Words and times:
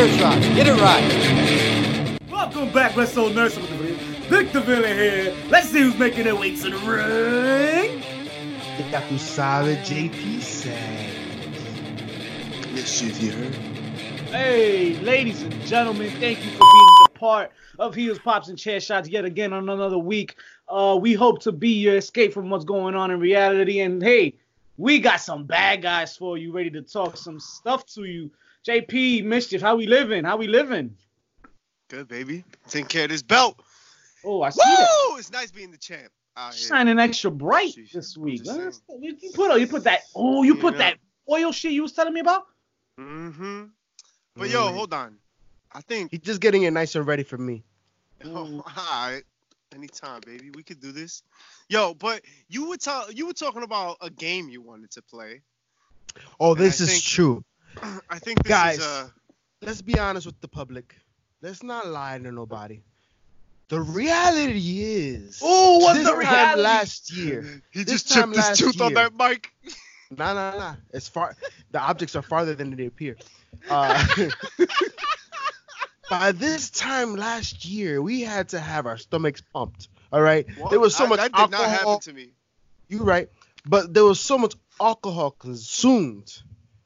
chair 0.00 0.18
shot. 0.18 0.40
Get 0.54 0.66
it 0.66 0.80
right. 0.80 2.18
Welcome 2.30 2.72
back, 2.72 2.96
Wrestle 2.96 3.30
Nurse 3.30 3.56
with 3.56 3.68
the 3.68 3.76
Victor 4.28 4.60
Villa 4.60 4.88
here. 4.88 5.36
Let's 5.48 5.68
see 5.68 5.82
who's 5.82 5.98
making 5.98 6.24
their 6.24 6.36
way 6.36 6.56
to 6.56 6.70
the 6.70 6.78
ring. 6.78 8.02
Ya 8.90 9.00
tú 9.02 9.18
sabes, 9.18 9.76
JP 9.86 10.40
said. 10.40 11.10
Yes, 12.74 13.02
you 13.02 13.30
heard. 13.30 13.54
Hey, 14.30 14.98
ladies 15.00 15.42
and 15.42 15.52
gentlemen, 15.66 16.10
thank 16.18 16.42
you 16.44 16.50
for 16.52 16.64
being 16.72 16.96
a 17.04 17.08
part 17.10 17.52
of 17.78 17.94
Heels, 17.94 18.18
Pops, 18.20 18.48
and 18.48 18.58
Chair 18.58 18.80
Shots 18.80 19.08
yet 19.08 19.26
again 19.26 19.52
on 19.52 19.68
another 19.68 19.98
week. 19.98 20.36
Uh, 20.68 20.98
we 21.00 21.12
hope 21.12 21.42
to 21.42 21.52
be 21.52 21.74
your 21.74 21.96
escape 21.96 22.32
from 22.32 22.48
what's 22.48 22.64
going 22.64 22.94
on 22.94 23.10
in 23.10 23.20
reality. 23.20 23.80
And 23.80 24.02
hey, 24.02 24.34
we 24.78 24.98
got 24.98 25.20
some 25.20 25.44
bad 25.44 25.82
guys 25.82 26.16
for 26.16 26.38
you, 26.38 26.52
ready 26.52 26.70
to 26.70 26.80
talk 26.80 27.18
some 27.18 27.38
stuff 27.38 27.84
to 27.94 28.04
you. 28.04 28.30
JP, 28.66 29.24
Mischief, 29.24 29.60
how 29.60 29.76
we 29.76 29.86
living? 29.86 30.24
How 30.24 30.36
we 30.36 30.46
living? 30.46 30.96
Good, 31.88 32.08
baby. 32.08 32.44
Taking 32.68 32.86
care 32.88 33.04
of 33.04 33.10
this 33.10 33.22
belt. 33.22 33.60
Oh, 34.24 34.42
I 34.42 34.50
see 34.50 34.60
that. 34.64 34.88
Woo! 35.10 35.16
It's 35.18 35.32
nice 35.32 35.50
being 35.50 35.70
the 35.70 35.78
champ. 35.78 36.12
Shining 36.52 36.98
extra 36.98 37.30
bright 37.30 37.74
Sheesh. 37.74 37.92
this 37.92 38.16
week. 38.16 38.42
huh? 38.46 38.70
You 39.00 39.16
you 39.20 39.30
put 39.34 39.60
you 39.60 39.66
put 39.66 39.84
that 39.84 40.00
oh 40.14 40.42
you 40.42 40.54
put 40.54 40.74
Yeah. 40.74 40.78
that 40.78 40.98
oil 41.28 41.52
shit 41.52 41.72
you 41.72 41.82
was 41.82 41.92
telling 41.92 42.14
me 42.14 42.20
about? 42.20 42.46
Mm-hmm. 42.98 43.64
But 44.36 44.48
yo, 44.48 44.68
Mm. 44.68 44.74
hold 44.74 44.94
on. 44.94 45.16
I 45.72 45.80
think. 45.82 46.10
He's 46.12 46.20
just 46.20 46.40
getting 46.40 46.62
it 46.62 46.70
nice 46.72 46.94
and 46.94 47.06
ready 47.06 47.24
for 47.24 47.36
me. 47.36 47.62
Oh, 48.24 48.62
all 48.76 49.10
right. 49.10 49.22
Anytime, 49.74 50.20
baby. 50.24 50.50
We 50.54 50.62
could 50.62 50.80
do 50.80 50.92
this. 50.92 51.22
Yo, 51.68 51.94
but 51.94 52.22
you 52.48 52.68
were 52.68 52.76
ta- 52.76 53.06
you 53.10 53.26
were 53.26 53.32
talking 53.34 53.62
about 53.62 53.96
a 54.00 54.08
game 54.10 54.48
you 54.48 54.62
wanted 54.62 54.90
to 54.92 55.02
play. 55.02 55.42
Oh, 56.38 56.54
this 56.54 56.80
I 56.80 56.84
is 56.84 56.90
think- 56.92 57.04
true. 57.04 57.44
I 58.08 58.18
think 58.18 58.42
this 58.42 58.50
Guys. 58.50 58.78
is 58.78 58.84
uh 58.84 59.08
Let's 59.62 59.82
be 59.82 59.98
honest 59.98 60.24
with 60.26 60.40
the 60.40 60.48
public. 60.48 60.96
Let's 61.42 61.62
not 61.62 61.86
lie 61.86 62.18
to 62.18 62.32
nobody. 62.32 62.80
The 63.68 63.80
reality 63.80 64.82
is. 64.82 65.38
Oh, 65.42 65.78
what's 65.78 65.98
this 65.98 66.08
the 66.08 66.12
time 66.12 66.18
reality? 66.20 66.62
last 66.62 67.12
year. 67.14 67.62
he 67.70 67.84
just 67.84 68.08
time 68.10 68.32
chipped 68.32 68.36
his 68.36 68.46
last 68.46 68.58
tooth 68.58 68.80
on 68.80 68.94
that 68.94 69.12
mic. 69.16 69.50
Nah, 70.12 70.32
nah, 70.34 70.56
nah. 70.58 70.74
It's 70.92 71.06
far. 71.06 71.36
The 71.70 71.78
objects 71.78 72.16
are 72.16 72.22
farther 72.22 72.56
than 72.56 72.74
they 72.74 72.86
appear. 72.86 73.16
Uh, 73.70 74.04
by 76.10 76.32
this 76.32 76.68
time 76.70 77.14
last 77.14 77.64
year, 77.64 78.02
we 78.02 78.22
had 78.22 78.48
to 78.48 78.58
have 78.58 78.86
our 78.86 78.98
stomachs 78.98 79.40
pumped. 79.54 79.86
All 80.12 80.20
right. 80.20 80.48
There 80.68 80.80
was 80.80 80.96
so 80.96 81.04
I- 81.04 81.08
much 81.10 81.20
that 81.20 81.32
did 81.32 81.50
not 81.52 81.70
happen 81.70 82.00
to 82.00 82.12
me. 82.12 82.30
You 82.88 83.04
right. 83.04 83.28
But 83.64 83.94
there 83.94 84.04
was 84.04 84.18
so 84.18 84.36
much 84.36 84.54
alcohol 84.80 85.30
consumed. 85.30 86.42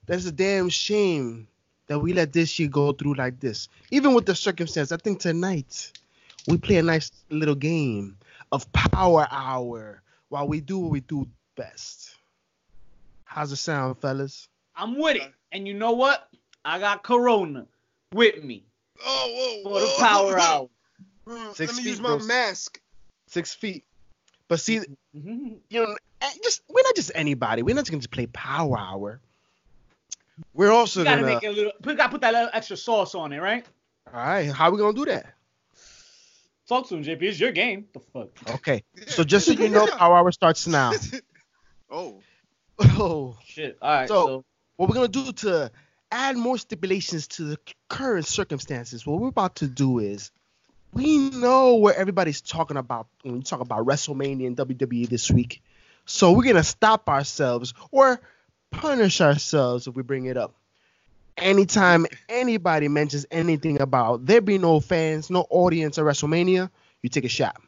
That's 0.06 0.26
a 0.26 0.32
damn 0.32 0.68
shame 0.68 1.48
that 1.86 1.98
we 1.98 2.12
let 2.12 2.32
this 2.32 2.58
year 2.58 2.68
go 2.68 2.92
through 2.92 3.14
like 3.14 3.40
this. 3.40 3.68
Even 3.90 4.14
with 4.14 4.26
the 4.26 4.34
circumstance, 4.34 4.92
I 4.92 4.96
think 4.96 5.20
tonight 5.20 5.92
we 6.46 6.58
play 6.58 6.76
a 6.76 6.82
nice 6.82 7.10
little 7.30 7.54
game 7.54 8.16
of 8.52 8.70
power 8.72 9.26
hour 9.30 10.02
while 10.28 10.46
we 10.46 10.60
do 10.60 10.78
what 10.78 10.90
we 10.90 11.00
do 11.00 11.26
best. 11.56 12.10
How's 13.24 13.52
it 13.52 13.56
sound, 13.56 13.98
fellas? 13.98 14.48
I'm 14.76 14.98
with 14.98 15.16
it. 15.16 15.32
And 15.52 15.66
you 15.66 15.74
know 15.74 15.92
what? 15.92 16.28
I 16.64 16.78
got 16.78 17.02
Corona 17.02 17.66
with 18.12 18.42
me 18.42 18.64
Oh, 19.04 19.60
whoa, 19.64 19.70
for 19.70 19.80
the 19.80 19.86
whoa. 19.86 19.98
power 19.98 20.38
hour. 21.28 21.54
Six 21.54 21.72
Let 21.72 21.76
me 21.76 21.82
feet, 21.82 21.90
use 21.90 22.00
my 22.00 22.08
bros. 22.08 22.26
mask. 22.26 22.80
Six 23.28 23.54
feet. 23.54 23.84
But 24.48 24.60
see, 24.60 24.80
Mhm. 25.16 25.58
you 25.70 25.82
know, 25.82 25.96
eh, 26.20 26.30
just 26.42 26.62
we're 26.68 26.82
not 26.82 26.94
just 26.94 27.10
anybody. 27.14 27.62
We're 27.62 27.74
not 27.74 27.82
just 27.82 27.90
gonna 27.90 28.00
just 28.02 28.10
play 28.10 28.26
power 28.26 28.78
hour. 28.78 29.20
We're 30.52 30.70
also 30.72 31.00
You 31.00 31.04
gotta 31.04 31.20
gonna. 31.22 31.34
make 31.34 31.42
it 31.44 31.46
a 31.48 31.52
little. 31.52 31.72
We 31.84 31.94
gotta 31.94 32.10
put 32.10 32.20
that 32.22 32.32
little 32.32 32.50
extra 32.52 32.76
sauce 32.76 33.14
on 33.14 33.32
it, 33.32 33.38
right? 33.40 33.64
All 34.12 34.20
right, 34.20 34.50
how 34.50 34.70
we 34.70 34.78
gonna 34.78 34.92
do 34.96 35.04
that? 35.06 35.26
Talk 36.68 36.88
to 36.88 36.96
him, 36.96 37.04
JP. 37.04 37.22
It's 37.22 37.38
your 37.40 37.52
game. 37.52 37.86
The 37.92 38.00
fuck. 38.12 38.54
Okay. 38.56 38.82
So 39.06 39.22
just 39.22 39.46
so 39.46 39.52
you 39.52 39.68
know, 39.68 39.86
Power 39.86 40.16
Hour 40.16 40.32
starts 40.32 40.66
now. 40.66 40.92
oh, 41.90 42.20
Oh, 42.78 43.36
Shit. 43.44 43.78
All 43.82 43.90
right. 43.90 44.08
So- 44.08 44.26
So, 44.26 44.44
what 44.76 44.88
we're 44.88 44.94
gonna 44.94 45.08
do 45.08 45.30
to 45.32 45.70
add 46.10 46.36
more 46.36 46.58
stipulations 46.58 47.28
to 47.28 47.44
the 47.44 47.58
current 47.88 48.26
circumstances, 48.26 49.06
what 49.06 49.20
we're 49.20 49.28
about 49.28 49.56
to 49.56 49.66
do 49.68 49.98
is 50.00 50.32
we 50.92 51.30
know 51.30 51.76
where 51.76 51.94
everybody's 51.94 52.40
talking 52.40 52.76
about 52.76 53.08
when 53.22 53.34
we 53.34 53.42
talk 53.42 53.60
about 53.60 53.84
WrestleMania 53.86 54.46
and 54.46 54.56
WWE 54.56 55.08
this 55.08 55.30
week. 55.30 55.62
So 56.06 56.32
we're 56.32 56.44
gonna 56.44 56.64
stop 56.64 57.08
ourselves 57.08 57.74
or 57.90 58.20
punish 58.80 59.20
ourselves 59.20 59.86
if 59.86 59.94
we 59.94 60.02
bring 60.02 60.26
it 60.26 60.36
up. 60.36 60.54
Anytime 61.36 62.06
anybody 62.28 62.88
mentions 62.88 63.26
anything 63.30 63.80
about 63.80 64.24
there 64.24 64.40
be 64.40 64.56
no 64.58 64.78
fans, 64.80 65.30
no 65.30 65.46
audience 65.50 65.98
at 65.98 66.04
WrestleMania, 66.04 66.70
you 67.02 67.08
take 67.08 67.24
a 67.24 67.28
shot. 67.28 67.60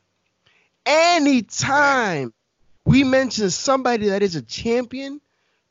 Anytime 0.85 2.33
we 2.85 3.03
mention 3.03 3.51
somebody 3.51 4.09
that 4.11 4.23
is 4.23 4.37
a 4.37 4.43
champion, 4.43 5.21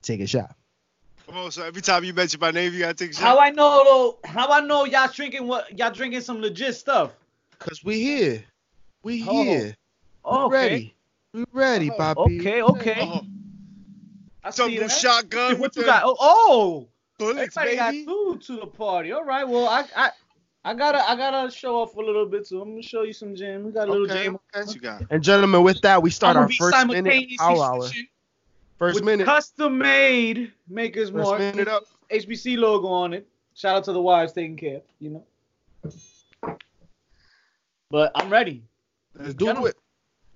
take 0.01 0.19
a 0.19 0.27
shot. 0.27 0.55
oh, 1.33 1.49
so 1.49 1.63
every 1.63 1.81
time 1.81 2.03
you 2.03 2.13
mention 2.13 2.39
my 2.41 2.51
name, 2.51 2.73
you 2.73 2.79
gotta 2.79 2.93
take 2.93 3.11
a 3.11 3.13
shot. 3.13 3.23
how 3.23 3.39
I 3.39 3.49
know 3.51 3.83
though? 3.85 4.29
How 4.29 4.51
I 4.51 4.59
know 4.59 4.83
y'all 4.85 5.09
drinking 5.11 5.47
what? 5.47 5.77
Y'all 5.77 5.91
drinking 5.91 6.21
some 6.21 6.41
legit 6.41 6.75
stuff? 6.75 7.11
Cause 7.59 7.81
we 7.83 7.99
here. 8.01 8.43
We 9.03 9.23
Oh, 9.25 9.43
here. 9.43 9.75
Oh, 10.25 10.37
We 10.49 10.55
okay. 10.55 10.69
ready. 10.69 10.95
We 11.33 11.45
ready, 11.53 11.91
Oh, 11.91 11.97
Poppy. 11.97 12.39
okay, 12.39 12.61
okay. 12.61 13.01
Oh, 13.01 13.25
I 14.45 14.49
see 14.51 14.75
double 14.75 14.87
that. 14.87 14.91
shotgun 14.91 15.51
What 15.53 15.59
with 15.59 15.75
you 15.77 15.81
the 15.83 15.87
got? 15.87 16.03
Oh, 16.05 16.15
oh. 16.19 16.87
bullets, 17.17 17.57
Everybody 17.57 17.75
got 17.77 17.91
baby. 17.91 18.05
food 18.05 18.41
to 18.43 18.55
the 18.57 18.67
party. 18.67 19.11
All 19.11 19.23
right. 19.23 19.47
Well, 19.47 19.67
I, 19.67 19.85
I, 19.95 20.11
I 20.63 20.73
gotta, 20.73 21.09
I 21.09 21.15
gotta 21.15 21.49
show 21.51 21.77
off 21.81 21.95
a 21.95 21.99
little 21.99 22.25
bit 22.25 22.47
too. 22.47 22.61
I'm 22.61 22.69
gonna 22.71 22.81
show 22.81 23.01
you 23.03 23.13
some 23.13 23.35
jam. 23.35 23.63
We 23.63 23.71
got 23.71 23.87
a 23.87 23.91
little 23.91 24.05
Okay, 24.09 24.25
jam. 24.25 24.37
what 24.53 24.73
you 24.75 24.79
got? 24.81 25.03
And 25.09 25.23
gentlemen, 25.23 25.63
with 25.63 25.81
that, 25.81 26.01
we 26.01 26.09
start 26.11 26.35
I'm 26.37 26.43
our 26.43 26.49
first 26.51 26.87
minute 26.87 27.05
simultaneously 27.05 27.37
hour. 27.39 27.89
First 28.77 28.95
with 28.95 29.03
minute. 29.05 29.25
custom 29.25 29.77
made 29.77 30.51
makers 30.67 31.09
First 31.09 31.23
mark. 31.23 31.39
minute 31.39 31.67
up. 31.67 31.83
HPC 32.11 32.57
logo 32.57 32.87
on 32.87 33.13
it. 33.13 33.27
Shout 33.55 33.77
out 33.77 33.83
to 33.85 33.93
the 33.93 34.01
wives 34.01 34.33
taking 34.33 34.57
care. 34.57 34.81
You 34.99 35.23
know. 36.43 36.57
But 37.89 38.11
I'm 38.15 38.29
ready. 38.29 38.63
Let's 39.15 39.33
do 39.33 39.45
Gentlemen. 39.45 39.71
it. 39.71 39.77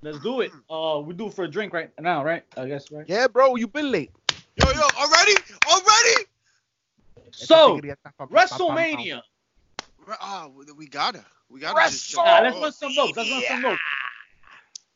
Let's 0.02 0.20
do 0.20 0.42
it. 0.42 0.52
Uh, 0.70 1.02
we 1.06 1.14
do 1.14 1.28
it 1.28 1.34
for 1.34 1.44
a 1.44 1.48
drink 1.48 1.74
right 1.74 1.90
now, 2.00 2.24
right? 2.24 2.44
I 2.56 2.68
guess, 2.68 2.92
right? 2.92 3.06
Yeah, 3.08 3.28
bro, 3.28 3.56
you 3.56 3.68
been 3.68 3.92
late. 3.92 4.12
Yo, 4.56 4.72
yo, 4.72 4.82
already? 4.98 5.34
Already? 5.68 6.26
So, 7.32 7.80
WrestleMania. 8.22 9.22
Ah, 10.22 10.48
we 10.76 10.88
gotta. 10.88 11.24
We 11.50 11.60
gotta. 11.60 11.90
just 11.92 12.16
Nah, 12.16 12.40
let's 12.42 12.58
run 12.60 12.72
some 12.72 12.92
ropes. 12.98 13.18
Let's 13.18 13.30
run 13.30 13.44
some 13.48 13.64
ropes. 13.66 13.82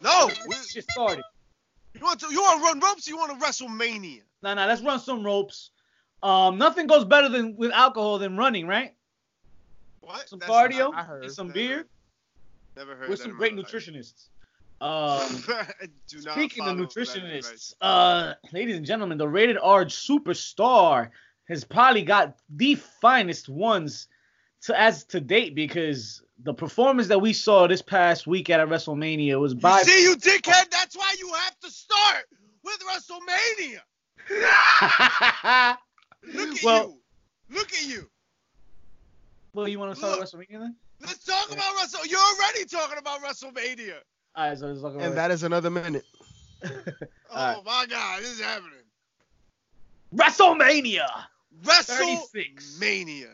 No, 0.02 0.30
we, 0.48 0.56
Shit 0.56 0.90
started. 0.90 1.24
you 1.94 2.02
want 2.02 2.20
to? 2.22 2.32
You 2.32 2.42
want 2.42 2.60
to 2.60 2.66
run 2.66 2.80
ropes? 2.80 3.08
Or 3.08 3.12
you 3.12 3.18
want 3.18 3.40
to 3.40 3.46
WrestleMania? 3.46 4.22
Nah, 4.42 4.54
nah, 4.56 4.66
let's 4.66 4.82
run 4.82 5.00
some 5.00 5.24
ropes. 5.24 5.70
Um, 6.24 6.58
nothing 6.58 6.88
goes 6.88 7.06
better 7.06 7.30
than 7.30 7.56
with 7.58 7.72
alcohol 7.72 8.18
than 8.18 8.36
running, 8.38 8.66
right? 8.68 8.94
What? 10.02 10.28
Some 10.28 10.40
That's 10.40 10.52
cardio 10.52 10.92
not- 10.92 10.96
I 10.96 11.04
heard. 11.04 11.24
and 11.26 11.32
some 11.32 11.48
Never- 11.48 11.54
beer 11.54 11.86
Never 12.76 12.96
heard 12.96 13.10
with 13.10 13.20
that 13.20 13.24
some 13.26 13.38
great 13.38 13.54
my 13.56 13.62
life. 13.62 13.72
nutritionists. 13.72 14.30
Um, 14.84 15.44
Do 16.10 16.20
not 16.24 16.34
speaking 16.34 16.66
of 16.68 16.76
nutritionists, 16.76 17.74
uh, 17.80 18.34
ladies 18.52 18.76
and 18.76 18.86
gentlemen, 18.86 19.18
the 19.18 19.28
rated 19.30 19.58
R 19.62 19.86
superstar 19.86 21.10
has 21.48 21.64
probably 21.64 22.02
got 22.02 22.38
the 22.50 22.76
finest 22.76 23.48
ones 23.48 24.08
to 24.64 24.78
as 24.80 25.06
to 25.06 25.22
date 25.22 25.56
because 25.56 26.22
the 26.44 26.54
performance 26.54 27.08
that 27.08 27.20
we 27.20 27.32
saw 27.32 27.66
this 27.66 27.82
past 27.82 28.28
week 28.28 28.50
at 28.50 28.60
WrestleMania 28.68 29.40
was 29.40 29.54
by 29.54 29.80
You 29.80 29.86
see, 29.86 30.04
you 30.04 30.16
dickhead. 30.18 30.70
That's 30.70 30.98
why 30.98 31.16
you 31.18 31.32
have 31.34 31.58
to 31.62 31.70
start 31.72 32.26
with 32.66 32.80
WrestleMania. 32.82 33.80
Look 36.34 36.58
at 36.58 36.64
Well- 36.64 36.90
you. 36.90 37.00
Look 37.56 37.72
at 37.74 37.86
you. 37.86 38.10
well, 39.54 39.68
you 39.68 39.80
want 39.80 39.92
to 39.94 39.98
start 39.98 40.20
Look. 40.20 40.28
WrestleMania 40.28 40.60
then? 40.60 40.76
Let's 41.02 41.24
talk 41.24 41.52
about 41.52 41.74
Wrestle. 41.78 42.06
You're 42.06 42.20
already 42.20 42.66
talking 42.66 42.98
about 42.98 43.22
WrestleMania. 43.22 43.96
All 44.36 44.50
right, 44.50 44.58
so 44.58 44.68
let's 44.68 44.82
talk 44.82 44.94
about 44.96 45.06
And 45.06 45.18
that 45.18 45.32
is 45.32 45.44
another 45.44 45.70
minute. 45.70 46.06
Oh 47.36 47.40
Alright. 47.40 47.66
my 47.66 47.86
God, 47.90 48.22
this 48.22 48.34
is 48.34 48.42
happening. 48.42 48.84
WrestleMania. 50.16 51.08
WrestleMania. 51.64 53.30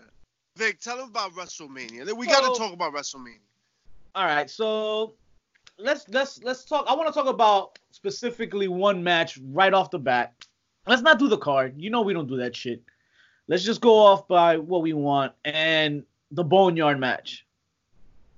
Vic, 0.56 0.80
tell 0.80 0.98
them 0.98 1.10
about 1.10 1.34
WrestleMania. 1.34 2.06
Then 2.06 2.16
We 2.16 2.26
got 2.26 2.54
to 2.54 2.58
talk 2.58 2.72
about 2.72 2.94
WrestleMania. 2.94 3.40
All 4.16 4.26
right, 4.26 4.50
so 4.50 5.16
let's 5.78 6.08
let's 6.10 6.42
let's 6.44 6.64
talk. 6.64 6.86
I 6.88 6.96
want 6.96 7.08
to 7.08 7.14
talk 7.14 7.28
about 7.28 7.78
specifically 7.92 8.68
one 8.68 9.04
match 9.04 9.38
right 9.52 9.74
off 9.74 9.92
the 9.92 10.00
bat. 10.00 10.34
Let's 10.88 11.02
not 11.02 11.20
do 11.20 11.28
the 11.28 11.38
card. 11.38 11.74
You 11.78 11.90
know 11.90 12.02
we 12.02 12.14
don't 12.14 12.28
do 12.28 12.38
that 12.38 12.56
shit. 12.56 12.82
Let's 13.48 13.64
just 13.64 13.82
go 13.82 13.98
off 13.98 14.28
by 14.28 14.58
what 14.58 14.82
we 14.82 14.94
want 14.94 15.34
and 15.44 16.04
the 16.32 16.44
Boneyard 16.44 17.00
match. 17.00 17.46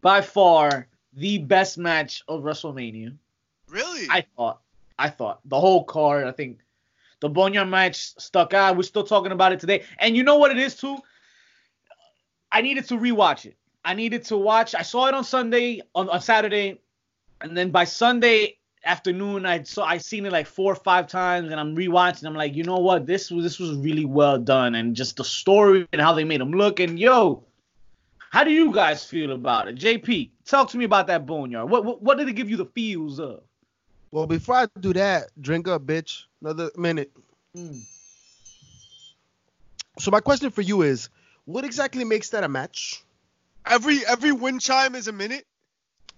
By 0.01 0.21
far 0.21 0.87
the 1.13 1.39
best 1.39 1.77
match 1.77 2.23
of 2.27 2.41
WrestleMania. 2.43 3.15
Really? 3.69 4.07
I 4.09 4.25
thought. 4.35 4.61
I 4.99 5.09
thought 5.09 5.39
the 5.45 5.59
whole 5.59 5.83
card. 5.83 6.27
I 6.27 6.31
think 6.31 6.59
the 7.21 7.29
Boneyard 7.29 7.67
match 7.67 8.13
stuck 8.19 8.53
out. 8.53 8.77
We're 8.77 8.83
still 8.83 9.03
talking 9.03 9.31
about 9.31 9.51
it 9.51 9.59
today. 9.59 9.83
And 9.97 10.15
you 10.15 10.23
know 10.23 10.37
what 10.37 10.51
it 10.51 10.57
is 10.57 10.75
too. 10.75 10.97
I 12.51 12.61
needed 12.61 12.87
to 12.89 12.95
rewatch 12.95 13.45
it. 13.45 13.55
I 13.83 13.93
needed 13.93 14.25
to 14.25 14.37
watch. 14.37 14.75
I 14.75 14.83
saw 14.83 15.07
it 15.07 15.13
on 15.13 15.23
Sunday, 15.23 15.81
on, 15.95 16.09
on 16.09 16.21
Saturday, 16.21 16.79
and 17.41 17.57
then 17.57 17.71
by 17.71 17.85
Sunday 17.85 18.57
afternoon, 18.85 19.45
I 19.45 19.63
saw 19.63 19.85
I 19.85 19.97
seen 19.97 20.25
it 20.25 20.31
like 20.31 20.45
four 20.45 20.71
or 20.71 20.75
five 20.75 21.07
times, 21.07 21.51
and 21.51 21.59
I'm 21.59 21.75
rewatching. 21.75 22.25
I'm 22.25 22.35
like, 22.35 22.55
you 22.55 22.63
know 22.63 22.77
what? 22.77 23.07
This 23.07 23.31
was 23.31 23.43
this 23.43 23.59
was 23.59 23.75
really 23.77 24.05
well 24.05 24.37
done, 24.37 24.75
and 24.75 24.95
just 24.95 25.17
the 25.17 25.23
story 25.23 25.87
and 25.91 26.01
how 26.01 26.13
they 26.13 26.23
made 26.23 26.41
him 26.41 26.51
look. 26.51 26.79
And 26.79 26.99
yo, 26.99 27.43
how 28.31 28.45
do 28.45 28.51
you 28.51 28.71
guys 28.73 29.03
feel 29.03 29.33
about 29.33 29.67
it? 29.67 29.75
JP, 29.75 30.29
talk 30.45 30.69
to 30.69 30.77
me 30.77 30.85
about 30.85 31.07
that 31.07 31.25
boneyard. 31.25 31.69
What 31.69 31.83
what, 31.83 32.01
what 32.01 32.17
did 32.17 32.29
it 32.29 32.33
give 32.33 32.49
you 32.49 32.55
the 32.57 32.65
feels 32.65 33.19
of? 33.19 33.41
Well, 34.09 34.25
before 34.25 34.55
I 34.55 34.67
do 34.79 34.93
that, 34.93 35.29
drink 35.39 35.67
up, 35.67 35.83
bitch. 35.85 36.23
Another 36.41 36.71
minute. 36.77 37.11
Mm. 37.55 37.81
So 39.99 40.11
my 40.11 40.21
question 40.21 40.49
for 40.49 40.61
you 40.61 40.81
is, 40.81 41.09
what 41.45 41.65
exactly 41.65 42.03
makes 42.05 42.29
that 42.29 42.43
a 42.43 42.47
match? 42.49 43.03
Every 43.65 44.05
every 44.07 44.31
wind 44.31 44.61
chime 44.61 44.95
is 44.95 45.07
a 45.09 45.11
minute. 45.11 45.45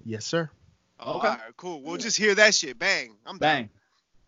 Yes, 0.05 0.25
sir. 0.25 0.49
Oh, 0.99 1.17
Okay. 1.17 1.27
All 1.27 1.33
right, 1.33 1.57
cool. 1.57 1.81
We'll 1.81 1.97
just 1.97 2.17
hear 2.17 2.35
that 2.35 2.53
shit. 2.53 2.77
Bang. 2.77 3.15
I'm 3.25 3.37
Bang. 3.39 3.63
Done. 3.63 3.69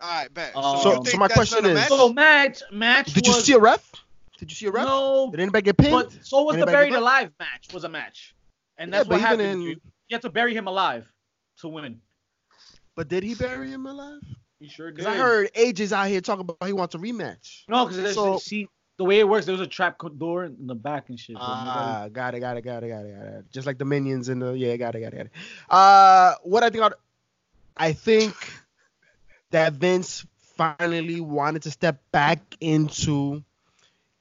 All 0.02 0.10
right, 0.22 0.34
bet. 0.34 0.56
Um, 0.56 0.80
So- 0.82 1.04
so 1.04 1.18
my 1.18 1.28
question 1.28 1.66
is- 1.66 1.76
match? 1.76 1.88
So 1.90 2.12
match 2.14 2.64
match. 2.72 3.14
Did 3.14 3.28
you 3.28 3.34
see 3.34 3.54
a 3.54 3.60
ref? 3.60 3.92
Did 4.38 4.52
you 4.52 4.56
see 4.56 4.66
a 4.66 4.72
ref? 4.72 4.86
No, 4.86 5.30
Did 5.32 5.40
anybody 5.40 5.62
get 5.64 5.78
pinned? 5.78 5.92
but 5.92 6.26
so 6.26 6.44
was 6.44 6.58
the 6.58 6.66
buried 6.66 6.94
alive 6.94 7.32
match. 7.40 7.74
Was 7.74 7.84
a 7.84 7.90
match, 7.90 8.36
and 8.78 8.92
Yeah, 8.92 8.98
that's 9.00 9.10
what 9.10 9.22
happened. 9.22 9.42
in- 9.42 9.62
you, 9.62 9.78
have 10.12 10.22
to 10.22 10.30
bury 10.30 10.54
him 10.56 10.68
alive 10.68 11.06
to 11.62 11.68
win. 11.68 12.02
But 12.96 13.08
did 13.08 13.24
he 13.24 13.34
bury 13.36 13.70
him 13.70 13.86
alive? 13.86 14.22
You 14.60 14.70
sure 14.70 14.88
did. 14.92 14.98
Because 14.98 15.08
I 15.14 15.18
heard 15.18 15.50
AJ's 15.54 15.92
out 15.94 16.08
here 16.08 16.22
talking 16.22 16.42
about 16.42 16.66
he 16.66 16.74
wants 16.74 16.96
a 16.96 16.98
rematch. 16.98 17.64
No, 17.68 17.86
because 17.86 18.14
So- 18.14 18.38
see 18.38 18.68
the 18.98 19.04
way 19.04 19.20
it 19.20 19.28
works, 19.28 19.46
there 19.46 19.52
was 19.54 19.62
a 19.62 19.68
trap 19.68 20.00
door 20.18 20.46
in 20.46 20.68
the 20.68 20.76
back 20.76 21.10
and 21.10 21.20
shit. 21.20 21.36
Ah, 21.40 22.08
got 22.12 22.34
it, 22.36 22.40
got 22.40 22.56
it, 22.58 22.62
got 22.62 22.84
it, 22.84 22.88
got 22.88 23.06
it, 23.06 23.14
got 23.14 23.26
it. 23.40 23.46
Just 23.52 23.68
like 23.68 23.78
the 23.78 23.84
minions 23.86 24.30
in 24.30 24.40
the 24.40 24.54
yeah, 24.54 24.76
got 24.78 24.96
it, 24.96 25.02
got 25.02 25.14
it, 25.14 25.18
got 25.18 25.26
it. 25.26 25.32
Uh, 25.70 26.36
what 26.44 26.64
I 26.64 26.70
think, 26.70 26.84
I'd- 26.84 26.96
I 27.76 27.92
think 27.92 28.34
that 29.52 29.74
Vince 29.74 30.26
finally 30.56 31.20
wanted 31.20 31.64
to 31.64 31.72
step 31.72 32.02
back 32.14 32.40
into 32.62 33.44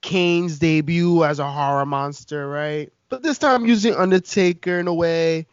Kane's 0.05 0.59
debut 0.59 1.25
as 1.25 1.39
a 1.39 1.51
horror 1.51 1.87
monster, 1.87 2.47
right? 2.47 2.93
But 3.09 3.23
this 3.23 3.39
time 3.39 3.65
using 3.65 3.95
Undertaker 3.95 4.79
in 4.79 4.87
a 4.87 4.93
way. 4.93 5.47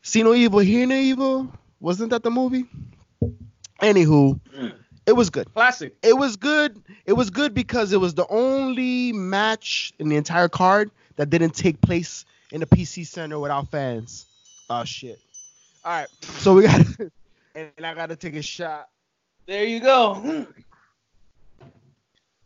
See 0.00 0.22
no 0.22 0.32
evil, 0.32 0.60
hear 0.60 0.86
no 0.86 0.94
evil. 0.94 1.52
Wasn't 1.80 2.08
that 2.08 2.22
the 2.22 2.30
movie? 2.30 2.64
Anywho, 3.82 4.40
mm. 4.56 4.72
it 5.04 5.12
was 5.12 5.28
good 5.28 5.52
Classic. 5.52 5.94
it 6.02 6.16
was 6.16 6.36
good. 6.36 6.82
It 7.04 7.12
was 7.12 7.28
good 7.28 7.52
because 7.52 7.92
it 7.92 8.00
was 8.00 8.14
the 8.14 8.26
only 8.28 9.12
match 9.12 9.92
in 9.98 10.08
the 10.08 10.16
entire 10.16 10.48
card 10.48 10.90
that 11.16 11.28
didn't 11.28 11.54
take 11.54 11.78
place 11.82 12.24
in 12.52 12.60
the 12.60 12.66
PC 12.66 13.06
Center 13.06 13.38
without 13.38 13.70
fans. 13.70 14.24
Oh 14.70 14.84
shit! 14.84 15.18
All 15.84 15.92
right, 15.92 16.08
so 16.22 16.54
we 16.54 16.62
got, 16.62 16.86
and 17.54 17.70
I 17.84 17.92
gotta 17.92 18.16
take 18.16 18.36
a 18.36 18.42
shot. 18.42 18.88
There 19.46 19.64
you 19.64 19.80
go. 19.80 20.46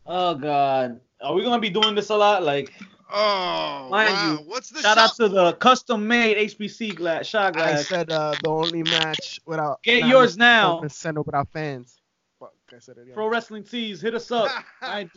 Oh 0.06 0.35
god, 0.35 1.01
are 1.21 1.35
we 1.35 1.43
gonna 1.43 1.61
be 1.61 1.71
doing 1.71 1.95
this 1.95 2.11
a 2.11 2.17
lot? 2.17 2.43
Like, 2.43 2.73
Oh, 3.17 3.89
Mind 3.91 4.15
wow. 4.15 4.33
you, 4.33 4.37
What's 4.49 4.71
the 4.71 4.81
shout 4.81 4.99
out 4.99 5.11
shot 5.11 5.17
to 5.17 5.29
the 5.29 5.53
custom-made 5.55 6.37
HPC 6.51 6.97
glass 6.97 7.27
shot 7.27 7.55
I 7.55 7.73
glass. 7.75 7.87
said 7.87 8.11
uh, 8.11 8.35
the 8.43 8.49
only 8.49 8.83
match 8.83 9.41
without 9.47 9.83
Get 9.83 10.01
not 10.01 10.11
yours 10.11 10.35
in 10.35 10.41
now. 10.41 10.81
the 10.81 10.89
Center 10.89 11.23
without 11.23 11.49
fans. 11.53 12.01
Fuck, 12.41 12.55
I 12.75 12.79
said 12.81 12.97
it 12.99 13.03
again. 13.03 13.15
Pro 13.15 13.29
Wrestling 13.29 13.63
Tees, 13.63 14.01
hit 14.01 14.15
us 14.15 14.31
up. 14.33 14.51
IG. 14.83 15.11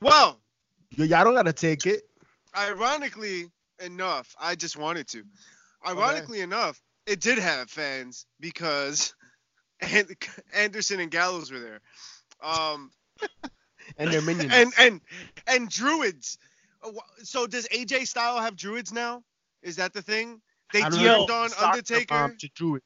well, 0.00 0.40
Yo, 0.96 1.04
y'all 1.04 1.24
don't 1.24 1.34
gotta 1.34 1.52
take 1.52 1.86
it. 1.86 2.02
ironically 2.56 3.50
enough, 3.84 4.34
I 4.40 4.54
just 4.54 4.76
wanted 4.76 5.06
to. 5.08 5.22
Ironically 5.86 6.40
enough, 6.40 6.80
it 7.06 7.20
did 7.20 7.38
have 7.38 7.70
fans 7.70 8.26
because 8.40 9.14
An- 9.80 10.08
Anderson 10.54 11.00
and 11.00 11.10
Gallows 11.10 11.50
were 11.52 11.60
there. 11.60 11.80
Um, 12.42 12.90
And 13.98 14.12
their 14.12 14.22
minions. 14.22 14.52
and 14.54 14.72
and 14.78 15.00
and 15.46 15.68
druids. 15.68 16.38
Uh, 16.82 16.90
So 17.22 17.46
does 17.46 17.66
AJ 17.68 18.06
Style 18.08 18.40
have 18.40 18.56
druids 18.56 18.92
now? 18.92 19.22
Is 19.62 19.76
that 19.76 19.92
the 19.92 20.02
thing? 20.02 20.40
They 20.72 20.80
don't 20.80 20.92
turned 20.92 21.04
know. 21.28 21.34
on 21.34 21.50
Soccer 21.50 21.64
Undertaker. 21.66 22.06
bomb 22.14 22.36
to 22.38 22.48
Druids. 22.54 22.84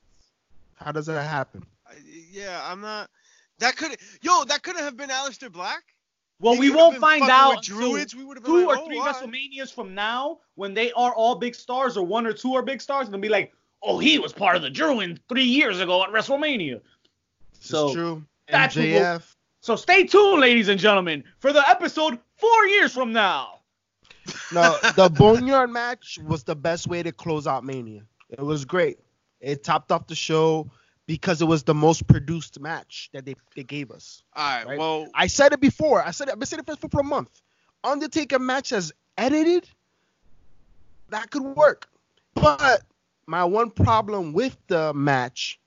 How 0.74 0.92
does 0.92 1.06
that 1.06 1.22
happen? 1.22 1.64
I- 1.88 1.94
Yeah, 2.30 2.60
I'm 2.64 2.80
not. 2.80 3.08
That 3.58 3.76
could 3.76 3.96
yo, 4.22 4.44
that 4.44 4.62
could 4.62 4.76
have 4.76 4.96
been 4.96 5.08
Aleister 5.08 5.50
Black. 5.50 5.82
Well, 6.38 6.54
He 6.54 6.60
we 6.60 6.70
won't 6.70 6.98
find 6.98 7.22
out 7.22 7.50
with 7.50 7.58
until 7.60 7.78
druids. 7.78 8.14
We 8.14 8.22
would 8.24 8.36
have 8.36 8.44
been 8.44 8.52
two 8.52 8.66
like, 8.66 8.76
or 8.76 8.82
oh, 8.82 8.86
three 8.86 8.98
all 8.98 9.06
right. 9.06 9.14
WrestleManias 9.14 9.72
from 9.72 9.94
now, 9.94 10.40
when 10.56 10.74
they 10.74 10.92
are 10.92 11.14
all 11.14 11.36
big 11.36 11.54
stars, 11.54 11.96
or 11.96 12.04
one 12.04 12.26
or 12.26 12.34
two 12.34 12.54
are 12.54 12.62
big 12.62 12.82
stars, 12.82 13.06
and 13.06 13.14
they'll 13.14 13.20
be 13.22 13.30
like, 13.30 13.54
"Oh, 13.82 13.98
he 13.98 14.18
was 14.18 14.34
part 14.34 14.54
of 14.56 14.60
the 14.60 14.68
Druid 14.68 15.20
three 15.30 15.44
years 15.44 15.80
ago 15.80 16.02
at 16.02 16.10
WrestleMania." 16.10 16.82
So 17.60 17.88
is 17.88 17.94
true. 17.94 18.26
that's 18.48 18.76
what 18.76 18.82
we'll- 18.84 19.00
MJF. 19.02 19.35
So 19.66 19.74
stay 19.74 20.04
tuned, 20.04 20.40
ladies 20.40 20.68
and 20.68 20.78
gentlemen, 20.78 21.24
for 21.40 21.52
the 21.52 21.68
episode 21.68 22.20
four 22.36 22.66
years 22.66 22.92
from 22.94 23.12
now. 23.12 23.62
No, 24.52 24.78
the 24.94 25.08
Boneyard 25.18 25.70
match 25.70 26.20
was 26.24 26.44
the 26.44 26.54
best 26.54 26.86
way 26.86 27.02
to 27.02 27.10
close 27.10 27.48
out 27.48 27.64
Mania. 27.64 28.02
It 28.30 28.40
was 28.40 28.64
great. 28.64 29.00
It 29.40 29.64
topped 29.64 29.90
off 29.90 30.06
the 30.06 30.14
show 30.14 30.70
because 31.08 31.42
it 31.42 31.46
was 31.46 31.64
the 31.64 31.74
most 31.74 32.06
produced 32.06 32.60
match 32.60 33.10
that 33.12 33.24
they, 33.24 33.34
they 33.56 33.64
gave 33.64 33.90
us. 33.90 34.22
All 34.36 34.46
right. 34.46 34.66
Right. 34.68 34.78
Well, 34.78 35.08
I 35.12 35.26
said 35.26 35.52
it 35.52 35.60
before. 35.60 36.00
I 36.00 36.12
said 36.12 36.28
it. 36.28 36.34
I've 36.34 36.38
been 36.38 36.46
saying 36.46 36.62
it 36.64 36.78
for, 36.78 36.88
for 36.88 37.00
a 37.00 37.04
month. 37.04 37.42
Undertaker 37.82 38.38
match 38.38 38.72
as 38.72 38.92
edited, 39.18 39.68
that 41.08 41.28
could 41.32 41.42
work. 41.42 41.88
But 42.34 42.82
my 43.26 43.42
one 43.42 43.72
problem 43.72 44.32
with 44.32 44.56
the 44.68 44.94
match, 44.94 45.58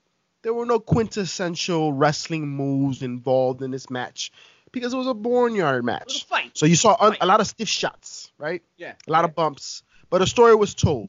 there 0.42 0.54
were 0.54 0.66
no 0.66 0.78
quintessential 0.80 1.92
wrestling 1.92 2.48
moves 2.48 3.02
involved 3.02 3.62
in 3.62 3.70
this 3.70 3.90
match 3.90 4.32
because 4.72 4.94
it 4.94 4.96
was 4.96 5.06
a 5.06 5.14
Boneyard 5.14 5.76
It 5.76 5.78
was 5.78 5.82
a 5.82 5.82
match. 5.82 6.24
fight. 6.26 6.50
So 6.56 6.66
you 6.66 6.76
saw 6.76 6.96
un- 7.00 7.16
a 7.20 7.26
lot 7.26 7.40
of 7.40 7.46
stiff 7.46 7.68
shots, 7.68 8.32
right? 8.38 8.62
Yeah. 8.76 8.94
a 9.06 9.12
lot 9.12 9.24
of 9.24 9.34
bumps, 9.34 9.82
but 10.08 10.22
a 10.22 10.26
story 10.26 10.54
was 10.54 10.74
told. 10.74 11.08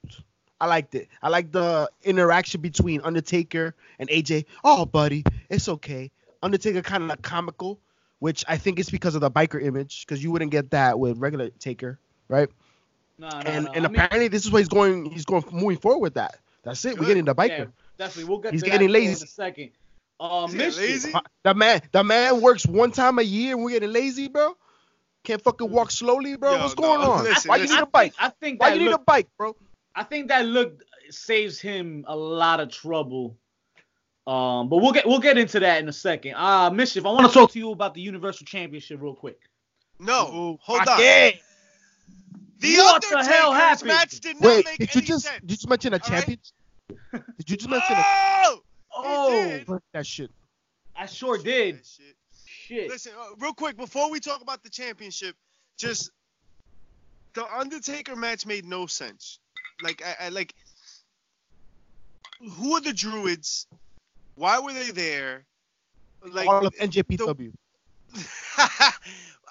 I 0.59 0.67
liked 0.67 0.93
it. 0.95 1.07
I 1.23 1.29
liked 1.29 1.51
the 1.53 1.89
interaction 2.03 2.61
between 2.61 3.01
Undertaker 3.01 3.73
and 3.97 4.09
AJ. 4.09 4.45
Oh, 4.63 4.85
buddy, 4.85 5.23
it's 5.49 5.67
okay. 5.67 6.11
Undertaker 6.43 6.81
kind 6.83 7.11
of 7.11 7.21
comical, 7.23 7.79
which 8.19 8.43
I 8.47 8.57
think 8.57 8.77
is 8.79 8.89
because 8.89 9.15
of 9.15 9.21
the 9.21 9.31
biker 9.31 9.61
image, 9.63 10.05
because 10.05 10.23
you 10.23 10.31
wouldn't 10.31 10.51
get 10.51 10.71
that 10.71 10.99
with 10.99 11.17
regular 11.17 11.49
Taker, 11.49 11.99
right? 12.27 12.49
No, 13.17 13.29
no, 13.29 13.37
and 13.39 13.65
no. 13.65 13.71
and 13.71 13.85
I 13.85 13.89
mean, 13.89 13.95
apparently 14.01 14.27
this 14.27 14.45
is 14.45 14.51
what 14.51 14.59
he's 14.59 14.67
going. 14.67 15.05
He's 15.05 15.25
going 15.25 15.43
moving 15.51 15.77
forward 15.77 15.99
with 16.01 16.13
that. 16.15 16.37
That's 16.63 16.83
it. 16.85 16.93
We're 16.93 17.01
Good. 17.01 17.07
getting 17.07 17.25
the 17.25 17.35
biker. 17.35 17.49
yeah, 17.57 17.65
definitely. 18.01 18.29
We'll 18.29 18.39
get 18.39 18.53
He's 18.53 18.63
to 18.63 18.69
getting 18.69 18.91
that 18.91 18.97
in 18.99 19.11
a 19.11 19.15
second. 19.15 19.71
Um, 20.19 20.51
He's 20.51 20.77
lazy? 20.77 21.13
The 21.43 21.53
man, 21.53 21.81
the 21.91 22.03
man 22.03 22.41
works 22.41 22.65
one 22.65 22.91
time 22.91 23.19
a 23.19 23.23
year. 23.23 23.55
and 23.55 23.63
We're 23.63 23.71
getting 23.71 23.91
lazy, 23.91 24.27
bro. 24.27 24.55
Can't 25.23 25.41
fucking 25.41 25.69
walk 25.69 25.91
slowly, 25.91 26.35
bro. 26.35 26.53
Yo, 26.55 26.61
What's 26.63 26.77
no, 26.77 26.81
going 26.87 27.01
on? 27.01 27.23
listen, 27.23 27.49
Why 27.49 27.57
you 27.57 27.67
need 27.67 27.79
a 27.79 27.85
bike? 27.85 28.13
I 28.19 28.29
think 28.29 28.59
Why 28.59 28.71
that 28.71 28.79
you 28.79 28.85
need 28.85 28.93
a 28.93 28.97
bike, 28.99 29.27
bro? 29.37 29.55
I 29.95 30.03
think 30.03 30.29
that 30.29 30.45
look 30.45 30.81
saves 31.09 31.59
him 31.59 32.05
a 32.07 32.15
lot 32.15 32.59
of 32.59 32.69
trouble. 32.69 33.37
Um, 34.27 34.69
but 34.69 34.77
we'll 34.77 34.91
get 34.93 35.05
we'll 35.07 35.19
get 35.19 35.37
into 35.37 35.59
that 35.59 35.81
in 35.81 35.89
a 35.89 35.93
second. 35.93 36.35
Uh 36.37 36.69
Mischief, 36.69 37.05
I 37.05 37.09
want 37.09 37.27
to 37.27 37.33
talk 37.33 37.51
to 37.51 37.59
you 37.59 37.71
about 37.71 37.93
the 37.95 38.01
Universal 38.01 38.45
Championship 38.45 38.99
real 39.01 39.15
quick. 39.15 39.39
no. 39.99 40.57
Hold 40.61 40.79
fuck 40.79 40.87
on. 40.87 40.97
it. 41.01 41.39
The 42.59 42.75
What 42.77 43.01
the 43.09 43.23
hell 43.23 43.51
happened? 43.53 43.87
match 43.87 44.19
did 44.19 44.39
not 44.39 44.43
Wait, 44.57 44.65
make 44.65 44.77
did 44.77 44.95
you 44.95 44.99
any 44.99 45.07
just 45.07 45.25
sense. 45.25 45.39
did 45.41 45.49
you 45.51 45.57
just 45.57 45.67
mention 45.69 45.93
a 45.93 45.99
All 46.03 46.09
right? 46.11 46.39
Championship? 47.11 47.35
Did 47.37 47.49
you 47.49 47.57
just 47.57 47.69
mention 47.69 47.95
a 47.95 48.03
Oh! 48.45 48.61
Oh, 48.93 49.31
did. 49.31 49.67
That 49.93 50.05
shit? 50.05 50.31
I 50.95 51.05
sure 51.05 51.37
did. 51.37 51.85
Shit. 51.85 52.15
Shit. 52.45 52.89
Listen, 52.89 53.13
uh, 53.19 53.35
real 53.39 53.53
quick 53.53 53.77
before 53.77 54.11
we 54.11 54.19
talk 54.19 54.41
about 54.41 54.63
the 54.63 54.69
championship, 54.69 55.35
just 55.77 56.11
the 57.33 57.45
Undertaker 57.53 58.15
match 58.15 58.45
made 58.45 58.65
no 58.65 58.85
sense. 58.85 59.39
Like, 59.81 60.03
I, 60.05 60.25
I 60.25 60.29
like, 60.29 60.53
who 62.39 62.75
are 62.75 62.81
the 62.81 62.93
Druids? 62.93 63.67
Why 64.35 64.59
were 64.59 64.73
they 64.73 64.91
there? 64.91 65.45
Like, 66.23 66.47
All 66.47 66.65
of 66.65 66.75
NJPW. 66.75 67.53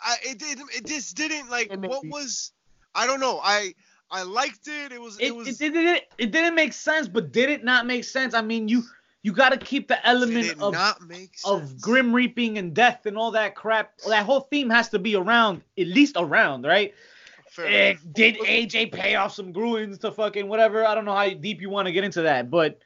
I, 0.02 0.16
it 0.22 0.38
didn't. 0.38 0.70
It 0.74 0.86
just 0.86 1.16
didn't 1.16 1.50
like. 1.50 1.68
And 1.70 1.86
What 1.86 2.06
was? 2.06 2.52
I 2.94 3.06
don't 3.06 3.20
know. 3.20 3.40
I 3.42 3.74
I 4.10 4.22
liked 4.22 4.66
it. 4.66 4.92
It 4.92 5.00
was. 5.00 5.18
It, 5.18 5.26
It, 5.26 5.36
was. 5.36 5.48
it, 5.48 5.58
didn't 5.72 6.02
it 6.18 6.30
didn't 6.32 6.54
make 6.54 6.72
sense, 6.72 7.08
but 7.08 7.32
did 7.32 7.50
it 7.50 7.64
not 7.64 7.86
make 7.86 8.04
sense? 8.04 8.34
I 8.34 8.42
mean, 8.42 8.68
you 8.68 8.82
you 9.22 9.32
got 9.32 9.50
to 9.50 9.58
keep 9.58 9.88
the 9.88 10.04
element 10.06 10.60
of 10.60 10.72
not 10.72 11.02
make 11.02 11.36
of 11.44 11.80
grim 11.80 12.12
reaping 12.12 12.58
and 12.58 12.74
death 12.74 13.06
and 13.06 13.16
all 13.16 13.30
that 13.32 13.54
crap. 13.54 13.98
That 14.08 14.24
whole 14.24 14.40
theme 14.40 14.70
has 14.70 14.88
to 14.90 14.98
be 14.98 15.14
around, 15.14 15.62
at 15.78 15.86
least 15.86 16.16
around, 16.18 16.64
right? 16.64 16.94
Eh, 17.58 17.94
did 18.12 18.36
AJ 18.38 18.92
pay 18.92 19.16
off 19.16 19.34
some 19.34 19.52
Gruins 19.52 20.00
to 20.00 20.12
fucking 20.12 20.48
whatever? 20.48 20.86
I 20.86 20.94
don't 20.94 21.04
know 21.04 21.14
how 21.14 21.28
deep 21.30 21.60
you 21.60 21.68
want 21.68 21.86
to 21.86 21.92
get 21.92 22.04
into 22.04 22.22
that, 22.22 22.50
but 22.50 22.78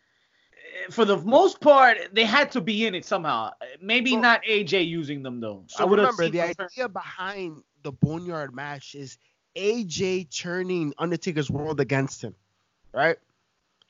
eh, 0.53 0.91
for 0.91 1.05
the 1.05 1.19
most 1.19 1.61
part, 1.61 1.99
they 2.13 2.25
had 2.25 2.51
to 2.53 2.61
be 2.61 2.87
in 2.87 2.95
it 2.95 3.05
somehow. 3.05 3.51
Maybe 3.81 4.13
So- 4.13 4.21
not 4.21 4.43
AJ 4.45 4.89
using 4.89 5.23
them 5.23 5.39
though. 5.41 5.65
So 5.69 5.85
I 5.85 5.89
remember, 5.89 6.29
the 6.29 6.41
idea 6.41 6.89
behind 6.89 7.63
the 7.83 7.93
Boneyard 7.93 8.55
match 8.55 8.95
is 8.95 9.19
AJ 9.57 10.37
turning 10.37 10.95
Undertaker's 10.99 11.51
world 11.51 11.81
against 11.81 12.23
him, 12.23 12.35
right? 12.93 13.17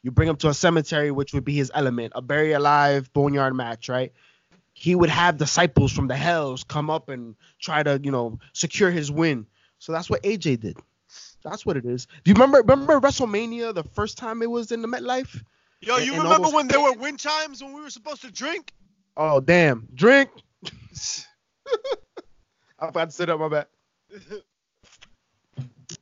You 0.02 0.10
bring 0.10 0.28
him 0.28 0.36
to 0.36 0.48
a 0.48 0.54
cemetery, 0.54 1.10
which 1.10 1.32
would 1.32 1.44
be 1.44 1.54
his 1.54 1.72
element, 1.74 2.12
a 2.14 2.22
bury 2.22 2.52
alive 2.52 3.12
boneyard 3.12 3.54
match, 3.54 3.88
right? 3.88 4.12
He 4.74 4.94
would 4.94 5.08
have 5.08 5.38
disciples 5.38 5.92
from 5.92 6.08
the 6.08 6.16
hells 6.16 6.64
come 6.64 6.90
up 6.90 7.08
and 7.08 7.36
try 7.58 7.82
to, 7.82 8.00
you 8.02 8.10
know, 8.10 8.38
secure 8.52 8.90
his 8.90 9.10
win. 9.10 9.46
So 9.78 9.92
that's 9.92 10.10
what 10.10 10.22
AJ 10.22 10.60
did. 10.60 10.78
That's 11.42 11.64
what 11.64 11.76
it 11.76 11.84
is. 11.84 12.06
Do 12.24 12.30
you 12.30 12.34
remember 12.34 12.58
remember 12.58 13.00
WrestleMania 13.00 13.74
the 13.74 13.84
first 13.84 14.18
time 14.18 14.42
it 14.42 14.50
was 14.50 14.72
in 14.72 14.82
the 14.82 14.88
MetLife? 14.88 15.42
Yo, 15.80 15.98
you 15.98 16.12
and 16.14 16.22
all 16.22 16.32
remember 16.32 16.48
when 16.54 16.68
there 16.68 16.80
were 16.80 16.94
wind 16.94 17.18
chimes 17.18 17.62
when 17.62 17.74
we 17.74 17.80
were 17.80 17.90
supposed 17.90 18.22
to 18.22 18.30
drink? 18.30 18.72
Oh 19.16 19.40
damn, 19.40 19.88
drink. 19.94 20.30
I 22.78 22.86
forgot 22.86 23.10
to 23.10 23.10
sit 23.10 23.30
up 23.30 23.40
my 23.40 23.48
bad. 23.48 23.66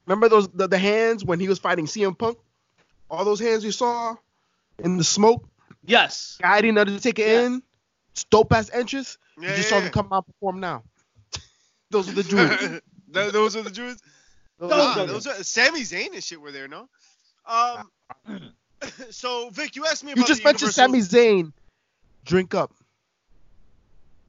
Remember 0.06 0.28
those 0.28 0.49
the, 0.49 0.68
the 0.68 0.78
hands 0.78 1.25
when 1.25 1.40
he 1.40 1.49
was 1.49 1.59
fighting 1.59 1.87
CM 1.87 2.16
Punk? 2.16 2.38
All 3.11 3.25
those 3.25 3.40
hands 3.40 3.64
you 3.64 3.73
saw 3.73 4.16
in 4.78 4.97
the 4.97 5.04
smoke, 5.04 5.44
Yes. 5.85 6.38
guiding 6.40 6.78
Undertaker 6.78 7.23
Yeah. 7.23 7.47
in. 7.47 7.62
It's 8.12 8.25
dope 8.25 8.52
ass 8.52 8.71
entrance. 8.73 9.18
Yeah, 9.38 9.50
you 9.50 9.56
just 9.56 9.71
yeah, 9.71 9.76
saw 9.78 9.80
them 9.82 9.90
come 9.92 10.09
out 10.12 10.25
and 10.26 10.35
perform 10.35 10.61
now. 10.61 10.82
those 11.90 12.09
are 12.09 12.12
the 12.12 12.23
Jews. 12.23 12.80
Those 13.09 13.56
are 13.56 13.62
the 13.62 13.71
Jews. 13.71 14.00
Those 14.59 14.71
Those 14.71 14.73
are 14.73 14.97
Nah, 14.97 15.02
are 15.02 15.06
those 15.06 15.26
are 15.26 15.35
Sami 15.44 15.80
Zayn 15.80 16.14
and 16.14 16.25
shit 16.25 16.40
were 16.40 16.50
there, 16.50 16.66
no? 16.66 16.88
Um. 17.47 17.90
so 19.11 19.50
Vic, 19.50 19.76
you 19.76 19.85
asked 19.85 20.02
me 20.02 20.12
About 20.12 20.23
You 20.23 20.26
just 20.26 20.40
the 20.42 20.47
mentioned 20.49 20.75
Universal, 20.76 21.11
Sami 21.12 21.42
Zayn. 21.44 21.52
Drink 22.25 22.54
up. 22.54 22.73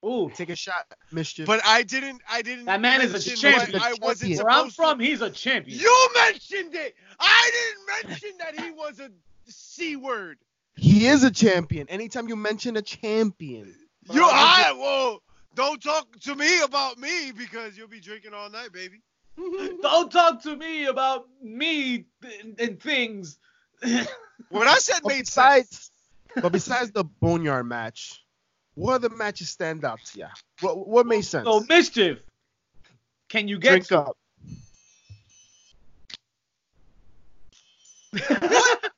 Ooh. 0.06 0.30
Take 0.36 0.50
a 0.50 0.56
shot, 0.56 0.86
mischief. 1.12 1.46
but 1.46 1.62
I 1.66 1.84
didn't. 1.84 2.22
I 2.30 2.42
didn't. 2.42 2.66
That 2.66 2.82
man 2.82 3.02
is 3.02 3.14
a 3.14 3.36
champion. 3.36 3.82
I 3.82 3.94
wasn't 4.02 4.38
Where 4.38 4.50
I'm 4.52 4.70
from, 4.70 5.00
to. 5.00 5.06
he's 5.06 5.22
a 5.22 5.30
champion. 5.30 5.80
You 5.80 6.10
mentioned 6.16 6.76
it. 6.76 6.96
I 7.20 7.52
didn't 7.54 8.10
mention 8.12 8.30
that 8.40 8.60
he 8.60 8.72
was 8.72 9.00
a 9.00 9.10
c 9.48 9.96
word. 9.96 10.38
he 10.76 11.08
is 11.08 11.24
a 11.24 11.32
champion. 11.32 11.88
Anytime 11.90 12.28
you 12.28 12.36
mention 12.36 12.76
a 12.78 12.82
champion, 12.82 13.74
You, 14.12 14.24
I 14.26 14.74
well, 14.78 15.22
don't 15.56 15.82
talk 15.82 16.20
to 16.22 16.36
me 16.36 16.62
about 16.62 16.98
me 16.98 17.32
because 17.32 17.78
you'll 17.78 17.88
be 17.88 18.00
drinking 18.02 18.34
all 18.34 18.50
night, 18.50 18.72
baby. 18.74 19.02
Don't 19.82 20.12
talk 20.12 20.44
to 20.44 20.56
me 20.56 20.86
about 20.86 21.26
me 21.42 22.06
and, 22.42 22.60
and 22.60 22.80
things. 22.82 23.40
What 24.50 24.68
I 24.68 24.78
said 24.78 25.00
But 25.04 25.10
made 25.14 25.28
sense. 25.28 25.90
but 26.40 26.52
besides 26.52 26.92
the 26.92 27.04
boneyard 27.04 27.68
match, 27.68 28.23
what 28.76 28.96
other 28.96 29.10
matches 29.10 29.50
stand 29.50 29.84
out 29.86 30.00
to 30.06 30.20
you? 30.20 30.28
What 30.62 30.88
what 30.88 31.06
made 31.06 31.22
sense? 31.26 31.46
so 31.46 31.64
mischief. 31.70 32.20
Can 33.30 33.48
you 33.48 33.58
get 33.60 33.70
Drink 33.70 33.88
to- 33.88 34.00
up. 34.02 34.18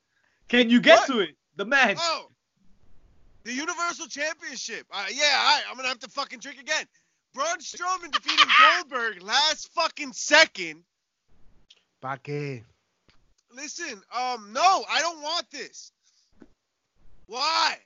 Can 0.48 0.70
you 0.70 0.80
get 0.80 0.98
What? 1.00 1.06
to 1.08 1.20
it? 1.20 1.36
The 1.56 1.64
match. 1.64 1.98
Oh, 2.00 2.28
the 3.44 3.52
Universal 3.52 4.06
Championship. 4.08 4.86
Uh, 4.90 5.06
yeah, 5.10 5.24
all 5.38 5.54
right, 5.56 5.62
I'm 5.70 5.76
gonna 5.76 5.88
have 5.88 5.98
to 6.00 6.08
fucking 6.10 6.40
drink 6.40 6.60
again. 6.60 6.84
Braun 7.34 7.58
Strowman 7.60 8.12
defeating 8.12 8.46
Goldberg 8.60 9.22
last 9.22 9.72
fucking 9.74 10.12
second. 10.12 10.82
Pa 12.00 12.16
qué? 12.16 12.62
Listen, 13.54 14.02
um, 14.14 14.52
no, 14.52 14.84
I 14.90 15.00
don't 15.00 15.22
want 15.22 15.50
this. 15.50 15.92
Why? 17.26 17.76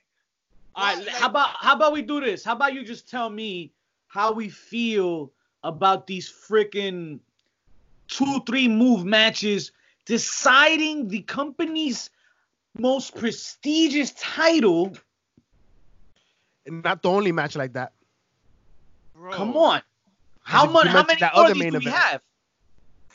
All 0.75 0.85
right, 0.85 1.05
Well, 1.05 1.15
how 1.15 1.27
about 1.27 1.49
how 1.59 1.75
about 1.75 1.93
we 1.93 2.01
do 2.01 2.21
this? 2.21 2.43
How 2.43 2.53
about 2.53 2.73
you 2.73 2.83
just 2.83 3.09
tell 3.09 3.29
me 3.29 3.73
how 4.07 4.31
we 4.31 4.49
feel 4.49 5.31
about 5.63 6.07
these 6.07 6.31
freaking 6.31 7.19
two 8.07 8.41
three 8.45 8.67
move 8.67 9.05
matches 9.05 9.71
deciding 10.05 11.07
the 11.07 11.21
company's 11.21 12.09
most 12.77 13.15
prestigious 13.15 14.11
title. 14.11 14.93
And 16.65 16.83
not 16.83 17.01
the 17.01 17.09
only 17.09 17.31
match 17.31 17.55
like 17.55 17.73
that. 17.73 17.93
Bro. 19.15 19.33
Come 19.33 19.57
on. 19.57 19.81
How 20.43 20.65
you 20.65 20.71
much 20.71 20.87
how 20.87 21.03
many 21.03 21.19
that 21.19 21.33
more 21.35 21.45
other 21.45 21.51
of 21.51 21.57
these 21.57 21.63
main 21.63 21.73
do 21.73 21.79
we 21.79 21.85
event. 21.87 21.95
have? 21.95 22.21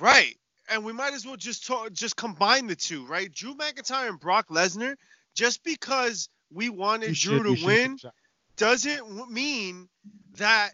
Right. 0.00 0.36
And 0.68 0.84
we 0.84 0.92
might 0.92 1.14
as 1.14 1.25
well 1.25 1.36
just 1.36 1.66
talk, 1.66 1.92
just 1.92 2.16
combine 2.16 2.66
the 2.66 2.76
two, 2.76 3.06
right? 3.06 3.32
Drew 3.32 3.54
McIntyre 3.54 4.08
and 4.08 4.18
Brock 4.18 4.48
Lesnar. 4.48 4.96
Just 5.34 5.62
because 5.64 6.28
we 6.52 6.68
wanted 6.68 7.08
You 7.08 7.14
Drew 7.38 7.54
should- 7.54 7.60
to 7.60 7.66
win 7.66 7.90
take 7.90 7.96
a 7.96 7.98
shot. 7.98 8.14
doesn't 8.56 9.30
mean 9.30 9.88
that 10.36 10.70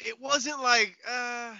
it 0.00 0.20
wasn't 0.20 0.60
like 0.62 0.96
uh, 1.08 1.54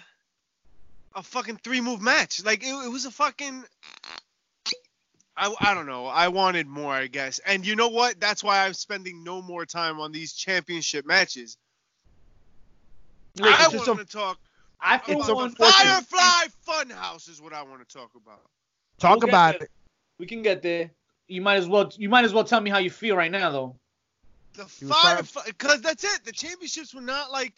a 1.15 1.23
fucking 1.23 1.59
three 1.59 1.81
move 1.81 2.01
match. 2.01 2.45
Like 2.45 2.63
it, 2.63 2.73
it 2.73 2.91
was 2.91 3.05
a 3.07 3.11
fucking. 3.11 3.65
I, 5.35 5.55
I 5.61 5.73
don't 5.75 5.87
know. 5.87 6.07
I 6.07 6.29
wanted 6.29 6.67
more, 6.67 6.93
I 6.93 7.07
guess. 7.07 7.39
And 7.47 7.67
you 7.67 7.75
know 7.75 7.89
what? 7.89 8.21
That's 8.21 8.45
why 8.45 8.67
I'm 8.67 8.75
spending 8.75 9.25
no 9.25 9.41
more 9.41 9.65
time 9.65 9.99
on 9.99 10.13
these 10.13 10.35
championship 10.35 11.07
matches. 11.07 11.57
Look, 13.39 13.49
I 13.59 13.69
want 13.69 13.99
to 14.01 14.05
talk 14.05 14.39
I 14.79 14.99
for 14.99 15.13
It's 15.13 15.25
about 15.25 15.37
one 15.37 15.45
unfortunate. 15.47 16.05
Firefly 16.05 16.47
Funhouse 16.69 17.31
is 17.31 17.41
what 17.41 17.55
I 17.55 17.63
want 17.63 17.87
to 17.89 17.97
talk 17.97 18.11
about. 18.15 18.43
Talk 18.99 19.21
We'll 19.21 19.31
about 19.31 19.55
it. 19.63 19.71
we 20.19 20.27
can 20.27 20.43
get 20.43 20.61
there. 20.63 20.91
You 21.29 21.41
might 21.41 21.57
as 21.57 21.67
well 21.69 21.91
you 21.97 22.09
might 22.09 22.25
as 22.25 22.33
well 22.35 22.45
tell 22.45 22.61
me 22.61 22.71
how 22.71 22.79
you 22.79 22.91
feel 22.91 23.17
right 23.17 23.31
now 23.31 23.51
though. 23.51 23.77
The 24.55 24.65
He 24.65 24.85
was 24.85 24.95
trying- 25.01 25.17
Firefly, 25.17 25.43
because 25.47 25.81
that's 25.81 26.05
it. 26.05 26.25
The 26.25 26.33
championships 26.33 26.95
were 26.95 27.01
not 27.01 27.31
like 27.31 27.55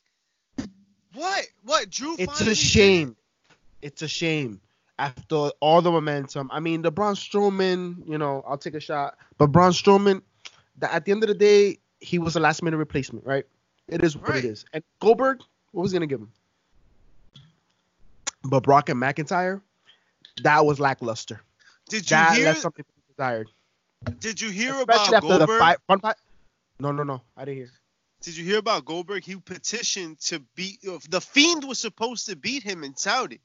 what? 1.15 1.47
What? 1.65 1.91
Drew. 1.91 2.15
It's 2.19 2.25
finally 2.33 2.53
a 2.53 2.55
did 2.55 2.59
shame. 2.59 3.17
It's 3.83 4.03
a 4.03 4.09
shame. 4.09 4.61
After 4.99 5.51
all 5.61 5.83
the 5.83 5.91
momentum, 5.91 6.49
I 6.53 6.61
mean, 6.61 6.83
the 6.83 6.91
Braun 6.93 7.15
Strowman, 7.15 8.09
you 8.09 8.17
know, 8.17 8.45
I'll 8.49 8.59
take 8.59 8.75
a 8.75 8.81
shot. 8.81 9.19
But 9.39 9.49
Braun 9.49 9.73
Strowman, 9.73 10.23
the, 10.79 10.93
at 10.93 11.05
the 11.05 11.11
end 11.11 11.25
of 11.25 11.29
the 11.29 11.35
day, 11.35 11.79
he 12.01 12.19
was 12.21 12.37
a 12.37 12.41
last 12.41 12.63
minute 12.63 12.77
replacement, 12.77 13.27
right? 13.27 13.45
It 13.89 14.05
is 14.05 14.17
what 14.17 14.31
Right. 14.31 14.45
it 14.45 14.49
is. 14.49 14.65
And 14.73 14.85
Goldberg, 15.01 15.41
what 15.73 15.83
was 15.83 15.91
he 15.91 15.97
gonna 15.97 16.07
give 16.07 16.21
him? 16.21 16.31
But 18.45 18.63
Brock 18.63 18.89
and 18.89 19.01
McIntyre, 19.01 19.61
that 20.43 20.65
was 20.65 20.79
lackluster. 20.79 21.41
Did 21.89 22.03
you 22.11 22.17
That 22.17 22.37
hear? 22.37 22.55
Left 23.19 23.31
something 23.31 23.45
to 23.45 24.11
be 24.11 24.13
desired. 24.15 24.21
Did 24.21 24.41
you 24.41 24.51
hear 24.51 24.75
Especially 24.75 24.83
about 24.83 25.15
after 25.15 25.29
the 25.29 25.39
Goldberg? 25.39 25.59
fight. 25.59 25.77
Fun 25.87 26.01
fight. 26.01 26.17
No, 26.79 26.93
no, 26.93 27.03
no. 27.03 27.23
I 27.37 27.45
didn't 27.45 27.57
hear. 27.59 27.71
Did 28.23 28.37
you 28.37 28.45
hear 28.45 28.59
about 28.59 28.85
Goldberg? 28.85 29.25
He 29.25 29.37
petitioned 29.37 30.19
to 30.23 30.41
beat. 30.55 30.81
The 31.11 31.21
Fiend 31.21 31.65
was 31.65 31.79
supposed 31.79 32.27
to 32.27 32.37
beat 32.37 32.63
him 32.63 32.83
in 32.83 32.97
Saudi, 32.97 33.41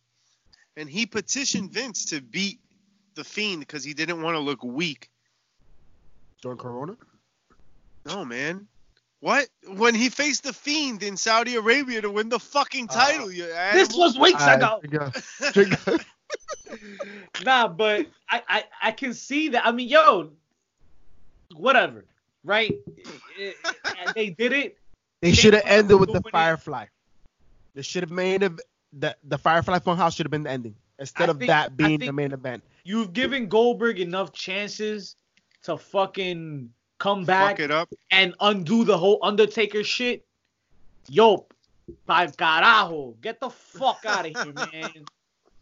and 0.78 0.90
he 0.90 1.06
petitioned 1.06 1.72
Vince 1.72 2.06
to 2.06 2.22
beat 2.22 2.60
the 3.16 3.24
Fiend 3.24 3.60
because 3.62 3.84
he 3.84 3.94
didn't 3.94 4.22
want 4.22 4.36
to 4.36 4.40
look 4.40 4.64
weak. 4.64 5.10
During 6.42 6.58
Corona? 6.58 6.96
No, 8.06 8.24
man. 8.24 8.68
What? 9.20 9.50
When 9.68 9.94
he 9.94 10.08
faced 10.10 10.44
the 10.44 10.54
Fiend 10.54 11.04
in 11.04 11.18
Saudi 11.18 11.56
Arabia 11.56 12.00
to 12.02 12.10
win 12.10 12.30
the 12.30 12.40
fucking 12.40 12.88
title, 12.88 13.30
you 13.30 13.44
Uh, 13.46 13.74
This 13.74 13.90
was 13.94 14.18
weeks 14.18 14.42
Alright, 14.42 14.58
ago. 14.60 14.80
drink. 15.52 15.54
Drink 15.54 15.88
up. 15.90 16.02
Nah, 17.46 17.68
but 17.68 18.06
I, 18.30 18.42
I 18.48 18.64
I 18.84 18.92
can 18.92 19.14
see 19.14 19.50
that. 19.50 19.66
I 19.66 19.72
mean, 19.72 19.88
yo, 19.88 20.32
whatever, 21.56 22.06
right? 22.44 22.74
They 24.16 24.30
did 24.32 24.54
it. 24.54 24.78
They 25.22 25.32
should 25.34 25.54
have 25.54 25.64
ended 25.66 26.00
with 26.00 26.08
the 26.10 26.20
doing 26.20 26.24
it. 26.28 26.32
Firefly. 26.32 26.86
They 27.76 27.82
should 27.82 28.04
have 28.04 28.12
made 28.12 28.44
it. 28.44 28.54
The 28.94 29.16
the 29.24 29.38
Firefly 29.38 29.80
Funhouse 29.80 30.16
should 30.16 30.26
have 30.26 30.32
been 30.32 30.44
the 30.44 30.52
ending 30.52 30.76
instead 31.00 31.30
I 31.30 31.32
of 31.32 31.38
think- 31.40 31.48
that 31.50 31.78
being 31.78 32.00
the 32.00 32.12
main 32.14 32.32
event. 32.34 32.64
You've 32.84 33.14
given 33.14 33.48
Goldberg 33.48 34.00
enough 34.00 34.32
chances 34.34 35.16
to 35.64 35.78
fucking 35.78 36.70
come 36.98 37.24
back 37.26 37.52
Fuck 37.58 37.60
it 37.60 37.72
up. 37.72 37.90
and 38.12 38.34
undo 38.42 38.84
the 38.84 38.98
whole 38.98 39.20
Undertaker 39.22 39.84
shit. 39.84 40.26
Yo, 41.08 41.46
by 42.06 42.28
carajo, 42.28 43.20
get 43.22 43.40
the 43.40 43.50
fuck 43.50 44.04
out 44.06 44.26
of 44.26 44.44
here, 44.44 44.54
man. 44.72 45.06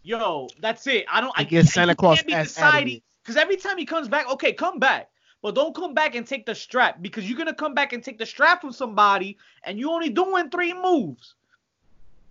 Yo, 0.07 0.47
that's 0.61 0.87
it. 0.87 1.05
I 1.11 1.19
don't. 1.19 1.33
I 1.35 1.43
guess 1.43 1.73
Santa 1.73 1.93
Claus 1.93 2.19
can't 2.21 2.27
be 2.27 2.33
deciding 2.33 3.01
because 3.21 3.35
every 3.35 3.57
time 3.57 3.77
he 3.77 3.85
comes 3.85 4.07
back, 4.07 4.29
okay, 4.29 4.53
come 4.53 4.79
back, 4.79 5.09
but 5.41 5.53
don't 5.53 5.75
come 5.75 5.93
back 5.93 6.15
and 6.15 6.25
take 6.25 6.45
the 6.45 6.55
strap 6.55 7.01
because 7.01 7.27
you're 7.27 7.37
gonna 7.37 7.53
come 7.53 7.73
back 7.73 7.91
and 7.91 8.01
take 8.01 8.17
the 8.17 8.25
strap 8.25 8.61
from 8.61 8.71
somebody 8.71 9.37
and 9.65 9.77
you 9.77 9.91
only 9.91 10.07
doing 10.07 10.49
three 10.49 10.73
moves. 10.73 11.35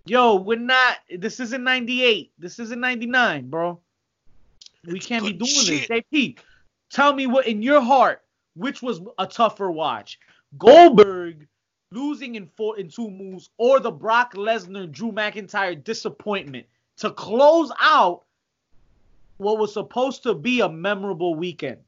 Yo, 0.06 0.36
we're 0.36 0.58
not. 0.58 0.96
This 1.18 1.38
isn't 1.38 1.62
'98. 1.62 2.32
This 2.38 2.58
isn't 2.60 2.80
'99, 2.80 3.50
bro. 3.50 3.78
We 4.86 4.96
It's 4.96 5.06
can't 5.06 5.26
be 5.26 5.34
doing 5.34 5.50
shit. 5.50 5.86
this. 5.86 6.02
JP, 6.14 6.38
tell 6.90 7.12
me 7.12 7.26
what 7.26 7.46
in 7.46 7.60
your 7.60 7.82
heart, 7.82 8.22
which 8.54 8.80
was 8.80 9.02
a 9.18 9.26
tougher 9.26 9.70
watch, 9.70 10.18
Goldberg 10.56 11.46
losing 11.92 12.36
in 12.36 12.46
four 12.56 12.78
in 12.78 12.88
two 12.88 13.10
moves, 13.10 13.50
or 13.58 13.80
the 13.80 13.90
Brock 13.90 14.32
Lesnar 14.32 14.90
Drew 14.90 15.12
McIntyre 15.12 15.84
disappointment 15.84 16.64
to 16.98 17.10
close 17.10 17.70
out 17.80 18.24
what 19.36 19.58
was 19.58 19.72
supposed 19.72 20.22
to 20.22 20.34
be 20.34 20.60
a 20.60 20.68
memorable 20.68 21.34
weekend. 21.34 21.78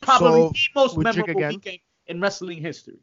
Probably 0.00 0.42
So, 0.42 0.52
the 0.52 0.70
most 0.74 0.98
memorable 0.98 1.48
weekend 1.48 1.78
in 2.06 2.20
wrestling 2.20 2.60
history. 2.60 2.98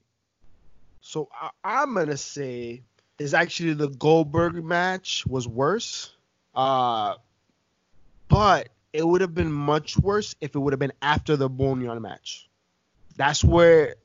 So 1.02 1.30
I, 1.34 1.50
I'm 1.64 1.94
gonna 1.94 2.18
say 2.18 2.82
is 3.20 3.34
actually 3.34 3.74
the 3.74 3.90
Goldberg 3.90 4.64
match 4.64 5.26
was 5.26 5.48
worse. 5.48 6.12
Uh, 6.56 7.16
but 8.28 8.70
it 8.94 9.08
would 9.08 9.22
have 9.22 9.34
been 9.34 9.52
much 9.52 9.98
worse 9.98 10.36
if 10.42 10.56
it 10.56 10.60
would 10.60 10.74
have 10.74 10.80
been 10.80 10.94
after 11.02 11.36
the 11.36 11.50
Boneyard 11.50 12.02
match. 12.02 12.50
That's 13.16 13.44
where 13.44 13.96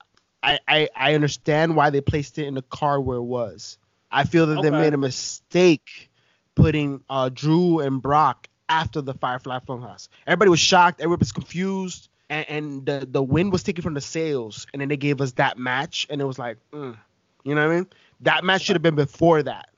I, 0.43 0.59
I 0.67 0.89
I 0.95 1.15
understand 1.15 1.77
why 1.77 1.91
they 1.91 2.01
placed 2.01 2.39
it 2.39 2.47
in 2.47 2.55
the 2.55 2.63
card 2.63 3.05
where 3.05 3.19
it 3.19 3.23
was. 3.23 3.79
I 4.11 4.25
feel 4.25 4.47
that 4.47 4.63
they 4.63 4.71
made 4.71 4.93
a 4.93 4.99
mistake 4.99 6.11
putting 6.55 7.03
uh, 7.09 7.31
Drew 7.33 7.81
and 7.81 8.01
Brock 8.01 8.49
after 8.69 9.01
the 9.01 9.15
Firefly 9.15 9.59
Funhouse. 9.61 10.09
Everybody 10.27 10.51
was 10.51 10.61
shocked. 10.61 11.01
Everybody 11.01 11.21
was 11.21 11.33
confused. 11.33 12.09
And, 12.31 12.49
and 12.49 12.87
the, 12.87 13.07
the 13.11 13.23
win 13.23 13.51
was 13.51 13.63
taken 13.63 13.83
from 13.83 13.95
the 13.95 14.01
sails. 14.01 14.67
And 14.73 14.81
then 14.81 14.89
they 14.89 14.97
gave 14.97 15.21
us 15.21 15.33
that 15.33 15.59
match. 15.59 16.07
And 16.09 16.21
it 16.21 16.25
was 16.25 16.39
like, 16.39 16.57
mm, 16.73 16.97
you 17.45 17.55
know 17.55 17.67
what 17.67 17.73
I 17.73 17.77
mean? 17.77 17.87
That 18.21 18.45
match 18.45 18.63
should 18.63 18.77
have 18.77 18.83
been 18.83 18.95
before 18.95 19.43
that. 19.43 19.69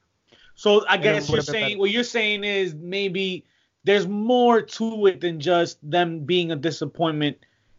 So 0.54 0.86
I 0.88 0.96
guess 0.96 1.28
you're 1.28 1.42
saying 1.42 1.64
better. 1.64 1.78
what 1.78 1.90
you're 1.90 2.04
saying 2.04 2.44
is 2.44 2.74
maybe 2.74 3.44
there's 3.84 4.06
more 4.06 4.62
to 4.62 5.06
it 5.06 5.20
than 5.20 5.40
just 5.40 5.78
them 5.88 6.20
being 6.20 6.52
a 6.52 6.56
disappointment. 6.56 7.38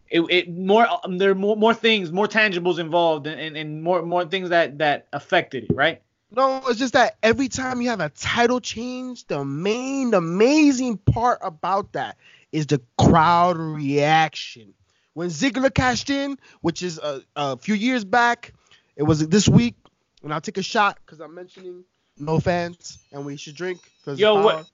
It, 0.09 0.21
it 0.29 0.49
more 0.49 0.87
um, 1.03 1.17
there 1.17 1.31
are 1.31 1.35
more, 1.35 1.55
more 1.55 1.73
things, 1.73 2.11
more 2.11 2.27
tangibles 2.27 2.77
involved, 2.77 3.27
and, 3.27 3.39
and, 3.39 3.57
and 3.57 3.81
more 3.81 4.01
more 4.03 4.25
things 4.25 4.49
that 4.49 4.77
that 4.77 5.07
affected 5.13 5.65
it, 5.65 5.75
right? 5.75 6.01
No, 6.35 6.61
it's 6.67 6.79
just 6.79 6.93
that 6.93 7.15
every 7.23 7.47
time 7.47 7.81
you 7.81 7.89
have 7.89 8.01
a 8.01 8.09
title 8.09 8.59
change, 8.59 9.25
the 9.27 9.45
main, 9.45 10.11
the 10.11 10.17
amazing 10.17 10.97
part 10.97 11.39
about 11.41 11.93
that 11.93 12.17
is 12.51 12.67
the 12.67 12.81
crowd 12.97 13.57
reaction. 13.57 14.73
When 15.13 15.29
Ziggler 15.29 15.73
cashed 15.73 16.09
in, 16.09 16.37
which 16.61 16.83
is 16.83 16.97
a, 16.97 17.21
a 17.35 17.57
few 17.57 17.73
years 17.75 18.03
back, 18.03 18.53
it 18.97 19.03
was 19.03 19.25
this 19.27 19.47
week, 19.47 19.75
and 20.23 20.33
I'll 20.33 20.41
take 20.41 20.57
a 20.57 20.63
shot 20.63 20.97
because 21.05 21.21
I'm 21.21 21.33
mentioning 21.33 21.85
no 22.17 22.39
fans 22.39 22.97
and 23.13 23.25
we 23.25 23.37
should 23.37 23.55
drink. 23.55 23.79
Cause 24.03 24.19
Yo, 24.19 24.41
what- 24.41 24.69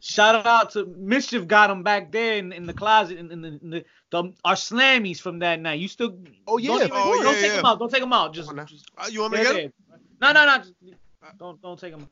Shout 0.00 0.44
out 0.44 0.72
to 0.72 0.84
Mischief 0.84 1.46
got 1.48 1.70
him 1.70 1.82
back 1.82 2.12
there 2.12 2.36
in, 2.36 2.52
in 2.52 2.66
the 2.66 2.74
closet 2.74 3.16
in, 3.16 3.30
in, 3.32 3.40
the, 3.40 3.48
in 3.62 3.70
the, 3.70 3.84
the 4.10 4.34
our 4.44 4.52
slammies 4.54 5.18
from 5.18 5.38
that 5.38 5.58
night. 5.58 5.80
You 5.80 5.88
still 5.88 6.18
Oh, 6.46 6.58
yeah, 6.58 6.68
don't, 6.68 6.76
even- 6.80 6.90
course. 6.90 7.18
don't 7.20 7.24
Yeah, 7.36 7.40
take 7.40 7.50
yeah. 7.52 7.56
them 7.56 7.64
out. 7.64 7.78
Don't 7.78 7.90
take 7.90 8.00
them 8.02 8.12
out. 8.12 8.34
Just, 8.34 8.54
just 8.66 8.84
Uh, 8.98 9.06
you 9.10 9.22
want 9.22 9.32
me 9.32 9.38
to 9.38 9.44
get 9.44 9.56
him? 9.56 9.72
There. 10.20 10.32
No, 10.34 10.44
no, 10.46 10.56
no. 10.58 10.92
don't 11.38 11.60
don't 11.62 11.78
take 11.78 11.92
them. 11.92 12.08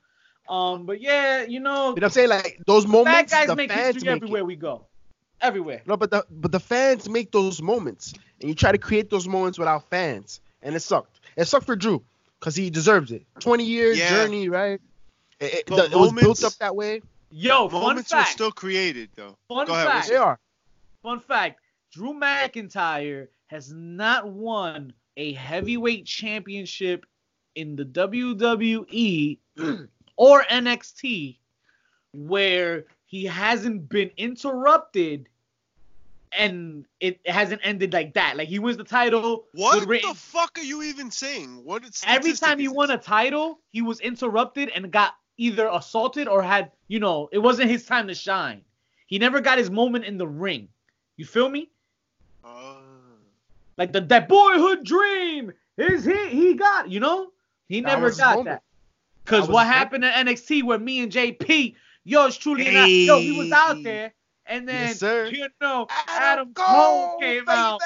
Um, 0.49 0.87
but 0.87 1.01
yeah, 1.01 1.43
you 1.43 1.61
know, 1.61 1.91
You 1.91 1.91
know 1.91 1.93
what 1.93 2.05
I'm 2.05 2.11
saying? 2.11 2.29
Like 2.29 2.59
those 2.67 2.85
bad 2.85 2.91
moments, 2.93 3.33
guys 3.33 3.47
the 3.47 3.57
make 3.57 3.71
fans 3.71 3.95
history 3.95 4.09
make 4.13 4.17
everywhere 4.23 4.41
it. 4.41 4.47
we 4.47 4.57
go. 4.57 4.87
Everywhere. 5.41 5.83
No, 5.87 5.97
but 5.97 6.11
the 6.11 6.25
but 6.31 6.53
the 6.53 6.61
fans 6.61 7.09
make 7.09 7.33
those 7.33 7.61
moments, 7.63 8.13
and 8.41 8.49
you 8.49 8.55
try 8.55 8.73
to 8.73 8.79
create 8.79 9.11
those 9.11 9.27
moments 9.29 9.59
without 9.59 9.89
fans, 9.91 10.41
and 10.63 10.75
it 10.75 10.81
sucked. 10.81 11.21
It 11.37 11.47
sucked 11.47 11.67
for 11.67 11.77
Drew 11.77 12.03
because 12.39 12.55
he 12.57 12.71
deserves 12.71 13.11
it. 13.13 13.25
20 13.41 13.65
years 13.65 13.99
Yeah. 13.99 14.11
journey, 14.11 14.49
right? 14.49 14.81
It, 15.41 15.55
it- 15.55 15.67
But 15.67 15.77
the- 15.77 15.97
it 15.97 16.01
was 16.01 16.11
moments- 16.13 16.23
built 16.41 16.45
up 16.45 16.59
that 16.59 16.75
way. 16.77 17.03
Yo, 17.31 17.69
fun 17.69 17.81
Moments 17.81 18.13
were 18.13 18.25
still 18.25 18.53
created 18.53 19.09
though. 19.17 19.37
fun 19.49 19.67
Go 19.67 19.73
ahead, 19.73 19.87
fact. 19.87 19.97
what's 19.97 20.09
They 20.11 20.17
are. 20.17 20.39
Fun 21.03 21.19
fact: 21.21 21.61
Drew 21.93 22.13
McIntyre 22.13 23.29
has 23.47 23.73
not 23.73 24.29
won 24.29 24.93
a 25.17 25.33
heavyweight 25.33 26.05
championship 26.07 27.07
in 27.55 27.77
the 27.77 27.85
WWE 27.85 29.39
or 30.17 30.43
NXT 30.45 31.37
where 32.13 32.85
he 33.07 33.25
hasn't 33.25 33.89
been 33.89 34.11
interrupted 34.17 35.29
and 36.33 36.87
it 37.01 37.21
hasn't 37.27 37.61
ended 37.63 37.93
like 37.93 38.15
that. 38.15 38.37
Like 38.37 38.49
he 38.49 38.59
wins 38.59 38.77
the 38.79 38.85
title. 38.85 39.45
What 39.53 39.87
written- 39.87 40.11
the 40.11 40.15
fuck 40.15 40.59
are 40.59 40.65
you 40.65 40.83
even 40.83 41.11
saying? 41.11 41.63
What 41.65 41.85
Every 42.07 42.33
time 42.33 42.59
he 42.59 42.69
won 42.69 42.91
a 42.91 42.99
title, 42.99 43.61
he 43.71 43.83
was 43.83 44.01
interrupted 44.01 44.71
and 44.75 44.91
got 44.91 45.15
either 45.37 45.69
assaulted 45.73 46.29
or 46.29 46.43
had, 46.43 46.71
you 46.89 47.01
know, 47.01 47.29
it 47.33 47.39
wasn't 47.39 47.71
his 47.71 47.85
time 47.85 48.09
to 48.09 48.15
shine. 48.15 48.63
He 49.07 49.19
never 49.19 49.41
got 49.41 49.59
his 49.59 49.71
moment 49.71 50.05
in 50.07 50.17
the 50.17 50.27
ring. 50.27 50.69
You 51.17 51.27
feel 51.27 51.49
me? 51.49 51.71
Uh, 52.45 52.77
Like 53.77 53.93
the 53.93 54.01
that 54.01 54.29
boyhood 54.29 54.85
dream 54.85 55.53
is 55.77 56.05
he 56.05 56.29
he 56.29 56.55
got, 56.55 56.91
you 56.91 57.01
know? 57.01 57.31
He 57.73 57.81
never 57.81 58.11
got 58.11 58.37
moment. 58.37 58.47
that. 58.47 58.63
Cause 59.25 59.49
what 59.49 59.67
his 59.67 59.75
happened 59.75 60.05
at 60.05 60.27
NXT 60.27 60.63
where 60.65 60.79
me 60.79 61.01
and 61.01 61.11
JP, 61.11 61.75
yours 62.05 62.37
truly 62.37 62.67
and 62.67 62.77
I, 62.77 62.87
yo, 62.87 63.19
he 63.19 63.39
was 63.39 63.51
out 63.51 63.83
there, 63.83 64.13
and 64.45 64.69
then 64.69 64.89
Yes, 64.89 64.99
sir. 64.99 65.27
you 65.27 65.49
know 65.59 65.87
Adam, 66.07 66.53
Cole 66.53 67.19
came 67.19 67.49
out 67.49 67.81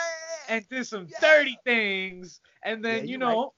and 0.48 0.68
did 0.68 0.86
some 0.88 1.06
Yeah. 1.08 1.18
dirty 1.20 1.56
things, 1.64 2.40
and 2.64 2.84
then 2.84 2.96
Yeah, 2.96 3.02
you 3.02 3.10
you 3.10 3.18
know, 3.18 3.52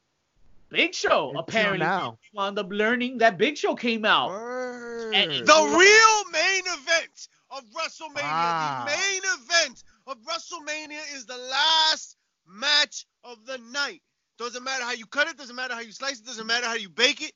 Big 0.68 0.94
Show 0.94 1.28
Until 1.28 1.40
apparently 1.40 1.78
now. 1.78 2.18
we 2.32 2.36
wound 2.36 2.58
up 2.58 2.68
learning 2.70 3.18
that 3.18 3.38
Big 3.38 3.56
Show 3.56 3.74
came 3.74 4.04
out. 4.04 4.30
And- 5.14 5.32
the 5.46 5.76
real 5.78 6.30
main 6.30 6.62
event 6.66 7.28
of 7.50 7.64
WrestleMania. 7.70 8.22
Wow. 8.22 8.84
The 8.84 8.92
ah. 8.92 8.96
main 8.98 9.22
event 9.24 9.84
of 10.06 10.18
WrestleMania 10.24 11.14
is 11.14 11.24
the 11.24 11.38
last 11.38 12.18
match 12.46 13.06
of 13.24 13.46
the 13.46 13.56
night. 13.72 14.02
Doesn't 14.38 14.62
matter 14.62 14.84
how 14.84 14.92
you 14.92 15.06
cut 15.06 15.28
it, 15.28 15.36
doesn't 15.36 15.56
matter 15.56 15.74
how 15.74 15.80
you 15.80 15.92
slice 15.92 16.20
it, 16.20 16.26
doesn't 16.26 16.46
matter 16.46 16.66
how 16.66 16.74
you 16.74 16.88
bake 16.88 17.22
it. 17.22 17.32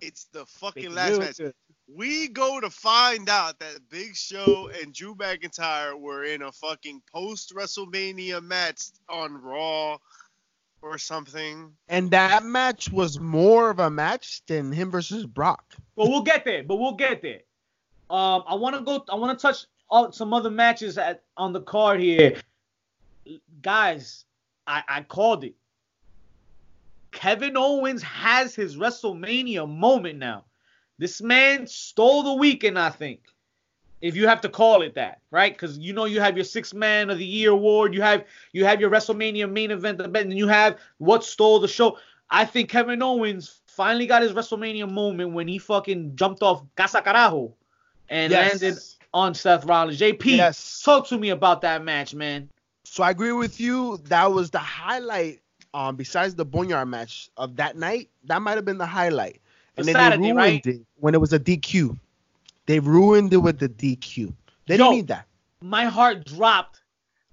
It's 0.00 0.24
the 0.32 0.46
fucking 0.46 0.84
Big 0.84 0.92
last 0.92 1.18
match. 1.18 1.36
good. 1.36 1.54
We 1.94 2.28
go 2.28 2.60
to 2.60 2.70
find 2.70 3.28
out 3.28 3.58
that 3.60 3.88
Big 3.88 4.14
Show 4.14 4.70
and 4.80 4.92
Drew 4.92 5.14
McIntyre 5.14 5.98
were 5.98 6.24
in 6.24 6.42
a 6.42 6.52
fucking 6.52 7.02
post 7.12 7.54
WrestleMania 7.54 8.42
match 8.42 8.82
on 9.08 9.40
Raw 9.40 9.98
or 10.82 10.98
something. 10.98 11.72
And 11.88 12.10
that 12.10 12.44
match 12.44 12.90
was 12.90 13.18
more 13.18 13.70
of 13.70 13.78
a 13.78 13.90
match 13.90 14.42
than 14.46 14.72
him 14.72 14.90
versus 14.90 15.26
Brock. 15.26 15.74
But 15.96 16.08
we'll 16.08 16.22
get 16.22 16.44
there. 16.44 16.62
But 16.62 16.76
we'll 16.76 16.94
get 16.94 17.22
there. 17.22 17.40
Um, 18.10 18.44
I 18.46 18.54
want 18.54 18.76
to 18.76 18.82
go. 18.82 19.04
I 19.08 19.16
want 19.16 19.38
to 19.38 19.42
touch 19.42 19.66
on 19.90 20.12
some 20.12 20.32
other 20.32 20.50
matches 20.50 20.96
at, 20.98 21.24
on 21.36 21.52
the 21.52 21.60
card 21.60 22.00
here, 22.00 22.40
guys. 23.62 24.24
I, 24.68 24.82
I 24.88 25.02
called 25.02 25.44
it. 25.44 25.54
Kevin 27.10 27.56
Owens 27.56 28.02
has 28.02 28.54
his 28.54 28.76
WrestleMania 28.76 29.68
moment 29.68 30.18
now. 30.18 30.44
This 30.98 31.22
man 31.22 31.66
stole 31.66 32.22
the 32.22 32.34
weekend, 32.34 32.78
I 32.78 32.90
think. 32.90 33.20
If 34.00 34.14
you 34.14 34.28
have 34.28 34.40
to 34.42 34.48
call 34.48 34.82
it 34.82 34.94
that, 34.94 35.22
right? 35.32 35.52
Because 35.52 35.78
you 35.78 35.92
know 35.92 36.04
you 36.04 36.20
have 36.20 36.36
your 36.36 36.44
six 36.44 36.72
man 36.72 37.10
of 37.10 37.18
the 37.18 37.24
year 37.24 37.50
award, 37.50 37.94
you 37.94 38.02
have 38.02 38.24
you 38.52 38.64
have 38.64 38.80
your 38.80 38.90
WrestleMania 38.90 39.50
main 39.50 39.72
event, 39.72 40.00
event, 40.00 40.28
and 40.28 40.38
you 40.38 40.46
have 40.46 40.76
what 40.98 41.24
stole 41.24 41.58
the 41.58 41.66
show. 41.66 41.98
I 42.30 42.44
think 42.44 42.68
Kevin 42.68 43.02
Owens 43.02 43.62
finally 43.66 44.06
got 44.06 44.22
his 44.22 44.32
WrestleMania 44.32 44.88
moment 44.88 45.32
when 45.32 45.48
he 45.48 45.58
fucking 45.58 46.14
jumped 46.14 46.42
off 46.42 46.62
Casa 46.76 47.00
Carajo 47.02 47.52
and 48.08 48.30
Yes. 48.30 48.60
landed 48.60 48.78
on 49.14 49.34
Seth 49.34 49.64
Rollins. 49.64 49.98
JP, 49.98 50.26
Yes. 50.36 50.82
talk 50.84 51.08
to 51.08 51.18
me 51.18 51.30
about 51.30 51.62
that 51.62 51.82
match, 51.82 52.14
man. 52.14 52.48
So 52.90 53.02
I 53.02 53.10
agree 53.10 53.32
with 53.32 53.60
you. 53.60 53.98
That 54.04 54.32
was 54.32 54.50
the 54.50 54.58
highlight. 54.58 55.40
Um, 55.74 55.96
besides 55.96 56.34
the 56.34 56.44
Boneyard 56.46 56.88
match 56.88 57.28
of 57.36 57.56
that 57.56 57.76
night, 57.76 58.08
that 58.24 58.40
might 58.40 58.56
have 58.56 58.64
been 58.64 58.78
the 58.78 58.86
highlight. 58.86 59.40
And 59.76 59.86
then 59.86 59.94
Saturday, 59.94 60.22
they 60.22 60.32
ruined 60.32 60.36
right? 60.38 60.66
it 60.66 60.80
when 60.96 61.14
it 61.14 61.20
was 61.20 61.32
a 61.32 61.38
DQ. 61.38 61.96
They 62.66 62.80
ruined 62.80 63.32
it 63.32 63.36
with 63.36 63.58
the 63.58 63.68
DQ. 63.68 64.32
They 64.66 64.76
Yo. 64.76 64.84
didn't 64.84 64.90
need 64.90 65.06
that. 65.08 65.26
my 65.60 65.84
heart 65.84 66.24
dropped 66.24 66.82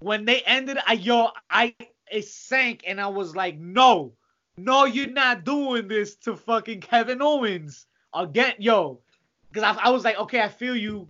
when 0.00 0.24
they 0.26 0.42
ended. 0.42 0.78
I 0.86 0.92
yo, 0.92 1.30
I 1.50 1.74
it 2.10 2.26
sank, 2.26 2.84
and 2.86 3.00
I 3.00 3.08
was 3.08 3.34
like, 3.34 3.58
no, 3.58 4.12
no, 4.58 4.84
you're 4.84 5.08
not 5.08 5.44
doing 5.44 5.88
this 5.88 6.14
to 6.16 6.36
fucking 6.36 6.80
Kevin 6.82 7.20
Owens 7.22 7.86
again, 8.14 8.54
yo, 8.58 9.00
because 9.48 9.62
I, 9.64 9.86
I 9.86 9.90
was 9.90 10.04
like, 10.04 10.18
okay, 10.18 10.42
I 10.42 10.48
feel 10.48 10.76
you. 10.76 11.08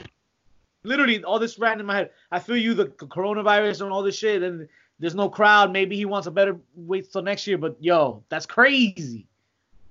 Literally, 0.86 1.22
all 1.24 1.38
this 1.38 1.58
ran 1.58 1.80
in 1.80 1.86
my 1.86 1.96
head. 1.96 2.10
I 2.30 2.38
feel 2.38 2.56
you, 2.56 2.74
the 2.74 2.86
coronavirus 2.86 3.82
and 3.82 3.92
all 3.92 4.02
this 4.02 4.16
shit, 4.16 4.42
and 4.42 4.68
there's 4.98 5.14
no 5.14 5.28
crowd. 5.28 5.72
Maybe 5.72 5.96
he 5.96 6.04
wants 6.04 6.26
a 6.26 6.30
better 6.30 6.56
wait 6.74 7.10
till 7.10 7.22
next 7.22 7.46
year, 7.46 7.58
but 7.58 7.76
yo, 7.80 8.22
that's 8.28 8.46
crazy. 8.46 9.26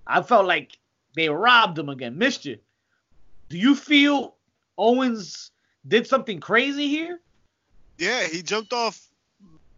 I 0.08 0.22
felt 0.22 0.46
like 0.46 0.78
they 1.16 1.30
robbed 1.30 1.78
him 1.78 1.90
again. 1.90 2.18
Mischief. 2.18 2.60
Do 3.50 3.58
you 3.58 3.76
feel 3.76 4.36
Owens 4.78 5.52
did 5.88 6.08
something 6.08 6.40
crazy 6.40 6.88
here? 6.88 7.20
Yeah, 7.98 8.26
he 8.28 8.42
jumped 8.42 8.74
off 8.74 9.00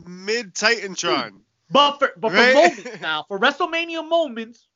mid 0.05 0.53
Titantron. 0.53 1.41
But 1.69 1.97
for 1.99 2.13
but 2.17 2.31
Right? 2.31 2.53
for 2.53 2.81
moments 2.83 3.01
now, 3.01 3.25
for 3.27 3.39
WrestleMania 3.39 4.07
moments, 4.07 4.67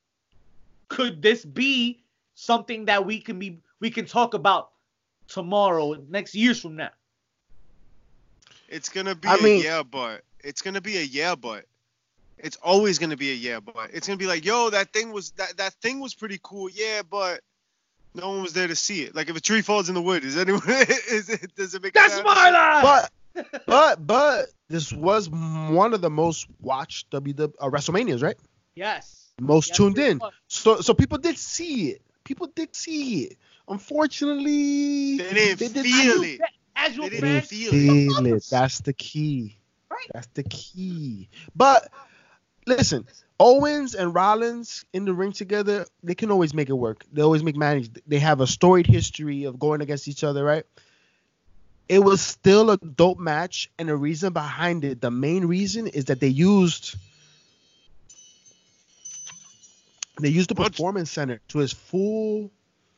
could 0.89 1.21
this 1.21 1.45
be 1.45 2.03
something 2.35 2.85
that 2.85 3.05
we 3.05 3.19
can 3.19 3.39
be 3.39 3.59
we 3.79 3.89
can 3.89 4.05
talk 4.05 4.33
about 4.33 4.71
tomorrow, 5.31 5.93
next 6.09 6.35
years 6.35 6.61
from 6.61 6.75
now? 6.75 6.91
It's 8.67 8.89
gonna 8.89 9.15
be 9.15 9.27
I 9.29 9.35
a 9.35 9.41
mean- 9.41 9.61
yeah, 9.61 9.83
but 9.83 10.21
it's 10.43 10.61
gonna 10.61 10.81
be 10.81 10.97
a 10.97 11.01
yeah, 11.01 11.35
but 11.35 11.65
it's 12.37 12.57
always 12.57 12.99
gonna 12.99 13.17
be 13.17 13.31
a 13.31 13.35
yeah, 13.35 13.59
but 13.59 13.89
it's 13.93 14.07
gonna 14.07 14.17
be 14.17 14.27
like, 14.27 14.45
yo, 14.45 14.69
that 14.69 14.93
thing 14.93 15.11
was 15.11 15.31
that 15.31 15.57
that 15.57 15.73
thing 15.81 15.99
was 15.99 16.13
pretty 16.13 16.39
cool, 16.41 16.69
yeah, 16.69 17.01
but 17.09 17.41
no 18.15 18.29
one 18.29 18.41
was 18.41 18.53
there 18.53 18.67
to 18.67 18.75
see 18.75 19.03
it. 19.03 19.15
Like 19.15 19.29
if 19.29 19.35
a 19.35 19.41
tree 19.41 19.61
falls 19.61 19.89
in 19.89 19.95
the 19.95 20.01
wood, 20.01 20.23
is 20.23 20.37
anyone 20.37 20.61
is 20.67 21.29
it 21.29 21.53
does 21.55 21.75
it 21.75 21.83
make 21.83 21.93
That's 21.93 22.13
sense? 22.13 22.25
my 22.25 22.49
life. 22.49 23.09
But 23.35 23.55
but 23.65 24.07
but 24.07 24.45
this 24.69 24.91
was 24.93 25.29
one 25.29 25.93
of 25.93 26.01
the 26.01 26.09
most 26.09 26.47
watched 26.61 27.09
WW 27.11 27.53
uh, 27.59 27.69
WrestleManias, 27.69 28.21
right? 28.23 28.37
yes. 28.75 29.17
Most 29.39 29.69
Yes, 29.69 29.77
tuned 29.77 29.97
in. 29.97 30.19
was. 30.19 30.33
So 30.47 30.81
so 30.81 30.93
people 30.93 31.17
did 31.17 31.37
see 31.37 31.89
it. 31.91 32.01
People 32.23 32.47
did 32.47 32.75
see 32.75 33.23
it. 33.23 33.37
Unfortunately, 33.71 35.17
They 35.17 35.33
didn't 35.55 35.73
did 35.73 35.83
feel 35.83 36.17
not- 36.17 36.25
it. 36.27 36.41
Casual 36.75 37.03
They 37.03 37.09
They 37.09 37.15
didn't 37.15 37.49
didn't 37.49 37.49
fans, 37.49 38.17
feel 38.17 38.25
it. 38.25 38.37
it. 38.37 38.45
That's 38.49 38.79
the 38.81 38.93
key. 38.93 39.57
Right. 39.89 40.07
That's 40.13 40.27
the 40.33 40.43
key. 40.43 41.29
But 41.55 41.89
listen, 42.65 43.05
Owens 43.39 43.93
and 43.93 44.13
Rollins 44.15 44.85
in 44.93 45.05
the 45.05 45.13
ring 45.13 45.31
together, 45.31 45.85
they 46.03 46.15
can 46.15 46.31
always 46.31 46.53
make 46.53 46.69
it 46.69 46.73
work. 46.73 47.05
They 47.11 47.21
always 47.21 47.43
make 47.43 47.55
manage. 47.55 47.89
They 48.07 48.19
have 48.19 48.41
a 48.41 48.47
storied 48.47 48.87
history 48.87 49.43
of 49.45 49.59
going 49.59 49.81
against 49.81 50.07
each 50.07 50.23
other, 50.23 50.43
right? 50.43 50.65
It 51.89 51.99
was 51.99 52.21
still 52.21 52.71
a 52.71 52.77
dope 52.77 53.19
match, 53.19 53.69
and 53.77 53.89
the 53.89 53.95
reason 53.97 54.31
behind 54.33 54.85
it, 54.85 55.01
the 55.01 55.11
main 55.11 55.45
reason 55.45 55.87
is 55.87 56.05
that 56.05 56.19
they 56.19 56.29
used 56.29 56.95
they 60.19 60.29
used 60.29 60.49
the 60.49 60.55
performance 60.55 61.09
center 61.11 61.41
to 61.49 61.59
its 61.61 61.73
full 61.73 62.51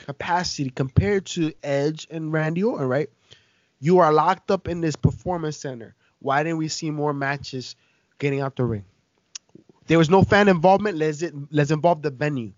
capacity 0.04 0.70
compared 0.70 1.26
to 1.28 1.54
Edge 1.64 2.08
and 2.12 2.32
Randy 2.32 2.64
Orton, 2.64 2.88
right? 2.88 3.10
You 3.80 4.00
are 4.00 4.14
locked 4.14 4.52
up 4.52 4.68
in 4.68 4.82
this 4.82 4.96
performance 4.96 5.58
center. 5.58 5.96
Why 6.20 6.44
didn't 6.44 6.58
we 6.60 6.68
see 6.68 6.90
more 6.92 7.14
matches 7.14 7.76
getting 8.20 8.40
out 8.40 8.56
the 8.56 8.64
ring? 8.66 8.86
There 9.88 9.98
was 9.98 10.10
no 10.10 10.24
fan 10.24 10.48
involvement. 10.48 10.98
Let's 10.98 11.22
it, 11.22 11.34
let's 11.52 11.72
involve 11.72 12.02
the 12.02 12.10
venue. 12.10 12.54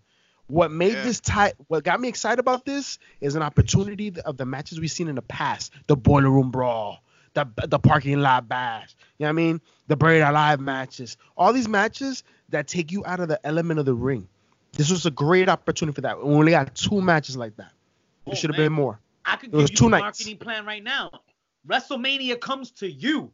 What 0.48 0.72
made 0.72 0.94
Yeah. 0.94 1.04
this 1.04 1.20
tight? 1.20 1.54
What 1.68 1.84
got 1.84 2.00
me 2.00 2.08
excited 2.08 2.40
about 2.40 2.66
this 2.66 3.00
is 3.20 3.34
an 3.36 3.42
opportunity 3.42 4.14
of 4.26 4.38
the 4.38 4.46
matches 4.46 4.80
we've 4.80 4.92
seen 4.92 5.08
in 5.08 5.16
the 5.16 5.24
past, 5.24 5.74
the 5.88 5.96
boiler 5.96 6.30
room 6.30 6.52
brawl, 6.52 7.00
the 7.34 7.48
the 7.68 7.80
parking 7.80 8.20
lot 8.20 8.48
bash. 8.48 8.96
You 9.18 9.24
know 9.24 9.28
what 9.28 9.30
I 9.30 9.34
mean? 9.34 9.62
The 9.88 9.96
buried 9.96 10.22
alive 10.22 10.60
matches. 10.60 11.18
All 11.36 11.52
these 11.52 11.68
matches 11.68 12.24
that 12.50 12.68
take 12.68 12.92
you 12.92 13.04
out 13.06 13.20
of 13.20 13.28
the 13.28 13.44
element 13.46 13.80
of 13.80 13.86
the 13.88 13.96
ring. 13.96 14.28
This 14.76 14.92
was 14.92 15.06
a 15.06 15.12
great 15.12 15.50
opportunity 15.50 15.96
for 15.96 16.02
that. 16.02 16.18
We 16.18 16.34
only 16.34 16.52
got 16.52 16.76
two 16.76 17.02
matches 17.02 17.36
like 17.38 17.56
that. 17.58 17.72
There 18.26 18.34
Oh, 18.34 18.36
should 18.36 18.50
have 18.52 18.58
been 18.58 18.74
more. 18.74 19.00
I 19.26 19.38
could 19.38 19.54
It 19.54 19.56
was 19.56 19.70
give 19.70 19.72
you 19.72 19.78
two 19.78 19.86
a 19.88 19.90
nights. 19.90 20.02
marketing 20.02 20.38
plan 20.38 20.66
right 20.66 20.84
now. 20.84 21.12
WrestleMania 21.68 22.40
comes 22.40 22.72
to 22.72 22.92
you. 22.92 23.32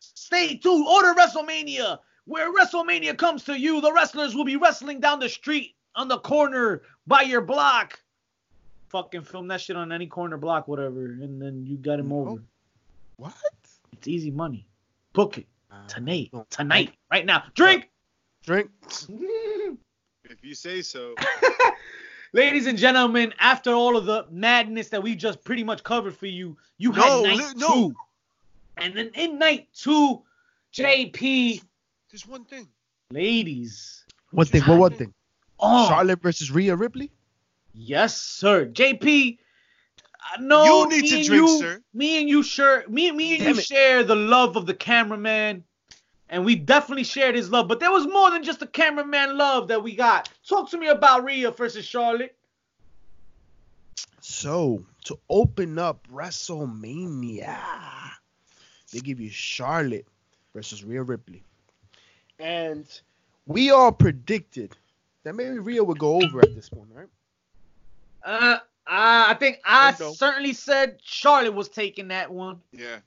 Stay 0.00 0.56
tuned. 0.56 0.86
Order 0.86 1.14
WrestleMania. 1.14 1.98
Where 2.26 2.52
WrestleMania 2.52 3.16
comes 3.16 3.44
to 3.44 3.58
you, 3.58 3.80
the 3.80 3.92
wrestlers 3.92 4.34
will 4.34 4.44
be 4.44 4.56
wrestling 4.56 5.00
down 5.00 5.18
the 5.20 5.28
street, 5.28 5.74
on 5.94 6.08
the 6.08 6.18
corner, 6.18 6.82
by 7.06 7.22
your 7.22 7.40
block. 7.40 7.98
Fucking 8.88 9.22
film 9.22 9.48
that 9.48 9.60
shit 9.60 9.76
on 9.76 9.92
any 9.92 10.06
corner 10.06 10.36
block, 10.36 10.68
whatever, 10.68 11.04
and 11.06 11.40
then 11.40 11.64
you 11.66 11.76
got 11.76 11.98
him 11.98 12.12
over. 12.12 12.42
What? 13.16 13.34
It's 13.92 14.08
easy 14.08 14.30
money. 14.30 14.66
Book 15.12 15.38
it 15.38 15.46
tonight, 15.88 16.30
tonight, 16.50 16.92
right 17.10 17.24
now. 17.26 17.44
Drink. 17.54 17.88
Drink. 18.44 18.70
If 20.30 20.44
you 20.44 20.54
say 20.54 20.80
so. 20.80 21.14
Ladies 22.32 22.68
and 22.68 22.78
gentlemen, 22.78 23.34
after 23.40 23.72
all 23.72 23.96
of 23.96 24.06
the 24.06 24.26
madness 24.30 24.88
that 24.90 25.02
we 25.02 25.16
just 25.16 25.42
pretty 25.42 25.64
much 25.64 25.82
covered 25.82 26.16
for 26.16 26.26
you, 26.26 26.56
you 26.78 26.92
No, 26.92 27.02
had 27.02 27.22
night 27.24 27.38
li- 27.38 27.44
no. 27.56 27.68
two. 27.90 27.96
And 28.76 28.96
then 28.96 29.10
in 29.14 29.38
night 29.40 29.66
two, 29.74 30.22
JP, 30.72 31.62
There's 32.12 32.26
one 32.28 32.44
thing. 32.44 32.68
ladies. 33.10 34.04
One 34.30 34.46
thing. 34.46 34.62
What 34.62 34.78
one 34.78 34.92
thing? 34.94 35.12
Oh, 35.58 35.88
Charlotte 35.88 36.22
versus 36.22 36.50
Rhea 36.52 36.76
Ripley. 36.76 37.10
yes, 37.74 38.16
sir. 38.16 38.66
JP, 38.66 39.38
uh, 40.32 40.40
no, 40.40 40.64
You 40.84 40.88
need 40.90 41.02
me 41.02 41.08
to 41.08 41.16
and 41.16 41.24
drink, 41.26 41.48
you, 41.48 41.58
sir. 41.58 41.82
Me 41.92 42.20
and 42.20 42.28
you 42.28 42.42
share, 42.44 42.84
me, 42.88 43.10
me 43.10 43.34
and 43.34 43.40
Damn 43.42 43.54
you 43.54 43.58
it. 43.58 43.64
share 43.64 44.04
the 44.04 44.14
love 44.14 44.54
of 44.56 44.66
the 44.66 44.74
cameraman. 44.74 45.64
And 46.30 46.44
we 46.44 46.54
definitely 46.54 47.02
shared 47.02 47.34
his 47.34 47.50
love, 47.50 47.66
but 47.66 47.80
there 47.80 47.90
was 47.90 48.06
more 48.06 48.30
than 48.30 48.44
just 48.44 48.60
the 48.60 48.66
cameraman 48.66 49.36
love 49.36 49.66
that 49.68 49.82
we 49.82 49.96
got. 49.96 50.30
Talk 50.48 50.70
to 50.70 50.78
me 50.78 50.86
about 50.86 51.24
Rhea 51.24 51.50
versus 51.50 51.84
Charlotte. 51.84 52.36
So 54.20 54.84
to 55.04 55.18
open 55.28 55.76
up 55.76 56.06
WrestleMania, 56.12 57.58
they 58.92 59.00
give 59.00 59.20
you 59.20 59.28
Charlotte 59.28 60.06
versus 60.54 60.84
Rhea 60.84 61.02
Ripley, 61.02 61.42
and 62.38 62.86
we 63.46 63.70
all 63.70 63.90
predicted 63.90 64.76
that 65.24 65.34
maybe 65.34 65.58
Rhea 65.58 65.82
would 65.82 65.98
go 65.98 66.22
over 66.22 66.40
at 66.40 66.54
this 66.54 66.68
point, 66.68 66.90
right? 66.94 67.08
Uh, 68.22 68.58
I 68.86 69.30
I 69.30 69.34
think 69.34 69.60
I 69.64 69.92
certainly 69.92 70.52
said 70.52 70.98
Charlotte 71.02 71.54
was 71.54 71.68
taking 71.68 72.08
that 72.08 72.30
one. 72.30 72.60
Yeah. 72.72 72.98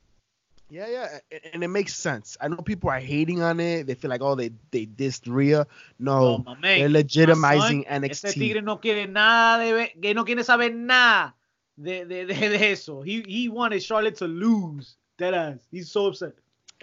Yeah, 0.73 0.87
yeah, 0.87 1.39
and 1.53 1.63
it 1.63 1.67
makes 1.67 1.93
sense. 1.93 2.35
I 2.41 2.47
know 2.47 2.57
people 2.57 2.89
are 2.89 2.99
hating 2.99 3.43
on 3.43 3.59
it. 3.59 3.85
They 3.85 3.93
feel 3.93 4.09
like, 4.09 4.23
oh, 4.23 4.33
they 4.33 4.49
they 4.71 4.87
dissed 4.87 5.31
Rhea. 5.31 5.67
No, 5.99 6.43
man, 6.59 6.79
they're 6.79 6.89
legitimizing 6.89 7.87
son, 7.87 8.03
Ese 8.05 8.33
tigre 8.33 8.59
no 8.63 8.77
quiere 8.77 9.07
nada 9.07 9.63
de 9.63 9.93
que 10.01 10.15
no 10.15 10.25
quiere 10.25 10.43
saber 10.43 10.73
nada 10.73 11.35
de, 11.77 12.05
de, 12.05 12.25
de, 12.25 12.71
eso. 12.71 13.03
He 13.03 13.21
he 13.21 13.49
wanted 13.49 13.83
Charlotte 13.83 14.15
to 14.15 14.27
lose. 14.27 14.97
That 15.19 15.35
ass. 15.35 15.59
He's 15.69 15.91
so 15.91 16.07
upset. 16.07 16.33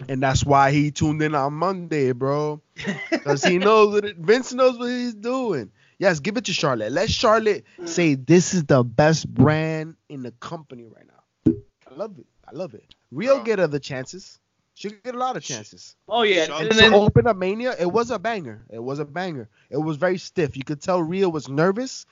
And 0.07 0.23
that's 0.23 0.45
why 0.45 0.71
he 0.71 0.89
tuned 0.91 1.21
in 1.21 1.35
on 1.35 1.53
Monday, 1.53 2.13
bro. 2.13 2.61
Because 3.11 3.43
he 3.43 3.57
knows 3.57 3.93
what 3.93 4.05
it, 4.05 4.15
Vince 4.15 4.53
knows 4.53 4.79
what 4.79 4.89
he's 4.89 5.15
doing. 5.15 5.69
Yes, 5.99 6.21
give 6.21 6.37
it 6.37 6.45
to 6.45 6.53
Charlotte. 6.53 6.93
Let 6.93 7.09
Charlotte 7.09 7.65
mm. 7.77 7.89
say 7.89 8.15
this 8.15 8.53
is 8.53 8.63
the 8.63 8.85
best 8.85 9.27
brand 9.27 9.97
in 10.07 10.23
the 10.23 10.31
company 10.39 10.85
right 10.85 11.05
now. 11.05 11.53
I 11.91 11.95
love 11.95 12.17
it. 12.17 12.25
I 12.51 12.55
love 12.55 12.73
it. 12.73 12.83
Rhea 13.11 13.35
Bro. 13.35 13.43
get 13.43 13.59
other 13.59 13.79
chances. 13.79 14.39
She 14.73 14.89
could 14.89 15.03
get 15.03 15.15
a 15.15 15.17
lot 15.17 15.37
of 15.37 15.43
chances. 15.43 15.95
Oh 16.07 16.23
yeah. 16.23 16.45
Sean- 16.45 16.61
And 16.63 16.71
To 16.71 16.77
then, 16.77 16.93
open 16.93 17.27
up 17.27 17.37
Mania, 17.37 17.75
it 17.79 17.91
was 17.91 18.09
a 18.11 18.19
banger. 18.19 18.63
It 18.69 18.79
was 18.83 18.99
a 18.99 19.05
banger. 19.05 19.47
It 19.69 19.77
was 19.77 19.97
very 19.97 20.17
stiff. 20.17 20.57
You 20.57 20.63
could 20.63 20.81
tell 20.81 21.01
Rhea 21.01 21.29
was 21.29 21.47
nervous, 21.47 22.05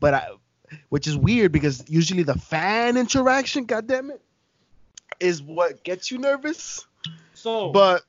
but 0.00 0.14
I, 0.14 0.28
which 0.88 1.06
is 1.06 1.16
weird 1.16 1.52
because 1.52 1.84
usually 1.88 2.22
the 2.22 2.38
fan 2.38 2.96
interaction, 2.96 3.64
goddamn 3.64 4.10
it, 4.10 4.20
is 5.20 5.42
what 5.42 5.82
gets 5.84 6.10
you 6.10 6.18
nervous. 6.18 6.86
so 7.34 7.70
But 7.70 8.02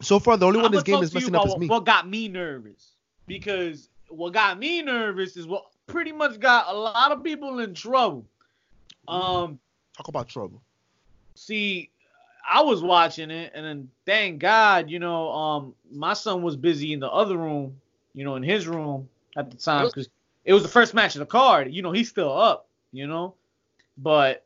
so 0.00 0.18
far, 0.18 0.36
the 0.36 0.46
only 0.46 0.58
one 0.58 0.66
I'ma 0.66 0.76
this 0.76 0.82
game 0.82 1.02
is 1.02 1.14
messing 1.14 1.34
up 1.34 1.46
is 1.46 1.56
me. 1.58 1.68
What 1.68 1.84
got 1.84 2.08
me 2.08 2.28
nervous? 2.28 2.92
Because 3.26 3.88
what 4.08 4.32
got 4.32 4.58
me 4.58 4.82
nervous 4.82 5.36
is 5.36 5.46
what 5.46 5.66
pretty 5.86 6.12
much 6.12 6.40
got 6.40 6.66
a 6.68 6.76
lot 6.76 7.12
of 7.12 7.22
people 7.22 7.60
in 7.60 7.74
trouble. 7.74 8.26
Um, 9.06 9.58
Talk 10.00 10.08
about 10.08 10.28
trouble. 10.28 10.62
see, 11.34 11.90
I 12.50 12.62
was 12.62 12.82
watching 12.82 13.30
it, 13.30 13.52
and 13.54 13.64
then 13.66 13.90
thank 14.06 14.38
God, 14.38 14.88
you 14.88 14.98
know, 14.98 15.30
um, 15.30 15.74
my 15.92 16.14
son 16.14 16.40
was 16.40 16.56
busy 16.56 16.94
in 16.94 17.00
the 17.00 17.10
other 17.10 17.36
room, 17.36 17.78
you 18.14 18.24
know, 18.24 18.36
in 18.36 18.42
his 18.42 18.66
room 18.66 19.10
at 19.36 19.50
the 19.50 19.58
time 19.58 19.84
because 19.86 20.08
it 20.46 20.54
was 20.54 20.62
the 20.62 20.68
first 20.70 20.94
match 20.94 21.14
of 21.16 21.18
the 21.20 21.26
card. 21.26 21.70
You 21.70 21.82
know, 21.82 21.92
he's 21.92 22.08
still 22.08 22.32
up, 22.32 22.66
you 22.92 23.06
know, 23.06 23.34
but 23.98 24.42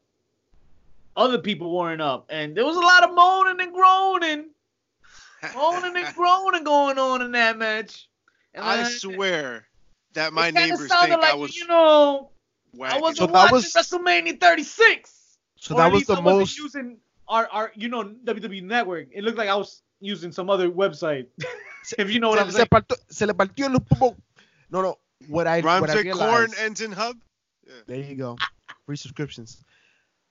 other 1.17 1.39
people 1.39 1.73
weren't 1.73 2.03
up, 2.03 2.27
and 2.31 2.57
there 2.57 2.65
was 2.65 2.77
a 2.77 2.81
lot 2.81 3.05
of 3.05 3.15
moaning 3.15 3.61
and 3.65 3.73
groaning, 3.73 4.47
moaning 5.55 5.97
and 6.05 6.15
groaning 6.17 6.65
going 6.65 6.99
on 6.99 7.23
in 7.23 7.31
that 7.31 7.57
match. 7.59 8.09
And 8.55 8.65
I 8.65 8.79
then- 8.79 8.91
swear 8.91 9.69
that 10.15 10.33
my 10.33 10.51
neighbors 10.51 10.79
think 10.81 10.91
like, 10.91 11.23
I 11.23 11.35
was 11.35 11.57
you 11.57 11.69
know, 11.69 12.31
I 12.75 12.77
whacking. 12.77 13.01
wasn't 13.03 13.19
So 13.19 13.33
watching 13.33 13.53
was- 13.55 13.73
WrestleMania 13.73 14.41
36. 14.41 15.21
So 15.65 15.75
Or 15.75 15.79
that 15.79 15.91
was 15.91 16.01
least 16.01 16.09
the 16.09 16.17
I 16.17 16.21
wasn't 16.21 16.41
most. 16.41 16.59
using 16.59 16.99
our, 17.27 17.49
our 17.51 17.73
you 17.75 17.89
know 17.89 18.05
WWE 18.05 18.63
Network. 18.65 19.09
It 19.13 19.25
looked 19.25 19.39
like 19.39 19.49
I 19.49 19.57
was 19.57 19.81
using 19.99 20.31
some 20.31 20.51
other 20.51 20.71
website. 20.71 21.27
if 21.99 22.11
you 22.11 22.21
know 22.21 22.29
what 22.29 22.39
se, 22.39 22.45
I'm 22.45 22.51
se 22.51 22.57
saying. 22.59 22.69
partió, 22.71 22.97
se 23.09 23.25
le 23.25 23.33
partió 23.33 23.73
el 23.73 23.81
popo. 23.81 24.15
No, 24.71 24.83
no. 24.83 24.99
What 25.29 25.47
I 25.47 25.61
Rhymes 25.61 25.81
what 25.81 25.91
I 25.91 25.97
with 25.97 26.13
corn 26.13 26.29
realized. 26.29 26.59
ends 26.59 26.81
in 26.83 26.93
hub. 26.93 27.17
There 27.87 27.97
you 27.97 28.15
go. 28.15 28.37
Free 28.85 28.97
subscriptions. 28.97 29.65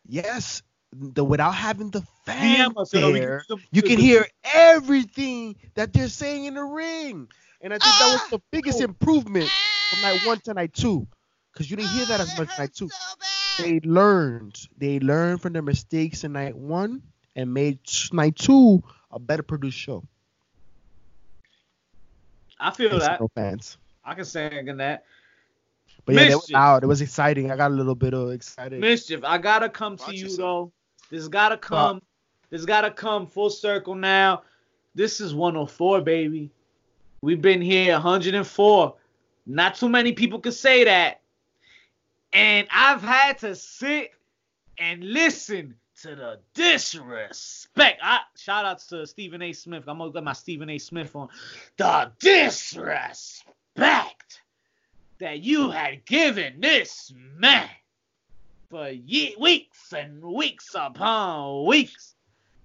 Yes, 0.07 0.61
the 0.91 1.23
without 1.23 1.55
having 1.55 1.89
the 1.89 2.03
DM 2.27 2.77
us 2.77 2.91
so 2.91 3.07
we 3.07 3.19
fanfare, 3.19 3.43
you 3.71 3.81
can 3.81 3.97
hear 3.97 4.27
everything 4.43 5.55
that 5.73 5.93
they're 5.93 6.09
saying 6.09 6.45
in 6.45 6.53
the 6.53 6.63
ring, 6.63 7.27
and 7.61 7.73
I 7.73 7.79
think 7.79 7.95
that 7.99 8.11
was 8.11 8.29
the 8.29 8.39
biggest 8.51 8.81
oh. 8.81 8.85
improvement 8.85 9.49
from 9.89 10.01
night 10.03 10.21
one 10.27 10.39
to 10.41 10.53
night 10.53 10.73
two, 10.73 11.07
because 11.51 11.71
you 11.71 11.77
didn't 11.77 11.89
hear 11.89 12.05
that 12.05 12.19
as 12.19 12.37
much 12.37 12.49
night 12.59 12.75
two. 12.75 12.89
They 13.57 13.79
learned. 13.81 14.67
They 14.77 14.99
learned 14.99 15.41
from 15.41 15.53
their 15.53 15.61
mistakes 15.61 16.23
in 16.23 16.33
night 16.33 16.55
one 16.55 17.01
and 17.35 17.53
made 17.53 17.79
night 18.11 18.35
two 18.35 18.83
a 19.11 19.19
better 19.19 19.43
produced 19.43 19.77
show. 19.77 20.03
I 22.59 22.71
feel 22.71 22.89
Thanks 22.89 23.05
that. 23.05 23.19
no 23.19 23.27
fans. 23.35 23.77
I 24.05 24.15
can 24.15 24.25
second 24.25 24.77
that. 24.77 25.03
But 26.05 26.15
yeah, 26.15 26.23
they 26.23 26.29
were 26.29 26.37
Mischief. 26.37 26.53
loud. 26.53 26.83
It 26.83 26.87
was 26.87 27.01
exciting. 27.01 27.51
I 27.51 27.55
got 27.55 27.71
a 27.71 27.73
little 27.73 27.95
bit 27.95 28.13
of 28.13 28.31
excited. 28.31 28.79
Mischief, 28.79 29.21
I 29.23 29.37
gotta 29.37 29.69
come 29.69 29.97
to 29.97 30.15
you 30.15 30.23
yourself. 30.23 30.37
though. 30.37 31.15
This 31.15 31.27
gotta 31.27 31.57
come. 31.57 32.01
This 32.49 32.65
gotta 32.65 32.91
come 32.91 33.27
full 33.27 33.49
circle 33.49 33.95
now. 33.95 34.43
This 34.95 35.19
is 35.21 35.33
104, 35.33 36.01
baby. 36.01 36.51
We've 37.21 37.41
been 37.41 37.61
here 37.61 37.93
104. 37.93 38.95
Not 39.45 39.75
too 39.75 39.89
many 39.89 40.13
people 40.13 40.39
can 40.39 40.51
say 40.51 40.83
that. 40.83 41.21
And 42.33 42.67
I've 42.71 43.01
had 43.03 43.37
to 43.39 43.55
sit 43.55 44.11
and 44.77 45.03
listen 45.03 45.75
to 46.01 46.15
the 46.15 46.39
disrespect. 46.55 47.99
I 48.03 48.21
shout 48.35 48.65
out 48.65 48.79
to 48.89 49.05
Stephen 49.05 49.41
A. 49.41 49.53
Smith. 49.53 49.83
I'm 49.87 49.99
gonna 49.99 50.11
get 50.11 50.23
my 50.23 50.33
Stephen 50.33 50.69
A. 50.69 50.77
Smith 50.79 51.15
on. 51.15 51.29
The 51.77 52.11
disrespect 52.19 53.43
that 55.19 55.39
you 55.39 55.69
had 55.69 56.03
given 56.05 56.59
this 56.59 57.13
man 57.37 57.69
for 58.69 58.89
ye- 58.89 59.35
weeks 59.39 59.93
and 59.93 60.21
weeks 60.23 60.71
upon 60.73 61.65
weeks. 61.67 62.15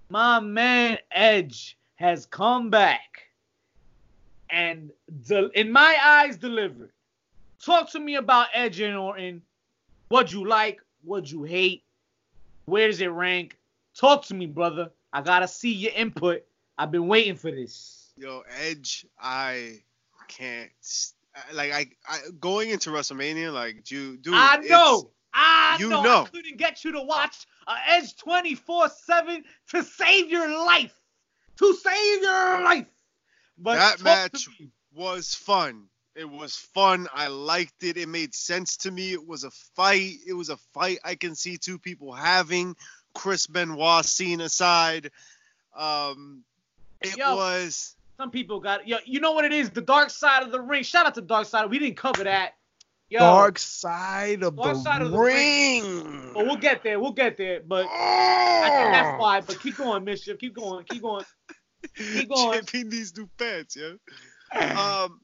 My 0.09 0.39
man 0.39 0.97
Edge 1.11 1.77
has 1.95 2.25
come 2.25 2.71
back 2.71 3.27
and 4.49 4.91
del- 5.27 5.51
in 5.53 5.71
my 5.71 5.95
eyes 6.03 6.37
delivered. 6.37 6.91
Talk 7.63 7.91
to 7.91 7.99
me 7.99 8.15
about 8.15 8.47
Edge 8.53 8.79
and 8.79 8.97
Orton. 8.97 9.43
What 10.09 10.33
you 10.33 10.47
like, 10.47 10.81
what 11.03 11.31
you 11.31 11.43
hate, 11.43 11.83
where 12.65 12.87
does 12.87 12.99
it 12.99 13.07
rank? 13.07 13.57
Talk 13.95 14.25
to 14.25 14.33
me, 14.33 14.47
brother. 14.47 14.91
I 15.13 15.21
gotta 15.21 15.47
see 15.47 15.71
your 15.71 15.91
input. 15.95 16.43
I've 16.77 16.91
been 16.91 17.07
waiting 17.07 17.35
for 17.35 17.51
this. 17.51 18.11
Yo, 18.17 18.43
Edge, 18.59 19.05
I 19.19 19.81
can't. 20.27 20.71
Like 21.53 21.71
I, 21.71 21.85
I 22.07 22.19
going 22.39 22.69
into 22.71 22.89
WrestleMania, 22.89 23.53
like 23.53 23.89
you, 23.91 24.17
dude. 24.17 24.33
I 24.35 24.57
know. 24.57 25.11
I 25.33 25.77
you 25.79 25.89
know. 25.89 26.01
know. 26.03 26.23
I 26.23 26.29
couldn't 26.29 26.57
get 26.57 26.83
you 26.83 26.91
to 26.93 27.01
watch 27.01 27.45
uh, 27.67 27.75
Edge 27.87 28.15
24/7 28.17 29.43
to 29.69 29.83
save 29.83 30.29
your 30.29 30.49
life. 30.65 30.93
To 31.57 31.73
save 31.75 32.21
your 32.21 32.61
life. 32.63 32.87
But 33.57 33.75
That 33.75 34.03
match- 34.03 34.47
was 34.93 35.35
fun. 35.35 35.85
It 36.15 36.29
was 36.29 36.55
fun. 36.55 37.07
I 37.13 37.27
liked 37.27 37.83
it. 37.83 37.97
It 37.97 38.09
made 38.09 38.33
sense 38.35 38.77
to 38.77 38.91
me. 38.91 39.13
It 39.13 39.25
was 39.25 39.43
a 39.43 39.51
fight. 39.75 40.15
It 40.27 40.33
was 40.33 40.49
a 40.49 40.57
fight 40.73 40.99
I 41.03 41.15
can 41.15 41.35
see 41.35 41.57
two 41.57 41.79
people 41.79 42.11
having. 42.11 42.75
Chris 43.13 43.47
Benoit 43.47 44.05
scene 44.05 44.41
aside. 44.41 45.11
Um, 45.75 46.43
it 47.01 47.15
Yo. 47.17 47.35
was. 47.35 47.95
Some 48.17 48.31
people 48.31 48.59
got 48.59 48.85
yo. 48.87 48.97
You 49.05 49.21
know 49.21 49.31
what 49.31 49.45
it 49.45 49.53
is? 49.53 49.69
The 49.69 49.81
dark 49.81 50.09
side 50.09 50.43
of 50.43 50.51
the 50.51 50.59
ring. 50.59 50.83
Shout 50.83 51.05
out 51.05 51.15
to 51.15 51.21
Dark 51.21 51.47
Side. 51.47 51.69
We 51.69 51.79
didn't 51.79 51.95
cover 51.95 52.25
that. 52.25 52.55
Yo, 53.09 53.19
Dark 53.19 53.57
side 53.57 54.43
of 54.43 54.55
Dark 54.57 54.75
the 54.75 54.81
side 54.81 55.01
of 55.01 55.11
the 55.11 55.17
ring. 55.17 56.31
But 56.33 56.45
we'll 56.45 56.57
get 56.57 56.83
there. 56.83 56.99
We'll 56.99 57.13
get 57.13 57.37
there. 57.37 57.61
But 57.65 57.87
I 57.89 58.69
think 58.69 58.87
Oh. 58.87 58.91
that's 58.91 59.21
why. 59.21 59.41
But 59.41 59.59
keep 59.61 59.77
going, 59.77 60.03
Mischief. 60.03 60.37
Keep 60.37 60.53
going. 60.55 60.83
Keep 60.85 61.01
going. 61.01 61.25
Keep 61.95 62.29
going. 62.29 62.59
JP 62.59 62.89
these 62.91 63.15
new 63.17 63.29
pants, 63.37 63.77
yo. 63.77 63.97
Um, 64.53 65.21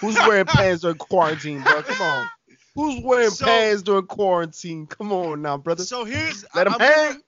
Who's 0.00 0.16
wearing 0.16 0.46
pants 0.46 0.82
during 0.82 0.96
quarantine, 0.98 1.62
bro? 1.62 1.82
Come 1.82 2.02
on. 2.02 2.28
Who's 2.74 3.02
wearing 3.04 3.30
So- 3.30 3.44
pants 3.46 3.82
during 3.82 4.06
quarantine? 4.06 4.86
Come 4.86 5.12
on 5.12 5.42
now, 5.42 5.56
brother. 5.58 5.84
so 5.84 6.04
here's. 6.04 6.44
Let 6.54 6.66
'em 6.66 6.74
I'm, 6.74 6.80
hang. 6.80 7.22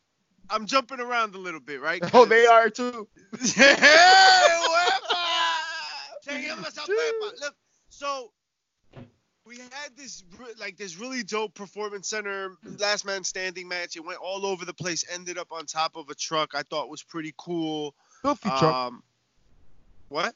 I'm 0.50 0.66
jumping 0.66 1.00
around 1.00 1.34
a 1.34 1.38
little 1.38 1.60
bit, 1.60 1.80
right? 1.80 2.02
Oh, 2.14 2.24
they 2.26 2.46
are 2.46 2.68
too. 2.70 3.08
Seguimos 3.32 3.96
a 6.26 6.80
Pepa. 6.80 7.40
Look, 7.40 7.54
so 7.88 8.32
we 9.44 9.58
had 9.58 9.96
this 9.96 10.22
like 10.60 10.76
this 10.76 10.96
really 10.98 11.22
dope 11.22 11.54
performance 11.54 12.08
center 12.08 12.56
last 12.78 13.04
man 13.04 13.24
standing 13.24 13.68
match. 13.68 13.96
It 13.96 14.04
went 14.04 14.20
all 14.20 14.46
over 14.46 14.64
the 14.64 14.74
place. 14.74 15.04
Ended 15.12 15.38
up 15.38 15.48
on 15.52 15.66
top 15.66 15.96
of 15.96 16.08
a 16.10 16.14
truck. 16.14 16.54
I 16.54 16.62
thought 16.62 16.88
was 16.88 17.02
pretty 17.02 17.34
cool. 17.36 17.94
Filthy 18.22 18.48
truck. 18.50 18.62
Um, 18.62 19.02
what? 20.08 20.34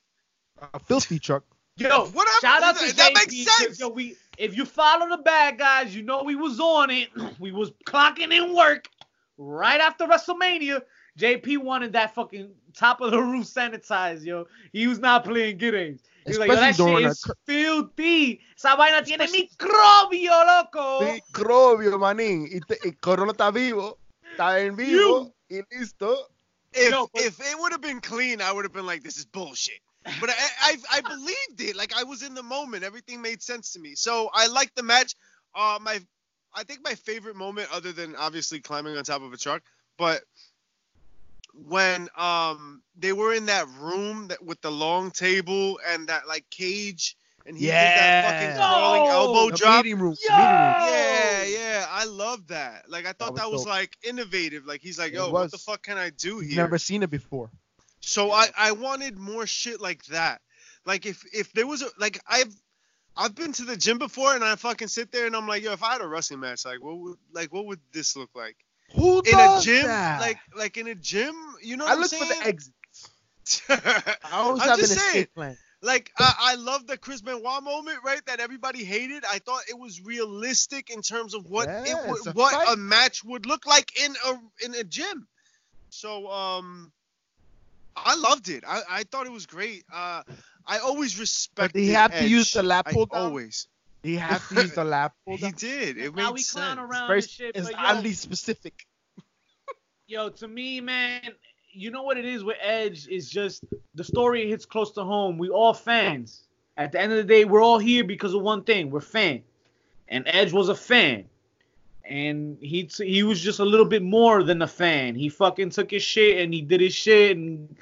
A 0.74 0.78
filthy 0.80 1.18
truck. 1.18 1.44
Yo, 1.78 2.06
What 2.06 2.26
up? 2.28 2.40
shout 2.40 2.62
out 2.62 2.76
to 2.78 2.86
That 2.94 3.10
JP, 3.10 3.14
makes 3.14 3.56
sense. 3.58 3.78
Yo, 3.80 3.88
we, 3.88 4.16
if 4.38 4.56
you 4.56 4.64
follow 4.64 5.08
the 5.14 5.22
bad 5.22 5.58
guys, 5.58 5.94
you 5.94 6.02
know 6.02 6.22
we 6.22 6.34
was 6.34 6.58
on 6.58 6.90
it. 6.90 7.08
we 7.38 7.52
was 7.52 7.70
clocking 7.86 8.32
in 8.32 8.54
work 8.54 8.88
right 9.36 9.80
after 9.80 10.06
WrestleMania. 10.06 10.80
JP 11.18 11.58
wanted 11.58 11.92
that 11.92 12.14
fucking 12.14 12.50
top 12.74 13.00
of 13.02 13.10
the 13.10 13.20
roof 13.20 13.46
sanitized, 13.46 14.24
yo. 14.24 14.46
He 14.72 14.86
was 14.86 14.98
not 14.98 15.24
playing 15.24 15.58
games. 15.58 16.02
He 16.24 16.30
was 16.30 16.38
like, 16.38 16.48
yo, 16.48 16.56
that 16.56 16.70
Especially 16.70 17.02
shit 17.02 17.10
is 17.10 17.24
a 17.24 17.28
cur- 17.28 17.34
filthy. 17.46 18.40
Esa 18.56 18.74
vaina 18.76 19.02
tiene 19.04 19.26
microbio, 19.26 20.46
loco. 20.46 21.00
Microbio, 21.04 21.98
manín. 21.98 22.48
Y, 22.52 22.60
te, 22.66 22.76
y 22.88 22.92
Corona 23.00 23.32
está 23.32 23.52
vivo. 23.52 23.98
Está 24.32 24.60
en 24.66 24.76
vivo. 24.76 25.34
Y 25.50 25.60
listo. 25.70 26.16
If 26.72 26.90
No, 26.90 27.08
but- 27.12 27.22
if 27.22 27.38
it 27.40 27.58
would 27.58 27.72
have 27.72 27.82
been 27.82 28.00
clean, 28.00 28.40
I 28.40 28.50
would 28.52 28.64
have 28.64 28.72
been 28.72 28.86
like, 28.86 29.02
this 29.02 29.16
is 29.18 29.26
bullshit. 29.26 29.80
But 30.20 30.30
I, 30.30 30.34
I 30.60 30.76
I 30.92 31.00
believed 31.00 31.60
it. 31.60 31.76
Like 31.76 31.92
I 31.94 32.04
was 32.04 32.22
in 32.22 32.34
the 32.34 32.42
moment. 32.42 32.84
Everything 32.84 33.20
made 33.22 33.42
sense 33.42 33.72
to 33.72 33.80
me. 33.80 33.94
So 33.94 34.30
I 34.32 34.46
liked 34.46 34.76
the 34.76 34.82
match. 34.82 35.14
Uh, 35.54 35.78
my 35.80 36.00
I 36.54 36.62
think 36.64 36.80
my 36.84 36.94
favorite 36.94 37.36
moment, 37.36 37.68
other 37.72 37.92
than 37.92 38.16
obviously 38.16 38.60
climbing 38.60 38.96
on 38.96 39.04
top 39.04 39.22
of 39.22 39.32
a 39.32 39.36
truck, 39.36 39.62
but 39.98 40.22
when 41.54 42.08
um 42.16 42.82
they 42.98 43.12
were 43.12 43.32
in 43.32 43.46
that 43.46 43.66
room 43.80 44.28
that 44.28 44.44
with 44.44 44.60
the 44.60 44.70
long 44.70 45.10
table 45.10 45.80
and 45.86 46.08
that 46.08 46.28
like 46.28 46.44
cage, 46.50 47.16
and 47.46 47.56
he 47.56 47.66
did 47.66 47.94
that 47.94 48.22
fucking 48.22 48.48
Yeah. 48.48 48.66
crawling 48.68 49.04
No. 49.04 49.10
elbow 49.10 49.50
The 49.50 49.56
drop. 49.56 49.84
meeting 49.84 49.98
room. 49.98 50.16
Yo! 50.28 50.36
The 50.36 50.42
meeting 50.42 50.60
room. 50.60 50.76
Yeah, 50.78 51.44
yeah, 51.44 51.86
I 51.90 52.04
love 52.04 52.46
that. 52.48 52.90
Like 52.90 53.06
I 53.06 53.12
thought 53.12 53.32
was 53.32 53.40
that 53.40 53.50
was, 53.50 53.66
like 53.66 53.96
innovative. 54.02 54.66
Like 54.66 54.80
he's 54.82 54.98
like, 54.98 55.12
yo, 55.12 55.30
what 55.30 55.50
the 55.50 55.58
fuck 55.58 55.82
can 55.82 55.98
I 55.98 56.10
do 56.10 56.38
You've 56.40 56.50
here? 56.50 56.62
never 56.64 56.78
seen 56.78 57.02
it 57.02 57.10
before. 57.10 57.50
So 58.06 58.30
I, 58.30 58.46
I 58.56 58.70
wanted 58.70 59.18
more 59.18 59.48
shit 59.48 59.80
like 59.80 60.04
that. 60.06 60.40
Like 60.84 61.06
if 61.06 61.24
if 61.34 61.52
there 61.52 61.66
was 61.66 61.82
a 61.82 61.88
like 61.98 62.20
I've 62.26 62.54
I've 63.16 63.34
been 63.34 63.52
to 63.54 63.64
the 63.64 63.76
gym 63.76 63.98
before 63.98 64.32
and 64.32 64.44
I 64.44 64.54
fucking 64.54 64.86
sit 64.86 65.10
there 65.10 65.26
and 65.26 65.34
I'm 65.34 65.48
like, 65.48 65.64
yo, 65.64 65.72
if 65.72 65.82
I 65.82 65.94
had 65.94 66.02
a 66.02 66.06
wrestling 66.06 66.38
match, 66.38 66.64
like 66.64 66.80
what 66.80 66.98
would 66.98 67.18
like 67.32 67.52
what 67.52 67.66
would 67.66 67.80
this 67.92 68.14
look 68.16 68.30
like? 68.36 68.56
Who 68.94 69.22
In 69.24 69.40
a 69.40 69.60
gym? 69.60 69.88
that? 69.88 70.20
Like 70.20 70.38
like 70.56 70.76
in 70.76 70.86
a 70.86 70.94
gym? 70.94 71.34
You 71.60 71.76
know 71.76 71.84
I 71.84 71.94
what 71.94 72.02
look 72.02 72.12
I'm 72.12 72.18
for 72.20 72.26
saying? 72.26 72.40
the 72.40 72.46
exits. 72.46 73.60
I 73.68 74.16
always 74.30 74.62
I'm 74.62 74.68
have 74.68 74.78
an 74.78 74.84
just 74.84 74.94
saying. 74.94 75.16
escape 75.16 75.34
plan. 75.34 75.56
like 75.82 76.12
I, 76.16 76.34
I 76.40 76.54
love 76.54 76.86
the 76.86 76.96
Chris 76.96 77.22
Benoit 77.22 77.62
moment, 77.64 77.98
right? 78.04 78.24
That 78.26 78.38
everybody 78.38 78.84
hated. 78.84 79.24
I 79.24 79.40
thought 79.40 79.62
it 79.68 79.76
was 79.76 80.00
realistic 80.00 80.90
in 80.90 81.02
terms 81.02 81.34
of 81.34 81.50
what 81.50 81.66
Yeah, 81.66 81.90
it 81.90 82.26
a 82.28 82.32
what 82.34 82.52
fight. 82.52 82.68
a 82.68 82.76
match 82.76 83.24
would 83.24 83.46
look 83.46 83.66
like 83.66 84.00
in 84.00 84.14
a 84.26 84.64
in 84.64 84.74
a 84.76 84.84
gym. 84.84 85.26
So 85.90 86.30
um, 86.30 86.92
I 87.96 88.14
loved 88.16 88.48
it. 88.48 88.62
I, 88.66 88.82
I 88.90 89.02
thought 89.04 89.26
it 89.26 89.32
was 89.32 89.46
great. 89.46 89.84
Uh, 89.92 90.22
I 90.66 90.78
always 90.78 91.18
respected. 91.18 91.78
he 91.80 91.90
have 91.92 92.12
to 92.16 92.28
use 92.28 92.52
the 92.52 92.62
lap 92.62 92.86
I 92.88 92.92
pull 92.92 93.06
down? 93.06 93.22
Always. 93.22 93.68
He 94.02 94.16
have 94.16 94.46
to 94.48 94.54
use 94.56 94.74
the 94.74 94.84
lap. 94.84 95.14
pull 95.26 95.36
He 95.36 95.50
did. 95.52 95.98
It 95.98 96.14
Now 96.14 96.26
made 96.28 96.34
we 96.34 96.38
sense. 96.40 96.52
clown 96.52 96.78
around 96.78 97.08
Very- 97.08 97.20
and 97.20 97.28
shit, 97.28 97.56
It's 97.56 97.70
yo, 97.70 97.76
oddly 97.78 98.12
specific. 98.12 98.86
Yo, 100.08 100.28
to 100.28 100.46
me, 100.46 100.80
man, 100.80 101.20
you 101.72 101.90
know 101.90 102.04
what 102.04 102.16
it 102.16 102.24
is 102.24 102.44
with 102.44 102.56
Edge 102.62 103.08
is 103.08 103.28
just 103.28 103.64
the 103.96 104.04
story 104.04 104.48
hits 104.48 104.64
close 104.64 104.92
to 104.92 105.02
home. 105.02 105.36
We 105.38 105.48
all 105.48 105.74
fans. 105.74 106.42
At 106.76 106.92
the 106.92 107.00
end 107.00 107.10
of 107.12 107.18
the 107.18 107.24
day, 107.24 107.44
we're 107.44 107.62
all 107.62 107.78
here 107.78 108.04
because 108.04 108.32
of 108.34 108.42
one 108.42 108.62
thing. 108.62 108.90
We're 108.90 109.00
fans. 109.00 109.42
And 110.08 110.22
Edge 110.28 110.52
was 110.52 110.68
a 110.68 110.74
fan. 110.76 111.24
And 112.04 112.56
he 112.60 112.84
t- 112.84 113.10
he 113.12 113.24
was 113.24 113.40
just 113.40 113.58
a 113.58 113.64
little 113.64 113.86
bit 113.86 114.02
more 114.02 114.44
than 114.44 114.62
a 114.62 114.68
fan. 114.68 115.16
He 115.16 115.28
fucking 115.28 115.70
took 115.70 115.90
his 115.90 116.04
shit 116.04 116.38
and 116.38 116.54
he 116.54 116.62
did 116.62 116.80
his 116.80 116.94
shit 116.94 117.36
and 117.36 117.76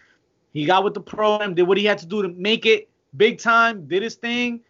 he 0.55 0.65
got 0.65 0.85
with 0.85 0.95
the 0.95 1.01
program, 1.01 1.55
did 1.55 1.65
what 1.65 1.77
he 1.77 1.85
had 1.85 1.99
to 1.99 2.07
do 2.07 2.23
to 2.23 2.29
make 2.29 2.65
it 2.65 2.89
big 3.17 3.39
time, 3.39 3.87
did 3.87 4.03
his 4.03 4.15
thing. 4.15 4.61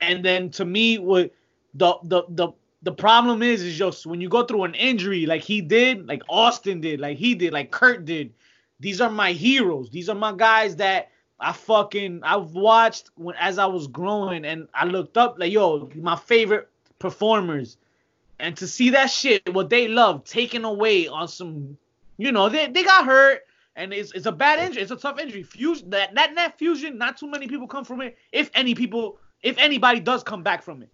And 0.00 0.24
then 0.24 0.50
to 0.50 0.64
me, 0.64 0.98
what 0.98 1.32
the 1.74 1.94
the 2.04 2.24
the 2.28 2.48
the 2.82 2.92
problem 2.92 3.42
is 3.42 3.62
is 3.62 3.76
just 3.76 4.06
when 4.06 4.20
you 4.20 4.28
go 4.28 4.44
through 4.44 4.64
an 4.64 4.74
injury 4.74 5.24
like 5.24 5.42
he 5.42 5.62
did, 5.62 6.06
like 6.06 6.22
Austin 6.28 6.80
did, 6.80 7.00
like 7.00 7.16
he 7.16 7.34
did, 7.34 7.52
like 7.52 7.70
Kurt 7.70 8.04
did. 8.04 8.32
These 8.78 9.00
are 9.00 9.10
my 9.10 9.32
heroes. 9.32 9.88
These 9.90 10.08
are 10.08 10.14
my 10.14 10.32
guys 10.32 10.76
that 10.76 11.10
I 11.40 11.52
fucking 11.52 12.20
I've 12.24 12.50
watched 12.50 13.10
when 13.14 13.34
as 13.36 13.58
I 13.58 13.66
was 13.66 13.86
growing 13.86 14.44
and 14.44 14.68
I 14.74 14.84
looked 14.84 15.16
up 15.16 15.36
like 15.38 15.52
yo, 15.52 15.88
my 15.94 16.16
favorite 16.16 16.68
performers. 16.98 17.78
And 18.38 18.56
to 18.56 18.66
see 18.66 18.90
that 18.90 19.06
shit, 19.06 19.54
what 19.54 19.70
they 19.70 19.88
love, 19.88 20.24
taken 20.24 20.64
away 20.64 21.06
on 21.06 21.28
some, 21.28 21.78
you 22.18 22.32
know, 22.32 22.48
they, 22.48 22.66
they 22.66 22.82
got 22.82 23.06
hurt 23.06 23.44
and 23.76 23.92
it's, 23.92 24.12
it's 24.12 24.26
a 24.26 24.32
bad 24.32 24.58
injury. 24.58 24.82
It's 24.82 24.90
a 24.90 24.96
tough 24.96 25.18
injury. 25.18 25.42
Fusion 25.42 25.90
that 25.90 26.14
that 26.14 26.34
neck 26.34 26.58
fusion, 26.58 26.98
not 26.98 27.16
too 27.16 27.30
many 27.30 27.48
people 27.48 27.66
come 27.66 27.84
from 27.84 28.00
it. 28.00 28.16
If 28.32 28.50
any 28.54 28.74
people, 28.74 29.18
if 29.42 29.56
anybody 29.58 30.00
does 30.00 30.22
come 30.22 30.42
back 30.42 30.62
from 30.62 30.82
it, 30.82 30.90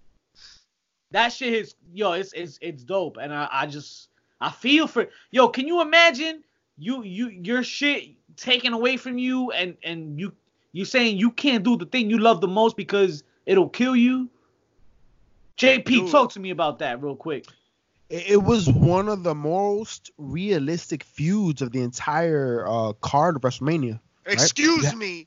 that 1.10 1.32
shit 1.32 1.54
is 1.54 1.74
yo, 1.92 2.12
it's 2.12 2.32
it's 2.32 2.58
it's 2.60 2.84
dope. 2.84 3.16
And 3.20 3.32
I, 3.32 3.48
I 3.50 3.66
just 3.66 4.08
I 4.40 4.50
feel 4.50 4.86
for 4.86 5.08
yo. 5.30 5.48
Can 5.48 5.66
you 5.66 5.80
imagine 5.80 6.44
you 6.76 7.02
you 7.02 7.28
your 7.28 7.62
shit 7.62 8.10
taken 8.36 8.72
away 8.72 8.96
from 8.96 9.18
you 9.18 9.50
and 9.50 9.76
and 9.82 10.18
you 10.18 10.32
you 10.72 10.84
saying 10.84 11.16
you 11.16 11.30
can't 11.30 11.64
do 11.64 11.76
the 11.76 11.86
thing 11.86 12.08
you 12.08 12.18
love 12.18 12.40
the 12.40 12.48
most 12.48 12.76
because 12.76 13.24
it'll 13.46 13.68
kill 13.68 13.96
you? 13.96 14.28
JP, 15.56 15.84
Dude. 15.84 16.10
talk 16.12 16.32
to 16.32 16.40
me 16.40 16.50
about 16.50 16.78
that 16.78 17.02
real 17.02 17.16
quick. 17.16 17.46
It, 18.08 18.30
it 18.30 18.36
was 18.42 18.68
one 18.68 19.08
of 19.08 19.22
the 19.22 19.34
most 19.34 20.10
realistic 20.18 21.04
feuds 21.04 21.62
of 21.62 21.72
the 21.72 21.82
entire 21.82 22.64
uh, 22.66 22.92
card 22.94 23.36
of 23.36 23.42
WrestleMania. 23.42 24.00
Excuse 24.26 24.84
Yeah. 24.84 24.94
me. 24.94 25.26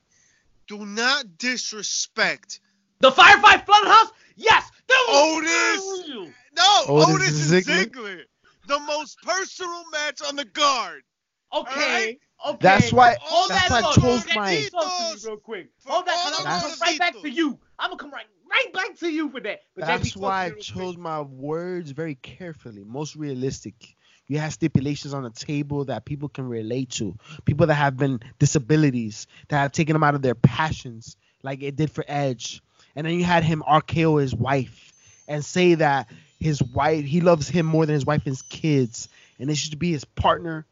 Do 0.68 0.86
not 0.86 1.38
disrespect. 1.38 2.60
The 3.00 3.12
Firefly 3.12 3.58
Funhouse? 3.58 4.12
Yes! 4.36 4.70
That 4.88 5.06
was 5.08 5.38
Otis! 5.38 6.30
No, 6.56 6.84
Otis 6.88 7.16
Otis, 7.16 7.52
and 7.52 7.64
Ziggler? 7.64 7.86
Ziggler. 7.86 8.22
The 8.68 8.80
most 8.80 9.22
personal 9.24 9.84
match 9.92 10.22
on 10.28 10.36
the 10.36 10.46
guard. 10.46 11.04
Okay. 11.54 12.20
Okay. 12.48 12.58
That's 12.62 12.94
why. 12.94 13.16
Hold 13.20 13.52
that's 13.52 13.70
that 13.70 13.84
why 13.84 13.90
I 13.90 13.94
chose 13.94 14.24
Get 14.26 14.36
my. 14.36 14.56
these 14.56 14.70
thoughts 14.70 15.20
to 15.22 15.28
me 15.28 15.32
real 15.32 15.38
quick. 15.38 15.70
For 15.80 15.92
Hold 15.92 16.06
that. 16.06 16.16
all 16.18 16.28
and 16.28 16.36
of 16.36 16.46
I'm 16.46 16.54
us 16.54 16.62
going 16.80 16.90
right 16.90 17.00
back 17.00 17.22
to 17.22 17.30
you. 17.30 17.60
I'm 17.78 17.90
gonna 17.90 17.98
come 17.98 18.12
right 18.12 18.26
right 18.52 18.74
back 18.74 18.98
to 19.00 19.10
you 19.10 19.30
for 19.30 19.40
that. 19.42 19.62
But 19.76 19.88
That's 19.88 20.16
why 20.16 20.46
I 20.46 20.50
to 20.50 20.56
me 20.56 20.56
real 20.56 20.64
chose 20.64 20.98
my 20.98 21.22
words 21.22 21.92
very 21.92 22.16
carefully, 22.16 22.84
most 22.86 23.16
realistic. 23.16 23.96
You 24.28 24.40
have 24.40 24.54
stipulations 24.54 25.14
on 25.14 25.24
the 25.24 25.30
table 25.30 25.86
that 25.86 26.06
people 26.06 26.30
can 26.30 26.48
relate 26.48 26.90
to. 26.92 27.18
People 27.46 27.68
that 27.68 27.76
have 27.76 27.98
been 27.98 28.20
disabilities 28.40 29.28
that 29.50 29.58
have 29.58 29.72
taken 29.72 29.94
them 29.94 30.04
out 30.04 30.16
of 30.16 30.22
their 30.22 30.36
passions, 30.36 31.18
like 31.44 31.62
it 31.64 31.76
did 31.76 31.92
for 31.92 32.06
Edge. 32.08 32.62
And 32.96 33.06
then 33.06 33.14
you 33.14 33.24
had 33.24 33.44
him 33.44 33.64
RKO 33.68 34.22
his 34.22 34.34
wife 34.34 34.94
and 35.28 35.44
say 35.44 35.76
that 35.76 36.10
his 36.40 36.62
wife 36.62 37.06
he 37.06 37.22
loves 37.22 37.48
him 37.48 37.66
more 37.66 37.86
than 37.86 37.94
his 37.94 38.06
wife 38.06 38.22
and 38.26 38.34
his 38.34 38.42
kids, 38.42 39.10
and 39.40 39.50
this 39.50 39.58
should 39.58 39.78
be 39.80 39.92
his 39.92 40.06
partner. 40.06 40.66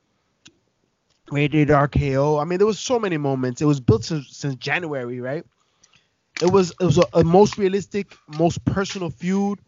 Rated 1.31 1.67
RKO. 1.67 2.41
I 2.41 2.45
mean, 2.45 2.57
there 2.57 2.65
was 2.65 2.79
so 2.79 2.97
many 2.97 3.17
moments. 3.17 3.61
It 3.61 3.65
was 3.65 3.79
built 3.79 4.03
since, 4.03 4.35
since 4.35 4.55
January, 4.55 5.21
right? 5.21 5.45
It 6.41 6.47
was 6.47 6.71
it 6.79 6.83
was 6.85 6.97
a, 6.97 7.03
a 7.13 7.23
most 7.23 7.57
realistic, 7.57 8.17
most 8.27 8.63
personal 8.65 9.09
feud, 9.09 9.59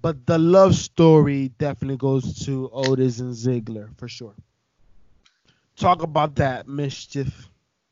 but 0.00 0.26
the 0.26 0.38
love 0.38 0.74
story 0.74 1.48
definitely 1.58 1.96
goes 1.96 2.44
to 2.46 2.70
Otis 2.72 3.20
and 3.20 3.32
Ziggler 3.34 3.96
for 3.96 4.08
sure. 4.08 4.34
Talk 5.76 6.02
about 6.02 6.36
that 6.36 6.68
mischief. 6.68 7.50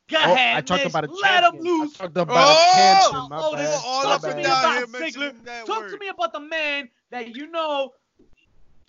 Go 0.09 0.17
Oh, 0.23 0.33
ahead, 0.33 0.51
I 0.51 0.61
talked 0.61 0.85
Mitch. 0.85 0.85
about 0.85 1.05
a 1.05 1.07
Let 1.07 1.43
him 1.43 1.53
champion. 1.53 1.63
loose. 1.63 1.93
I 1.99 2.05
talked 2.07 2.17
about 2.17 2.49
Oh! 2.49 2.51
a 2.51 2.55
champion. 2.55 3.27
My 3.27 3.41
Oh, 3.41 3.51
bad. 3.51 3.73
this- 3.73 3.83
all 3.83 4.05
My 4.05 4.11
up 4.11 4.21
Talk 4.21 4.23
to 4.23 4.33
me 4.35 4.45
about 4.45 4.83
Ziggler. 4.85 5.33
Talk 5.65 5.79
word. 5.79 5.89
to 5.89 5.97
me 5.97 6.07
about 6.09 6.33
the 6.33 6.39
man 6.39 6.89
that 7.11 7.29
you 7.35 7.47
know. 7.47 7.91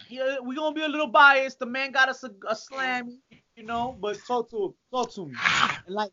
Yeah, 0.09 0.39
we're 0.41 0.57
gonna 0.57 0.75
be 0.75 0.83
a 0.83 0.89
little 0.89 1.07
biased. 1.09 1.59
The 1.59 1.67
man 1.67 1.93
got 1.93 2.09
us 2.09 2.23
a, 2.25 2.31
a 2.49 2.57
slam, 2.57 3.21
you 3.57 3.65
know. 3.65 3.97
But 4.01 4.25
talk 4.27 4.51
to 4.51 4.65
him. 4.67 4.75
Talk 4.91 5.13
to 5.15 5.27
me. 5.27 5.37
Like, 5.87 6.13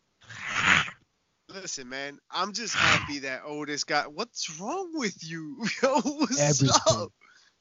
Listen, 1.54 1.88
man, 1.90 2.20
I'm 2.32 2.54
just 2.54 2.74
happy 2.76 3.20
that 3.20 3.42
Otis 3.46 3.84
got. 3.84 4.14
What's 4.14 4.60
wrong 4.60 4.92
with 4.94 5.18
you? 5.28 5.58
Yo, 5.84 6.00
what's 6.02 6.40
Everything. 6.40 6.82
up? 6.90 7.12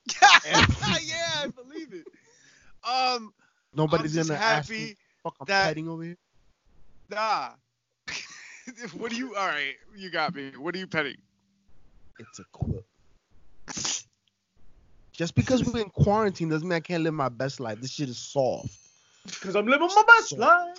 Everything. 0.46 1.08
yeah, 1.08 1.42
I 1.44 1.48
believe 1.48 1.92
it. 1.92 2.04
Um, 2.88 3.32
Nobody's 3.74 4.12
I'm 4.12 4.18
just 4.18 4.30
gonna 4.30 4.40
ask 4.40 4.70
me. 4.70 4.78
happy. 4.80 4.96
Fuck, 5.22 5.34
I'm 5.40 5.46
that- 5.46 5.64
petting 5.68 5.88
over 5.88 6.02
here. 6.02 6.16
Nah. 7.08 7.50
what 8.96 9.10
do 9.12 9.16
you? 9.16 9.34
All 9.36 9.46
right, 9.46 9.74
you 9.96 10.10
got 10.10 10.34
me. 10.34 10.52
What 10.58 10.74
are 10.74 10.78
you 10.78 10.86
petting? 10.88 11.16
It's 12.18 12.38
a 12.40 12.44
quip. 12.52 12.84
Just 15.12 15.34
because 15.34 15.64
we're 15.64 15.80
in 15.82 15.90
quarantine 15.90 16.48
doesn't 16.48 16.66
mean 16.68 16.76
I 16.76 16.80
can't 16.80 17.02
live 17.02 17.14
my 17.14 17.28
best 17.28 17.58
life. 17.60 17.80
This 17.80 17.90
shit 17.92 18.08
is 18.08 18.18
soft. 18.18 18.68
Cause 19.40 19.54
I'm 19.56 19.66
living 19.66 19.88
my 19.94 20.02
best 20.06 20.28
So- 20.30 20.36
life. 20.36 20.78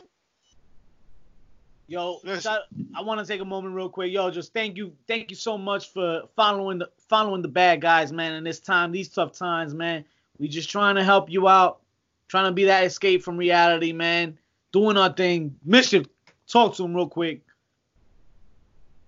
Yo, 1.88 2.19
shout- 2.41 2.63
I 2.95 3.02
want 3.02 3.19
to 3.21 3.26
take 3.26 3.39
a 3.39 3.45
moment 3.45 3.73
real 3.73 3.89
quick. 3.89 4.12
Yo, 4.12 4.30
just 4.30 4.54
thank 4.54 4.76
you, 4.76 4.93
thank 5.08 5.30
you 5.30 5.38
so 5.38 5.58
much 5.58 5.93
for 5.93 6.23
following 6.36 6.80
the 6.80 6.89
following 7.08 7.41
the 7.41 7.47
bad 7.47 7.80
guys, 7.80 8.12
man. 8.12 8.34
In 8.34 8.43
this 8.43 8.60
time, 8.60 8.91
these 8.91 9.08
tough 9.08 9.32
times, 9.32 9.73
man. 9.73 10.04
We 10.38 10.50
just 10.50 10.69
trying 10.69 10.95
to 10.95 11.04
help 11.04 11.32
you 11.32 11.47
out, 11.47 11.80
trying 12.28 12.45
to 12.45 12.52
be 12.52 12.65
that 12.65 12.84
escape 12.84 13.23
from 13.23 13.38
reality, 13.38 13.93
man. 13.93 14.38
Doing 14.73 14.97
our 14.97 15.12
thing. 15.13 15.56
Mischief, 15.63 16.08
talk 16.47 16.76
to 16.76 16.84
him 16.84 16.93
real 16.93 17.08
quick. 17.08 17.41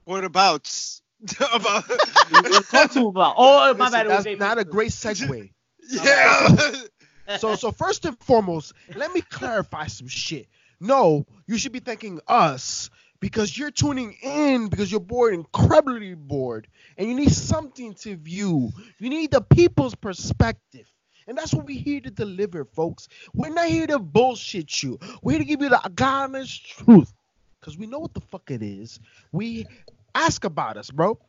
What 0.06 0.24
about? 0.24 0.72
about? 1.54 1.84
Talk 2.70 2.92
to 2.92 3.00
him 3.00 3.06
about. 3.08 3.36
Oh, 3.38 3.74
my 3.74 3.86
Listen, 3.86 3.92
bad. 3.92 4.06
It 4.06 4.10
was 4.10 4.24
that's 4.24 4.40
not 4.40 4.58
a 4.58 4.64
great 4.64 4.92
segue. 4.92 5.52
yeah. 5.90 7.38
so 7.38 7.56
so 7.56 7.72
first 7.72 8.06
and 8.06 8.18
foremost, 8.20 8.74
let 8.96 9.14
me 9.14 9.22
clarify 9.22 9.88
some 9.88 10.08
shit. 10.08 10.48
No, 10.80 11.26
you 11.48 11.58
should 11.58 11.72
be 11.72 11.80
thanking 11.80 12.20
us 12.28 12.90
because 13.20 13.58
you're 13.58 13.72
tuning 13.72 14.16
in 14.22 14.70
because 14.70 14.92
you're 14.92 15.02
bored, 15.02 15.34
incredibly 15.34 16.14
bored, 16.14 16.68
and 16.98 17.08
you 17.08 17.16
need 17.16 17.32
something 17.32 17.94
to 17.96 18.16
view. 18.16 18.72
You 18.98 19.10
need 19.10 19.32
the 19.32 19.42
people's 19.42 19.96
perspective. 19.96 20.88
And 21.28 21.38
that's 21.38 21.54
what 21.54 21.66
we're 21.66 21.80
here 21.80 22.02
to 22.02 22.10
deliver, 22.10 22.66
folks. 22.66 23.08
We're 23.34 23.54
not 23.54 23.68
here 23.68 23.86
to 23.88 24.00
bullshit 24.00 24.82
you. 24.82 25.00
We're 25.22 25.34
here 25.34 25.40
to 25.40 25.46
give 25.46 25.62
you 25.62 25.70
the 25.70 25.92
honest 26.02 26.66
truth. 26.66 27.14
Because 27.60 27.78
we 27.78 27.86
know 27.88 28.00
what 28.00 28.14
the 28.14 28.22
fuck 28.22 28.50
it 28.50 28.64
is. 28.64 29.00
We 29.32 29.68
ask 30.16 30.44
about 30.46 30.78
us, 30.78 30.90
bro. 30.90 31.20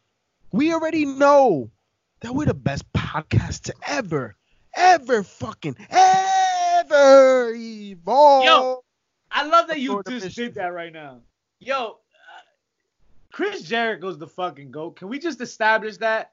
We 0.52 0.72
already 0.72 1.04
know 1.04 1.70
that 2.20 2.34
we're 2.34 2.46
the 2.46 2.54
best 2.54 2.90
podcast 2.92 3.62
to 3.62 3.74
ever, 3.86 4.36
ever 4.74 5.22
fucking, 5.22 5.76
ever 5.90 7.52
evolve. 7.54 8.44
Yo, 8.44 8.84
I 9.30 9.46
love 9.46 9.68
that 9.68 9.80
you 9.80 10.02
just 10.06 10.24
Mischief. 10.26 10.34
did 10.46 10.54
that 10.54 10.72
right 10.72 10.92
now. 10.92 11.20
Yo, 11.60 11.74
uh, 11.76 11.92
Chris 13.32 13.62
Jericho's 13.62 14.18
the 14.18 14.26
fucking 14.26 14.70
goat. 14.70 14.96
Can 14.96 15.08
we 15.08 15.18
just 15.18 15.40
establish 15.40 15.96
that? 15.98 16.32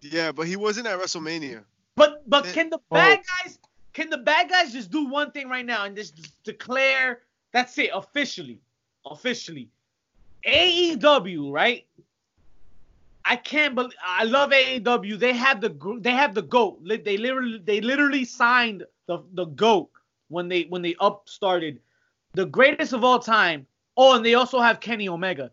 yeah, 0.00 0.30
but 0.30 0.46
he 0.46 0.56
wasn't 0.56 0.86
at 0.86 0.98
WrestleMania. 0.98 1.64
But 1.96 2.28
but 2.28 2.46
Eh, 2.46 2.52
can 2.52 2.70
the 2.70 2.78
oh. 2.78 2.94
bad 2.94 3.20
guys 3.42 3.58
can 3.92 4.10
the 4.10 4.18
bad 4.18 4.48
guys 4.48 4.72
just 4.72 4.90
do 4.90 5.06
one 5.06 5.32
thing 5.32 5.48
right 5.48 5.66
now 5.66 5.84
and 5.84 5.96
just 5.96 6.42
declare 6.44 7.22
that's 7.52 7.76
it 7.78 7.90
officially, 7.92 8.60
officially. 9.04 9.68
AEW, 10.46 11.52
right? 11.52 11.84
I 13.24 13.36
can't 13.36 13.74
believe 13.74 13.92
I 14.02 14.24
love 14.24 14.50
AEW. 14.50 15.18
They 15.18 15.32
have 15.34 15.60
the 15.60 15.70
gr- 15.70 15.98
they 15.98 16.12
have 16.12 16.34
the 16.34 16.42
goat. 16.42 16.80
They 16.86 17.16
literally 17.16 17.58
they 17.64 17.80
literally 17.80 18.24
signed 18.24 18.84
the 19.06 19.18
the 19.34 19.46
goat 19.46 19.90
when 20.28 20.48
they 20.48 20.62
when 20.64 20.82
they 20.82 20.94
up 21.00 21.28
started, 21.28 21.80
the 22.34 22.46
greatest 22.46 22.92
of 22.92 23.04
all 23.04 23.18
time. 23.18 23.66
Oh, 23.96 24.16
and 24.16 24.24
they 24.24 24.34
also 24.34 24.60
have 24.60 24.80
Kenny 24.80 25.08
Omega. 25.08 25.50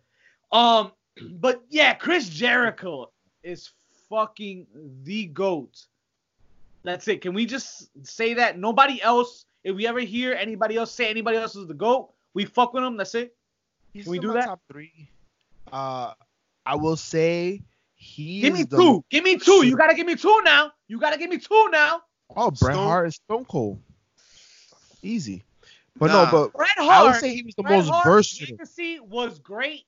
Um, 0.52 0.92
but 1.40 1.64
yeah, 1.70 1.94
Chris 1.94 2.30
Jericho 2.30 3.12
is 3.44 3.72
fucking 4.10 4.68
the 5.04 5.26
goat. 5.28 5.86
That's 6.84 7.08
it. 7.08 7.22
Can 7.22 7.34
we 7.34 7.46
just 7.46 7.90
say 8.06 8.36
that? 8.36 8.60
Nobody 8.60 9.02
else. 9.02 9.46
If 9.64 9.76
we 9.76 9.88
ever 9.88 10.00
hear 10.02 10.34
anybody 10.34 10.76
else 10.78 10.92
say 10.92 11.10
anybody 11.10 11.38
else 11.38 11.56
is 11.56 11.66
the 11.66 11.74
goat, 11.74 12.12
we 12.36 12.46
fuck 12.46 12.74
with 12.74 12.84
them. 12.84 12.98
That's 12.98 13.16
it. 13.16 13.36
He's 13.94 14.04
Can 14.04 14.12
we 14.12 14.20
do 14.20 14.34
that? 14.34 14.46
Top 14.46 14.62
three. 14.72 15.10
Uh, 15.72 16.14
I 16.68 16.76
will 16.76 16.96
say 16.98 17.64
he 17.96 18.42
Give 18.42 18.54
me 18.54 18.64
the- 18.64 18.78
two. 18.78 19.04
Give 19.10 19.24
me 19.24 19.38
two. 19.40 19.66
You 19.66 19.76
gotta 19.76 19.96
give 19.96 20.06
me 20.06 20.16
two 20.16 20.42
now. 20.44 20.72
You 20.88 21.00
gotta 21.00 21.18
give 21.18 21.32
me 21.32 21.40
two 21.40 21.70
now. 21.72 22.02
Oh, 22.36 22.52
Bret 22.52 22.74
Stone- 22.76 22.88
Hart 22.88 23.08
is 23.08 23.16
Stone 23.16 23.46
Cold. 23.46 23.80
Easy. 25.02 25.44
But 25.98 26.08
Nah. 26.08 26.26
no, 26.26 26.32
but 26.32 26.54
Bret 26.54 26.70
I 26.78 27.04
would 27.04 27.16
say 27.16 27.34
he 27.34 27.44
was 27.44 27.56
the 27.56 27.64
Bret 27.64 27.78
most 27.78 27.90
Hart's 27.90 28.06
versatile. 28.08 28.58
legacy 28.58 29.00
was 29.00 29.40
great. 29.40 29.86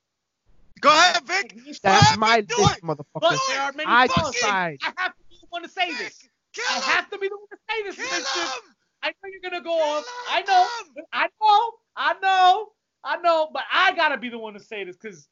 Go 0.79 0.89
ahead, 0.89 1.25
Vic. 1.25 1.57
That's 1.83 2.15
my 2.17 2.37
Vic, 2.37 2.47
do 2.47 2.55
list, 2.59 2.77
it. 2.77 2.81
But 2.83 2.97
motherfucker. 2.97 3.39
there 3.49 3.61
are 3.61 3.71
many 3.73 3.89
I 3.89 4.07
decide. 4.07 4.79
I 4.83 4.93
have 4.97 5.11
to 5.13 5.23
be 5.29 5.37
the 5.41 5.47
one 5.49 5.63
to 5.63 5.69
say 5.69 5.89
Vic, 5.89 5.97
this. 5.97 6.29
kill 6.53 6.65
I 6.69 6.75
him. 6.75 6.81
have 6.83 7.09
to 7.09 7.17
be 7.17 7.27
the 7.27 7.35
one 7.37 7.47
to 7.49 7.57
say 7.69 7.83
this. 7.83 7.95
Kill 7.95 8.41
him. 8.43 8.49
I 9.03 9.07
know 9.09 9.29
you're 9.31 9.41
gonna 9.51 9.63
go 9.63 9.75
Kill 9.75 9.85
off. 9.85 10.05
him, 10.05 10.13
I 10.29 10.41
know. 10.41 10.67
I 11.11 11.27
know. 11.41 11.71
I 11.95 12.13
know. 12.21 12.69
I 13.03 13.17
know. 13.17 13.49
But 13.51 13.63
I 13.71 13.93
gotta 13.95 14.17
be 14.17 14.29
the 14.29 14.39
one 14.39 14.53
to 14.53 14.59
say 14.59 14.83
this 14.83 14.95
because, 14.95 15.27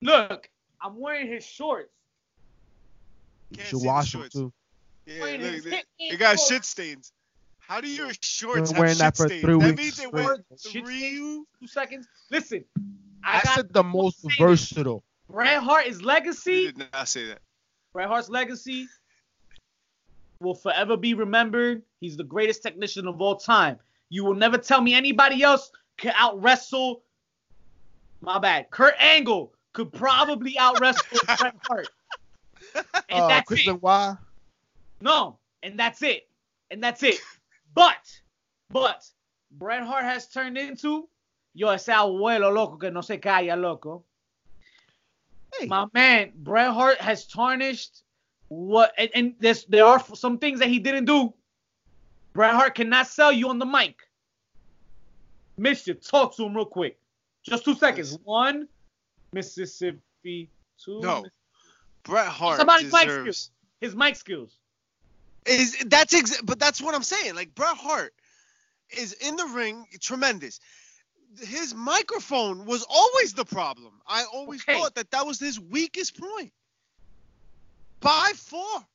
look, 0.00 0.48
I'm 0.82 0.98
wearing 0.98 1.26
his 1.30 1.44
shorts. 1.44 1.92
You 3.50 3.56
Can't 3.58 3.68
should 3.68 3.82
wash 3.82 4.14
him 4.14 4.20
shorts. 4.22 4.34
too. 4.34 4.52
Yeah, 5.06 5.22
look, 5.24 5.40
his 5.40 5.64
they, 5.64 5.82
they 6.10 6.16
got 6.16 6.38
shit 6.38 6.64
stains. 6.64 7.12
How 7.68 7.82
do 7.82 7.88
your 7.88 8.10
shorts 8.22 8.70
Been 8.70 8.76
have 8.76 8.78
wearing 8.78 8.92
shit 8.94 8.98
that 9.00 9.16
for 9.16 9.26
stains? 9.28 9.42
three 9.44 9.58
that 9.58 9.66
weeks 9.66 9.76
means 9.82 9.96
they 9.98 10.04
straight. 10.06 10.24
went 10.24 10.44
Shit 10.58 10.84
through. 10.86 11.46
Two 11.60 11.66
seconds. 11.66 12.08
Listen, 12.30 12.64
I 13.22 13.38
I 13.38 13.42
got 13.42 13.54
said 13.56 13.72
the 13.74 13.82
most 13.82 14.22
say 14.22 14.28
versatile. 14.38 15.04
You 15.28 15.34
Bret 15.34 15.86
is 15.86 16.00
legacy. 16.02 16.72
did 16.72 16.78
not 16.92 17.06
say 17.08 17.26
that. 17.26 17.40
Bret 17.92 18.08
Hart's 18.08 18.30
legacy 18.30 18.88
will 20.40 20.54
forever 20.54 20.96
be 20.96 21.12
remembered. 21.12 21.82
He's 22.00 22.16
the 22.16 22.24
greatest 22.24 22.62
technician 22.62 23.06
of 23.06 23.20
all 23.20 23.36
time. 23.36 23.78
You 24.08 24.24
will 24.24 24.34
never 24.34 24.56
tell 24.56 24.80
me 24.80 24.94
anybody 24.94 25.42
else 25.42 25.70
could 25.98 26.12
out 26.16 26.40
wrestle. 26.42 27.02
My 28.22 28.38
bad. 28.38 28.70
Kurt 28.70 28.94
Angle 28.98 29.52
could 29.74 29.92
probably 29.92 30.58
out 30.58 30.80
wrestle 30.80 31.18
Bret 31.38 31.54
Hart. 31.66 31.88
And 32.74 32.84
Uh, 33.10 33.28
that's 33.28 33.46
Chris 33.46 33.60
it. 33.60 33.66
Benoit. 33.66 34.16
No, 35.02 35.38
and 35.62 35.78
that's 35.78 36.00
it. 36.02 36.26
And 36.70 36.82
that's 36.82 37.02
it. 37.02 37.16
But, 37.78 38.20
but, 38.70 39.04
Bret 39.52 39.84
Hart 39.84 40.04
has 40.04 40.28
turned 40.28 40.58
into 40.58 41.08
yo 41.54 41.68
ese 41.68 41.86
abuelo 41.86 42.52
loco 42.52 42.76
que 42.76 42.90
no 42.90 43.02
se 43.02 43.18
calla 43.18 43.54
loco. 43.54 44.04
Hey, 45.54 45.66
My 45.66 45.86
man, 45.94 46.32
Bret 46.34 46.72
Hart 46.72 47.00
has 47.00 47.28
tarnished 47.28 48.02
what, 48.48 48.92
and, 48.98 49.10
and 49.14 49.34
there 49.68 49.84
are 49.84 50.04
some 50.16 50.38
things 50.38 50.58
that 50.58 50.68
he 50.68 50.80
didn't 50.80 51.04
do. 51.04 51.32
Bret 52.32 52.52
Hart 52.52 52.74
cannot 52.74 53.06
sell 53.06 53.30
you 53.30 53.48
on 53.48 53.60
the 53.60 53.66
mic. 53.66 54.00
Mischief, 55.56 56.00
talk 56.04 56.34
to 56.36 56.46
him 56.46 56.56
real 56.56 56.66
quick. 56.66 56.98
Just 57.44 57.64
two 57.64 57.76
seconds. 57.76 58.18
One, 58.24 58.66
Mississippi. 59.32 60.50
Two, 60.84 61.00
No. 61.00 61.24
Bret 62.02 62.26
Hart 62.26 62.56
Somebody's 62.56 62.92
mic 62.92 63.08
skills. 63.08 63.50
his 63.80 63.94
mic 63.94 64.16
skills. 64.16 64.57
Is 65.46 65.76
that's 65.86 66.12
ex- 66.14 66.42
but 66.42 66.58
that's 66.58 66.80
what 66.82 66.94
I'm 66.94 67.02
saying. 67.02 67.34
Like 67.34 67.54
Bret 67.54 67.76
Hart 67.76 68.12
is 68.90 69.12
in 69.14 69.36
the 69.36 69.46
ring, 69.46 69.86
tremendous. 70.00 70.60
His 71.40 71.74
microphone 71.74 72.64
was 72.66 72.84
always 72.88 73.34
the 73.34 73.44
problem. 73.44 73.92
I 74.06 74.24
always 74.32 74.62
Okay. 74.62 74.78
thought 74.78 74.94
that 74.96 75.10
that 75.12 75.26
was 75.26 75.38
his 75.38 75.58
weakest 75.60 76.18
point. 76.20 76.52
by 78.00 78.32
far. 78.36 78.86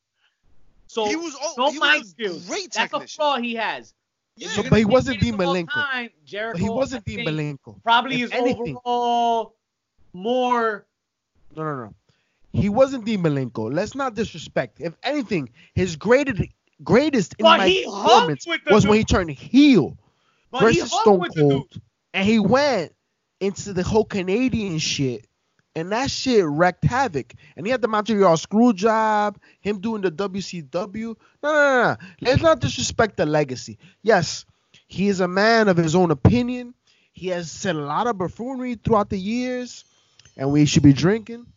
So 0.88 1.06
he 1.06 1.16
was 1.16 1.36
oh, 1.42 1.54
no 1.58 1.72
he 1.72 1.80
mind 1.80 2.00
was 2.02 2.08
a 2.10 2.12
skills. 2.12 2.48
great 2.48 2.72
That's 2.72 2.94
a 2.94 3.08
flaw 3.08 3.38
he 3.38 3.56
has. 3.56 3.94
Yeah. 4.38 4.50
If 4.60 4.70
but 4.70 4.80
he 4.80 4.86
wasn't 4.86 5.16
take 5.16 5.24
Dean 5.24 5.38
greatest 5.38 5.44
of 5.44 5.48
all 5.76 5.84
Malenko. 5.84 5.92
time, 5.92 6.10
Jericho, 6.26 6.54
But 6.60 6.64
he 6.64 6.70
wasn't 6.70 7.04
I 7.08 7.12
Dean 7.16 7.26
Malenko. 7.28 7.84
Probably 7.84 8.22
If 8.22 8.26
is 8.26 8.32
anything- 8.32 8.78
overall 8.86 9.56
more. 10.14 10.86
No, 11.56 11.64
no, 11.64 11.76
no. 11.86 11.94
He 12.54 12.70
wasn't 12.70 13.06
the 13.06 13.18
Malenko. 13.18 13.74
Let's 13.74 13.96
not 13.96 14.14
disrespect. 14.14 14.80
If 14.80 14.94
anything, 15.04 15.50
his 15.74 15.96
greatest 15.96 16.44
greatest 16.84 17.36
in 17.40 17.44
my 17.44 17.68
he 17.68 17.84
performance 17.84 18.46
was 18.70 18.86
when 18.86 18.98
he 18.98 19.04
turned 19.04 19.32
heel 19.32 19.98
But 20.52 20.62
versus 20.62 20.92
hung 20.92 21.02
Stone 21.02 21.30
dude. 21.34 21.50
Cold, 21.52 21.82
and 22.14 22.28
he 22.28 22.40
went 22.40 22.94
into 23.40 23.74
the 23.74 23.84
whole 23.84 24.06
Canadian 24.06 24.78
shit, 24.78 25.28
and 25.76 25.92
that 25.92 26.12
shit 26.12 26.46
wrecked 26.46 26.84
havoc. 26.84 27.34
And 27.58 27.66
he 27.66 27.72
had 27.72 27.82
the 27.82 27.88
Montreal 27.88 28.38
screw 28.38 28.74
job, 28.74 29.40
him 29.60 29.80
doing 29.80 30.02
the 30.02 30.12
WCW. 30.12 31.16
No, 31.42 31.52
no, 31.52 31.52
no, 31.52 31.84
no. 31.84 31.98
Let's 32.22 32.42
not 32.44 32.60
disrespect 32.60 33.18
the 33.18 33.26
legacy. 33.26 33.80
Yes, 34.04 34.46
he 34.88 35.08
is 35.08 35.20
a 35.22 35.28
man 35.28 35.68
of 35.68 35.78
his 35.78 35.96
own 35.96 36.12
opinion. 36.12 36.76
He 37.14 37.28
has 37.28 37.50
said 37.52 37.76
a 37.76 37.80
lot 37.80 38.08
of 38.08 38.18
buffoonery 38.18 38.76
throughout 38.76 39.10
the 39.10 39.20
years, 39.20 39.86
and 40.38 40.52
we 40.52 40.66
should 40.66 40.84
be 40.84 40.94
drinking. 40.94 41.48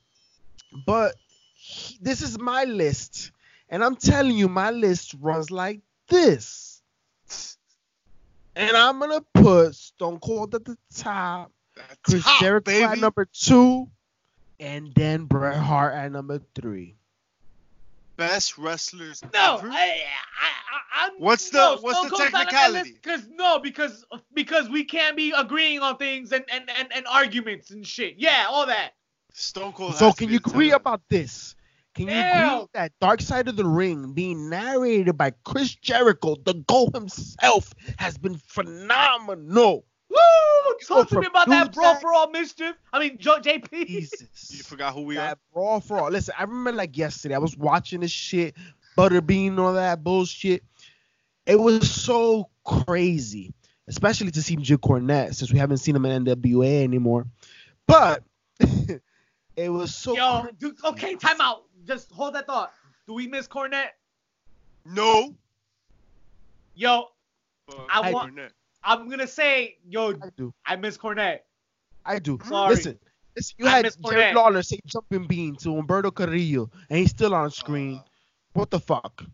But 0.85 1.14
he- 1.55 1.99
this 2.01 2.22
is 2.22 2.39
my 2.39 2.64
list, 2.64 3.31
and 3.68 3.83
I'm 3.85 3.97
telling 3.97 4.37
you, 4.37 4.49
my 4.49 4.70
list 4.70 5.14
runs 5.20 5.51
like 5.51 5.81
this. 6.09 6.83
And 8.55 8.77
I'm 8.77 8.99
gonna 8.99 9.20
put 9.35 9.74
Stone 9.74 10.18
Cold 10.20 10.55
at 10.55 10.64
the 10.64 10.79
top, 10.95 11.53
Chris 12.03 12.24
Top, 12.24 12.41
Jericho 12.41 12.85
at 12.85 12.99
number 12.99 13.27
two, 13.27 13.91
and 14.59 14.93
then 14.95 15.24
Bret 15.27 15.59
Hart 15.59 15.95
at 15.95 16.11
number 16.12 16.41
three. 16.55 16.97
Best 18.16 18.57
wrestlers 18.57 19.22
No, 19.35 19.59
ever. 19.59 19.68
I, 19.68 19.74
I, 19.77 19.91
I, 20.41 21.05
I'm. 21.05 21.11
What's 21.18 21.51
the- 21.51 21.59
no, 21.59 21.77
what's 21.83 21.99
Stone 21.99 22.09
the 22.09 22.16
Cold's 22.16 22.33
not 22.33 22.47
on 22.47 22.47
that 22.47 22.51
technicality? 22.51 22.99
Cause 23.03 23.29
no, 23.31 23.59
because 23.59 24.07
because 24.33 24.70
we 24.70 24.85
can't 24.85 25.18
be 25.18 25.33
agreeing 25.37 25.81
on 25.81 25.99
things 25.99 26.33
and 26.33 26.45
and, 26.51 26.70
and, 26.70 26.89
and 26.95 27.07
arguments 27.07 27.72
and 27.72 27.87
shit. 27.87 28.14
Yeah, 28.16 28.47
all 28.49 28.64
that. 28.68 28.93
Stone 29.39 29.72
Cold. 29.72 29.95
So 29.97 30.07
has 30.07 30.14
can 30.14 30.28
be 30.28 30.34
you 30.34 30.39
agree 30.39 30.70
top. 30.70 30.80
about 30.80 31.03
this? 31.09 31.55
Can 31.95 32.09
you 32.09 32.14
Hell. 32.14 32.62
agree 32.62 32.66
that 32.74 32.93
Dark 33.01 33.20
Side 33.20 33.49
of 33.49 33.57
the 33.57 33.64
Ring 33.66 34.12
being 34.12 34.51
narrated 34.51 35.16
by 35.16 35.32
Chris 35.45 35.74
Jericho, 35.74 36.37
the 36.45 36.55
GOAT 36.55 36.95
himself, 36.95 37.72
has 37.99 38.18
been 38.18 38.37
phenomenal? 38.37 39.84
Woo! 40.11 40.16
Talk 40.87 41.09
to 41.09 41.14
from 41.14 41.20
me 41.20 41.26
about 41.26 41.49
that 41.49 41.64
Dude 41.66 41.74
brawl 41.74 41.97
for 41.97 42.12
all 42.12 42.30
mischief. 42.30 42.74
I 42.93 42.99
mean, 43.01 43.18
Jo- 43.18 43.41
JP. 43.41 43.87
Jesus. 43.87 44.51
You 44.53 44.62
forgot 44.62 44.95
who 44.95 45.03
we 45.03 45.16
are. 45.16 45.28
that 45.28 45.39
brawl 45.53 45.80
for 45.80 45.99
all. 45.99 46.11
Listen, 46.11 46.34
I 46.39 46.43
remember 46.43 46.72
like 46.72 46.97
yesterday, 46.97 47.34
I 47.34 47.39
was 47.39 47.57
watching 47.57 48.01
this 48.01 48.11
shit, 48.11 48.55
Butterbean 48.97 49.59
all 49.59 49.74
that 49.74 50.03
bullshit. 50.05 50.62
It 51.47 51.59
was 51.59 51.91
so 51.91 52.49
crazy, 52.64 53.55
especially 53.89 54.30
to 54.32 54.43
see 54.43 54.57
Jim 54.57 54.78
Cornette 54.78 55.34
since 55.34 55.53
we 55.53 55.59
haven't 55.59 55.78
seen 55.78 55.97
him 55.97 56.05
in 56.05 56.24
NWA 56.24 56.82
anymore. 56.82 57.26
But 57.87 58.22
it 59.57 59.68
was 59.70 59.94
so 59.94 60.14
Yo, 60.16 60.40
crazy. 60.42 60.57
dude, 60.61 60.84
okay, 60.84 61.14
time 61.16 61.40
out. 61.40 61.64
Just 61.86 62.11
hold 62.12 62.34
that 62.34 62.46
thought. 62.46 62.72
Do 63.07 63.14
we 63.14 63.26
miss 63.26 63.46
Cornette? 63.48 63.90
No. 64.84 65.34
Yo, 66.74 67.09
But 67.66 67.86
I 67.90 68.11
want- 68.12 68.34
Burnett. 68.34 68.52
I'm 68.84 69.09
gonna 69.09 69.26
say, 69.26 69.78
yo, 69.88 70.11
I 70.22 70.30
do. 70.36 70.54
I 70.64 70.76
miss 70.76 70.96
Cornette. 70.96 71.40
I 72.04 72.18
do. 72.20 72.38
Sorry. 72.44 72.74
Listen, 72.76 72.98
listen, 73.34 73.54
you 73.59 73.66
I 73.66 73.70
had 73.70 73.84
miss 73.84 73.96
Jerry 73.96 74.32
Lawler 74.34 74.62
say 74.62 74.78
jumping 74.86 75.26
bean 75.26 75.57
to 75.57 75.70
Humberto 75.70 76.14
Carrillo, 76.14 76.70
and 76.88 76.98
he's 77.00 77.11
still 77.11 77.34
on 77.34 77.50
screen. 77.50 77.96
Uh, 77.96 78.02
what 78.52 78.70
the 78.70 78.78
fuck? 78.78 79.24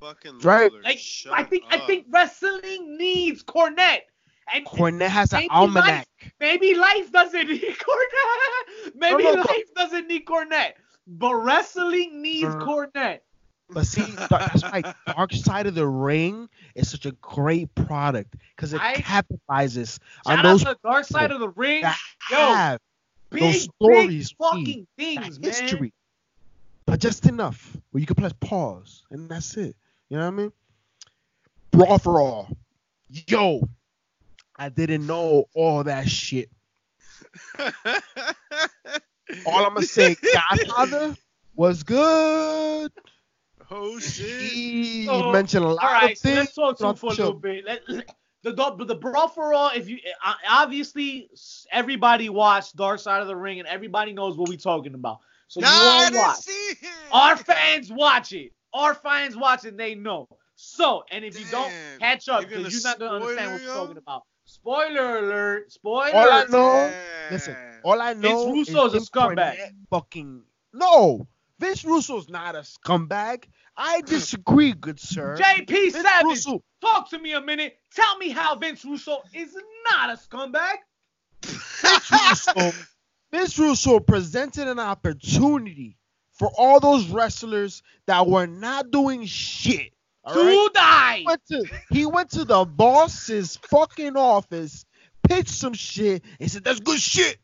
fucking 0.00 0.38
Right. 0.40 0.70
Lawler, 0.72 0.82
Like, 0.82 0.98
shut 0.98 1.32
I 1.32 1.44
think, 1.44 1.64
I 1.70 1.78
think 1.86 2.06
wrestling 2.10 2.96
needs 2.98 3.42
Cornette. 3.44 4.02
And 4.52 4.64
Cornette 4.66 5.08
has 5.08 5.32
an 5.32 5.46
almanac. 5.50 6.06
maybe 6.40 6.74
life 6.74 7.10
doesn't 7.12 7.48
need 7.50 7.62
Cornette. 7.62 8.92
Maybe 8.94 9.24
No, 9.24 9.32
no, 9.34 9.40
life 9.42 9.74
doesn't 9.74 10.08
need 10.08 10.24
Cornette. 10.26 10.72
But 11.06 11.34
wrestling 11.36 12.20
needs 12.22 12.44
Uh, 12.54 12.58
Cornette. 12.58 13.20
But 13.70 13.86
see, 13.86 14.02
that's 14.30 14.62
why 14.62 14.94
Dark 15.06 15.32
Side 15.32 15.66
of 15.66 15.74
the 15.74 15.86
Ring 15.86 16.48
is 16.74 16.90
such 16.90 17.06
a 17.06 17.12
great 17.12 17.74
product 17.74 18.34
because 18.54 18.74
it 18.74 18.80
I- 18.80 18.94
capitalizes 18.96 19.98
on 20.26 20.42
those 20.42 20.64
Dark 20.84 21.04
Side 21.06 21.30
of 21.30 21.40
the 21.40 21.48
Ring. 21.48 21.80
that 21.82 21.98
Yo, 22.30 22.36
have 22.36 22.80
big, 23.30 23.42
those 23.42 23.52
big 23.62 23.70
stories, 23.80 24.34
fucking 24.38 24.86
that 24.98 25.02
things, 25.02 25.40
man. 25.40 25.50
history, 25.50 25.92
but 26.86 27.00
just 27.00 27.26
enough 27.26 27.74
where 27.90 28.00
you 28.00 28.06
can 28.06 28.16
press 28.16 28.34
pause 28.40 29.02
and 29.10 29.28
that's 29.28 29.56
it. 29.56 29.74
You 30.10 30.18
know 30.18 30.24
what 30.24 30.34
I 30.34 30.36
mean? 30.36 30.52
Brawl 31.70 31.98
for 31.98 32.20
all. 32.20 32.56
Yo, 33.28 33.66
I 34.56 34.68
didn't 34.68 35.06
know 35.06 35.46
all 35.54 35.84
that 35.84 36.08
shit. 36.08 36.48
All 39.46 39.64
I'm 39.64 39.74
gonna 39.74 39.82
say, 39.82 40.16
Godfather 40.32 41.16
was 41.54 41.82
good. 41.82 42.92
oh 43.70 43.98
shit. 43.98 44.52
He 44.52 45.06
So, 45.06 45.32
mentioned 45.32 45.64
a 45.64 45.68
lot 45.68 45.84
All 45.84 45.92
right, 45.92 46.12
of 46.12 46.18
so 46.18 46.28
things. 46.28 46.38
let's 46.38 46.54
talk 46.54 46.78
to 46.78 46.86
him 46.86 46.94
for 46.94 47.06
a 47.06 47.10
little 47.10 47.34
bit. 47.34 47.64
Let, 47.64 47.82
the, 48.42 48.52
the 48.52 48.84
the 48.84 48.94
brawl 48.94 49.28
for 49.28 49.52
all. 49.54 49.70
If 49.74 49.88
you 49.88 49.98
uh, 50.24 50.34
obviously 50.48 51.28
everybody 51.72 52.28
watched 52.28 52.76
Dark 52.76 53.00
Side 53.00 53.22
of 53.22 53.26
the 53.28 53.36
Ring 53.36 53.58
and 53.58 53.68
everybody 53.68 54.12
knows 54.12 54.36
what 54.36 54.48
we 54.48 54.56
talking 54.56 54.94
about. 54.94 55.18
So 55.48 55.60
Nah, 55.60 55.68
you 55.68 55.72
I 55.72 56.10
all 56.14 56.20
watch. 56.20 56.36
see 56.36 56.50
it. 56.52 56.78
Our 57.12 57.36
fans 57.36 57.92
watch 57.92 58.32
it. 58.32 58.52
Our 58.72 58.94
fans 58.94 59.36
watch 59.36 59.64
it. 59.64 59.76
They 59.76 59.94
know. 59.94 60.28
So, 60.56 61.04
and 61.10 61.24
if 61.24 61.38
you 61.38 61.44
don't 61.50 61.72
catch 61.98 62.28
up, 62.28 62.42
You're 62.42 62.60
because 62.60 62.72
you're 62.72 62.82
not 62.82 62.98
gonna 62.98 63.12
understand 63.12 63.52
what 63.52 63.62
we're 63.62 63.72
talking 63.72 63.96
about. 63.96 64.22
Spoiler 64.54 65.18
alert! 65.18 65.72
Spoiler. 65.72 66.14
All 66.14 66.30
I 66.30 66.44
know, 66.44 66.72
Damn. 66.72 67.32
listen, 67.32 67.56
all 67.82 68.00
I 68.00 68.12
know 68.12 68.52
Vince 68.52 68.68
is 68.68 68.74
Russo's 68.74 68.94
a 68.94 69.10
scumbag. 69.10 69.56
Fucking 69.90 70.44
no, 70.72 71.26
Vince 71.58 71.84
Russo's 71.84 72.28
not 72.28 72.54
a 72.54 72.60
scumbag. 72.60 73.46
I 73.76 74.00
disagree, 74.06 74.72
good 74.72 75.00
sir. 75.00 75.36
JP 75.36 75.68
Vince 75.68 75.94
Savage, 75.94 76.24
Russo, 76.24 76.62
talk 76.80 77.10
to 77.10 77.18
me 77.18 77.32
a 77.32 77.40
minute. 77.40 77.76
Tell 77.96 78.16
me 78.18 78.30
how 78.30 78.54
Vince 78.54 78.84
Russo 78.84 79.22
is 79.34 79.56
not 79.90 80.10
a 80.10 80.12
scumbag. 80.12 80.76
Vince 81.42 82.12
Russo, 82.12 82.72
Vince 83.32 83.58
Russo 83.58 83.98
presented 83.98 84.68
an 84.68 84.78
opportunity 84.78 85.96
for 86.30 86.48
all 86.56 86.78
those 86.78 87.08
wrestlers 87.08 87.82
that 88.06 88.28
were 88.28 88.46
not 88.46 88.92
doing 88.92 89.24
shit. 89.24 89.93
All 90.24 90.34
right? 90.34 90.50
to 90.50 90.70
die. 90.74 91.16
He 91.18 91.24
went 91.26 91.46
to 91.46 91.64
he 91.90 92.06
went 92.06 92.30
to 92.30 92.44
the 92.44 92.64
boss's 92.64 93.56
fucking 93.56 94.16
office, 94.16 94.84
pitched 95.28 95.50
some 95.50 95.74
shit, 95.74 96.22
and 96.40 96.50
said 96.50 96.64
that's 96.64 96.80
good 96.80 97.00
shit, 97.00 97.38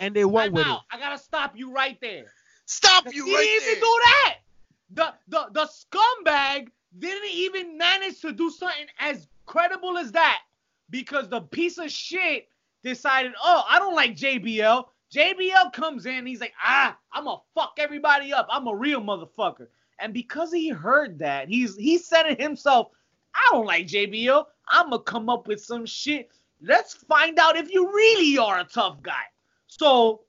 and 0.00 0.14
they 0.14 0.24
went 0.24 0.52
with 0.52 0.66
out. 0.66 0.82
I 0.90 0.98
gotta 0.98 1.18
stop 1.18 1.56
you 1.56 1.72
right 1.72 1.98
there. 2.00 2.26
Stop 2.66 3.06
you 3.12 3.24
he 3.24 3.30
didn't 3.30 3.36
right 3.36 3.60
even 3.62 3.80
do 3.80 4.00
that. 4.04 4.34
The 4.90 5.14
the 5.28 5.46
the 5.52 5.68
scumbag 5.68 6.68
didn't 6.98 7.30
even 7.30 7.78
manage 7.78 8.20
to 8.20 8.32
do 8.32 8.50
something 8.50 8.86
as 8.98 9.28
credible 9.44 9.98
as 9.98 10.12
that 10.12 10.40
because 10.90 11.28
the 11.28 11.40
piece 11.40 11.78
of 11.78 11.90
shit 11.90 12.48
decided, 12.82 13.32
oh, 13.42 13.64
I 13.68 13.78
don't 13.78 13.94
like 13.94 14.16
JBL. 14.16 14.84
JBL 15.12 15.72
comes 15.72 16.06
in, 16.06 16.26
he's 16.26 16.40
like, 16.40 16.52
ah, 16.62 16.96
I'm 17.12 17.24
gonna 17.24 17.38
fuck 17.54 17.74
everybody 17.78 18.32
up. 18.32 18.46
I'm 18.50 18.66
a 18.66 18.74
real 18.74 19.00
motherfucker. 19.00 19.68
And 19.98 20.12
because 20.12 20.52
he 20.52 20.68
heard 20.68 21.18
that, 21.20 21.48
he's 21.48 21.76
he 21.76 21.98
said 21.98 22.26
it 22.26 22.40
himself. 22.40 22.88
I 23.34 23.48
don't 23.52 23.66
like 23.66 23.86
JBL. 23.86 24.44
I'm 24.68 24.90
gonna 24.90 25.02
come 25.02 25.28
up 25.28 25.46
with 25.46 25.60
some 25.62 25.86
shit. 25.86 26.30
Let's 26.62 26.94
find 26.94 27.38
out 27.38 27.56
if 27.56 27.72
you 27.72 27.86
really 27.88 28.38
are 28.38 28.60
a 28.60 28.64
tough 28.64 29.02
guy. 29.02 29.24
So 29.66 30.22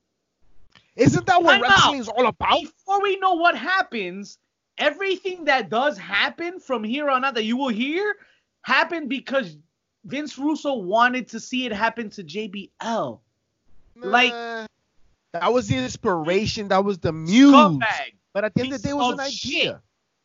Isn't 0.96 1.26
that 1.26 1.42
what 1.42 1.56
out. 1.56 1.62
wrestling 1.62 2.00
is 2.00 2.08
all 2.10 2.28
about? 2.28 2.62
before 2.62 3.02
we 3.02 3.18
know 3.20 3.34
what 3.34 3.58
happens, 3.58 4.38
everything 4.78 5.46
that 5.46 5.70
does 5.70 5.98
happen 5.98 6.60
from 6.60 6.84
here 6.84 7.10
on 7.10 7.24
out 7.24 7.36
that 7.36 7.44
you 7.46 7.58
will 7.58 7.70
hear 7.70 8.16
happened 8.62 9.10
because 9.10 9.58
Vince 10.06 10.38
Russo 10.38 10.76
wanted 10.76 11.28
to 11.30 11.40
see 11.40 11.66
it 11.66 11.72
happen 11.74 12.10
to 12.12 12.24
JBL. 12.24 13.20
Like- 13.96 14.68
that 15.34 15.54
was 15.54 15.68
the 15.68 15.76
inspiration. 15.78 16.70
That 16.70 16.84
was 16.84 16.98
the 17.00 17.12
muse. 17.12 17.54
Scumbag. 17.54 18.14
But 18.38 18.44
at 18.46 18.54
the 18.54 18.62
end 18.62 18.74
of 18.74 18.84
the 18.84 18.88
day, 18.90 18.92
it 18.92 18.96
was 18.96 19.14
an 19.14 19.20
idea. 19.20 19.32
shit. 19.32 19.76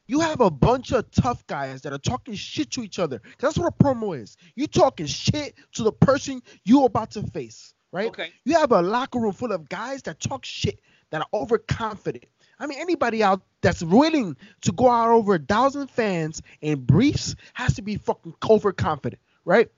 You 0.07 0.21
have 0.21 0.43
a 0.43 0.51
bunch 0.51 0.93
of 0.93 1.11
tough 1.13 1.47
guys 1.47 1.81
that 1.81 1.95
are 1.95 1.99
talking 1.99 2.35
shit 2.35 2.71
to 2.73 2.83
each 2.83 2.99
other. 2.99 3.21
'Cause 3.21 3.55
That's 3.55 3.59
what 3.59 3.69
a 3.73 3.83
promo 3.83 4.15
is. 4.21 4.37
You 4.55 4.67
talking 4.67 5.07
shit 5.07 5.55
to 5.73 5.83
the 5.83 5.93
person 5.93 6.43
you 6.67 6.85
about 6.85 7.13
to 7.13 7.23
face, 7.29 7.73
right? 7.91 8.09
Okay. 8.09 8.31
You 8.45 8.59
have 8.59 8.71
a 8.71 8.83
locker 8.83 9.19
room 9.19 9.33
full 9.33 9.51
of 9.51 9.67
guys 9.67 10.03
that 10.03 10.21
talk 10.21 10.45
shit, 10.45 10.79
that 11.09 11.23
are 11.23 11.27
overconfident. 11.33 12.27
I 12.59 12.67
mean, 12.67 12.79
anybody 12.79 13.23
out 13.23 13.41
that's 13.63 13.83
willing 13.83 14.37
to 14.61 14.73
go 14.73 14.91
out 14.91 15.09
over 15.09 15.37
a 15.37 15.39
thousand 15.39 15.89
fans 15.89 16.43
in 16.61 16.85
briefs 16.85 17.35
has 17.55 17.77
to 17.77 17.83
be 17.83 17.97
fucking 17.97 18.35
overconfident, 18.47 19.23
right? 19.47 19.71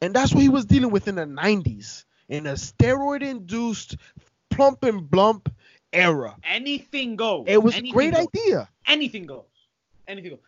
And 0.00 0.12
that's 0.12 0.34
what 0.34 0.42
he 0.42 0.48
was 0.48 0.64
dealing 0.64 0.90
with 0.90 1.06
in 1.06 1.14
the 1.14 1.24
90s. 1.24 2.04
In 2.28 2.48
a 2.48 2.54
steroid 2.54 3.22
induced 3.22 3.96
plump 4.50 4.82
and 4.82 5.02
blump 5.02 5.52
era. 5.94 6.36
Anything 6.44 7.16
goes. 7.16 7.44
It 7.46 7.62
was 7.62 7.76
a 7.76 7.82
great 7.82 8.14
goes. 8.14 8.26
idea. 8.34 8.68
Anything 8.86 9.26
goes. 9.26 9.44
Anything 10.06 10.32
goes. 10.32 10.40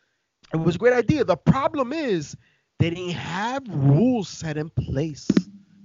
It 0.53 0.59
was 0.59 0.77
a 0.77 0.79
great 0.79 0.95
idea. 0.95 1.25
The 1.25 1.37
problem 1.37 1.93
is 1.93 2.37
they 2.79 2.91
didn't 2.91 3.11
have 3.11 3.63
rules 3.69 4.29
set 4.29 4.57
in 4.57 4.71
place 4.71 5.29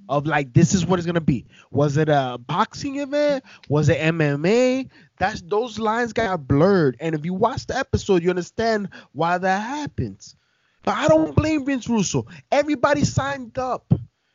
of 0.09 0.25
like 0.27 0.53
this 0.53 0.73
is 0.73 0.85
what 0.85 0.99
it's 0.99 1.05
gonna 1.05 1.21
be. 1.21 1.45
Was 1.71 1.97
it 1.97 2.09
a 2.09 2.37
boxing 2.37 2.97
event? 2.99 3.43
Was 3.69 3.89
it 3.89 3.97
MMA? 3.97 4.89
That's 5.17 5.41
those 5.41 5.79
lines 5.79 6.13
got 6.13 6.47
blurred. 6.47 6.97
And 6.99 7.15
if 7.15 7.23
you 7.25 7.33
watch 7.33 7.65
the 7.65 7.77
episode, 7.77 8.21
you 8.21 8.29
understand 8.29 8.89
why 9.13 9.37
that 9.37 9.59
happens. 9.59 10.35
But 10.83 10.97
I 10.97 11.07
don't 11.07 11.35
blame 11.35 11.65
Vince 11.65 11.87
Russo. 11.87 12.25
Everybody 12.51 13.05
signed 13.05 13.57
up. 13.57 13.91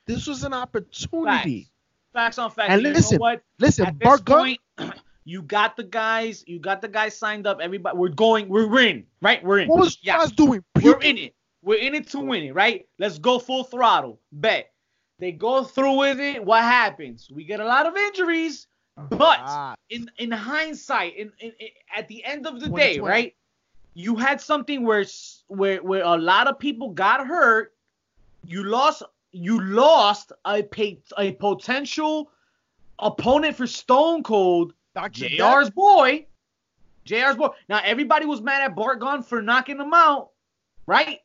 This 0.06 0.26
was 0.26 0.44
an 0.44 0.54
opportunity. 0.54 1.68
Facts 2.12 2.38
on 2.38 2.50
facts. 2.50 2.70
And 2.70 2.82
You 2.82 2.92
listen, 2.92 3.18
what? 3.18 3.42
Listen, 3.58 3.86
At 3.86 4.24
Gunn, 4.24 4.38
point, 4.38 4.60
you 5.26 5.42
got 5.42 5.76
the 5.76 5.82
guys. 5.82 6.44
You 6.46 6.60
got 6.60 6.80
the 6.80 6.88
guys 6.88 7.18
signed 7.18 7.48
up. 7.48 7.58
Everybody, 7.60 7.98
we're 7.98 8.08
going. 8.08 8.48
We're 8.48 8.80
in. 8.80 9.04
Right. 9.20 9.44
We're 9.44 9.58
in. 9.58 9.68
what 9.68 9.80
was 9.80 9.98
yeah. 10.00 10.16
Ross 10.16 10.30
doing? 10.30 10.64
We're 10.80 11.00
in 11.00 11.18
it. 11.18 11.34
We're 11.62 11.80
in 11.80 11.96
it 11.96 12.08
to 12.10 12.20
win 12.20 12.44
it, 12.44 12.54
right? 12.54 12.86
Let's 13.00 13.18
go 13.18 13.40
full 13.40 13.64
throttle. 13.64 14.20
Bet. 14.30 14.70
They 15.18 15.32
go 15.32 15.64
through 15.64 15.96
with 15.96 16.20
it. 16.20 16.44
What 16.44 16.62
happens? 16.62 17.28
We 17.28 17.42
get 17.42 17.58
a 17.58 17.64
lot 17.64 17.86
of 17.86 17.96
injuries, 17.96 18.68
but 19.10 19.40
Ah, 19.40 19.74
in 19.90 20.08
in 20.18 20.30
hindsight, 20.30 21.16
in, 21.16 21.32
in, 21.40 21.52
in 21.58 21.68
at 21.94 22.06
the 22.06 22.24
end 22.24 22.46
of 22.46 22.60
the 22.60 22.68
day, 22.68 23.00
right? 23.00 23.34
You 23.94 24.14
had 24.14 24.40
something 24.40 24.84
where 24.84 25.04
where 25.48 25.82
where 25.82 26.04
a 26.04 26.16
lot 26.16 26.46
of 26.46 26.58
people 26.60 26.90
got 26.90 27.26
hurt. 27.26 27.74
You 28.44 28.62
lost 28.62 29.02
you 29.32 29.60
lost 29.60 30.30
a 30.44 30.62
a 31.18 31.32
potential 31.32 32.30
opponent 33.00 33.56
for 33.56 33.66
Stone 33.66 34.22
Cold, 34.22 34.72
Dr. 34.96 35.28
JR's 35.28 35.68
boy. 35.68 36.24
JR's 37.04 37.36
boy. 37.36 37.48
Now 37.68 37.82
everybody 37.84 38.24
was 38.24 38.40
mad 38.40 38.62
at 38.62 38.74
Bart 38.74 38.98
Gunn 38.98 39.22
for 39.22 39.42
knocking 39.42 39.78
him 39.78 39.92
out, 39.92 40.30
right? 40.86 41.20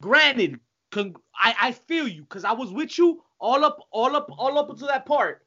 Granted, 0.00 0.60
con- 0.92 1.16
I 1.34 1.54
I 1.60 1.72
feel 1.72 2.06
you 2.06 2.22
because 2.22 2.44
I 2.44 2.52
was 2.52 2.70
with 2.70 2.96
you 2.96 3.24
all 3.40 3.64
up 3.64 3.80
all 3.90 4.14
up 4.14 4.30
all 4.38 4.56
up 4.56 4.68
to 4.78 4.84
that 4.86 5.04
part. 5.04 5.44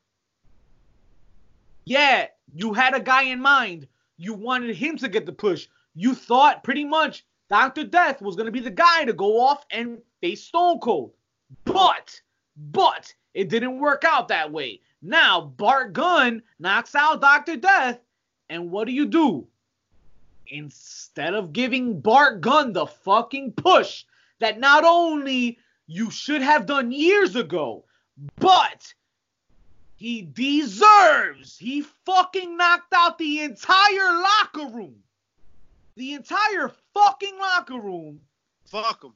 Yeah, 1.85 2.27
you 2.53 2.73
had 2.73 2.93
a 2.93 2.99
guy 2.99 3.23
in 3.23 3.41
mind. 3.41 3.87
You 4.17 4.33
wanted 4.33 4.75
him 4.75 4.97
to 4.97 5.07
get 5.07 5.25
the 5.25 5.31
push. 5.31 5.69
You 5.95 6.15
thought 6.15 6.65
pretty 6.65 6.83
much 6.83 7.25
Dr. 7.49 7.85
Death 7.85 8.21
was 8.21 8.35
gonna 8.35 8.51
be 8.51 8.59
the 8.59 8.69
guy 8.69 9.05
to 9.05 9.13
go 9.13 9.39
off 9.39 9.65
and 9.71 9.99
face 10.19 10.43
Stone 10.43 10.79
Cold. 10.79 11.13
But, 11.63 12.19
but 12.57 13.13
it 13.33 13.47
didn't 13.47 13.79
work 13.79 14.03
out 14.03 14.27
that 14.27 14.51
way. 14.51 14.81
Now 15.01 15.41
Bart 15.41 15.93
Gunn 15.93 16.41
knocks 16.59 16.95
out 16.95 17.21
Dr. 17.21 17.55
Death, 17.55 17.99
and 18.49 18.69
what 18.71 18.85
do 18.85 18.93
you 18.93 19.05
do? 19.05 19.47
Instead 20.47 21.33
of 21.35 21.53
giving 21.53 22.01
Bart 22.01 22.41
Gunn 22.41 22.73
the 22.73 22.87
fucking 22.87 23.53
push 23.53 24.03
that 24.39 24.59
not 24.59 24.83
only 24.83 25.59
you 25.87 26.09
should 26.11 26.41
have 26.41 26.65
done 26.65 26.91
years 26.91 27.35
ago, 27.35 27.85
but 28.37 28.93
he 29.95 30.21
deserves. 30.23 31.57
He 31.57 31.81
fucking 32.05 32.57
knocked 32.57 32.93
out 32.93 33.17
the 33.17 33.41
entire 33.41 34.13
locker 34.21 34.67
room. 34.73 34.95
The 35.95 36.13
entire 36.13 36.71
fucking 36.93 37.37
locker 37.37 37.79
room 37.79 38.21
Fuck 38.65 39.03
him. 39.03 39.13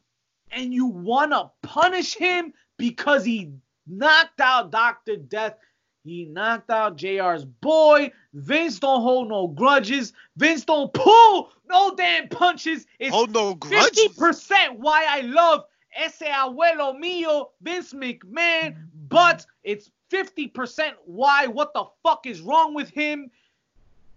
and 0.52 0.74
you 0.74 0.86
want 0.88 1.32
to 1.32 1.50
punish 1.62 2.16
him 2.16 2.54
because 2.78 3.24
he 3.24 3.54
knocked 3.88 4.42
out 4.42 4.72
Dr. 4.72 5.16
Death. 5.16 5.58
He 6.04 6.26
knocked 6.26 6.70
out 6.70 6.98
JR's 6.98 7.46
boy. 7.46 8.12
Vince 8.34 8.80
don't 8.80 9.02
hold 9.02 9.30
no 9.30 9.48
grudges. 9.48 10.12
Vince 10.36 10.66
don't 10.66 10.94
pull 10.94 11.52
no 11.70 11.96
damn 11.96 12.28
punches. 12.28 12.86
It's 13.00 13.12
Hold 13.14 13.32
no 13.32 13.56
grudge. 13.56 13.94
50% 13.94 14.78
why 14.78 15.06
I 15.10 15.22
love 15.22 15.64
ese 15.96 16.24
abuelo 16.24 17.00
mío, 17.00 17.50
Vince 17.62 17.94
McMahon, 17.94 18.76
but 19.08 19.46
it's 19.64 19.92
50% 20.12 20.94
why 21.06 21.48
what 21.48 21.74
the 21.74 21.86
fuck 22.04 22.26
is 22.26 22.42
wrong 22.42 22.74
with 22.74 22.90
him. 22.90 23.32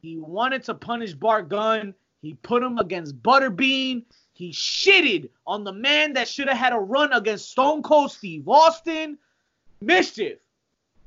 He 0.03 0.19
wanted 0.19 0.65
to 0.65 0.75
punish 0.75 1.15
Bart 1.15 1.49
Gunn. 1.49 1.95
He 2.21 2.35
put 2.35 2.63
him 2.63 2.79
against 2.79 3.23
Butterbean. 3.23 4.05
He 4.33 4.51
shitted 4.51 5.31
on 5.47 5.65
the 5.65 5.73
man 5.73 6.15
that 6.15 6.29
should 6.29 6.49
have 6.49 6.59
had 6.59 6.73
a 6.73 6.79
run 6.79 7.13
against 7.13 7.51
Stone 7.51 7.83
Cold 7.83 8.11
Steve 8.11 8.49
Austin. 8.49 9.19
Mischief. 9.81 10.39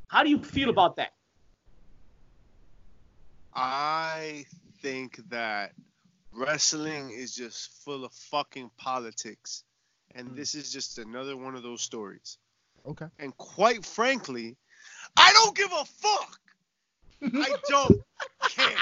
How 0.09 0.23
do 0.23 0.29
you 0.29 0.43
feel 0.43 0.69
about 0.69 0.97
that? 0.97 1.13
I 3.53 4.45
think 4.81 5.17
that 5.29 5.71
wrestling 6.33 7.11
is 7.11 7.33
just 7.33 7.83
full 7.83 8.03
of 8.03 8.11
fucking 8.13 8.71
politics. 8.77 9.63
And 10.15 10.29
hmm. 10.29 10.35
this 10.35 10.55
is 10.55 10.73
just 10.73 10.97
another 10.97 11.37
one 11.37 11.55
of 11.55 11.63
those 11.63 11.81
stories. 11.81 12.37
Okay. 12.85 13.05
And 13.19 13.35
quite 13.37 13.85
frankly, 13.85 14.57
I 15.15 15.31
don't 15.33 15.55
give 15.55 15.71
a 15.71 15.85
fuck. 15.85 16.39
I 17.21 17.55
don't 17.69 18.01
care. 18.49 18.77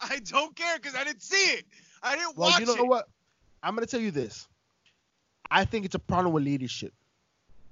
I 0.00 0.18
don't 0.24 0.54
care 0.56 0.76
because 0.78 0.94
I 0.94 1.04
didn't 1.04 1.22
see 1.22 1.52
it. 1.52 1.64
I 2.02 2.16
didn't 2.16 2.36
Well, 2.36 2.50
watch 2.50 2.60
you 2.60 2.66
know 2.66 2.74
it. 2.74 2.86
what? 2.86 3.08
I'm 3.62 3.74
gonna 3.74 3.86
tell 3.86 4.00
you 4.00 4.10
this. 4.10 4.46
I 5.50 5.64
think 5.64 5.84
it's 5.84 5.94
a 5.94 6.00
problem 6.00 6.32
with 6.32 6.44
leadership, 6.44 6.92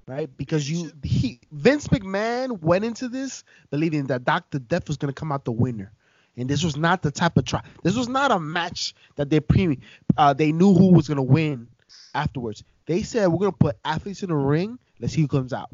right? 0.07 0.29
Because 0.37 0.71
you, 0.71 0.91
he, 1.03 1.41
Vince 1.53 1.89
McMahon 1.89 2.61
went 2.61 2.85
into 2.85 3.09
this 3.09 3.45
believing 3.71 4.07
that 4.07 4.25
Dr. 4.25 4.59
Death 4.59 4.89
was 4.89 4.97
gonna 4.97 5.13
come 5.13 5.33
out 5.33 5.45
the 5.45 5.53
winner, 5.53 5.93
and 6.37 6.49
this 6.49 6.65
was 6.65 6.77
not 6.77 7.03
the 7.03 7.11
type 7.11 7.37
of 7.37 7.45
try. 7.45 7.63
This 7.83 7.97
was 7.97 8.09
not 8.09 8.31
a 8.31 8.39
match 8.39 8.95
that 9.17 9.31
they 9.31 9.41
pre, 9.41 9.79
uh, 10.17 10.33
they 10.33 10.53
knew 10.53 10.75
who 10.75 10.93
was 10.93 11.09
gonna 11.09 11.23
win 11.23 11.69
afterwards. 12.15 12.65
They 12.87 13.03
said 13.03 13.29
we're 13.29 13.39
gonna 13.39 13.53
put 13.53 13.77
athletes 13.85 14.23
in 14.23 14.29
the 14.29 14.37
ring. 14.37 14.79
Let's 15.01 15.15
see 15.15 15.23
who 15.23 15.29
comes 15.29 15.53
out. 15.53 15.71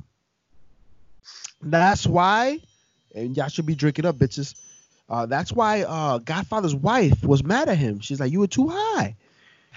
That's 1.62 2.07
why, 2.07 2.61
and 3.14 3.37
y'all 3.37 3.49
should 3.49 3.66
be 3.66 3.74
drinking 3.74 4.07
up, 4.07 4.16
bitches. 4.16 4.55
Uh, 5.09 5.26
that's 5.26 5.53
why 5.53 5.83
uh, 5.83 6.18
Godfather's 6.18 6.74
wife 6.74 7.24
was 7.24 7.43
mad 7.43 7.68
at 7.68 7.76
him. 7.76 8.01
She's 8.01 8.20
like, 8.20 8.33
"You 8.33 8.41
were 8.41 8.47
too 8.47 8.68
high. 8.68 9.16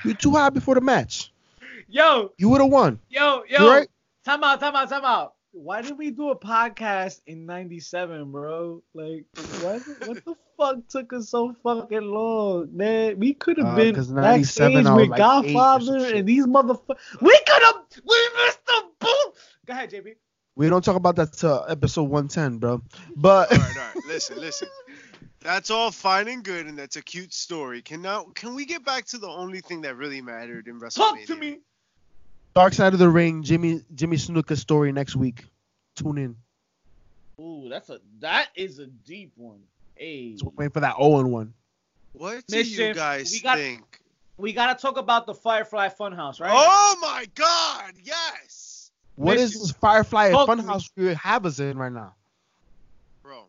You 0.04 0.12
were 0.12 0.18
too 0.18 0.32
high 0.32 0.50
before 0.50 0.76
the 0.76 0.82
match. 0.82 1.32
Yo, 1.90 2.32
You 2.38 2.50
would 2.50 2.62
have 2.62 2.70
won." 2.70 3.00
yo, 3.10 3.44
yo. 3.50 3.68
right? 3.68 3.90
Time 4.26 4.44
out, 4.44 4.60
time 4.60 4.76
out, 4.76 4.90
time 4.90 5.04
out. 5.06 5.34
Why 5.52 5.82
did 5.82 5.98
we 5.98 6.10
do 6.12 6.30
a 6.30 6.36
podcast 6.40 7.22
in 7.28 7.46
97, 7.46 8.32
bro? 8.32 8.82
Like, 8.94 9.26
what, 9.62 9.82
what 10.08 10.26
the 10.26 10.36
fuck 10.58 10.88
took 10.88 11.14
us 11.14 11.30
so 11.30 11.54
fucking 11.62 12.02
long, 12.02 12.70
man? 12.76 13.20
We 13.20 13.34
could 13.34 13.58
have 13.58 13.68
Uh, 13.68 13.76
been 13.76 13.96
'cause 13.96 14.10
97 14.10 14.74
backstage 14.74 14.86
I 14.88 14.96
with 14.96 15.10
like 15.10 15.20
eight 15.20 15.56
or 15.56 15.80
some 15.82 15.86
Godfather 15.86 16.16
and 16.16 16.28
these 16.28 16.46
motherfuckers. 16.48 17.22
We 17.22 17.40
could 17.46 17.64
have, 17.64 17.76
we 18.04 18.30
missed 18.46 18.66
the 18.66 18.84
boot. 19.00 19.34
Go 19.68 19.74
ahead, 19.74 19.92
JB. 19.92 20.16
We 20.56 20.70
don't 20.70 20.84
talk 20.84 20.96
about 20.96 21.16
that 21.18 21.34
till 21.34 21.66
episode 21.68 22.04
110, 22.04 22.60
bro. 22.60 22.82
But 23.16 23.52
all 23.52 23.58
right, 23.58 23.78
all 23.78 23.84
right. 23.96 24.06
Listen, 24.08 24.40
listen. 24.40 24.70
That's 25.42 25.70
all 25.70 25.92
fine 25.92 26.30
and 26.30 26.44
good, 26.44 26.68
and 26.68 26.80
that's 26.80 26.96
a 26.96 27.02
cute 27.02 27.34
story. 27.34 27.82
Can 27.82 28.02
now 28.02 28.26
can 28.34 28.56
we 28.56 28.66
get 28.66 28.86
back 28.86 29.06
to 29.08 29.18
the 29.18 29.28
only 29.28 29.60
thing 29.62 29.82
that 29.82 29.98
really 29.98 30.22
mattered 30.22 30.68
in 30.68 30.80
WrestleMania? 30.80 30.96
Talk 30.96 31.26
to 31.26 31.36
me. 31.36 31.60
Dark 32.54 32.74
Side 32.74 32.94
of 32.94 33.00
the 33.00 33.10
Ring, 33.10 33.44
Jimmy 33.44 33.82
Jimmy 33.96 34.18
Snuka 34.18 34.58
story 34.58 34.92
next 34.92 35.16
week. 35.16 35.46
Tune 35.96 36.18
in. 36.18 36.36
Ooh, 37.40 37.68
that's 37.70 37.90
a 37.90 38.00
that 38.20 38.50
is 38.56 38.80
a 38.80 38.86
deep 38.88 39.32
one. 39.36 39.60
Hey, 39.96 40.38
So 40.38 40.54
waiting 40.56 40.72
for 40.72 40.80
that 40.82 40.96
Owen 40.98 41.32
one. 41.32 41.54
What 42.14 42.46
do 42.48 42.62
you 42.62 42.94
guys 42.94 43.32
we 43.32 43.42
got- 43.42 43.58
think? 43.58 44.00
we 44.38 44.54
gotta 44.54 44.80
talk 44.80 44.98
about 44.98 45.26
the 45.26 45.34
Firefly 45.34 45.90
Funhouse, 45.90 46.40
right? 46.40 46.52
Oh 46.54 46.98
my 47.02 47.26
God! 47.36 47.94
Yes, 48.04 48.92
What 49.16 49.38
is 49.38 49.52
Listen, 49.56 49.62
this 49.62 49.72
Firefly 49.72 50.32
talk 50.32 50.48
to 50.48 50.56
Funhouse 50.64 50.90
you 50.96 51.08
have 51.16 51.46
us 51.46 51.60
in 51.60 51.78
right 51.78 51.92
now? 51.92 52.14
bro. 53.24 53.46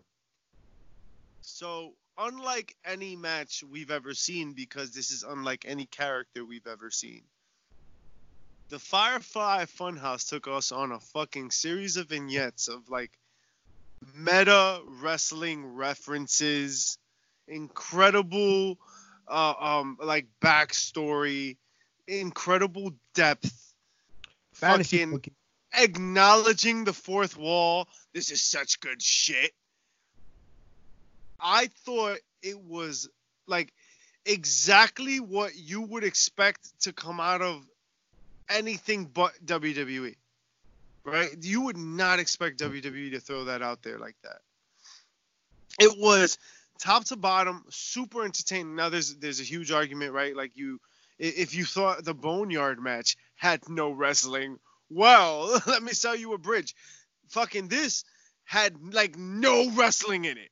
So 1.43 1.93
unlike 2.17 2.75
any 2.85 3.17
match 3.17 3.63
we've 3.71 3.91
ever 3.91 4.15
seen, 4.15 4.53
because 4.53 4.93
this 4.93 5.11
is 5.11 5.23
unlike 5.25 5.65
any 5.67 5.85
character 5.87 6.45
we've 6.45 6.67
ever 6.67 6.91
seen. 6.91 7.23
The 8.71 8.79
Firefly 8.79 9.67
Funhouse 9.67 10.29
took 10.29 10.49
us 10.49 10.73
on 10.73 10.93
a 10.93 11.01
fucking 11.01 11.51
series 11.51 11.97
of 11.97 12.09
vignettes 12.09 12.69
of 12.69 12.89
like 12.89 13.13
meta 14.15 14.81
wrestling 15.03 15.75
references, 15.75 16.99
incredible 17.47 18.79
uh, 19.29 19.55
um 19.59 19.99
like 20.03 20.27
backstory, 20.41 21.57
incredible 22.09 22.93
depth, 23.15 23.75
Fantasy 24.55 24.99
fucking 24.99 25.11
booking. 25.11 25.35
acknowledging 25.77 26.85
the 26.85 26.93
fourth 26.93 27.37
wall. 27.37 27.89
This 28.13 28.31
is 28.31 28.43
such 28.43 28.81
good 28.81 29.03
shit. 29.03 29.53
I 31.39 31.69
thought 31.85 32.19
it 32.43 32.59
was 32.59 33.09
like 33.47 33.73
exactly 34.25 35.21
what 35.21 35.55
you 35.55 35.83
would 35.83 36.05
expect 36.05 36.81
to 36.81 36.93
come 36.93 37.21
out 37.21 37.43
of 37.43 37.63
anything 38.49 39.07
but 39.07 39.33
WWE. 39.45 40.15
Right? 41.05 41.29
You 41.41 41.63
would 41.63 41.77
not 41.77 42.19
expect 42.19 42.61
WWE 42.61 43.13
to 43.13 43.21
throw 43.21 43.45
that 43.45 43.63
out 43.63 43.83
there 43.83 43.99
like 43.99 44.17
that. 44.23 44.41
it 45.79 45.99
was 45.99 46.39
top 46.79 47.05
to 47.07 47.17
bottom 47.17 47.65
super 47.71 48.25
entertaining. 48.25 48.75
Now 48.75 48.89
there's 48.89 49.15
there's 49.17 49.41
a 49.41 49.45
huge 49.45 49.71
argument, 49.71 50.13
right? 50.13 50.35
Like 50.35 50.57
you, 50.57 50.81
if 51.19 51.55
you 51.55 51.65
thought 51.65 52.05
the 52.05 52.15
Boneyard 52.15 52.81
match 52.81 53.17
had 53.37 53.69
no 53.69 53.91
wrestling, 53.91 54.59
well, 54.91 55.61
let 55.67 55.83
me 55.83 55.93
sell 55.93 56.17
you 56.17 56.33
a 56.33 56.39
bridge. 56.39 56.75
Fucking 57.29 57.69
this 57.69 58.05
had 58.45 58.95
like 58.95 59.17
no 59.19 59.71
wrestling 59.73 60.25
in 60.25 60.39
it. 60.39 60.51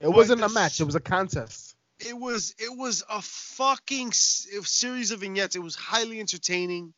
It 0.00 0.08
wasn't 0.08 0.40
the 0.40 0.46
a 0.46 0.50
match. 0.50 0.80
It 0.80 0.84
was 0.84 0.94
a 0.94 1.00
contest. 1.00 1.76
It 1.98 2.16
was 2.16 2.54
it 2.58 2.74
was 2.74 3.04
a 3.10 3.20
fucking 3.20 4.12
series 4.12 5.10
of 5.10 5.20
vignettes. 5.20 5.56
It 5.56 5.62
was 5.62 5.74
highly 5.74 6.20
entertaining. 6.20 6.94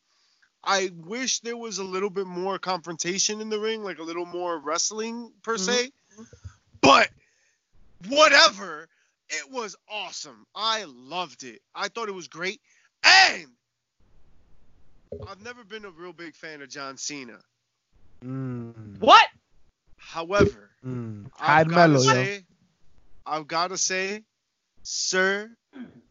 I 0.63 0.91
wish 0.95 1.39
there 1.41 1.57
was 1.57 1.77
a 1.77 1.83
little 1.83 2.09
bit 2.09 2.25
more 2.25 2.57
confrontation 2.57 3.41
in 3.41 3.49
the 3.49 3.59
ring, 3.59 3.83
like 3.83 3.99
a 3.99 4.03
little 4.03 4.25
more 4.25 4.57
wrestling 4.59 5.31
per 5.43 5.57
se. 5.57 5.91
But 6.81 7.09
whatever, 8.07 8.87
it 9.29 9.51
was 9.51 9.75
awesome. 9.89 10.45
I 10.55 10.85
loved 10.87 11.43
it. 11.43 11.61
I 11.75 11.89
thought 11.89 12.07
it 12.07 12.15
was 12.15 12.27
great. 12.27 12.61
And 13.03 13.47
I've 15.27 15.43
never 15.43 15.63
been 15.63 15.85
a 15.85 15.89
real 15.89 16.13
big 16.13 16.35
fan 16.35 16.61
of 16.61 16.69
John 16.69 16.97
Cena. 16.97 17.39
Mm, 18.23 18.99
What? 18.99 19.27
However, 19.97 20.69
mm. 20.85 21.29
I've 21.39 21.69
gotta 21.69 21.89
mellow, 21.89 22.01
yo. 22.03 22.13
say, 22.13 22.43
I've 23.25 23.47
gotta 23.47 23.77
say, 23.77 24.23
sir, 24.83 25.49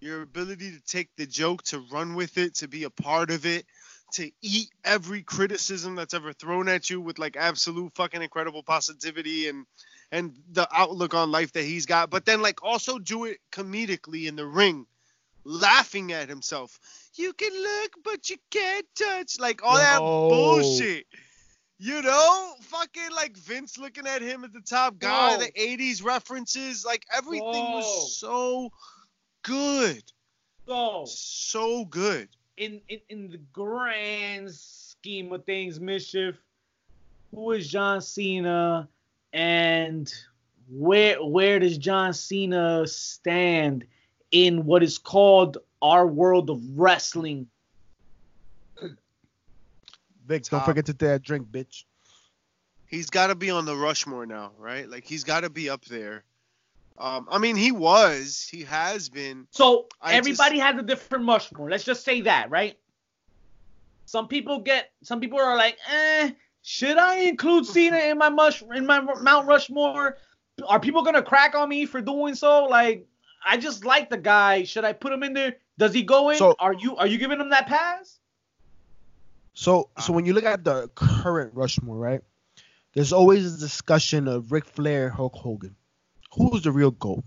your 0.00 0.22
ability 0.22 0.72
to 0.72 0.80
take 0.80 1.08
the 1.16 1.26
joke, 1.26 1.62
to 1.64 1.84
run 1.92 2.14
with 2.14 2.38
it, 2.38 2.54
to 2.56 2.68
be 2.68 2.84
a 2.84 2.90
part 2.90 3.30
of 3.30 3.46
it, 3.46 3.66
to 4.12 4.30
eat 4.42 4.70
every 4.84 5.22
criticism 5.22 5.94
that's 5.94 6.14
ever 6.14 6.32
thrown 6.32 6.68
at 6.68 6.90
you 6.90 7.00
with 7.00 7.18
like 7.18 7.36
absolute 7.36 7.94
fucking 7.94 8.22
incredible 8.22 8.62
positivity 8.62 9.48
and 9.48 9.66
and 10.10 10.38
the 10.52 10.68
outlook 10.70 11.14
on 11.14 11.30
life 11.30 11.52
that 11.52 11.64
he's 11.64 11.86
got, 11.86 12.10
but 12.10 12.26
then 12.26 12.42
like 12.42 12.62
also 12.62 12.98
do 12.98 13.24
it 13.24 13.38
comedically 13.50 14.28
in 14.28 14.36
the 14.36 14.46
ring, 14.46 14.86
laughing 15.44 16.12
at 16.12 16.28
himself. 16.28 16.78
You 17.14 17.32
can 17.32 17.52
look, 17.52 17.92
but 18.04 18.28
you 18.28 18.36
can't 18.50 18.86
touch. 18.94 19.40
Like 19.40 19.62
all 19.64 19.76
that 19.76 19.98
bullshit. 19.98 21.06
You 21.78 22.00
know, 22.00 22.52
fucking 22.60 23.10
like 23.16 23.36
Vince 23.36 23.76
looking 23.76 24.06
at 24.06 24.22
him 24.22 24.44
at 24.44 24.52
the 24.52 24.60
top 24.60 24.98
guy, 24.98 25.32
Yo. 25.32 25.38
the 25.38 25.50
80s 25.52 26.04
references, 26.04 26.84
like 26.84 27.04
everything 27.12 27.64
Yo. 27.70 27.72
was 27.72 28.16
so 28.16 28.70
good. 29.42 30.02
So, 30.66 31.04
So 31.06 31.84
good. 31.86 32.28
In, 32.56 32.80
in 32.88 33.00
in 33.08 33.30
the 33.30 33.40
grand 33.52 34.50
scheme 34.50 35.32
of 35.32 35.44
things, 35.44 35.80
mischief, 35.80 36.36
who 37.30 37.52
is 37.52 37.68
John 37.68 38.00
Cena, 38.00 38.88
and 39.32 40.12
where 40.68 41.22
where 41.22 41.58
does 41.58 41.78
John 41.78 42.12
Cena 42.12 42.86
stand 42.86 43.84
in 44.30 44.64
what 44.64 44.82
is 44.82 44.98
called 44.98 45.58
our 45.80 46.06
world 46.06 46.50
of 46.50 46.60
wrestling? 46.78 47.48
Vic, 50.26 50.44
don't 50.44 50.64
forget 50.64 50.86
to 50.86 50.92
take 50.92 51.08
that 51.08 51.22
drink, 51.22 51.48
bitch. 51.48 51.84
He's 52.86 53.10
got 53.10 53.28
to 53.28 53.34
be 53.34 53.50
on 53.50 53.64
the 53.64 53.76
Rushmore 53.76 54.26
now, 54.26 54.52
right? 54.58 54.88
Like 54.88 55.04
he's 55.04 55.24
got 55.24 55.40
to 55.40 55.50
be 55.50 55.68
up 55.70 55.84
there. 55.86 56.24
Um, 56.98 57.26
I 57.30 57.38
mean, 57.38 57.56
he 57.56 57.72
was, 57.72 58.48
he 58.50 58.62
has 58.64 59.08
been. 59.08 59.46
So 59.50 59.86
I 60.00 60.14
everybody 60.14 60.58
has 60.58 60.78
a 60.78 60.82
different 60.82 61.26
Rushmore. 61.26 61.70
Let's 61.70 61.84
just 61.84 62.04
say 62.04 62.20
that, 62.22 62.50
right? 62.50 62.78
Some 64.06 64.28
people 64.28 64.60
get, 64.60 64.90
some 65.02 65.20
people 65.20 65.40
are 65.40 65.56
like, 65.56 65.78
eh, 65.90 66.32
should 66.62 66.98
I 66.98 67.20
include 67.20 67.66
Cena 67.66 67.96
in 67.98 68.18
my 68.18 68.28
mush 68.28 68.62
in 68.74 68.86
my 68.86 69.00
Mount 69.00 69.46
Rushmore? 69.46 70.18
Are 70.66 70.78
people 70.78 71.02
gonna 71.02 71.22
crack 71.22 71.54
on 71.54 71.68
me 71.68 71.86
for 71.86 72.00
doing 72.00 72.34
so? 72.34 72.64
Like, 72.64 73.06
I 73.44 73.56
just 73.56 73.84
like 73.84 74.10
the 74.10 74.18
guy. 74.18 74.64
Should 74.64 74.84
I 74.84 74.92
put 74.92 75.12
him 75.12 75.22
in 75.22 75.32
there? 75.32 75.56
Does 75.78 75.92
he 75.94 76.02
go 76.02 76.30
in? 76.30 76.38
So- 76.38 76.54
are 76.58 76.74
you 76.74 76.96
are 76.96 77.06
you 77.06 77.18
giving 77.18 77.40
him 77.40 77.50
that 77.50 77.66
pass? 77.66 78.18
So, 79.54 79.90
so 80.00 80.12
when 80.12 80.24
you 80.24 80.32
look 80.32 80.44
at 80.44 80.64
the 80.64 80.88
current 80.94 81.52
Rushmore, 81.54 81.96
right? 81.96 82.20
There's 82.94 83.12
always 83.12 83.54
a 83.54 83.58
discussion 83.58 84.28
of 84.28 84.52
Ric 84.52 84.64
Flair, 84.66 85.10
Hulk 85.10 85.34
Hogan. 85.34 85.76
Who's 86.36 86.62
the 86.62 86.72
real 86.72 86.90
GOAT? 86.92 87.24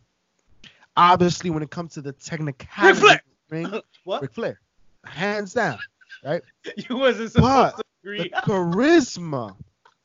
Obviously, 0.97 1.49
when 1.49 1.61
it 1.63 1.71
comes 1.71 1.93
to 1.95 2.01
the 2.01 2.13
technicality 2.13 2.99
Flair! 2.99 3.21
ring, 3.49 3.81
What? 4.05 4.21
Ric 4.21 4.33
Flair, 4.33 4.59
hands 5.05 5.53
down, 5.53 5.77
right? 6.23 6.41
You 6.89 6.97
wasn't 6.97 7.31
supposed 7.31 7.75
But 7.77 7.85
to 8.03 8.23
the 8.23 8.29
charisma 8.29 9.55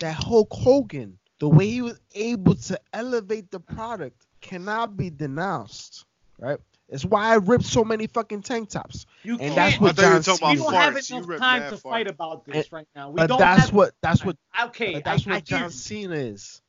that 0.01 0.14
Hulk 0.14 0.48
Hogan, 0.53 1.18
the 1.38 1.48
way 1.48 1.66
he 1.68 1.82
was 1.82 2.01
able 2.14 2.55
to 2.57 2.80
elevate 2.92 3.51
the 3.51 3.61
product, 3.61 4.26
cannot 4.40 4.96
be 4.96 5.11
denounced, 5.11 6.05
right? 6.38 6.59
It's 6.88 7.05
why 7.05 7.26
I 7.26 7.34
ripped 7.36 7.66
so 7.66 7.84
many 7.84 8.09
fucking 8.09 8.42
tank 8.42 8.70
tops. 8.70 9.07
You 9.22 9.34
and 9.34 9.40
can't. 9.55 9.55
that's 9.55 9.80
what 9.80 9.96
you 9.96 10.03
John 10.03 10.22
talking 10.22 10.48
we 10.48 10.57
don't 10.57 10.74
have 10.74 10.94
farts. 10.94 11.11
You 11.11 11.16
enough 11.18 11.38
time 11.38 11.61
mad 11.61 11.68
to 11.70 11.76
farts. 11.76 11.82
fight 11.82 12.09
about 12.09 12.44
this 12.46 12.57
And- 12.64 12.72
right 12.72 12.88
now. 12.96 13.11
We 13.11 13.16
But 13.16 13.26
don't 13.28 13.38
that's 13.38 13.66
have 13.66 13.72
what 13.72 13.94
that's 14.03 14.24
what 14.24 14.36
Okay, 14.64 14.94
But 14.94 15.05
that's 15.05 15.24
I, 15.24 15.30
what 15.30 15.36
I 15.36 15.40
John 15.40 15.62
you. 15.64 15.70
Cena 15.70 16.14
is. 16.16 16.61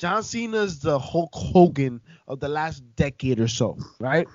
John 0.00 0.22
Cena 0.22 0.56
is 0.62 0.78
the 0.78 0.98
Hulk 0.98 1.28
Hogan 1.34 2.00
of 2.26 2.40
the 2.40 2.48
last 2.48 2.80
decade 2.96 3.38
or 3.38 3.48
so, 3.48 3.76
right? 3.98 4.26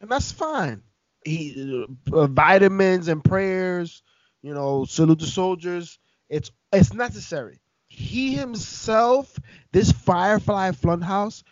And 0.00 0.10
that's 0.10 0.32
fine. 0.32 0.82
He 1.24 1.86
uh, 2.12 2.26
vitamins 2.26 3.06
and 3.06 3.22
prayers, 3.22 4.02
you 4.42 4.52
know, 4.52 4.84
salute 4.86 5.20
the 5.20 5.26
soldiers. 5.26 6.00
It's 6.28 6.50
it's 6.72 6.92
necessary. 6.92 7.60
He 7.86 8.34
himself, 8.34 9.38
this 9.70 9.92
Firefly 9.92 10.72
Funhouse, 10.72 11.44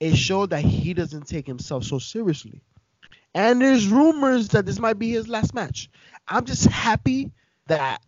it 0.00 0.16
showed 0.16 0.50
that 0.50 0.64
he 0.64 0.92
doesn't 0.92 1.28
take 1.28 1.46
himself 1.46 1.84
so 1.84 2.00
seriously. 2.00 2.62
And 3.32 3.62
there's 3.62 3.86
rumors 3.86 4.48
that 4.48 4.66
this 4.66 4.80
might 4.80 4.98
be 4.98 5.10
his 5.10 5.28
last 5.28 5.54
match. 5.54 5.88
I'm 6.26 6.44
just 6.44 6.64
happy 6.64 7.30
that 7.68 8.02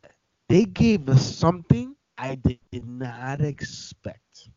they 0.48 0.64
gave 0.64 1.08
us 1.08 1.36
something 1.36 1.94
I 2.18 2.34
did 2.34 2.88
not 2.88 3.40
expect. 3.40 4.48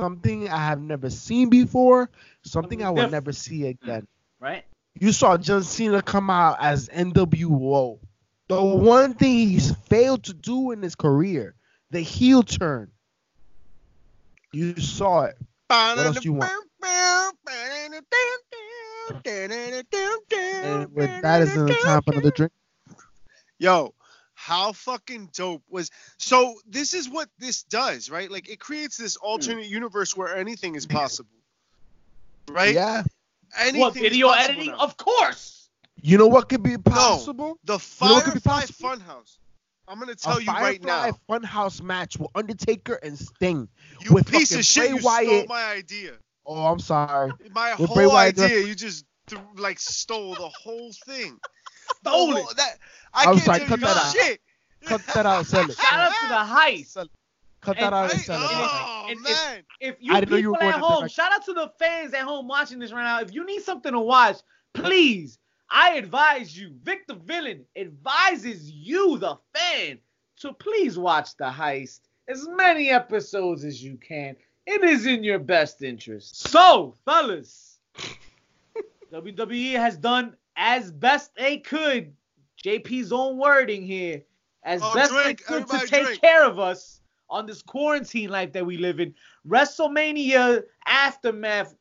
Something 0.00 0.48
I 0.48 0.56
have 0.56 0.80
never 0.80 1.10
seen 1.10 1.50
before. 1.50 2.08
Something 2.42 2.82
I 2.82 2.88
will 2.88 3.02
Def- 3.02 3.10
never 3.10 3.32
see 3.32 3.66
again. 3.66 4.02
Mm, 4.02 4.06
right? 4.40 4.64
You 4.98 5.12
saw 5.12 5.36
John 5.36 5.62
Cena 5.62 6.00
come 6.00 6.30
out 6.30 6.56
as 6.58 6.88
NWO. 6.88 7.98
The 8.48 8.62
one 8.62 9.12
thing 9.12 9.48
he's 9.48 9.72
failed 9.88 10.24
to 10.24 10.32
do 10.32 10.70
in 10.70 10.80
his 10.80 10.94
career, 10.94 11.54
the 11.90 12.00
heel 12.00 12.42
turn. 12.42 12.90
You 14.52 14.74
saw 14.80 15.24
it. 15.24 15.36
What 15.68 15.98
else 15.98 16.24
you 16.24 16.32
want? 16.32 16.50
And 20.62 20.94
with 20.94 21.20
that 21.20 21.42
is 21.42 21.54
the 21.54 21.76
time 21.84 22.02
for 22.02 22.12
another 22.12 22.30
drink. 22.30 22.52
Yo, 23.58 23.94
how 24.50 24.72
fucking 24.72 25.30
dope 25.32 25.62
was 25.70 25.92
so 26.18 26.56
this 26.66 26.92
is 26.92 27.08
what 27.08 27.28
this 27.38 27.62
does, 27.62 28.10
right? 28.10 28.28
Like 28.28 28.48
it 28.50 28.58
creates 28.58 28.96
this 28.96 29.14
hmm. 29.14 29.24
alternate 29.26 29.66
universe 29.66 30.16
where 30.16 30.36
anything 30.36 30.74
is 30.74 30.86
possible. 31.00 31.30
Right? 32.50 32.74
Yeah. 32.74 33.04
Anything 33.60 33.80
What 33.80 33.94
is 33.94 34.02
video 34.02 34.28
possible 34.28 34.52
editing? 34.52 34.70
now. 34.72 34.78
Of 34.78 34.96
course. 34.96 35.68
You 36.02 36.18
know 36.18 36.26
what 36.26 36.48
could 36.48 36.64
be 36.64 36.76
possible? 36.78 37.58
The 37.64 37.74
You 37.74 38.08
know 38.08 38.14
what 38.14 38.24
could 38.24 38.34
be 38.34 38.40
Firefly 38.40 38.60
possible? 38.62 38.88
Funhouse. 38.88 39.38
I'm 39.86 40.00
gonna 40.00 40.16
tell 40.16 40.38
a 40.38 40.40
you 40.40 40.48
right 40.48 40.82
Firefly 40.82 41.10
now. 41.10 41.38
Funhouse 41.38 41.80
match 41.80 42.18
with 42.18 42.30
Undertaker 42.34 42.94
and 42.94 43.16
Sting. 43.16 43.68
You 44.00 44.14
with 44.14 44.28
piece 44.28 44.48
fucking 44.48 44.60
of 44.60 44.64
shit, 44.64 44.82
Bray 44.82 44.94
you 44.94 45.00
stole 45.00 45.36
Wyatt. 45.36 45.48
my 45.48 45.64
idea. 45.64 46.12
Oh, 46.44 46.66
I'm 46.66 46.80
sorry. 46.80 47.32
My 47.52 47.76
With 47.76 47.88
whole 47.88 47.96
Bray 47.96 48.06
Wyatt, 48.06 48.38
idea, 48.40 48.66
you 48.66 48.74
just 48.74 49.04
th- 49.28 49.40
like 49.56 49.78
stole 49.78 50.34
the 50.34 50.48
whole 50.48 50.92
thing. 51.06 51.38
The 52.04 52.10
Stole 52.10 52.32
whole- 52.32 52.48
it. 52.50 52.56
That 52.56 52.78
I 53.14 53.24
I'm 53.24 53.34
can't 53.34 53.40
sorry, 53.44 53.58
tell 53.60 53.68
cut 53.68 53.80
that 53.80 53.96
out. 53.96 54.12
shit. 54.12 54.40
Cut 54.84 55.02
that 55.14 55.26
out, 55.26 55.46
sell 55.46 55.68
it. 55.70 55.76
Shout 55.76 55.92
out 56.00 56.12
to 56.22 56.28
the 56.28 56.34
heist. 56.54 56.86
Sell 56.86 57.04
it. 57.04 57.10
Cut 57.60 57.76
And 57.76 57.84
that 57.86 57.92
out 57.92 58.10
and 58.12 58.20
sell 58.20 58.42
it. 58.42 58.48
oh 58.50 59.06
And- 59.10 59.16
and- 59.18 59.24
man. 59.24 59.62
If 59.80 59.96
you 60.00 60.14
I 60.14 60.20
didn't 60.20 60.30
know 60.30 60.36
you 60.36 60.42
people 60.42 60.52
were 60.52 60.58
going 60.60 60.72
at 60.72 60.78
to 60.78 60.84
home, 60.84 60.98
direct- 61.00 61.14
shout 61.14 61.32
out 61.32 61.44
to 61.44 61.52
the 61.52 61.72
fans 61.78 62.14
at 62.14 62.22
home 62.22 62.48
watching 62.48 62.78
this 62.78 62.90
right 62.92 63.02
now. 63.02 63.20
If 63.20 63.34
you 63.34 63.44
need 63.44 63.62
something 63.62 63.92
to 63.92 64.00
watch, 64.00 64.36
please, 64.72 65.38
I 65.70 65.92
advise 65.96 66.56
you. 66.56 66.72
Victor 66.82 67.12
the 67.14 67.20
Villain 67.20 67.64
advises 67.76 68.70
you, 68.70 69.18
the 69.18 69.36
fan, 69.54 69.98
to 70.40 70.52
please 70.54 70.96
watch 70.98 71.36
the 71.36 71.44
heist. 71.50 72.00
As 72.28 72.46
many 72.48 72.90
episodes 72.90 73.64
as 73.64 73.82
you 73.82 73.96
can. 73.98 74.36
It 74.66 74.82
is 74.84 75.04
in 75.06 75.22
your 75.24 75.38
best 75.38 75.82
interest. 75.82 76.48
So, 76.48 76.94
fellas, 77.04 77.78
WWE 79.12 79.72
has 79.72 79.96
done 79.96 80.36
as 80.56 80.90
best 80.92 81.34
they 81.34 81.58
could. 81.58 82.12
JP's 82.64 83.12
own 83.12 83.38
wording 83.38 83.82
here. 83.82 84.22
As 84.62 84.80
Oh, 84.82 84.94
best 84.94 85.12
drink. 85.12 85.44
they 85.46 85.54
could 85.62 85.68
to 85.68 85.86
take 85.86 86.04
drink. 86.04 86.20
care 86.20 86.44
of 86.44 86.58
us 86.58 87.00
on 87.30 87.46
this 87.46 87.62
quarantine 87.62 88.28
life 88.30 88.52
that 88.52 88.64
we 88.66 88.76
live 88.76 89.00
in. 89.00 89.14
WrestleMania 89.48 90.62
aftermath 90.86 91.74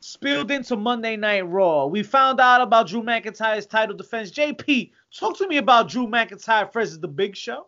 spilled 0.00 0.50
into 0.50 0.76
Monday 0.76 1.16
Night 1.16 1.46
Raw. 1.48 1.86
We 1.86 2.02
found 2.02 2.40
out 2.40 2.60
about 2.60 2.88
Drew 2.88 3.02
McIntyre's 3.02 3.66
title 3.66 3.96
defense. 3.96 4.30
JP, 4.30 4.90
talk 5.16 5.38
to 5.38 5.48
me 5.48 5.56
about 5.56 5.88
Drew 5.88 6.06
McIntyre 6.06 6.70
versus 6.72 7.00
The 7.00 7.08
Big 7.08 7.34
Show. 7.36 7.66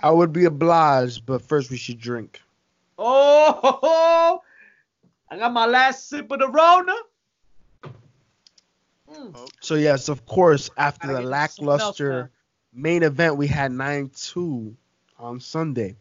I 0.00 0.10
would 0.10 0.32
be 0.32 0.46
obliged, 0.46 1.26
but 1.26 1.42
first 1.42 1.70
we 1.70 1.76
should 1.76 1.98
drink. 1.98 2.40
Oh, 2.96 4.40
I 5.30 5.36
got 5.38 5.52
my 5.52 5.66
last 5.66 6.08
sip 6.08 6.30
of 6.30 6.38
the 6.38 6.48
Rona. 6.48 6.94
Mm. 9.12 9.50
So 9.60 9.74
yes, 9.74 10.08
of 10.08 10.26
course, 10.26 10.70
after 10.76 11.08
the 11.08 11.22
get 11.22 11.50
something 11.50 11.68
else, 11.68 11.78
lackluster 11.78 12.30
main 12.72 13.02
event, 13.02 13.36
we 13.36 13.46
had 13.46 13.72
nine 13.72 14.10
two 14.14 14.76
on 15.18 15.40
Sunday. 15.40 15.96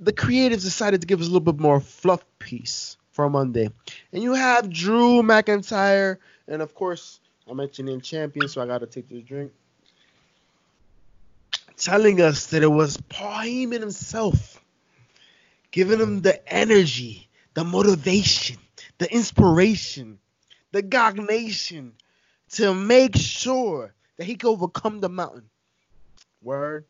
The 0.00 0.12
creatives 0.12 0.62
decided 0.62 1.00
to 1.00 1.06
give 1.06 1.20
us 1.20 1.26
a 1.26 1.30
little 1.30 1.52
bit 1.52 1.60
more 1.60 1.80
fluff 1.80 2.24
piece 2.38 2.96
for 3.10 3.28
Monday, 3.28 3.70
and 4.12 4.22
you 4.22 4.34
have 4.34 4.70
Drew 4.70 5.22
McIntyre, 5.22 6.18
and 6.46 6.62
of 6.62 6.74
course, 6.74 7.20
I'm 7.48 7.56
mentioning 7.56 8.00
champion, 8.00 8.48
so 8.48 8.62
I 8.62 8.66
got 8.66 8.78
to 8.78 8.86
take 8.86 9.08
this 9.08 9.22
drink. 9.22 9.52
Telling 11.76 12.20
us 12.20 12.46
that 12.48 12.62
it 12.62 12.70
was 12.70 12.96
Paul 13.08 13.44
Heyman 13.44 13.80
himself, 13.80 14.60
giving 15.70 16.00
him 16.00 16.22
the 16.22 16.52
energy, 16.52 17.28
the 17.54 17.64
motivation, 17.64 18.58
the 18.98 19.12
inspiration, 19.12 20.18
the 20.72 20.82
Gog 20.82 21.18
Nation 21.18 21.94
to 22.52 22.74
make 22.74 23.16
sure 23.16 23.94
that 24.16 24.24
he 24.24 24.36
can 24.36 24.48
overcome 24.50 25.00
the 25.00 25.08
mountain. 25.08 25.48
Word. 26.42 26.84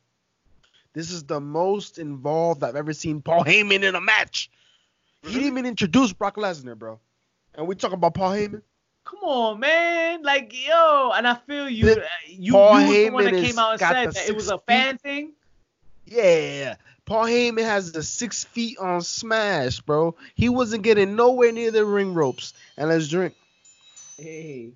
This 0.92 1.10
is 1.10 1.24
the 1.24 1.40
most 1.40 1.98
involved 1.98 2.64
I've 2.64 2.76
ever 2.76 2.92
seen 2.92 3.20
Paul 3.22 3.44
Heyman 3.44 3.82
in 3.82 3.94
a 3.94 4.00
match. 4.00 4.50
He 5.22 5.32
didn't 5.34 5.48
even 5.48 5.66
introduce 5.66 6.12
Brock 6.12 6.36
Lesnar, 6.36 6.76
bro. 6.76 6.98
And 7.54 7.66
we 7.66 7.74
talk 7.74 7.92
about 7.92 8.14
Paul 8.14 8.30
Heyman. 8.32 8.62
Come 9.04 9.20
on, 9.22 9.60
man. 9.60 10.22
Like, 10.22 10.52
yo, 10.66 11.12
and 11.14 11.26
I 11.26 11.34
feel 11.34 11.68
you. 11.68 11.86
The- 11.86 12.02
uh, 12.02 12.08
you, 12.26 12.52
Paul 12.52 12.80
you 12.80 12.86
was 12.86 12.96
the 12.96 13.10
one 13.10 13.24
Heyman 13.24 13.30
that 13.30 13.34
is- 13.34 13.46
came 13.46 13.58
out 13.58 13.70
and 13.72 13.80
got 13.80 13.92
said 13.92 14.12
that 14.12 14.28
it 14.28 14.34
was 14.34 14.50
a 14.50 14.58
fan 14.58 14.98
thing. 14.98 15.32
Yeah. 16.04 16.76
Paul 17.04 17.24
Heyman 17.24 17.62
has 17.64 17.92
the 17.92 18.02
six 18.02 18.44
feet 18.44 18.78
on 18.78 19.00
Smash, 19.00 19.80
bro. 19.80 20.14
He 20.34 20.48
wasn't 20.50 20.82
getting 20.82 21.16
nowhere 21.16 21.52
near 21.52 21.70
the 21.70 21.84
ring 21.84 22.12
ropes. 22.12 22.52
And 22.76 22.90
let's 22.90 23.08
drink. 23.08 23.34
Hey. 24.18 24.72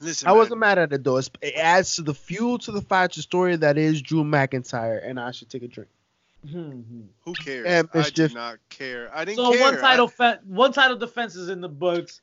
Listen, 0.00 0.26
I 0.26 0.30
man, 0.32 0.38
wasn't 0.38 0.60
mad 0.60 0.78
at 0.78 0.92
it 0.92 1.04
though. 1.04 1.18
It 1.18 1.30
adds 1.56 1.94
to 1.96 2.02
the 2.02 2.14
fuel 2.14 2.58
to 2.58 2.72
the 2.72 2.80
fire 2.80 3.06
to 3.08 3.22
story 3.22 3.54
that 3.56 3.78
is 3.78 4.02
Drew 4.02 4.24
McIntyre, 4.24 5.00
and 5.06 5.20
I 5.20 5.30
should 5.30 5.48
take 5.48 5.62
a 5.62 5.68
drink. 5.68 5.90
Mhm. 6.44 7.04
Who 7.24 7.34
cares? 7.34 7.66
And 7.66 7.88
I 7.94 7.98
mischief. 7.98 8.30
did 8.30 8.34
not 8.34 8.58
care. 8.68 9.10
I 9.14 9.24
didn't 9.24 9.36
So 9.36 9.52
care. 9.52 9.60
one 9.60 9.78
title, 9.78 10.06
I, 10.08 10.10
fe- 10.34 10.40
one 10.44 10.72
title 10.72 10.96
defense 10.96 11.36
is 11.36 11.48
in 11.50 11.60
the 11.60 11.68
books. 11.68 12.20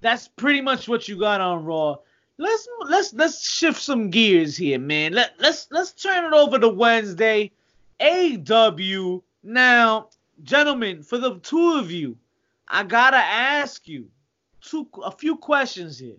That's 0.00 0.28
pretty 0.28 0.62
much 0.62 0.88
what 0.88 1.08
you 1.08 1.18
got 1.18 1.42
on 1.42 1.64
Raw. 1.66 1.96
Let's 2.38 2.66
let's 2.88 3.12
let's 3.12 3.46
shift 3.50 3.82
some 3.82 4.08
gears 4.08 4.56
here, 4.56 4.78
man. 4.78 5.12
Let 5.12 5.34
let's 5.38 5.66
let's 5.70 5.92
turn 5.92 6.24
it 6.24 6.32
over 6.32 6.58
to 6.58 6.68
Wednesday. 6.68 7.50
AW. 8.00 9.20
Now, 9.42 10.08
gentlemen, 10.42 11.02
for 11.02 11.18
the 11.18 11.38
two 11.40 11.74
of 11.74 11.90
you, 11.90 12.16
I 12.70 12.84
gotta 12.84 13.16
ask 13.16 13.88
you 13.88 14.08
two 14.60 14.88
a 15.04 15.10
few 15.10 15.36
questions 15.36 15.98
here. 15.98 16.16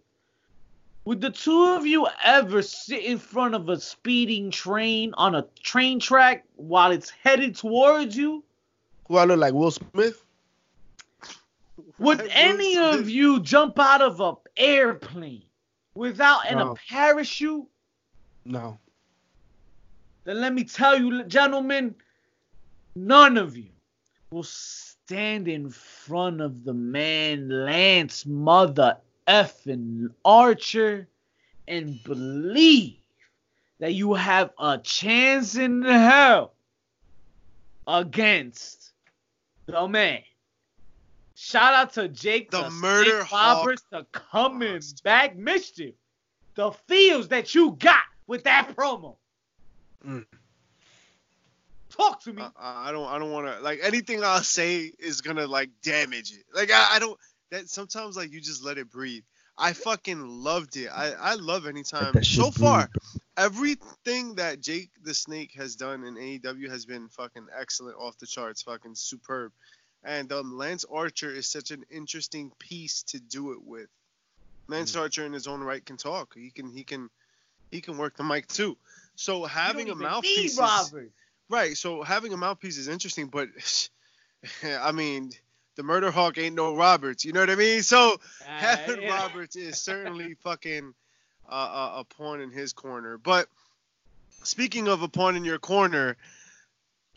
Would 1.05 1.21
the 1.21 1.31
two 1.31 1.63
of 1.75 1.87
you 1.87 2.07
ever 2.23 2.61
sit 2.61 3.03
in 3.03 3.17
front 3.17 3.55
of 3.55 3.69
a 3.69 3.79
speeding 3.79 4.51
train 4.51 5.13
on 5.15 5.33
a 5.33 5.47
train 5.63 5.99
track 5.99 6.43
while 6.55 6.91
it's 6.91 7.09
headed 7.09 7.55
towards 7.55 8.15
you? 8.15 8.43
Who 9.07 9.17
I 9.17 9.25
look 9.25 9.39
like 9.39 9.53
Will 9.53 9.71
Smith? 9.71 10.23
Would 11.97 12.27
any 12.31 12.77
of 12.77 12.95
Smith. 12.95 13.09
you 13.09 13.39
jump 13.41 13.79
out 13.79 14.01
of 14.01 14.19
a 14.19 14.33
airplane 14.57 15.43
without 15.95 16.49
an 16.51 16.57
No. 16.57 16.71
a 16.71 16.75
parachute? 16.75 17.65
No. 18.45 18.77
Then 20.23 20.39
let 20.41 20.53
me 20.53 20.63
tell 20.63 20.99
you, 20.99 21.23
gentlemen, 21.23 21.95
none 22.95 23.37
of 23.37 23.57
you 23.57 23.69
will 24.31 24.43
stand 25.11 25.49
in 25.49 25.69
front 25.69 26.39
of 26.39 26.63
the 26.63 26.73
man 26.73 27.49
Lance 27.49 28.25
Mother 28.25 28.95
effing 29.27 30.07
Archer 30.23 31.09
and 31.67 32.01
believe 32.05 32.95
that 33.79 33.93
you 33.93 34.13
have 34.13 34.51
a 34.57 34.77
chance 34.77 35.57
in 35.57 35.83
hell 35.83 36.53
against 37.85 38.93
the 39.65 39.85
man. 39.85 40.21
Shout 41.35 41.73
out 41.73 41.91
to 41.95 42.07
Jake 42.07 42.49
The 42.49 42.63
the, 42.63 42.69
Murder 42.69 43.09
Snake 43.09 43.23
Hawk 43.23 43.79
for 43.89 44.03
coming 44.13 44.75
Ross. 44.75 44.93
back 45.01 45.35
mischief. 45.35 45.93
The 46.55 46.71
feels 46.87 47.27
that 47.27 47.53
you 47.53 47.71
got 47.79 48.03
with 48.27 48.45
that 48.45 48.73
promo. 48.77 49.17
Mm. 50.07 50.25
Talk 51.95 52.23
to 52.23 52.33
me. 52.33 52.41
I, 52.41 52.89
I 52.89 52.91
don't. 52.91 53.07
I 53.07 53.19
don't 53.19 53.31
want 53.31 53.47
to. 53.47 53.61
Like 53.61 53.79
anything 53.83 54.23
I'll 54.23 54.43
say 54.43 54.91
is 54.99 55.21
gonna 55.21 55.47
like 55.47 55.69
damage 55.83 56.31
it. 56.31 56.43
Like 56.53 56.71
I, 56.71 56.95
I 56.95 56.99
don't. 56.99 57.17
That 57.51 57.69
sometimes 57.69 58.15
like 58.15 58.31
you 58.31 58.41
just 58.41 58.63
let 58.63 58.77
it 58.77 58.89
breathe. 58.89 59.23
I 59.57 59.73
fucking 59.73 60.25
loved 60.27 60.77
it. 60.77 60.87
I 60.87 61.11
I 61.11 61.35
love 61.35 61.67
anytime. 61.67 62.23
So 62.23 62.51
far, 62.51 62.89
breathe, 62.89 63.21
everything 63.37 64.35
that 64.35 64.61
Jake 64.61 64.89
the 65.03 65.13
Snake 65.13 65.53
has 65.55 65.75
done 65.75 66.03
in 66.03 66.15
AEW 66.15 66.69
has 66.69 66.85
been 66.85 67.09
fucking 67.09 67.47
excellent, 67.57 67.97
off 67.97 68.17
the 68.17 68.27
charts, 68.27 68.61
fucking 68.63 68.95
superb. 68.95 69.51
And 70.03 70.31
um, 70.31 70.57
Lance 70.57 70.85
Archer 70.91 71.29
is 71.29 71.45
such 71.45 71.69
an 71.71 71.83
interesting 71.91 72.51
piece 72.57 73.03
to 73.03 73.19
do 73.19 73.51
it 73.51 73.63
with. 73.63 73.87
Lance 74.67 74.95
Archer 74.95 75.25
in 75.25 75.33
his 75.33 75.47
own 75.47 75.61
right 75.61 75.85
can 75.85 75.97
talk. 75.97 76.33
He 76.35 76.49
can 76.49 76.71
he 76.71 76.83
can 76.83 77.09
he 77.71 77.81
can 77.81 77.97
work 77.97 78.15
the 78.15 78.23
mic 78.23 78.47
too. 78.47 78.77
So 79.15 79.43
having 79.45 79.87
You 79.87 79.93
a 79.93 79.95
don't 79.95 80.01
even 80.01 80.11
mouthpiece, 80.11 80.37
need 80.37 80.45
is, 80.45 80.57
Robert. 80.57 81.11
Right? 81.51 81.77
So 81.77 82.01
having 82.01 82.33
a 82.33 82.37
mouthpiece 82.37 82.77
is 82.77 82.87
interesting, 82.87 83.27
but 83.27 83.49
I 84.63 84.91
mean, 84.91 85.31
the 85.75 85.83
Murder 85.83 86.09
Hawk 86.11 86.37
ain't 86.37 86.55
no 86.55 86.75
Roberts. 86.75 87.23
You 87.25 87.33
know 87.33 87.41
what 87.41 87.49
I 87.49 87.55
mean? 87.55 87.83
So 87.83 88.17
having 88.45 88.99
Uh, 88.99 89.01
yeah. 89.01 89.21
Roberts 89.21 89.55
is 89.55 89.79
certainly 89.81 90.33
fucking 90.43 90.93
uh, 91.49 91.91
a, 91.95 91.99
a 91.99 92.03
pawn 92.05 92.41
in 92.41 92.49
his 92.51 92.73
corner. 92.73 93.17
But 93.17 93.47
speaking 94.43 94.87
of 94.87 95.01
a 95.03 95.07
pawn 95.07 95.35
in 95.35 95.43
your 95.45 95.59
corner, 95.59 96.17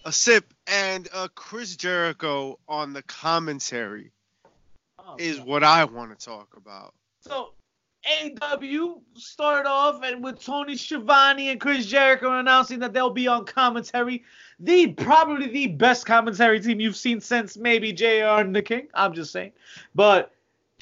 a 0.04 0.12
sip 0.12 0.52
and 0.66 1.08
a 1.14 1.28
Chris 1.28 1.76
Jericho 1.76 2.58
on 2.68 2.92
the 2.92 3.02
commentary 3.02 4.10
Oh, 5.06 5.16
is 5.18 5.36
God. 5.38 5.46
what 5.46 5.64
I 5.64 5.84
want 5.84 6.18
to 6.18 6.24
talk 6.24 6.56
about. 6.56 6.94
So 7.20 7.52
AW 8.06 9.00
start 9.14 9.66
off 9.66 10.02
and 10.02 10.22
with 10.22 10.44
Tony 10.44 10.76
Schiavone 10.76 11.48
and 11.48 11.60
Chris 11.60 11.86
Jericho 11.86 12.38
announcing 12.38 12.78
that 12.80 12.92
they'll 12.92 13.10
be 13.10 13.26
on 13.28 13.46
commentary. 13.46 14.24
The 14.60 14.88
probably 14.88 15.48
the 15.48 15.68
best 15.68 16.04
commentary 16.06 16.60
team 16.60 16.80
you've 16.80 16.96
seen 16.96 17.20
since 17.20 17.56
maybe 17.56 17.92
JR 17.92 18.40
and 18.40 18.54
the 18.54 18.62
King. 18.62 18.88
I'm 18.94 19.14
just 19.14 19.32
saying. 19.32 19.52
But 19.94 20.32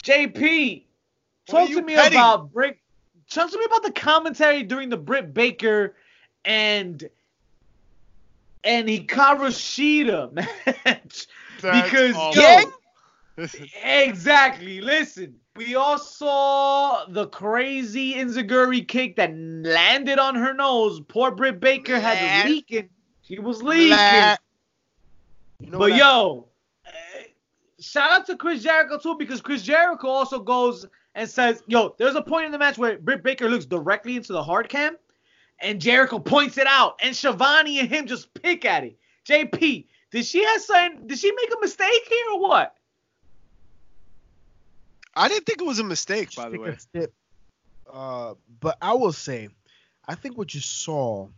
JP, 0.02 0.82
talk 1.46 1.68
to 1.68 1.82
me 1.82 1.94
petty? 1.94 2.16
about 2.16 2.52
Brick. 2.52 2.80
Talk 3.30 3.50
to 3.50 3.58
me 3.58 3.64
about 3.64 3.82
the 3.84 3.92
commentary 3.92 4.62
during 4.64 4.88
the 4.88 4.96
Britt 4.96 5.32
Baker 5.32 5.94
and 6.44 7.08
and 8.64 8.88
Hikaru 8.88 9.48
Shida 9.48 10.32
match. 10.84 11.26
Because 11.56 12.36
yo, 12.36 12.72
Exactly. 13.84 14.80
Listen, 14.80 15.36
we 15.56 15.74
all 15.74 15.98
saw 15.98 17.04
the 17.08 17.26
crazy 17.28 18.14
enzuigiri 18.14 18.86
kick 18.86 19.16
that 19.16 19.36
landed 19.36 20.18
on 20.18 20.34
her 20.34 20.54
nose. 20.54 21.00
Poor 21.08 21.30
Britt 21.30 21.60
Baker 21.60 22.00
had 22.00 22.48
leaking. 22.48 22.88
She 23.22 23.38
was 23.38 23.62
leaking. 23.62 24.36
You 25.60 25.70
know 25.70 25.78
but 25.78 25.94
yo, 25.94 26.48
eh, 26.86 27.24
shout 27.80 28.10
out 28.10 28.26
to 28.26 28.36
Chris 28.36 28.62
Jericho 28.62 28.98
too 28.98 29.16
because 29.16 29.40
Chris 29.40 29.62
Jericho 29.62 30.08
also 30.08 30.40
goes 30.40 30.86
and 31.14 31.28
says, 31.28 31.62
"Yo, 31.66 31.94
there's 31.98 32.14
a 32.14 32.22
point 32.22 32.46
in 32.46 32.52
the 32.52 32.58
match 32.58 32.78
where 32.78 32.98
Britt 32.98 33.22
Baker 33.22 33.48
looks 33.48 33.66
directly 33.66 34.16
into 34.16 34.32
the 34.32 34.42
hard 34.42 34.68
cam, 34.68 34.96
and 35.60 35.80
Jericho 35.80 36.18
points 36.18 36.58
it 36.58 36.66
out, 36.66 36.98
and 37.02 37.14
Schiavone 37.14 37.78
and 37.78 37.88
him 37.88 38.06
just 38.06 38.32
pick 38.34 38.64
at 38.64 38.84
it." 38.84 38.96
JP, 39.24 39.86
did 40.10 40.26
she 40.26 40.44
have 40.44 40.62
something? 40.62 41.06
Did 41.06 41.18
she 41.18 41.30
make 41.30 41.52
a 41.54 41.60
mistake 41.60 42.02
here 42.08 42.26
or 42.32 42.40
what? 42.40 42.76
I 45.14 45.28
didn't 45.28 45.46
think 45.46 45.60
it 45.60 45.66
was 45.66 45.78
a 45.78 45.84
mistake, 45.84 46.34
by 46.34 46.48
the 46.48 46.58
way. 46.58 46.76
Uh, 47.92 48.34
but 48.60 48.78
I 48.80 48.94
will 48.94 49.12
say, 49.12 49.48
I 50.08 50.14
think 50.14 50.38
what 50.38 50.54
you 50.54 50.60
saw 50.60 51.28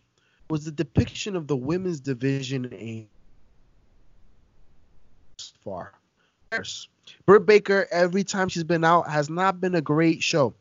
was 0.48 0.64
the 0.64 0.70
depiction 0.70 1.34
of 1.36 1.46
the 1.46 1.56
women's 1.56 2.00
division 2.00 2.66
in 2.66 3.08
far. 5.64 5.92
Britt 7.26 7.46
Baker, 7.46 7.88
every 7.90 8.22
time 8.22 8.48
she's 8.48 8.64
been 8.64 8.84
out, 8.84 9.10
has 9.10 9.28
not 9.28 9.60
been 9.60 9.74
a 9.74 9.80
great 9.80 10.22
show. 10.22 10.54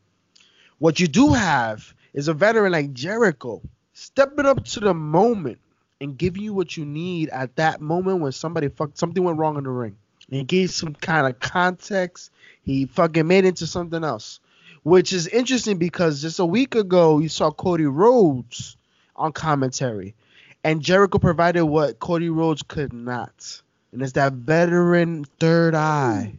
What 0.78 0.98
you 0.98 1.06
do 1.06 1.32
have 1.32 1.94
is 2.14 2.26
a 2.28 2.34
veteran 2.34 2.72
like 2.72 2.92
Jericho 2.92 3.62
stepping 3.92 4.46
up 4.46 4.64
to 4.64 4.80
the 4.80 4.94
moment 4.94 5.58
and 6.00 6.18
giving 6.18 6.42
you 6.42 6.52
what 6.52 6.76
you 6.76 6.84
need 6.84 7.28
at 7.28 7.54
that 7.56 7.80
moment 7.80 8.20
when 8.20 8.32
somebody 8.32 8.68
fucked 8.68 8.98
something 8.98 9.22
went 9.22 9.38
wrong 9.38 9.56
in 9.56 9.64
the 9.64 9.70
ring. 9.70 9.96
He 10.28 10.42
gave 10.44 10.70
some 10.70 10.94
kind 10.94 11.26
of 11.26 11.38
context. 11.40 12.30
He 12.62 12.86
fucking 12.86 13.26
made 13.26 13.44
it 13.44 13.48
into 13.48 13.66
something 13.66 14.04
else. 14.04 14.40
Which 14.82 15.12
is 15.12 15.28
interesting 15.28 15.78
because 15.78 16.20
just 16.20 16.38
a 16.38 16.46
week 16.46 16.74
ago 16.74 17.18
you 17.18 17.28
saw 17.28 17.50
Cody 17.50 17.86
Rhodes 17.86 18.76
on 19.16 19.32
commentary. 19.32 20.14
And 20.62 20.82
Jericho 20.82 21.18
provided 21.18 21.64
what 21.64 22.00
Cody 22.00 22.30
Rhodes 22.30 22.62
could 22.62 22.92
not. 22.92 23.62
and 23.92 24.02
it's 24.02 24.12
that 24.12 24.32
veteran 24.32 25.24
third 25.38 25.74
eye 25.74 26.34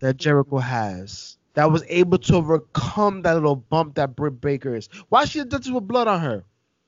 that 0.00 0.16
Jericho 0.16 0.58
has 0.58 1.36
that 1.54 1.72
was 1.72 1.82
able 1.88 2.18
to 2.18 2.36
overcome 2.36 3.22
that 3.22 3.34
little 3.34 3.56
bump 3.56 3.94
that 3.94 4.14
Britt 4.14 4.40
Baker 4.40 4.74
is. 4.76 4.88
Why 5.08 5.24
she 5.24 5.40
did 5.40 5.50
this 5.50 5.70
with 5.70 5.88
blood 5.88 6.06
on 6.06 6.20
her? 6.20 6.44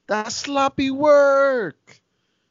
That's 0.07 0.35
sloppy 0.35 0.91
work. 0.91 2.01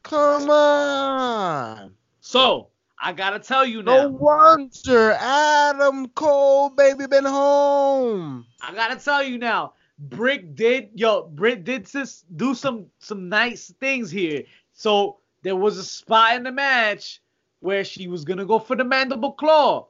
Come 0.02 0.50
on. 0.50 1.94
So 2.20 2.69
I 3.02 3.12
gotta 3.12 3.38
tell 3.38 3.64
you 3.64 3.82
now. 3.82 4.02
No 4.02 4.08
wonder 4.08 5.12
Adam 5.12 6.08
Cole, 6.08 6.68
baby, 6.70 7.06
been 7.06 7.24
home. 7.24 8.46
I 8.60 8.74
gotta 8.74 8.96
tell 8.96 9.22
you 9.22 9.38
now. 9.38 9.72
Brick 9.98 10.54
did 10.54 10.90
yo, 10.94 11.22
Britt 11.28 11.64
did 11.64 11.88
sis, 11.88 12.24
do 12.36 12.54
some 12.54 12.86
some 12.98 13.28
nice 13.28 13.72
things 13.80 14.10
here. 14.10 14.44
So 14.72 15.18
there 15.42 15.56
was 15.56 15.78
a 15.78 15.84
spot 15.84 16.36
in 16.36 16.42
the 16.42 16.52
match 16.52 17.20
where 17.60 17.84
she 17.84 18.06
was 18.06 18.24
gonna 18.24 18.44
go 18.44 18.58
for 18.58 18.76
the 18.76 18.84
mandible 18.84 19.32
claw, 19.32 19.88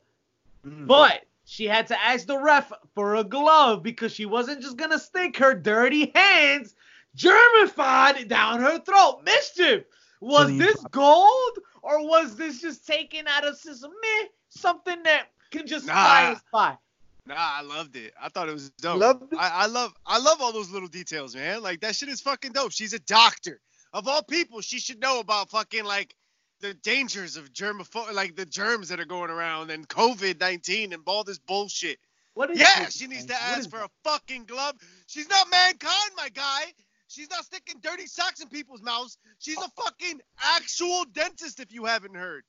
mm. 0.65 0.87
but 0.87 1.27
she 1.45 1.67
had 1.67 1.89
to 1.89 2.01
ask 2.01 2.27
the 2.27 2.39
ref 2.39 2.73
for 2.95 3.17
a 3.17 3.25
glove 3.25 3.83
because 3.83 4.13
she 4.13 4.27
wasn't 4.27 4.63
just 4.63 4.77
gonna 4.77 4.99
stick 4.99 5.37
her 5.37 5.55
dirty 5.55 6.13
hands 6.15 6.75
germified 7.17 8.29
down 8.29 8.61
her 8.61 8.79
throat. 8.79 9.23
Mischief. 9.25 9.85
Was 10.21 10.49
So 10.49 10.53
you- 10.55 10.59
this 10.59 10.77
gold 10.91 11.59
or 11.83 12.07
was 12.07 12.37
this 12.37 12.61
just 12.61 12.87
taken 12.87 13.27
out 13.27 13.45
of 13.47 13.59
some 13.59 13.91
meh, 13.91 14.27
something 14.49 15.03
that 15.05 15.29
can 15.51 15.67
just 15.67 15.87
Nah. 15.87 15.93
fly 15.95 16.33
us 16.33 16.41
by? 16.53 16.79
Nah, 17.27 17.35
I 17.37 17.61
loved 17.63 17.97
it. 17.97 18.13
I 18.21 18.29
thought 18.29 18.49
it 18.49 18.53
was 18.53 18.71
dope. 18.71 18.99
Loved 19.01 19.33
it? 19.33 19.39
I, 19.39 19.49
I 19.63 19.67
love 19.67 19.95
I 20.07 20.19
love 20.19 20.41
all 20.41 20.53
those 20.53 20.71
little 20.71 20.89
details, 20.89 21.35
man. 21.35 21.63
Like 21.63 21.81
that 21.81 21.95
shit 21.97 22.09
is 22.09 22.21
fucking 22.21 22.53
dope. 22.53 22.73
She's 22.73 22.93
a 22.95 22.99
doctor. 23.01 23.61
Of 23.93 24.07
all 24.09 24.23
people, 24.23 24.61
she 24.61 24.79
should 24.79 25.01
know 25.01 25.21
about 25.21 25.51
fucking 25.51 25.85
like 25.85 26.15
the 26.61 26.75
dangers 26.75 27.37
of 27.37 27.53
germapho 27.53 28.13
like 28.13 28.37
the 28.37 28.45
germs 28.47 28.89
that 28.89 29.01
are 29.01 29.05
going 29.07 29.31
around 29.31 29.71
and 29.71 29.89
COVID 29.89 30.39
nineteen 30.41 30.93
and 30.93 31.03
all 31.07 31.25
this 31.25 31.39
bullshit. 31.39 31.99
What 32.35 32.51
is 32.51 32.59
Yeah, 32.61 32.85
this, 32.85 32.97
she 32.97 33.07
needs 33.07 33.25
to 33.27 33.33
man? 33.33 33.41
What 33.51 33.59
ask 33.59 33.71
for 33.71 33.79
that? 33.79 33.87
a 33.87 34.09
fucking 34.11 34.45
glove. 34.45 34.77
She's 35.07 35.29
not 35.29 35.51
mankind, 35.51 36.11
my 36.17 36.29
guy. 36.31 36.73
She's 37.11 37.29
not 37.29 37.45
sticking 37.45 37.81
dirty 37.83 38.07
socks 38.07 38.41
in 38.41 38.47
people's 38.49 38.83
mouths. 38.83 39.19
She's 39.41 39.59
a 39.59 39.69
fucking 39.83 40.21
actual 40.55 41.05
dentist, 41.13 41.59
if 41.59 41.73
you 41.73 41.85
haven't 41.85 42.15
heard. 42.15 42.45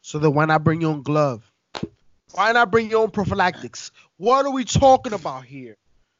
So 0.00 0.18
then 0.18 0.32
why 0.32 0.46
not 0.46 0.64
bring 0.64 0.80
your 0.80 0.90
own 0.90 1.02
glove? 1.02 1.44
Why 2.32 2.52
not 2.52 2.70
bring 2.70 2.90
your 2.90 3.02
own 3.02 3.10
prophylactics? 3.10 3.90
What 4.16 4.46
are 4.46 4.50
we 4.50 4.64
talking 4.64 5.12
about 5.12 5.44
here? 5.44 5.76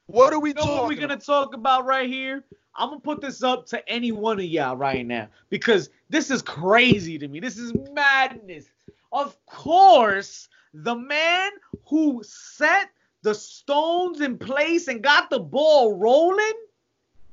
What 0.09 0.35
are 0.35 0.41
we 0.41 0.51
You 0.51 0.57
know 0.57 0.61
talking 0.61 0.77
what 0.77 0.89
we're 0.89 1.01
gonna 1.01 1.17
talk 1.17 1.55
about 1.55 1.87
right 1.87 2.07
here? 2.07 2.45
I'm 2.77 2.91
gonna 2.91 3.01
put 3.01 3.23
this 3.23 3.43
up 3.43 3.65
to 3.69 3.89
any 3.89 4.13
one 4.13 4.39
of 4.39 4.45
y'all 4.45 4.77
right 4.77 5.07
now 5.07 5.29
because 5.49 5.89
this 6.11 6.31
is 6.31 6.43
crazy 6.43 7.19
to 7.19 7.27
me. 7.27 7.41
This 7.41 7.57
is 7.57 7.73
madness. 7.93 8.67
Of 9.11 9.35
course, 9.47 10.51
the 10.75 10.95
man 10.95 11.51
who 11.87 12.23
set 12.27 12.91
the 13.23 13.35
stones 13.35 14.21
in 14.21 14.37
place 14.37 14.89
and 14.89 15.03
got 15.03 15.31
the 15.31 15.41
ball 15.41 15.97
rolling 15.97 16.53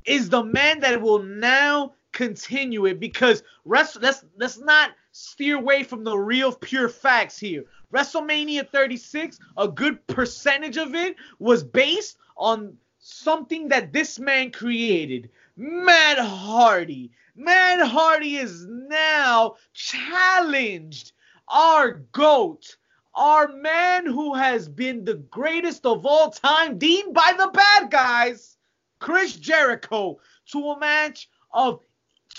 is 0.05 0.29
the 0.29 0.43
man 0.43 0.79
that 0.81 1.01
will 1.01 1.23
now 1.23 1.93
continue 2.11 2.85
it 2.85 2.99
because 2.99 3.43
rest, 3.65 4.01
let's 4.01 4.25
let's 4.37 4.59
not 4.59 4.91
steer 5.11 5.57
away 5.57 5.83
from 5.83 6.03
the 6.03 6.17
real 6.17 6.53
pure 6.53 6.89
facts 6.89 7.37
here. 7.37 7.65
WrestleMania 7.93 8.69
36, 8.69 9.39
a 9.57 9.67
good 9.67 10.05
percentage 10.07 10.77
of 10.77 10.93
it 10.95 11.15
was 11.39 11.63
based 11.63 12.17
on 12.37 12.77
something 12.99 13.67
that 13.69 13.91
this 13.91 14.19
man 14.19 14.51
created. 14.51 15.29
Matt 15.55 16.19
Hardy. 16.19 17.11
Matt 17.35 17.85
Hardy 17.87 18.37
is 18.37 18.65
now 18.67 19.55
challenged 19.73 21.13
our 21.47 21.93
GOAT, 22.11 22.77
our 23.15 23.47
man 23.47 24.05
who 24.05 24.35
has 24.35 24.69
been 24.69 25.03
the 25.03 25.15
greatest 25.15 25.85
of 25.85 26.05
all 26.05 26.29
time, 26.29 26.77
deemed 26.77 27.13
by 27.13 27.33
the 27.37 27.49
bad 27.53 27.89
guys, 27.89 28.57
Chris 28.99 29.35
Jericho, 29.35 30.19
to 30.51 30.71
a 30.71 30.79
match 30.79 31.29
of 31.53 31.81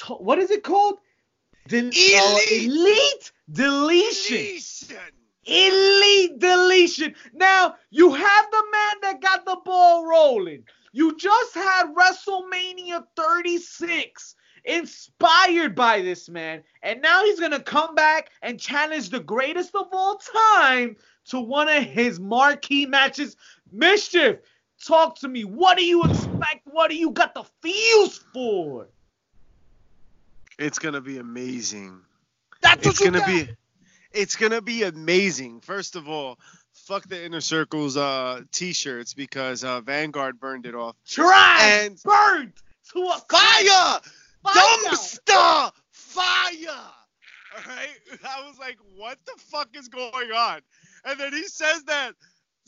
what 0.08 0.38
is 0.38 0.50
it 0.50 0.62
called? 0.62 0.98
Del- 1.68 1.86
uh, 1.86 1.90
Elite. 1.90 2.52
elite 2.52 3.32
deletion. 3.50 4.98
Elite 5.44 6.38
deletion. 6.38 7.14
Now, 7.32 7.76
you 7.90 8.12
have 8.12 8.50
the 8.50 8.64
man 8.72 8.94
that 9.02 9.20
got 9.20 9.44
the 9.44 9.58
ball 9.64 10.06
rolling. 10.06 10.64
You 10.92 11.16
just 11.16 11.54
had 11.54 11.94
WrestleMania 11.94 13.04
36 13.16 14.34
inspired 14.64 15.74
by 15.74 16.02
this 16.02 16.28
man. 16.28 16.62
And 16.82 17.00
now 17.00 17.24
he's 17.24 17.38
going 17.40 17.52
to 17.52 17.60
come 17.60 17.94
back 17.94 18.30
and 18.42 18.60
challenge 18.60 19.10
the 19.10 19.20
greatest 19.20 19.74
of 19.74 19.88
all 19.92 20.20
time 20.56 20.96
to 21.26 21.40
one 21.40 21.68
of 21.68 21.84
his 21.84 22.20
marquee 22.20 22.86
matches. 22.86 23.36
Mischief, 23.72 24.38
talk 24.86 25.18
to 25.20 25.28
me. 25.28 25.44
What 25.44 25.78
do 25.78 25.84
you 25.84 26.04
expect? 26.04 26.60
What 26.64 26.90
do 26.90 26.96
you 26.96 27.10
got 27.10 27.34
the 27.34 27.44
feels 27.62 28.18
for? 28.32 28.86
It's 30.58 30.78
gonna 30.78 31.00
be 31.00 31.18
amazing. 31.18 32.00
That's 32.60 32.86
It's 32.86 32.98
gonna 32.98 33.20
got. 33.20 33.26
be 33.28 33.48
it's 34.12 34.36
gonna 34.36 34.60
be 34.60 34.82
amazing. 34.82 35.60
First 35.60 35.96
of 35.96 36.08
all, 36.08 36.38
fuck 36.72 37.08
the 37.08 37.24
inner 37.24 37.40
circles 37.40 37.96
uh 37.96 38.42
t-shirts 38.52 39.14
because 39.14 39.64
uh 39.64 39.80
Vanguard 39.80 40.38
burned 40.40 40.66
it 40.66 40.74
off. 40.74 40.96
Trash! 41.06 41.62
And- 41.62 42.02
burnt 42.04 42.54
to 42.92 43.00
a 43.02 43.18
Fire! 43.30 44.00
Fire! 44.42 44.52
Dumpster! 44.54 45.72
Fire! 45.92 46.80
Alright? 47.56 47.98
I 48.24 48.46
was 48.46 48.58
like, 48.58 48.76
what 48.96 49.18
the 49.26 49.32
fuck 49.38 49.68
is 49.74 49.88
going 49.88 50.30
on? 50.32 50.60
And 51.04 51.18
then 51.18 51.32
he 51.32 51.44
says 51.44 51.84
that 51.84 52.12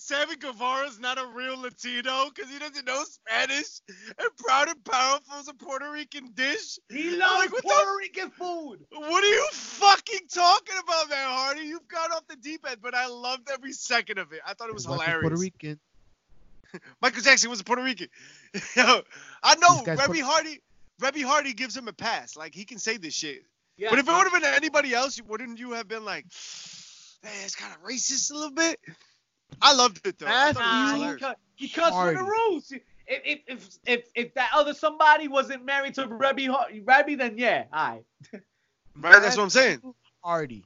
Sammy 0.05 0.34
Guevara's 0.34 0.98
not 0.98 1.16
a 1.16 1.26
real 1.26 1.61
Latino 1.61 2.28
because 2.34 2.50
he 2.50 2.59
doesn't 2.59 2.84
know 2.84 3.05
Spanish, 3.05 3.80
and 4.18 4.28
Proud 4.36 4.68
and 4.68 4.84
Powerful 4.84 5.38
is 5.38 5.46
a 5.46 5.55
Puerto 5.55 5.88
Rican 5.92 6.32
dish. 6.34 6.80
He 6.90 7.12
I'm 7.12 7.20
loves 7.20 7.38
like, 7.38 7.53
what 7.53 7.62
the 7.62 7.68
Puerto 7.68 7.96
Rican 7.98 8.30
food. 8.30 8.78
What 8.90 9.22
are 9.22 9.28
you 9.28 9.46
fucking 9.53 10.26
talking 10.34 10.74
about, 10.82 11.09
man, 11.09 11.24
Hardy? 11.28 11.61
You've 11.66 11.86
gone 11.86 12.11
off 12.11 12.26
the 12.26 12.34
deep 12.34 12.66
end, 12.68 12.78
but 12.82 12.96
I 12.96 13.07
loved 13.07 13.48
every 13.48 13.72
second 13.72 14.18
of 14.18 14.32
it. 14.32 14.40
I 14.44 14.55
thought 14.55 14.68
it 14.70 14.74
was 14.74 14.86
hilarious. 14.86 15.20
Puerto 15.20 15.36
Rican. 15.36 15.78
Michael 17.00 17.22
Jackson 17.22 17.48
was 17.48 17.61
a 17.61 17.64
Puerto 17.64 17.84
Rican. 17.84 18.09
Yo, 18.76 19.03
I 19.44 19.55
know 19.55 19.76
These 19.76 19.86
guys 19.86 19.98
Reby 20.00 20.07
put- 20.07 20.20
Hardy. 20.22 20.61
Reby 21.00 21.22
Hardy 21.22 21.53
gives 21.53 21.76
him 21.76 21.86
a 21.86 21.92
pass. 21.92 22.36
Like 22.36 22.57
he 22.57 22.64
can 22.64 22.78
say 22.78 22.96
this 22.96 23.14
shit. 23.14 23.44
Yeah. 23.76 23.90
But 23.90 24.00
if 24.00 24.09
it 24.09 24.12
would 24.12 24.28
have 24.28 24.32
been 24.32 24.53
anybody 24.53 24.94
else, 24.94 25.20
wouldn't 25.22 25.61
you 25.61 25.72
have 25.72 25.86
been 25.86 26.05
like, 26.05 26.26
man, 27.22 27.32
it's 27.44 27.55
kind 27.55 27.72
of 27.72 27.88
racist 27.88 28.32
a 28.32 28.34
little 28.34 28.50
bit? 28.50 28.80
I 29.61 29.74
loved 29.74 30.07
it 30.07 30.18
though. 30.18 30.26
I 30.26 30.30
That's 30.30 30.59
thought 30.59 30.64
it 30.64 30.92
was 30.92 30.92
Nah, 30.92 31.12
he, 31.12 31.20
cut, 31.20 31.38
he 31.57 31.68
cuts 31.68 31.96
for 31.96 32.12
the 32.12 32.22
rules. 32.22 32.72
If, 32.72 32.82
if, 33.07 33.40
if, 33.46 33.68
if, 33.86 34.09
if 34.14 34.34
that 34.34 34.50
other 34.55 34.74
somebody 34.74 35.28
wasn't 35.28 35.64
married 35.64 35.94
to 35.94 36.07
Reby, 36.07 36.48
Har- 36.48 36.68
Reby 36.70 37.18
then 37.18 37.36
yeah, 37.36 37.64
alright. 37.74 38.05
Right, 39.00 39.22
that's 39.22 39.36
what 39.36 39.44
I'm 39.44 39.50
saying. 39.50 39.82
Hardy, 40.22 40.64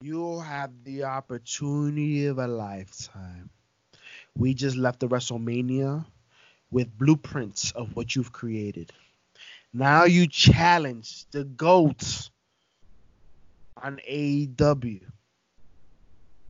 you'll 0.00 0.40
have 0.40 0.70
the 0.84 1.04
opportunity 1.04 2.26
of 2.26 2.38
a 2.38 2.46
lifetime. 2.46 3.50
We 4.36 4.54
just 4.54 4.76
left 4.76 5.00
the 5.00 5.08
WrestleMania 5.08 6.04
with 6.70 6.96
blueprints 6.96 7.72
of 7.72 7.96
what 7.96 8.14
you've 8.14 8.32
created. 8.32 8.92
Now 9.72 10.04
you 10.04 10.26
challenge 10.26 11.26
the 11.30 11.44
GOATs 11.44 12.30
on 13.82 14.00
AEW. 14.08 15.00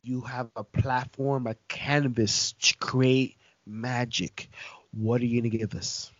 You 0.03 0.21
have 0.21 0.49
a 0.55 0.63
platform, 0.63 1.47
a 1.47 1.55
canvas 1.67 2.53
to 2.53 2.75
create 2.77 3.37
magic. 3.67 4.49
What 4.91 5.21
are 5.21 5.25
you 5.25 5.41
going 5.41 5.51
to 5.51 5.57
give 5.57 5.75
us? 5.75 6.11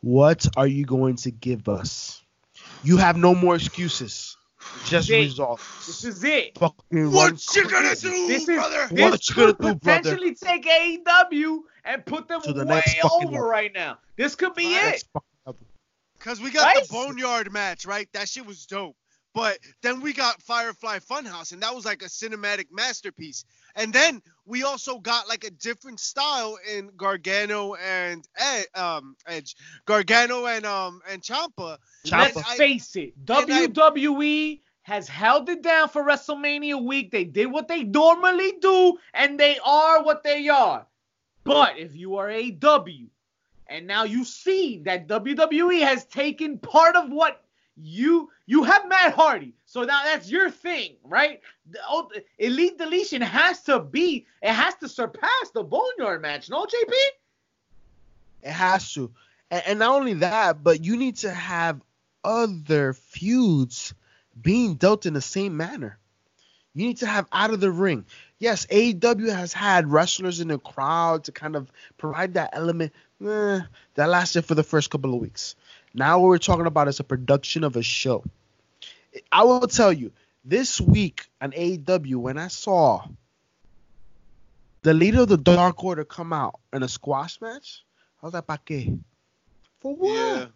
What 0.00 0.46
are 0.56 0.66
you 0.66 0.84
going 0.84 1.16
to 1.16 1.30
give 1.30 1.68
us? 1.68 2.22
You 2.82 2.96
have 2.96 3.16
no 3.16 3.34
more 3.34 3.54
excuses. 3.54 4.36
Just 4.86 5.08
Jake, 5.08 5.24
results. 5.24 5.86
This 5.86 6.04
is 6.04 6.24
it. 6.24 6.56
Fucking 6.56 7.10
What 7.10 7.54
you 7.56 7.68
gonna 7.68 7.96
do, 7.96 8.28
This 8.28 8.48
is 8.48 8.56
brother? 8.56 8.82
What 8.90 9.10
this 9.12 9.28
you 9.28 9.34
gonna 9.34 9.54
could 9.54 9.58
do, 9.58 9.74
brother? 9.74 10.00
potentially 10.02 10.34
take 10.36 10.64
AEW 10.64 11.58
and 11.84 12.06
put 12.06 12.28
them 12.28 12.40
To 12.42 12.52
the 12.52 12.64
way 12.64 12.76
next 12.76 13.04
over 13.04 13.24
level. 13.26 13.40
right 13.40 13.72
now. 13.74 13.98
This 14.16 14.36
could 14.36 14.54
be 14.54 14.70
Next 14.70 15.06
it. 15.46 15.56
Cause 16.20 16.40
we 16.40 16.52
got 16.52 16.64
Right? 16.64 16.86
the 16.86 16.92
Boneyard 16.92 17.52
match, 17.52 17.84
right? 17.84 18.08
That 18.12 18.28
shit 18.28 18.46
was 18.46 18.64
dope. 18.66 18.94
But 19.34 19.58
then 19.82 20.00
we 20.02 20.12
got 20.12 20.42
Firefly 20.42 20.98
Funhouse, 20.98 21.52
and 21.52 21.62
that 21.62 21.74
was 21.74 21.84
like 21.86 22.02
a 22.02 22.06
cinematic 22.06 22.66
masterpiece. 22.70 23.44
And 23.74 23.92
then 23.92 24.20
we 24.44 24.62
also 24.64 24.98
got 24.98 25.28
like 25.28 25.44
a 25.44 25.50
different 25.50 26.00
style 26.00 26.58
in 26.70 26.90
Gargano 26.96 27.74
and 27.74 28.26
Ed, 28.36 28.66
um 28.74 29.16
Edge, 29.26 29.56
Gargano 29.86 30.46
and 30.46 30.66
um 30.66 31.00
and 31.10 31.22
Ciampa. 31.22 31.78
Let's 32.10 32.36
I- 32.36 32.56
face 32.56 32.94
it. 32.96 33.14
and 33.16 33.50
I- 33.52 33.66
WWE 33.68 34.60
has 34.82 35.08
held 35.08 35.48
it 35.48 35.62
down 35.62 35.88
for 35.88 36.02
WrestleMania 36.04 36.84
week. 36.84 37.10
They 37.12 37.24
did 37.24 37.46
what 37.46 37.68
they 37.68 37.84
normally 37.84 38.52
do, 38.60 38.98
and 39.14 39.38
they 39.38 39.58
are 39.64 40.02
what 40.02 40.24
they 40.24 40.48
are. 40.48 40.86
But 41.44 41.78
if 41.78 41.94
you 41.96 42.16
are 42.16 42.28
AW, 42.30 43.08
and 43.68 43.86
now 43.86 44.04
you 44.04 44.24
see 44.24 44.78
that 44.84 45.06
WWE 45.08 45.80
has 45.80 46.04
taken 46.06 46.58
part 46.58 46.96
of 46.96 47.10
what 47.10 47.42
you 47.76 48.30
you 48.46 48.64
have 48.64 48.88
Matt 48.88 49.14
Hardy, 49.14 49.54
So 49.64 49.82
now 49.82 50.02
that's 50.04 50.30
your 50.30 50.50
thing, 50.50 50.96
right? 51.04 51.40
The, 51.70 51.78
oh, 51.88 52.10
Elite 52.38 52.78
Deletion 52.78 53.22
has 53.22 53.62
to 53.62 53.80
be, 53.80 54.26
it 54.42 54.52
has 54.52 54.74
to 54.76 54.88
surpass 54.88 55.50
the 55.54 55.62
Boneyard 55.62 56.20
match, 56.20 56.50
no, 56.50 56.64
JP? 56.64 56.92
It 58.42 58.50
has 58.50 58.92
to. 58.94 59.10
And, 59.50 59.62
and 59.66 59.78
not 59.78 59.94
only 59.94 60.14
that, 60.14 60.62
but 60.62 60.84
you 60.84 60.96
need 60.96 61.16
to 61.18 61.30
have 61.30 61.80
other 62.24 62.92
feuds 62.92 63.94
being 64.40 64.74
dealt 64.74 65.06
in 65.06 65.14
the 65.14 65.20
same 65.20 65.56
manner. 65.56 65.98
You 66.74 66.86
need 66.86 66.98
to 66.98 67.06
have 67.06 67.26
out 67.32 67.52
of 67.52 67.60
the 67.60 67.70
ring. 67.70 68.06
Yes, 68.38 68.66
AEW 68.66 69.34
has 69.34 69.52
had 69.52 69.90
wrestlers 69.90 70.40
in 70.40 70.48
the 70.48 70.58
crowd 70.58 71.24
to 71.24 71.32
kind 71.32 71.54
of 71.54 71.70
provide 71.98 72.34
that 72.34 72.50
element. 72.54 72.92
Eh, 73.24 73.60
that 73.94 74.08
lasted 74.08 74.44
for 74.44 74.54
the 74.54 74.64
first 74.64 74.90
couple 74.90 75.14
of 75.14 75.20
weeks. 75.20 75.54
Now 75.94 76.20
what 76.20 76.28
we're 76.28 76.38
talking 76.38 76.66
about 76.66 76.88
is 76.88 77.00
a 77.00 77.04
production 77.04 77.64
of 77.64 77.76
a 77.76 77.82
show. 77.82 78.24
I 79.30 79.44
will 79.44 79.66
tell 79.66 79.92
you, 79.92 80.12
this 80.44 80.80
week 80.80 81.26
on 81.40 81.52
AEW, 81.52 82.16
when 82.16 82.38
I 82.38 82.48
saw 82.48 83.04
the 84.82 84.94
leader 84.94 85.20
of 85.22 85.28
the 85.28 85.36
Dark 85.36 85.82
Order 85.84 86.04
come 86.04 86.32
out 86.32 86.58
in 86.72 86.82
a 86.82 86.88
squash 86.88 87.40
match, 87.40 87.84
I 88.22 88.26
was 88.26 88.34
like, 88.34 88.46
¿pa 88.46 88.58
qué? 88.64 88.98
For 89.80 89.94
what? 89.94 90.10
Yeah. 90.10 90.46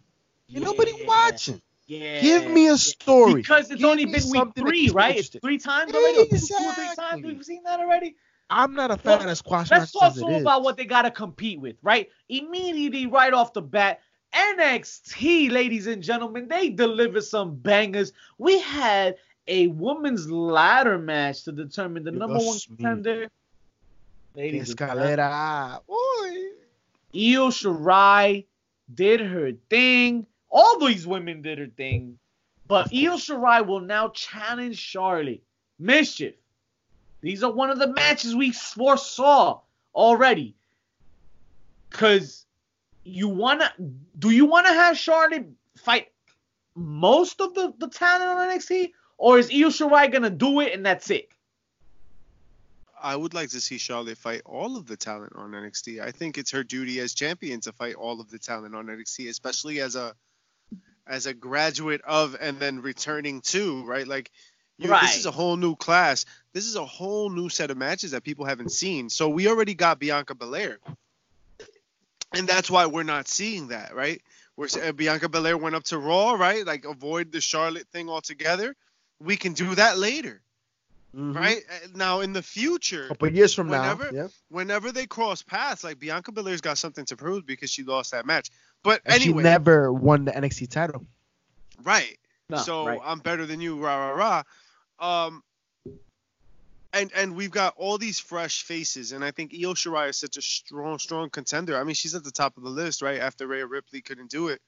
Ain't 0.53 0.63
nobody 0.63 0.93
watching. 1.05 1.61
Yeah. 1.85 2.21
Give 2.21 2.49
me 2.49 2.67
a 2.67 2.77
story. 2.77 3.35
Because 3.35 3.71
it's 3.71 3.81
Give 3.81 3.89
only 3.89 4.05
been 4.05 4.29
week 4.29 4.55
three, 4.55 4.89
right? 4.89 5.15
It's 5.17 5.29
three 5.29 5.57
times 5.57 5.93
already. 5.93 6.19
Or 6.19 6.25
two, 6.25 6.35
or 6.35 6.73
three 6.73 6.95
times 6.95 7.23
we've 7.23 7.45
seen 7.45 7.63
that 7.63 7.79
already. 7.79 8.15
I'm 8.49 8.75
not 8.75 8.91
a 8.91 8.97
fan 8.97 9.19
Well, 9.19 9.29
of 9.29 9.37
squash 9.37 9.71
Let's 9.71 9.91
talk 9.91 10.17
about 10.17 10.63
what 10.63 10.77
they 10.77 10.85
gotta 10.85 11.11
compete 11.11 11.59
with, 11.59 11.75
right? 11.81 12.09
Immediately, 12.29 13.07
right 13.07 13.33
off 13.33 13.53
the 13.53 13.61
bat, 13.61 14.01
NXT, 14.33 15.51
ladies 15.51 15.87
and 15.87 16.01
gentlemen, 16.01 16.47
they 16.47 16.69
delivered 16.69 17.23
some 17.23 17.55
bangers. 17.55 18.13
We 18.37 18.59
had 18.59 19.15
a 19.47 19.67
women's 19.67 20.29
ladder 20.29 20.97
match 20.97 21.43
to 21.43 21.51
determine 21.51 22.03
the 22.03 22.11
number 22.11 22.37
one 22.37 22.59
contender. 22.59 23.27
Ladies 24.35 24.75
Escalera. 24.75 25.81
Io 27.15 27.49
Shirai 27.49 28.45
did 28.93 29.19
her 29.21 29.53
thing. 29.69 30.25
All 30.49 30.79
these 30.79 31.07
women 31.07 31.41
did 31.41 31.57
her 31.57 31.67
thing. 31.67 32.19
But 32.67 32.93
Io 32.93 33.15
Shirai 33.15 33.65
will 33.65 33.79
now 33.79 34.09
challenge 34.09 34.77
Charlotte. 34.77 35.41
Mischief. 35.79 36.35
These 37.21 37.43
are 37.43 37.51
one 37.51 37.69
of 37.69 37.79
the 37.79 37.87
matches 37.87 38.35
we 38.35 38.51
foresaw 38.51 39.61
already. 39.95 40.55
Cause 41.89 42.45
you 43.07 43.29
wanna 43.29 43.71
do 44.19 44.29
you 44.29 44.45
wanna 44.45 44.73
have 44.73 44.97
Charlotte 44.97 45.47
fight 45.77 46.07
most 46.75 47.41
of 47.41 47.53
the, 47.53 47.73
the 47.77 47.87
talent 47.87 48.29
on 48.29 48.49
NXT? 48.49 48.91
Or 49.17 49.39
is 49.39 49.49
Io 49.49 49.69
Shirai 49.69 50.11
gonna 50.11 50.29
do 50.29 50.59
it 50.59 50.73
and 50.73 50.85
that's 50.85 51.09
it? 51.09 51.29
I 53.01 53.15
would 53.15 53.33
like 53.33 53.49
to 53.51 53.61
see 53.61 53.77
Charlotte 53.77 54.17
fight 54.17 54.41
all 54.45 54.75
of 54.75 54.87
the 54.87 54.97
talent 54.97 55.33
on 55.35 55.51
NXT. 55.51 56.01
I 56.01 56.11
think 56.11 56.37
it's 56.37 56.51
her 56.51 56.63
duty 56.63 56.99
as 56.99 57.13
champion 57.13 57.61
to 57.61 57.71
fight 57.71 57.95
all 57.95 58.19
of 58.19 58.29
the 58.29 58.39
talent 58.39 58.75
on 58.75 58.87
NXT, 58.87 59.29
especially 59.29 59.79
as 59.79 59.95
a 59.95 60.13
as 61.05 61.25
a 61.25 61.33
graduate 61.33 62.01
of 62.05 62.35
and 62.39 62.59
then 62.59 62.81
returning 62.81 63.41
to, 63.41 63.85
right? 63.85 64.07
Like 64.07 64.31
you, 64.77 64.89
Right. 64.89 65.01
this 65.01 65.17
is 65.17 65.25
a 65.25 65.31
whole 65.31 65.55
new 65.55 65.75
class. 65.75 66.25
This 66.53 66.65
is 66.65 66.75
a 66.75 66.85
whole 66.85 67.29
new 67.29 67.49
set 67.49 67.71
of 67.71 67.77
matches 67.77 68.11
that 68.11 68.23
people 68.23 68.45
haven't 68.45 68.71
seen. 68.71 69.09
So 69.09 69.29
we 69.29 69.47
already 69.47 69.73
got 69.73 69.99
Bianca 69.99 70.35
Belair. 70.35 70.79
And 72.33 72.47
that's 72.47 72.69
why 72.69 72.85
we're 72.85 73.03
not 73.03 73.27
seeing 73.27 73.67
that, 73.69 73.95
right? 73.95 74.21
We're 74.55 74.67
uh, 74.83 74.91
Bianca 74.91 75.29
Belair 75.29 75.57
went 75.57 75.75
up 75.75 75.83
to 75.85 75.97
Raw, 75.97 76.33
right? 76.33 76.65
Like 76.65 76.85
avoid 76.85 77.31
the 77.31 77.39
Charlotte 77.41 77.87
thing 77.91 78.09
altogether. 78.09 78.75
We 79.19 79.37
can 79.37 79.53
do 79.53 79.73
that 79.75 79.97
later, 79.97 80.41
Mhm. 81.15 81.35
right? 81.35 81.63
Uh, 81.71 81.87
Now 81.95 82.19
in 82.21 82.33
the 82.33 82.41
future, 82.43 83.05
a 83.05 83.07
Couple 83.09 83.31
years 83.31 83.53
from 83.53 83.69
Whenever- 83.69 84.11
now. 84.11 84.23
Yeah. 84.23 84.27
whenever 84.49 84.91
they 84.91 85.05
cross 85.07 85.41
paths, 85.41 85.83
like 85.83 85.99
Bianca 85.99 86.31
Belair's 86.31 86.61
got 86.61 86.77
something 86.77 87.05
to 87.05 87.15
prove 87.15 87.45
because 87.45 87.71
she 87.71 87.83
lost 87.83 88.11
that 88.11 88.25
match. 88.25 88.49
But 88.83 89.01
And 89.05 89.15
anyway, 89.21 89.41
she 89.41 89.43
never 89.43 89.91
won 89.93 90.25
the 90.25 90.31
NXT 90.35 90.67
title. 90.67 91.05
right. 91.83 92.17
No, 92.49 92.57
so 92.59 92.87
right. 92.87 92.99
I'm 93.03 93.19
better 93.19 93.45
than 93.45 93.59
you, 93.61 93.77
rah 93.77 94.09
rah 94.11 94.43
rah. 94.99 95.25
Um, 95.27 95.43
and 97.01 97.11
and 97.15 97.35
we've 97.35 97.51
got 97.51 97.73
all 97.77 97.97
these 97.97 98.19
fresh 98.19 98.63
faces, 98.63 99.11
and 99.11 99.23
I 99.23 99.31
think 99.31 99.53
Io 99.53 99.73
Shirai 99.73 100.09
is 100.09 100.17
such 100.17 100.37
a 100.37 100.41
strong, 100.41 100.99
strong 100.99 101.29
contender. 101.29 101.77
I 101.79 101.83
mean, 101.83 101.95
she's 101.95 102.15
at 102.15 102.23
the 102.23 102.31
top 102.31 102.57
of 102.57 102.63
the 102.63 102.69
list, 102.69 103.01
right? 103.01 103.19
After 103.19 103.47
Rhea 103.47 103.65
Ripley 103.65 104.01
couldn't 104.01 104.29
do 104.29 104.49
it. 104.49 104.61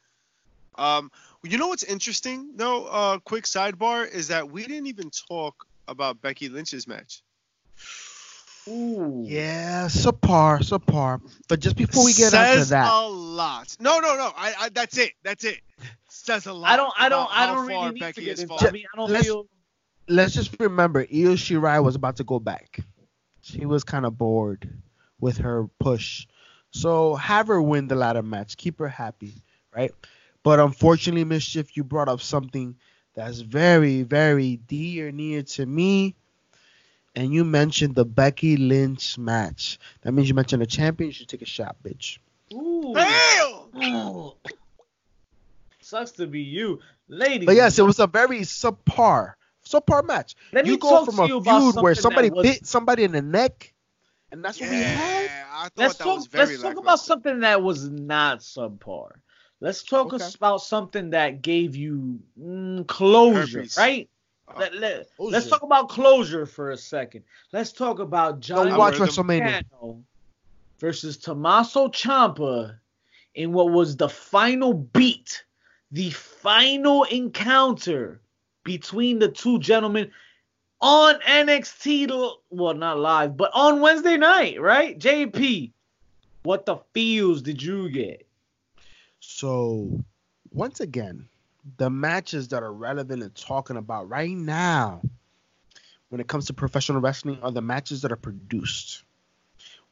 Um, 0.76 1.12
you 1.44 1.58
know 1.58 1.68
what's 1.68 1.84
interesting 1.84 2.52
though? 2.56 2.86
Uh, 2.86 3.20
quick 3.20 3.44
sidebar 3.46 4.10
is 4.10 4.30
that 4.30 4.50
we 4.50 4.64
didn't 4.64 4.88
even 4.88 5.10
talk 5.10 5.66
about 5.88 6.22
Becky 6.22 6.48
Lynch's 6.50 6.88
match. 6.88 7.22
Ooh. 8.68 9.24
Yeah, 9.26 9.88
subpar, 9.88 10.60
subpar. 10.60 11.22
But 11.48 11.60
just 11.60 11.76
before 11.76 12.06
we 12.06 12.14
get 12.14 12.30
Says 12.32 12.58
into 12.58 12.70
that, 12.72 12.92
a 12.92 13.08
lot. 13.08 13.76
No, 13.80 14.00
no, 14.00 14.16
no. 14.16 14.32
I, 14.36 14.54
I 14.60 14.70
that's 14.70 14.98
it. 14.98 15.14
That's 15.24 15.44
it. 15.44 15.60
Says 16.10 16.46
a 16.46 16.54
lot. 16.54 16.72
I 16.72 16.76
don't. 16.78 16.94
I 16.98 17.10
don't. 17.10 17.30
I 17.32 17.46
don't 17.48 17.56
far 17.58 17.66
really 17.68 17.92
need 17.94 18.00
Becky 18.02 18.22
to 18.22 18.26
get 18.26 18.40
into. 18.40 18.48
fallen. 18.50 18.68
I 18.68 18.72
mean, 18.72 18.86
I 18.94 18.98
don't 18.98 19.12
Let's- 19.12 19.26
feel. 19.26 19.48
Let's 20.10 20.34
just 20.34 20.60
remember 20.60 21.02
Io 21.02 21.36
Shirai 21.36 21.84
was 21.84 21.96
about 21.96 22.18
to 22.18 22.24
go 22.24 22.40
back. 22.40 22.80
She 23.42 23.66
was 23.66 23.84
kind 23.84 24.06
of 24.06 24.18
bored 24.18 24.70
with 25.20 25.38
her 25.38 25.68
push. 25.80 26.28
So 26.72 27.16
have 27.16 27.48
her 27.48 27.62
win 27.62 27.88
the 27.88 27.96
ladder 27.96 28.22
match. 28.22 28.58
Keep 28.58 28.80
her 28.80 28.88
happy, 28.88 29.42
right? 29.76 29.92
But 30.44 30.60
unfortunately, 30.60 31.24
Mischief, 31.24 31.76
you 31.78 31.84
brought 31.84 32.10
up 32.10 32.22
something 32.22 32.76
that's 33.14 33.40
very, 33.40 34.04
very 34.04 34.58
dear 34.58 35.12
near 35.12 35.44
to 35.44 35.66
me. 35.66 36.16
And 37.16 37.34
you 37.34 37.44
mentioned 37.44 37.96
the 37.96 38.06
Becky 38.06 38.56
Lynch 38.56 39.18
match. 39.18 39.80
That 40.02 40.12
means 40.12 40.30
you 40.30 40.36
mentioned 40.36 40.62
a 40.62 40.68
champion. 40.68 41.10
You 41.10 41.14
should 41.14 41.28
take 41.28 41.42
a 41.42 41.46
shot, 41.46 41.76
bitch. 41.84 42.20
Ooh. 42.54 42.96
Ooh. 43.84 44.34
Sucks 45.82 46.12
to 46.12 46.28
be 46.28 46.42
you, 46.42 46.80
ladies. 47.08 47.48
But 47.48 47.56
yes, 47.56 47.80
it 47.80 47.84
was 47.84 48.00
a 48.00 48.08
very 48.08 48.42
subpar, 48.42 49.34
subpar 49.70 50.06
match. 50.06 50.36
Let 50.52 50.66
me 50.66 50.72
you 50.72 50.78
go 50.78 50.90
talk 50.90 51.06
from 51.06 51.16
to 51.16 51.22
a 51.24 51.28
you 51.28 51.42
feud 51.42 51.76
where 51.82 51.96
somebody 51.96 52.30
was- 52.30 52.44
bit 52.44 52.66
somebody 52.66 53.04
in 53.04 53.12
the 53.12 53.22
neck, 53.22 53.74
and 54.32 54.44
that's 54.44 54.60
what 54.60 54.70
we 54.70 54.76
had. 54.78 55.30
I 55.52 55.64
thought 55.64 55.72
Let's 55.78 55.98
that 55.98 56.04
talk. 56.04 56.18
was 56.18 56.28
very 56.28 56.48
Let's 56.48 56.62
talk 56.62 56.78
about 56.78 57.00
something 57.00 57.40
that 57.42 57.62
was 57.62 57.90
not 57.90 58.40
subpar. 58.40 59.12
Let's 59.62 59.84
talk 59.84 60.14
Okay. 60.14 60.26
about 60.36 60.62
something 60.62 61.10
that 61.10 61.42
gave 61.42 61.76
you 61.76 62.20
mm, 62.40 62.88
closure, 62.88 63.60
Herpes. 63.60 63.78
right? 63.78 64.10
Uh, 64.48 64.68
let, 64.80 65.06
let, 65.20 65.34
us 65.34 65.48
talk 65.48 65.64
about 65.64 65.90
closure 65.90 66.46
for 66.46 66.72
a 66.72 66.78
second. 66.78 67.24
Let's 67.52 67.72
talk 67.72 68.00
about 68.00 68.40
Johnny 68.40 68.70
Don't 68.72 68.80
watch. 68.80 68.94
WrestleMania. 68.96 69.64
Versus 70.80 71.18
Tommaso 71.18 71.90
Ciampa 71.90 72.80
in 73.36 73.52
what 73.52 73.70
was 73.70 73.98
the 73.98 74.08
final 74.08 74.74
beat, 74.74 75.44
the 75.92 76.10
final 76.12 77.04
encounter 77.04 78.22
between 78.70 79.18
the 79.18 79.28
two 79.28 79.58
gentlemen 79.58 80.12
on 80.80 81.16
NXT. 81.22 82.36
Well, 82.52 82.76
not 82.76 83.00
live, 83.00 83.36
but 83.36 83.50
on 83.56 83.82
Wednesday 83.82 84.16
night, 84.16 84.62
right? 84.62 84.98
JP, 85.00 85.72
what 86.44 86.68
the 86.68 86.78
feels 86.94 87.42
did 87.42 87.64
you 87.64 87.90
get? 87.90 88.28
So, 89.22 90.04
once 90.52 90.82
again, 90.82 91.28
the 91.78 91.90
matches 91.90 92.50
that 92.50 92.62
are 92.62 92.72
relevant 92.72 93.24
and 93.24 93.34
talking 93.34 93.76
about 93.76 94.08
right 94.08 94.30
now, 94.30 95.02
when 96.10 96.22
it 96.22 96.28
comes 96.28 96.46
to 96.46 96.54
professional 96.54 97.02
wrestling, 97.02 97.40
are 97.42 97.52
the 97.52 97.64
matches 97.64 98.04
that 98.04 98.12
are 98.12 98.18
produced. 98.18 99.02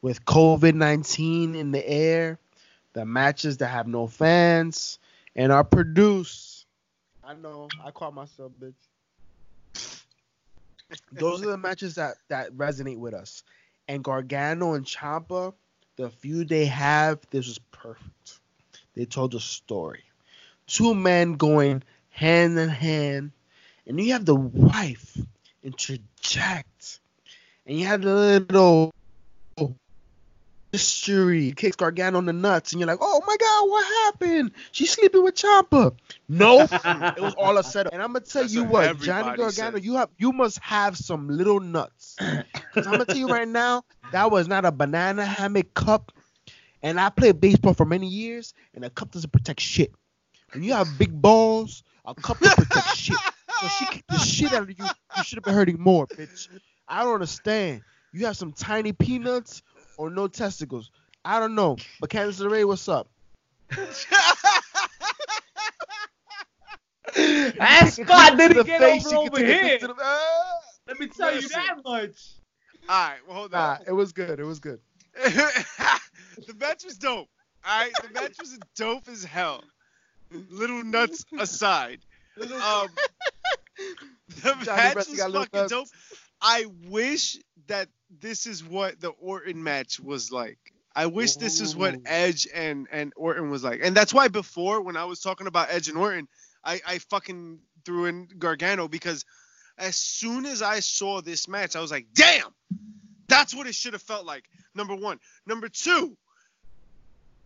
With 0.04 0.24
COVID 0.26 0.76
19 0.76 1.56
in 1.56 1.72
the 1.72 1.90
air, 1.90 2.38
the 2.94 3.06
matches 3.06 3.58
that 3.58 3.70
have 3.70 3.88
no 3.88 4.06
fans 4.06 5.00
and 5.36 5.52
are 5.52 5.64
produced. 5.64 6.57
I 7.28 7.34
know, 7.34 7.68
I 7.84 7.92
call 7.92 8.12
myself 8.12 8.54
bitch. 8.60 8.74
Those 11.12 11.44
are 11.44 11.52
the 11.52 11.58
matches 11.58 11.96
that, 11.96 12.16
that 12.30 12.52
resonate 12.54 12.98
with 12.98 13.14
us. 13.14 13.44
And 13.90 14.04
Gargano 14.04 14.74
and 14.74 14.86
Ciampa, 14.86 15.54
the 15.98 16.10
feud 16.10 16.48
they 16.48 16.66
have, 16.66 17.20
this 17.30 17.48
was 17.48 17.60
perfect 17.72 18.40
they 18.98 19.06
told 19.06 19.36
a 19.36 19.40
story. 19.40 20.04
Two 20.66 20.96
men 20.96 21.34
going 21.34 21.84
hand 22.10 22.58
in 22.58 22.70
hand, 22.70 23.32
and 23.86 24.00
you 24.00 24.14
have 24.14 24.26
the 24.26 24.36
wife 24.36 25.18
interject, 25.64 27.00
and 27.66 27.80
you 27.80 27.86
have 27.86 28.02
the 28.02 28.16
little 28.16 28.92
mystery 30.78 31.52
kicks 31.54 31.76
Gargano 31.76 32.20
on 32.20 32.26
the 32.28 32.34
nuts, 32.34 32.72
and 32.72 32.80
you're 32.80 32.88
like, 32.88 33.00
oh 33.02 33.22
my 33.26 33.36
god, 33.36 33.70
what 33.70 33.86
happened? 34.06 34.52
She's 34.72 34.92
sleeping 34.92 35.24
with 35.24 35.34
Ciampa. 35.34 35.96
No, 36.30 36.62
it 36.62 37.20
was 37.20 37.34
all 37.36 37.58
a 37.58 37.64
setup. 37.64 37.94
And 37.94 38.02
I'm 38.02 38.14
gonna 38.14 38.24
tell 38.24 38.44
That's 38.44 38.54
you 38.54 38.64
what 38.64 39.00
Johnny 39.00 39.36
Gargano, 39.36 39.78
said. 39.78 39.84
you 39.84 39.96
have 39.96 40.10
you 40.20 40.32
must 40.32 40.60
have 40.60 40.96
some 40.96 41.30
little 41.30 41.60
nuts. 41.60 42.16
Cause 42.20 42.86
I'm 42.86 42.92
gonna 42.92 43.06
tell 43.06 43.18
you 43.18 43.28
right 43.28 43.48
now, 43.48 43.86
that 44.12 44.30
was 44.30 44.48
not 44.48 44.66
a 44.66 44.72
banana 44.72 45.26
hammock 45.26 45.74
cup. 45.74 46.12
And 46.84 47.00
I 47.00 47.10
played 47.10 47.42
baseball 47.42 47.74
for 47.74 47.86
many 47.86 48.08
years, 48.08 48.54
and 48.76 48.86
a 48.86 48.92
cup 48.92 49.10
doesn't 49.10 49.32
protect 49.32 49.60
shit. 49.60 49.92
When 50.54 50.62
you 50.62 50.74
have 50.74 50.88
big 51.00 51.12
balls, 51.20 51.84
a 52.06 52.14
cup 52.14 52.40
doesn't 52.40 52.68
protect 52.68 52.96
shit. 52.96 53.18
So 53.62 53.68
she 53.68 53.86
she 54.24 54.48
that 54.50 54.68
you, 54.68 54.86
you 55.18 55.24
should 55.24 55.38
have 55.38 55.44
been 55.44 55.56
hurting 55.56 55.80
more, 55.80 56.06
bitch. 56.06 56.50
I 56.88 57.04
don't 57.04 57.16
understand. 57.16 57.82
You 58.14 58.28
have 58.28 58.38
some 58.38 58.54
tiny 58.54 58.94
peanuts 58.94 59.64
or 59.98 60.10
no 60.10 60.28
testicles. 60.28 60.92
I 61.26 61.40
don't 61.40 61.56
know. 61.56 61.78
But 62.00 62.10
Candice 62.10 62.40
LeRae, 62.40 62.66
what's 62.66 62.88
up? 62.88 63.10
That 67.16 67.90
spot 67.94 68.32
To 68.32 68.38
didn't 68.38 68.66
get 68.66 68.80
face, 68.80 69.06
over 69.08 69.16
over 69.18 69.30
can 69.38 69.46
take 69.46 69.62
a 69.64 69.68
here. 69.68 69.80
the- 69.80 69.96
Ah! 70.00 70.54
Let 70.88 71.00
me 71.00 71.08
tell 71.08 71.36
you 71.36 71.48
that 71.50 71.78
much. 71.84 72.36
All 72.88 73.10
right, 73.10 73.18
well 73.28 73.38
hold 73.38 73.54
on. 73.54 73.60
Nah, 73.60 73.78
it 73.86 73.92
was 73.92 74.14
good. 74.14 74.40
It 74.40 74.46
was 74.46 74.60
good. 74.60 74.80
the 75.16 76.54
match 76.60 76.86
was 76.86 76.98
dope. 76.98 77.28
All 77.66 77.80
right, 77.82 77.92
the 78.02 78.10
match 78.14 78.36
was 78.40 78.58
dope 78.76 79.08
as 79.10 79.24
hell. 79.26 79.64
Little 80.50 80.84
nuts 80.84 81.26
aside, 81.40 82.00
um, 82.40 82.48
the 84.28 84.56
Johnny 84.64 84.66
match 84.66 84.96
was 84.96 85.20
fucking 85.20 85.48
nuts. 85.54 85.72
dope. 85.72 85.88
I 86.42 86.66
wish 86.88 87.38
that 87.68 87.90
this 88.10 88.46
is 88.46 88.64
what 88.64 89.00
the 89.00 89.10
Orton 89.10 89.64
match 89.64 90.00
was 90.00 90.32
like. 90.32 90.60
I 90.96 91.06
wish 91.06 91.36
this 91.36 91.62
is 91.62 91.76
what 91.76 91.96
Edge 92.06 92.48
and 92.52 92.88
and 92.92 93.14
Orton 93.16 93.52
was 93.52 93.64
like, 93.64 93.82
and 93.84 93.96
that's 93.96 94.14
why 94.14 94.30
before 94.30 94.82
when 94.82 94.98
I 94.98 95.06
was 95.06 95.20
talking 95.20 95.46
about 95.46 95.68
Edge 95.70 95.90
and 95.90 95.98
Orton, 95.98 96.28
I 96.64 96.82
I 96.86 96.98
fucking 96.98 97.60
threw 97.86 98.06
in 98.06 98.28
Gargano 98.40 98.88
because 98.88 99.24
as 99.78 99.96
soon 99.96 100.46
as 100.48 100.64
I 100.64 100.80
saw 100.80 101.22
this 101.22 101.48
match, 101.48 101.76
I 101.76 101.82
was 101.82 101.92
like, 101.92 102.08
damn, 102.14 102.52
that's 103.28 103.54
what 103.54 103.68
it 103.68 103.76
should 103.76 103.94
have 103.94 104.02
felt 104.02 104.26
like. 104.26 104.46
Number 104.74 104.96
one. 104.96 105.20
Number 105.46 105.70
two, 105.70 106.18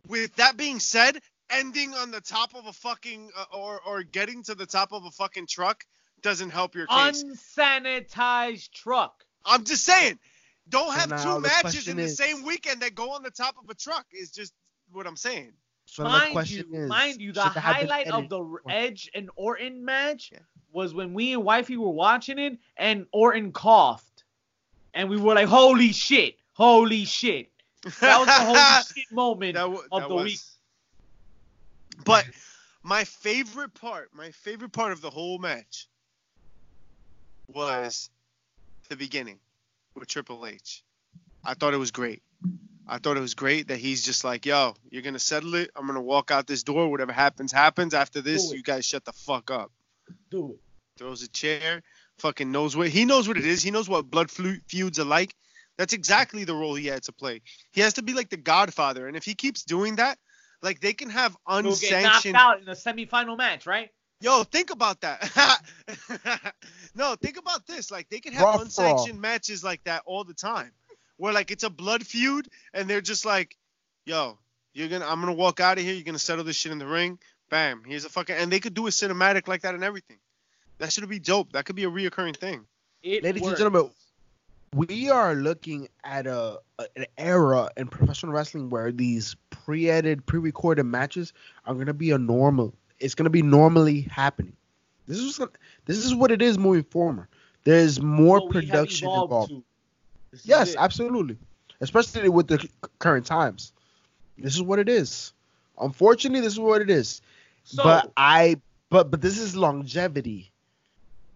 with 0.07 0.33
that 0.37 0.55
being 0.55 0.79
said, 0.79 1.19
ending 1.49 1.93
on 1.93 2.11
the 2.11 2.21
top 2.21 2.55
of 2.55 2.67
a 2.67 2.73
fucking 2.73 3.31
uh, 3.37 3.57
or 3.57 3.81
or 3.85 4.03
getting 4.03 4.43
to 4.43 4.55
the 4.55 4.65
top 4.65 4.93
of 4.93 5.03
a 5.03 5.11
fucking 5.11 5.47
truck 5.47 5.83
doesn't 6.21 6.51
help 6.51 6.75
your 6.75 6.87
case. 6.87 7.23
Unsanitized 7.23 8.71
truck. 8.71 9.25
I'm 9.45 9.63
just 9.65 9.83
saying, 9.83 10.19
don't 10.69 10.93
have 10.93 11.09
now 11.09 11.35
two 11.35 11.39
matches 11.41 11.87
in 11.87 11.97
the 11.97 12.03
is- 12.03 12.17
same 12.17 12.43
weekend 12.43 12.81
that 12.81 12.95
go 12.95 13.11
on 13.11 13.23
the 13.23 13.31
top 13.31 13.55
of 13.61 13.69
a 13.69 13.73
truck. 13.73 14.05
Is 14.13 14.31
just 14.31 14.53
what 14.91 15.05
I'm 15.07 15.17
saying. 15.17 15.53
So 15.85 16.03
now 16.03 16.09
the 16.13 16.17
mind 16.19 16.31
question 16.33 16.65
you, 16.71 16.79
is, 16.83 16.89
mind 16.89 17.21
you, 17.21 17.33
the 17.33 17.41
should 17.43 17.53
that 17.55 17.59
have 17.61 17.75
been 17.79 17.87
highlight 17.89 18.07
of 18.07 18.13
edited? 18.13 18.29
the 18.29 18.59
Edge 18.69 19.09
and 19.13 19.29
Orton 19.35 19.83
match 19.83 20.29
Yeah. 20.31 20.39
was 20.71 20.93
when 20.93 21.13
we 21.13 21.33
and 21.33 21.43
Wifey 21.43 21.75
were 21.77 21.89
watching 21.89 22.39
it, 22.39 22.57
and 22.77 23.05
Orton 23.11 23.51
coughed, 23.51 24.23
and 24.93 25.09
we 25.09 25.17
were 25.17 25.33
like, 25.35 25.47
"Holy 25.47 25.91
shit! 25.91 26.37
Holy 26.53 27.03
shit!" 27.05 27.51
That 27.99 28.19
was 28.19 28.27
the 28.27 28.31
holy 28.45 28.83
shit 28.95 29.11
moment 29.11 29.55
That 29.55 29.69
wa- 29.69 29.81
of 29.91 30.07
the 30.07 30.15
was. 30.15 30.23
week. 30.23 30.39
But 32.05 32.25
my 32.83 33.03
favorite 33.03 33.73
part, 33.73 34.13
my 34.13 34.31
favorite 34.31 34.71
part 34.71 34.91
of 34.91 35.01
the 35.01 35.09
whole 35.09 35.39
match 35.39 35.87
was 37.47 38.09
the 38.89 38.95
beginning 38.95 39.39
with 39.95 40.07
Triple 40.07 40.45
H. 40.45 40.83
I 41.43 41.53
thought 41.53 41.73
it 41.73 41.77
was 41.77 41.91
great. 41.91 42.21
I 42.87 42.97
thought 42.97 43.17
it 43.17 43.21
was 43.21 43.35
great 43.35 43.69
that 43.69 43.77
he's 43.77 44.03
just 44.03 44.23
like, 44.23 44.45
yo, 44.45 44.73
you're 44.89 45.01
gonna 45.01 45.19
settle 45.19 45.55
it. 45.55 45.71
I'm 45.75 45.87
gonna 45.87 46.01
walk 46.01 46.31
out 46.31 46.47
this 46.47 46.63
door. 46.63 46.89
Whatever 46.89 47.11
happens, 47.13 47.51
happens. 47.51 47.93
After 47.93 48.21
this, 48.21 48.51
you 48.53 48.63
guys 48.63 48.85
shut 48.85 49.05
the 49.05 49.13
fuck 49.13 49.49
up. 49.51 49.71
Do 50.29 50.51
it. 50.51 50.59
Throws 50.97 51.23
a 51.23 51.29
chair. 51.29 51.81
Fucking 52.19 52.51
knows 52.51 52.75
what 52.75 52.89
he 52.89 53.05
knows 53.05 53.27
what 53.27 53.37
it 53.37 53.45
is. 53.45 53.63
He 53.63 53.71
knows 53.71 53.87
what 53.87 54.09
blood 54.09 54.29
feuds 54.29 54.99
are 54.99 55.05
like. 55.05 55.35
That's 55.77 55.93
exactly 55.93 56.43
the 56.43 56.53
role 56.53 56.75
he 56.75 56.87
had 56.87 57.03
to 57.03 57.13
play. 57.13 57.41
He 57.71 57.81
has 57.81 57.93
to 57.93 58.03
be 58.03 58.13
like 58.13 58.29
the 58.29 58.37
Godfather, 58.37 59.07
and 59.07 59.15
if 59.15 59.23
he 59.23 59.33
keeps 59.33 59.63
doing 59.63 59.95
that, 59.95 60.17
like 60.61 60.79
they 60.79 60.93
can 60.93 61.09
have 61.09 61.35
We'll 61.47 61.75
get 61.75 62.03
knocked 62.03 62.25
out 62.35 62.59
in 62.59 62.65
the 62.65 62.73
semifinal 62.73 63.37
match, 63.37 63.65
right? 63.65 63.89
Yo, 64.21 64.43
think 64.43 64.69
about 64.69 65.01
that. 65.01 65.61
no, 66.95 67.15
think 67.15 67.37
about 67.37 67.65
this. 67.65 67.89
Like 67.91 68.07
they 68.09 68.19
could 68.19 68.33
have 68.33 68.43
Raw 68.43 68.51
for 68.53 68.57
all. 68.57 68.63
unsanctioned 68.63 69.19
matches 69.19 69.63
like 69.63 69.83
that 69.85 70.03
all 70.05 70.23
the 70.23 70.33
time, 70.33 70.71
where 71.17 71.33
like 71.33 71.51
it's 71.51 71.63
a 71.63 71.69
blood 71.69 72.05
feud, 72.05 72.47
and 72.73 72.87
they're 72.87 73.01
just 73.01 73.25
like, 73.25 73.57
"Yo, 74.05 74.37
you're 74.73 74.87
gonna, 74.87 75.05
I'm 75.07 75.19
gonna 75.19 75.33
walk 75.33 75.59
out 75.59 75.77
of 75.77 75.83
here. 75.83 75.93
You're 75.93 76.03
gonna 76.03 76.19
settle 76.19 76.43
this 76.43 76.55
shit 76.55 76.71
in 76.71 76.77
the 76.77 76.87
ring. 76.87 77.17
Bam, 77.49 77.83
here's 77.85 78.05
a 78.05 78.09
fucking." 78.09 78.35
And 78.35 78.51
they 78.51 78.59
could 78.59 78.75
do 78.75 78.87
a 78.87 78.91
cinematic 78.91 79.47
like 79.47 79.63
that 79.63 79.73
and 79.73 79.83
everything. 79.83 80.17
That 80.77 80.93
should 80.93 81.07
be 81.09 81.19
dope. 81.19 81.53
That 81.53 81.65
could 81.65 81.75
be 81.75 81.83
a 81.83 81.89
reoccurring 81.89 82.37
thing. 82.37 82.65
It 83.03 83.23
Ladies 83.23 83.45
and 83.45 83.57
gentlemen, 83.57 83.89
we 84.75 85.09
are 85.09 85.33
looking 85.33 85.89
at 86.03 86.27
a, 86.27 86.59
a- 86.79 86.87
an 86.95 87.05
era 87.17 87.69
in 87.75 87.87
professional 87.87 88.31
wrestling 88.33 88.69
where 88.69 88.91
these 88.91 89.35
pre-edited, 89.49 90.25
pre-recorded 90.25 90.83
matches 90.83 91.33
are 91.65 91.73
gonna 91.73 91.93
be 91.93 92.11
a 92.11 92.17
normal. 92.17 92.73
It's 93.01 93.15
gonna 93.15 93.29
be 93.29 93.41
normally 93.41 94.01
happening. 94.01 94.53
This 95.07 95.17
is 95.19 95.39
what- 95.39 95.51
this 95.85 95.97
is 95.97 96.13
what 96.15 96.31
it 96.31 96.41
is 96.41 96.57
moving 96.57 96.83
forward. 96.83 97.27
There's 97.63 98.01
more 98.01 98.39
production 98.49 99.07
involved. 99.07 99.49
to. 99.49 99.63
Yes, 100.43 100.75
absolutely. 100.77 101.37
Especially 101.81 102.29
with 102.29 102.47
the 102.47 102.67
current 102.99 103.25
times. 103.25 103.73
This 104.37 104.55
is 104.55 104.61
what 104.61 104.79
it 104.79 104.87
is. 104.89 105.33
Unfortunately, 105.79 106.39
this 106.41 106.53
is 106.53 106.59
what 106.59 106.81
it 106.81 106.89
is. 106.89 107.21
So, 107.63 107.83
but 107.83 108.11
I 108.17 108.61
but 108.89 109.11
but 109.11 109.21
this 109.21 109.37
is 109.37 109.55
longevity. 109.55 110.51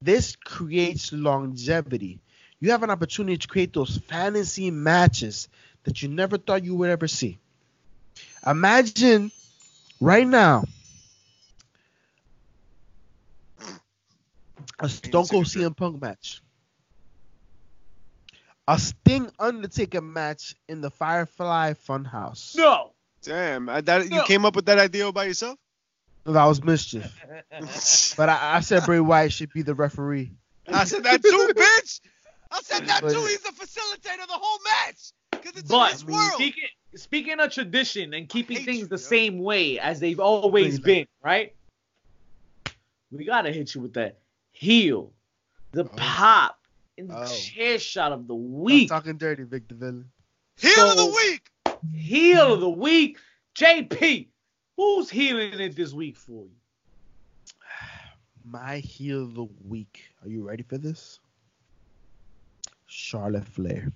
This 0.02 0.36
creates 0.36 1.12
longevity. 1.12 2.20
You 2.60 2.72
have 2.72 2.84
an 2.84 2.90
opportunity 2.90 3.38
to 3.38 3.48
create 3.48 3.74
those 3.74 3.98
fantasy 3.98 4.72
matches 4.72 5.48
that 5.84 6.02
you 6.02 6.10
never 6.10 6.38
thought 6.38 6.64
you 6.64 6.76
would 6.76 6.90
ever 6.90 7.08
see. 7.08 7.38
Imagine 8.46 9.32
right 10.00 10.28
now 10.28 10.64
a 14.80 14.90
Stone 14.90 15.28
Cold 15.28 15.46
Take 15.46 15.56
a 15.64 15.70
CM 15.70 15.78
Punk 15.78 16.02
match. 16.02 16.42
A 18.68 18.80
Sting 18.80 19.30
Undertaker 19.40 20.02
match 20.02 20.56
in 20.68 20.82
the 20.82 20.90
Firefly 20.90 21.74
Funhouse. 21.74 22.56
no. 22.58 22.92
Damn, 23.22 23.70
I, 23.70 23.82
that 23.82 24.12
you 24.12 24.22
came 24.26 24.46
up 24.46 24.56
with 24.56 24.68
that 24.68 24.78
idea 24.78 25.06
all 25.06 25.12
by 25.12 25.24
yourself? 25.26 25.58
That 26.26 26.46
was 26.46 26.64
mischief. 26.64 27.12
But 28.18 28.30
I, 28.30 28.58
I 28.58 28.60
said 28.60 28.84
Bray 28.86 29.00
Wyatt 29.00 29.34
should 29.34 29.52
be 29.52 29.64
the 29.64 29.74
referee. 29.74 30.32
I 30.68 30.84
said 30.84 31.04
that 31.04 31.24
too, 31.24 31.50
bitch. 31.56 32.02
I 32.52 32.62
said 32.62 32.86
that 32.88 33.02
But- 33.02 33.14
too. 33.14 33.26
He's 33.26 33.42
the 33.42 33.50
facilitator 33.50 34.22
of 34.22 34.28
the 34.28 34.34
whole 34.40 34.60
match. 34.64 35.12
Because 35.32 35.60
it's 35.60 35.70
But 35.70 35.92
his 35.94 36.06
world. 36.06 36.34
speaking 36.34 36.64
speaking 36.96 37.40
of 37.40 37.52
tradition 37.52 38.14
and 38.14 38.30
keeping 38.30 38.58
things 38.64 38.80
you, 38.80 38.86
the 38.86 38.96
yo. 38.96 38.98
same 38.98 39.40
way 39.40 39.80
as 39.80 40.00
they've 40.00 40.20
always 40.20 40.80
Really? 40.80 40.84
been, 41.02 41.08
right? 41.24 41.56
We 43.12 43.26
gotta 43.26 43.52
hit 43.52 43.74
you 43.74 43.82
with 43.82 43.94
that 43.94 44.20
heel, 44.56 45.12
the 45.72 45.84
Oh. 45.84 45.88
pop, 45.96 46.60
and 46.98 47.10
the 47.10 47.18
Oh. 47.22 47.26
chair 47.28 47.78
shot 47.78 48.12
of 48.14 48.28
the 48.28 48.34
I'm 48.36 48.54
week. 48.62 48.90
talking 48.90 49.18
dirty, 49.18 49.44
Victor 49.44 49.76
Villain. 49.76 50.10
Heel 50.58 50.92
of 50.92 50.98
the 50.98 51.04
So- 51.04 51.16
week. 51.16 51.50
Heel 51.94 52.54
of 52.54 52.62
the 52.62 52.70
week, 52.70 53.20
JP. 53.54 54.30
Who's 54.78 55.10
healing 55.10 55.60
it 55.60 55.76
this 55.76 55.94
week 55.94 56.16
for 56.18 56.46
you? 56.46 56.56
My 58.46 58.78
heel 58.78 59.24
of 59.24 59.34
the 59.36 59.48
week. 59.68 60.04
Are 60.24 60.30
you 60.30 60.48
ready 60.48 60.64
for 60.64 60.78
this? 60.78 61.20
Charlotte 62.88 63.46
Flair. 63.48 63.92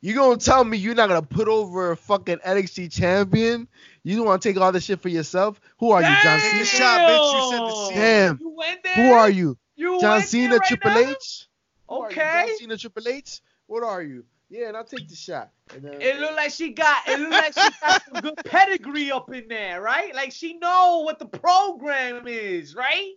You 0.00 0.14
gonna 0.14 0.36
tell 0.38 0.64
me 0.64 0.78
you're 0.78 0.94
not 0.94 1.08
gonna 1.08 1.22
put 1.22 1.46
over 1.48 1.92
a 1.92 1.96
fucking 1.96 2.38
NXT 2.38 2.90
champion? 2.90 3.68
You 4.02 4.16
don't 4.16 4.26
want 4.26 4.42
to 4.42 4.48
take 4.48 4.60
all 4.60 4.72
this 4.72 4.84
shit 4.84 5.00
for 5.00 5.08
yourself? 5.08 5.60
Who 5.78 5.90
are 5.92 6.00
you, 6.02 6.08
John 6.22 6.40
Cena? 6.40 6.64
shot, 6.64 7.00
bitch. 7.08 7.32
You 7.34 7.50
said 7.50 7.60
the 7.60 7.90
Damn. 7.94 8.36
Damn. 8.36 8.38
You 8.40 8.48
went 8.50 8.82
there. 8.82 8.94
Who 8.94 9.12
are 9.12 9.30
you? 9.30 9.56
You 9.82 10.00
John 10.00 10.18
went 10.18 10.28
Cena, 10.28 10.56
right 10.56 10.68
Triple 10.68 10.90
now? 10.90 10.98
H? 11.10 11.46
Who 11.88 11.94
are 11.94 11.98
you, 12.00 12.06
Okay. 12.16 12.44
John 12.48 12.58
Cena, 12.58 12.76
Triple 12.78 13.08
H? 13.08 13.40
What 13.66 13.82
are 13.82 14.02
you? 14.02 14.24
Yeah, 14.48 14.68
and 14.68 14.76
I'll 14.76 14.84
take 14.84 15.08
the 15.08 15.16
shot. 15.16 15.50
And 15.74 15.82
then, 15.82 16.00
It 16.02 16.20
looked 16.20 16.36
like 16.36 16.50
she 16.50 16.70
got 16.70 17.08
it 17.08 17.18
looked 17.18 17.32
like 17.32 17.54
she 17.54 17.68
got 17.80 18.02
some 18.04 18.20
good 18.20 18.36
pedigree 18.44 19.10
up 19.10 19.32
in 19.32 19.48
there, 19.48 19.80
right? 19.80 20.14
Like 20.14 20.30
she 20.32 20.54
know 20.58 21.00
what 21.04 21.18
the 21.18 21.26
program 21.26 22.28
is, 22.28 22.74
right? 22.74 23.14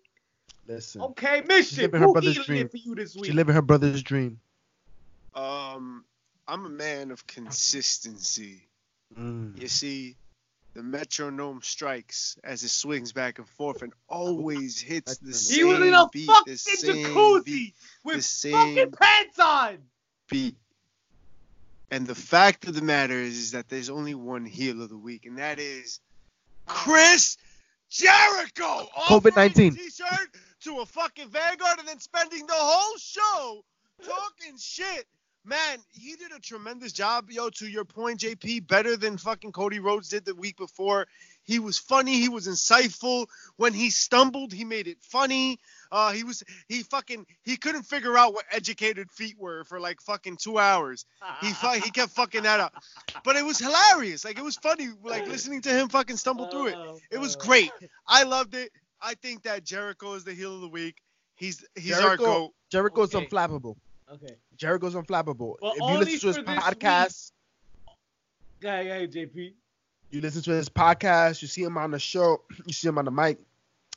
listen, 0.67 1.01
Okay, 1.01 1.43
mission. 1.47 1.83
living 1.83 1.99
her 2.01 2.07
Who 2.07 2.13
brother's 2.13 2.43
dream. 2.45 2.69
for 2.69 2.77
you 2.77 2.95
this 2.95 3.13
she 3.13 3.19
week? 3.19 3.33
living 3.33 3.53
her 3.53 3.61
brother's 3.61 4.01
dream. 4.01 4.39
Um, 5.35 6.05
I'm 6.47 6.65
a 6.65 6.69
man 6.69 7.11
of 7.11 7.27
consistency. 7.27 8.67
Mm. 9.19 9.59
You 9.61 9.67
see, 9.67 10.15
the 10.75 10.83
metronome 10.83 11.61
strikes 11.63 12.37
as 12.43 12.61
it 12.63 12.69
swings 12.69 13.13
back 13.13 13.39
and 13.39 13.47
forth 13.47 13.81
and 13.81 13.93
always 14.09 14.79
hits 14.79 15.17
the 15.17 15.27
He 15.27 15.33
same 15.33 15.57
he 15.57 15.63
was 15.63 15.81
in 15.87 15.93
a 15.93 16.07
beat, 16.09 16.27
fucking 16.27 16.53
jacuzzi 16.53 17.45
beat, 17.45 17.75
with 18.03 18.17
the 18.17 18.21
same 18.21 18.51
fucking 18.51 18.91
pants 18.91 19.39
on. 19.39 19.77
beat. 20.29 20.57
And 21.89 22.05
the 22.05 22.15
fact 22.15 22.67
of 22.67 22.75
the 22.75 22.81
matter 22.81 23.13
is, 23.13 23.37
is 23.37 23.51
that 23.51 23.69
there's 23.69 23.89
only 23.89 24.15
one 24.15 24.43
heel 24.43 24.81
of 24.81 24.89
the 24.89 24.97
week, 24.97 25.25
and 25.25 25.37
that 25.37 25.59
is 25.59 26.01
Chris 26.65 27.37
Jericho. 27.89 28.89
COVID-19. 28.97 29.37
offering 29.37 29.47
a 29.47 29.71
T-shirt 29.71 30.29
to 30.63 30.79
a 30.79 30.85
fucking 30.85 31.29
Vanguard 31.29 31.79
and 31.79 31.87
then 31.87 31.99
spending 31.99 32.45
the 32.45 32.53
whole 32.53 32.97
show 32.97 33.63
talking 34.03 34.57
shit. 34.57 35.05
Man, 35.47 35.77
he 35.91 36.15
did 36.15 36.31
a 36.31 36.39
tremendous 36.39 36.91
job, 36.91 37.29
yo. 37.29 37.49
To 37.51 37.67
your 37.67 37.85
point, 37.85 38.19
JP, 38.21 38.67
better 38.67 38.97
than 38.97 39.17
fucking 39.17 39.51
Cody 39.51 39.79
Rhodes 39.79 40.09
did 40.09 40.25
the 40.25 40.33
week 40.33 40.57
before. 40.57 41.05
He 41.43 41.59
was 41.59 41.77
funny. 41.77 42.19
He 42.19 42.29
was 42.29 42.47
insightful. 42.47 43.27
When 43.57 43.71
he 43.73 43.91
stumbled, 43.91 44.51
he 44.51 44.65
made 44.65 44.87
it 44.87 44.97
funny. 45.01 45.59
Uh, 45.91 46.11
he 46.13 46.23
was 46.23 46.43
he 46.67 46.81
fucking 46.81 47.27
he 47.43 47.57
couldn't 47.57 47.83
figure 47.83 48.17
out 48.17 48.33
what 48.33 48.45
educated 48.51 49.11
feet 49.11 49.35
were 49.37 49.63
for 49.65 49.79
like 49.79 50.01
fucking 50.01 50.37
two 50.37 50.57
hours. 50.57 51.05
He 51.41 51.53
fu- 51.53 51.79
he 51.79 51.91
kept 51.91 52.11
fucking 52.13 52.41
that 52.43 52.59
up, 52.59 52.73
but 53.23 53.35
it 53.35 53.45
was 53.45 53.59
hilarious. 53.59 54.25
Like 54.25 54.39
it 54.39 54.43
was 54.43 54.55
funny, 54.55 54.87
like 55.03 55.27
listening 55.27 55.61
to 55.61 55.69
him 55.69 55.89
fucking 55.89 56.17
stumble 56.17 56.47
through 56.47 56.67
it. 56.67 56.75
Oh, 56.75 56.97
It 57.11 57.19
was 57.19 57.35
great. 57.35 57.71
I 58.07 58.23
loved 58.23 58.55
it. 58.55 58.71
I 58.99 59.13
think 59.13 59.43
that 59.43 59.63
Jericho 59.63 60.13
is 60.15 60.23
the 60.23 60.33
heel 60.33 60.55
of 60.55 60.61
the 60.61 60.67
week. 60.69 60.97
He's 61.35 61.63
he's 61.75 61.93
our 61.93 62.01
Jericho- 62.01 62.23
goat. 62.25 62.51
Jericho's 62.71 63.13
Okay. 63.13 63.27
unflappable. 63.27 63.75
Okay. 64.13 64.35
Jericho's 64.55 64.95
unflappable. 64.95 65.55
But 65.59 65.75
if 65.77 65.81
you 65.81 65.97
listen 65.97 66.19
to 66.19 66.27
his 66.27 66.37
podcast, 66.37 67.31
Yeah, 68.61 68.81
yeah, 68.81 69.05
JP. 69.05 69.53
you 70.11 70.21
listen 70.21 70.41
to 70.43 70.51
his 70.51 70.69
podcast, 70.69 71.41
you 71.41 71.47
see 71.47 71.63
him 71.63 71.77
on 71.77 71.91
the 71.91 71.99
show, 71.99 72.41
you 72.65 72.73
see 72.73 72.87
him 72.87 72.97
on 72.97 73.05
the 73.05 73.11
mic. 73.11 73.39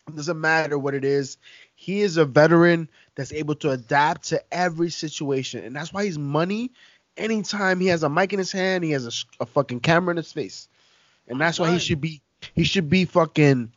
It 0.09 0.16
doesn't 0.16 0.40
matter 0.40 0.78
what 0.78 0.94
it 0.94 1.05
is. 1.05 1.36
He 1.74 2.01
is 2.01 2.16
a 2.16 2.24
veteran 2.24 2.89
that's 3.14 3.32
able 3.32 3.55
to 3.56 3.70
adapt 3.70 4.28
to 4.30 4.43
every 4.52 4.90
situation, 4.90 5.64
and 5.64 5.76
that's 5.76 5.93
why 5.93 6.05
he's 6.05 6.18
money. 6.18 6.72
Anytime 7.18 7.78
he 7.78 7.89
has 7.89 8.02
a 8.02 8.09
mic 8.09 8.32
in 8.32 8.39
his 8.39 8.51
hand, 8.51 8.85
he 8.85 8.93
has 8.93 9.06
a, 9.06 9.43
a 9.43 9.47
fucking 9.47 9.80
camera 9.80 10.12
in 10.12 10.16
his 10.16 10.32
face, 10.32 10.68
and 11.26 11.39
that's 11.39 11.59
why 11.59 11.70
he 11.70 11.78
should 11.78 12.01
be. 12.01 12.22
He 12.55 12.64
should 12.64 12.89
be 12.89 13.05
fucking. 13.05 13.72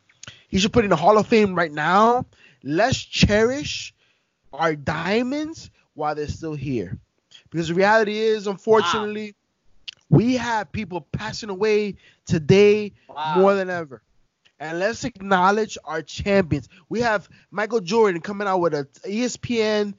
He 0.48 0.60
should 0.60 0.72
put 0.72 0.84
in 0.86 0.90
the 0.90 0.95
Hall 0.95 1.18
of 1.18 1.28
Fame 1.28 1.53
right 1.56 1.72
now. 1.72 2.26
Let's 2.64 2.99
cherish 2.99 3.94
our 4.53 4.76
diamonds 4.76 5.70
while 6.02 6.15
they're 6.15 6.28
still 6.28 6.56
here, 6.56 6.98
because 7.52 7.68
the 7.69 7.76
reality 7.76 8.18
is, 8.18 8.48
unfortunately, 8.48 9.36
we 10.10 10.36
have 10.36 10.72
people 10.72 11.02
passing 11.02 11.49
away 11.49 11.95
today 12.26 12.94
Wow. 13.07 13.36
more 13.36 13.53
than 13.53 13.69
ever. 13.69 14.02
And 14.60 14.80
let's 14.80 15.03
acknowledge 15.06 15.78
our 15.86 16.02
champions. 16.02 16.68
We 16.90 17.02
have 17.02 17.30
Michael 17.52 17.82
Jordan 17.82 18.22
coming 18.22 18.48
out 18.48 18.60
with 18.60 18.73
a 18.73 18.88
ESPN 19.06 19.94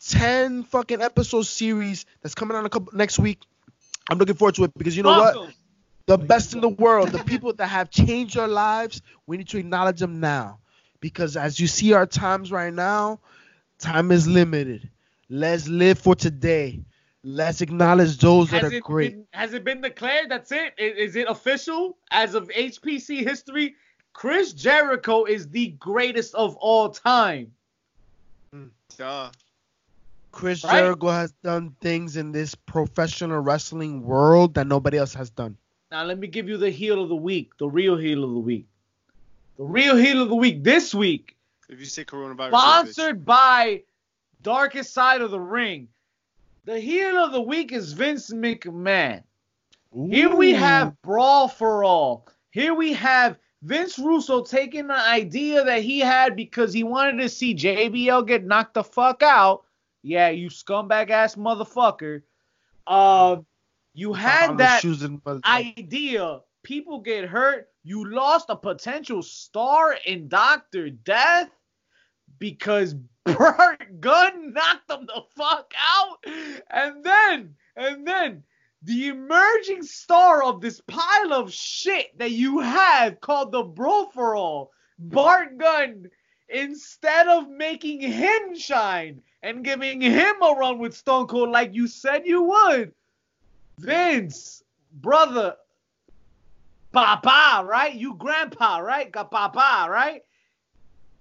10 0.00 0.64
fucking 0.64 1.00
episode 1.02 1.42
series 1.42 2.06
that's 2.22 2.34
coming 2.34 2.56
out 2.56 2.64
a 2.66 2.70
couple 2.70 2.96
next 2.96 3.18
week. 3.18 3.42
I'm 4.10 4.18
looking 4.18 4.34
forward 4.34 4.54
to 4.56 4.64
it 4.64 4.74
because 4.76 4.96
you 4.96 5.02
know 5.02 5.12
what? 5.12 5.54
The 6.06 6.18
best 6.18 6.54
in 6.54 6.60
the 6.60 6.68
world, 6.68 7.12
the 7.12 7.22
people 7.24 7.52
that 7.54 7.68
have 7.68 7.90
changed 7.90 8.36
our 8.38 8.48
lives, 8.48 9.02
we 9.26 9.36
need 9.36 9.48
to 9.48 9.58
acknowledge 9.58 10.00
them 10.00 10.20
now. 10.20 10.58
Because 11.00 11.36
as 11.36 11.60
you 11.60 11.66
see 11.66 11.92
our 11.92 12.06
times 12.06 12.50
right 12.50 12.72
now, 12.72 13.20
time 13.78 14.10
is 14.12 14.26
limited. 14.26 14.90
Let's 15.28 15.68
live 15.68 15.98
for 15.98 16.14
today. 16.14 16.80
Let's 17.24 17.60
acknowledge 17.60 18.18
those 18.18 18.50
that 18.50 18.64
are 18.64 18.80
great. 18.80 19.12
been, 19.12 19.26
has 19.30 19.54
it 19.54 19.64
been 19.64 19.80
declared? 19.80 20.28
That's 20.28 20.50
it? 20.50 20.74
Is, 20.76 21.10
is 21.10 21.16
it 21.16 21.28
official? 21.28 21.96
As 22.10 22.34
of 22.34 22.48
HPC 22.48 23.26
history, 23.26 23.76
Chris 24.12 24.52
Jericho 24.52 25.24
is 25.24 25.48
the 25.48 25.68
greatest 25.78 26.34
of 26.34 26.56
all 26.56 26.88
time. 26.90 27.52
Hmm, 28.52 28.66
duh. 28.96 29.30
Chris 30.32 30.64
Right? 30.64 30.80
Jericho 30.80 31.08
has 31.08 31.32
done 31.44 31.76
things 31.80 32.16
in 32.16 32.32
this 32.32 32.54
professional 32.54 33.40
wrestling 33.40 34.02
world 34.02 34.54
that 34.54 34.66
nobody 34.66 34.98
else 34.98 35.14
has 35.14 35.30
done. 35.30 35.56
Now 35.90 36.04
let 36.04 36.18
me 36.18 36.26
give 36.26 36.48
you 36.48 36.56
the 36.56 36.70
heel 36.70 37.02
of 37.02 37.08
the 37.08 37.16
week, 37.16 37.52
the 37.58 37.68
real 37.68 37.96
heel 37.96 38.24
of 38.24 38.30
the 38.30 38.38
week. 38.38 38.66
The 39.58 39.64
real 39.64 39.96
heel 39.96 40.22
of 40.22 40.30
the 40.30 40.34
week 40.34 40.64
this 40.64 40.94
week, 40.94 41.36
If 41.68 41.78
you 41.78 41.84
say 41.84 42.04
coronavirus, 42.04 42.48
sponsored 42.48 43.24
by 43.24 43.82
Darkest 44.42 44.92
Side 44.92 45.20
of 45.20 45.30
the 45.30 45.40
Ring. 45.40 45.88
The 46.64 46.78
heel 46.78 47.16
of 47.16 47.32
the 47.32 47.40
week 47.40 47.72
is 47.72 47.92
Vince 47.92 48.30
McMahon. 48.32 49.22
Here 50.08 50.34
we 50.34 50.52
have 50.52 51.00
Brawl 51.02 51.48
for 51.48 51.84
All. 51.84 52.26
Here 52.50 52.74
we 52.74 52.92
have 52.94 53.36
Vince 53.62 53.98
Russo 53.98 54.42
taking 54.42 54.86
the 54.86 54.94
idea 54.94 55.64
that 55.64 55.82
he 55.82 55.98
had 56.00 56.34
because 56.34 56.72
he 56.72 56.82
wanted 56.82 57.20
to 57.20 57.28
see 57.28 57.54
JBL 57.54 58.26
get 58.26 58.44
knocked 58.44 58.74
the 58.74 58.84
fuck 58.84 59.22
out. 59.22 59.64
Yeah, 60.02 60.30
you 60.30 60.48
scumbag 60.48 61.10
ass 61.10 61.36
motherfucker. 61.36 62.22
Um, 62.86 63.46
you 63.94 64.12
had 64.12 64.58
that 64.58 64.80
shoes 64.80 65.02
in 65.02 65.20
the- 65.24 65.40
idea. 65.44 66.40
People 66.62 67.00
get 67.00 67.24
hurt. 67.24 67.68
You 67.84 68.08
lost 68.08 68.46
a 68.48 68.56
potential 68.56 69.22
star 69.22 69.96
in 70.06 70.28
Doctor 70.28 70.90
Death 70.90 71.50
because 72.38 72.94
Bart 73.24 74.00
Gunn 74.00 74.52
knocked 74.52 74.90
him 74.90 75.06
the 75.06 75.22
fuck 75.36 75.72
out. 75.78 76.24
And 76.70 77.04
then, 77.04 77.54
and 77.76 78.06
then, 78.06 78.42
the 78.82 79.08
emerging 79.08 79.84
star 79.84 80.42
of 80.42 80.60
this 80.60 80.80
pile 80.80 81.32
of 81.32 81.52
shit 81.52 82.18
that 82.18 82.32
you 82.32 82.58
have 82.58 83.20
called 83.20 83.52
the 83.52 83.62
Brawl 83.62 84.10
for 84.10 84.34
All, 84.34 84.72
Bart 84.98 85.56
Gunn, 85.58 86.10
instead 86.48 87.28
of 87.28 87.48
making 87.48 88.00
him 88.00 88.56
shine 88.56 89.22
and 89.42 89.64
giving 89.64 90.00
him 90.00 90.42
a 90.42 90.54
run 90.54 90.78
with 90.78 90.96
Stone 90.96 91.28
Cold 91.28 91.50
like 91.50 91.74
you 91.74 91.86
said 91.86 92.26
you 92.26 92.42
would, 92.42 92.92
Vince, 93.78 94.62
brother, 94.92 95.56
Papa, 96.92 97.64
right? 97.66 97.94
You 97.94 98.14
grandpa, 98.14 98.78
right? 98.78 99.10
Got 99.10 99.30
Papa, 99.30 99.88
right? 99.90 100.22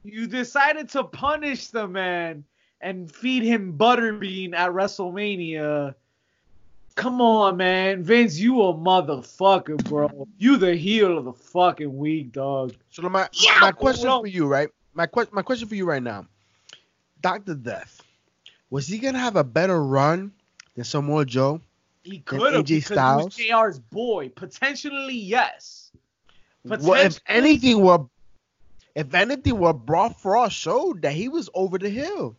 You 0.04 0.28
decided 0.28 0.90
to 0.90 1.04
punish 1.04 1.68
the 1.68 1.88
man 1.88 2.44
and 2.82 3.12
feed 3.12 3.44
him 3.44 3.78
butterbean 3.78 4.54
at 4.54 4.72
WrestleMania. 4.72 5.94
Come 6.96 7.22
on, 7.22 7.58
man. 7.58 8.04
Vince, 8.04 8.38
you 8.38 8.62
a 8.64 8.74
motherfucker, 8.74 9.82
bro. 9.86 10.28
You 10.38 10.58
the 10.58 10.76
heel 10.76 11.18
of 11.18 11.26
the 11.26 11.34
fucking 11.34 11.96
week, 11.98 12.34
dog. 12.34 12.74
So 12.90 13.04
my 13.04 13.30
Yeah, 13.34 13.58
my 13.62 13.72
question 13.72 14.06
bro. 14.06 14.22
for 14.22 14.28
you, 14.28 14.48
right? 14.48 14.70
My 14.94 15.06
question 15.06 15.34
my 15.34 15.42
question 15.42 15.68
for 15.68 15.76
you 15.76 15.86
right 15.86 16.04
now, 16.04 16.26
Doctor 17.22 17.56
Death, 17.56 18.02
was 18.70 18.88
he 18.88 18.98
gonna 18.98 19.20
have 19.20 19.36
a 19.36 19.44
better 19.44 19.84
run 19.84 20.32
than 20.76 20.84
Samoa 20.84 21.26
Joe? 21.26 21.62
He 22.04 22.20
could 22.20 22.54
have 22.54 22.66
AJ 22.66 22.68
because 22.68 22.86
Styles? 22.86 23.38
he 23.38 23.54
was 23.54 23.76
JR's 23.76 23.80
boy. 23.80 24.30
Potentially, 24.30 25.16
yes. 25.16 25.92
Well, 26.66 26.94
if 26.94 27.20
anything, 27.28 27.82
what 27.82 28.06
if 28.96 29.14
anything, 29.14 29.58
what 29.58 29.86
Braun 29.86 30.14
Frost 30.14 30.56
showed 30.56 31.02
that 31.02 31.14
he 31.14 31.30
was 31.30 31.50
over 31.54 31.78
the 31.78 31.90
hill. 31.90 32.36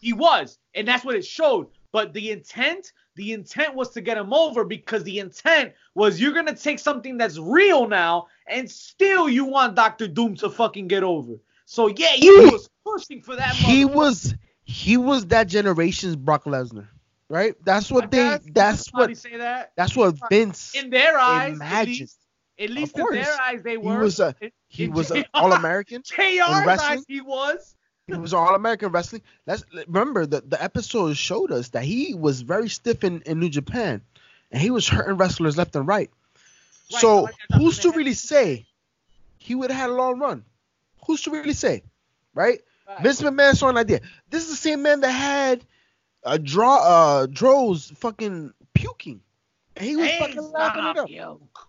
He 0.00 0.12
was, 0.12 0.58
and 0.74 0.86
that's 0.86 1.04
what 1.04 1.14
it 1.14 1.24
showed. 1.24 1.68
But 1.92 2.12
the 2.12 2.32
intent, 2.32 2.92
the 3.14 3.32
intent 3.32 3.74
was 3.74 3.90
to 3.90 4.00
get 4.00 4.18
him 4.18 4.34
over 4.34 4.64
because 4.64 5.04
the 5.04 5.20
intent 5.20 5.72
was 5.94 6.20
you're 6.20 6.32
gonna 6.32 6.54
take 6.54 6.78
something 6.78 7.16
that's 7.16 7.38
real 7.38 7.88
now, 7.88 8.26
and 8.48 8.70
still 8.70 9.28
you 9.28 9.44
want 9.44 9.76
Doctor 9.76 10.08
Doom 10.08 10.34
to 10.36 10.50
fucking 10.50 10.88
get 10.88 11.04
over. 11.04 11.34
So 11.66 11.88
yeah, 11.88 12.08
He- 12.08 12.28
was 12.30 12.68
pushing 12.84 13.22
for 13.22 13.36
that. 13.36 13.54
He 13.54 13.84
was 13.84 14.34
he 14.64 14.96
was 14.96 15.26
that 15.26 15.46
generation's 15.46 16.16
Brock 16.16 16.44
Lesnar, 16.44 16.88
right? 17.28 17.54
That's 17.64 17.90
what 17.90 18.04
I 18.04 18.06
they. 18.08 18.38
That's 18.52 18.88
what. 18.92 19.16
say 19.16 19.36
that. 19.36 19.72
That's 19.76 19.96
what 19.96 20.16
Vince. 20.28 20.74
In 20.74 20.90
their 20.90 21.18
eyes, 21.18 21.54
imagined. 21.54 22.10
At 22.58 22.70
least 22.70 22.98
in 22.98 23.06
their 23.10 23.40
eyes, 23.40 23.62
they 23.62 23.76
were. 23.76 23.92
He 23.92 23.98
was 23.98 24.20
a 24.20 24.34
he 24.68 24.84
in 24.84 24.92
was 24.92 25.10
an 25.10 25.24
All 25.34 25.52
American. 25.52 26.02
JR's 26.02 26.80
eyes, 26.80 27.04
he 27.08 27.20
was. 27.20 27.74
He 28.06 28.14
was 28.14 28.34
All 28.34 28.54
American 28.54 28.90
wrestling. 28.90 29.22
Let's 29.46 29.64
remember 29.86 30.26
the 30.26 30.42
the 30.42 30.62
episode 30.62 31.16
showed 31.16 31.50
us 31.50 31.70
that 31.70 31.84
he 31.84 32.14
was 32.14 32.42
very 32.42 32.68
stiff 32.68 33.02
in, 33.02 33.22
in 33.22 33.40
New 33.40 33.48
Japan, 33.48 34.02
and 34.50 34.60
he 34.60 34.70
was 34.70 34.86
hurting 34.86 35.16
wrestlers 35.16 35.56
left 35.56 35.74
and 35.76 35.86
right. 35.88 36.10
Right, 36.92 37.00
so 37.00 37.28
who's 37.56 37.78
to 37.80 37.92
really 37.92 38.12
say 38.12 38.66
he 39.38 39.54
would 39.54 39.70
have 39.70 39.80
had 39.80 39.90
a 39.90 39.94
long 39.94 40.18
run? 40.18 40.44
Who's 41.06 41.22
to 41.22 41.30
really 41.30 41.54
say, 41.54 41.82
right? 42.34 42.60
Right. 42.86 43.00
Vince 43.02 43.22
McMahon 43.22 43.56
saw 43.56 43.68
an 43.70 43.78
idea. 43.78 44.00
This 44.28 44.44
is 44.44 44.50
the 44.50 44.56
same 44.56 44.82
man 44.82 45.00
that 45.00 45.10
had 45.10 45.64
a 46.22 46.38
draw 46.38 46.76
uh 46.76 47.26
Droz 47.26 47.90
fucking 47.96 48.52
puking, 48.74 49.20
and 49.76 49.86
he 49.86 49.96
was 49.96 50.10
fucking 50.18 50.52
laughing 50.52 50.84
it 50.84 50.98
up. 50.98 51.06
puke. 51.06 51.68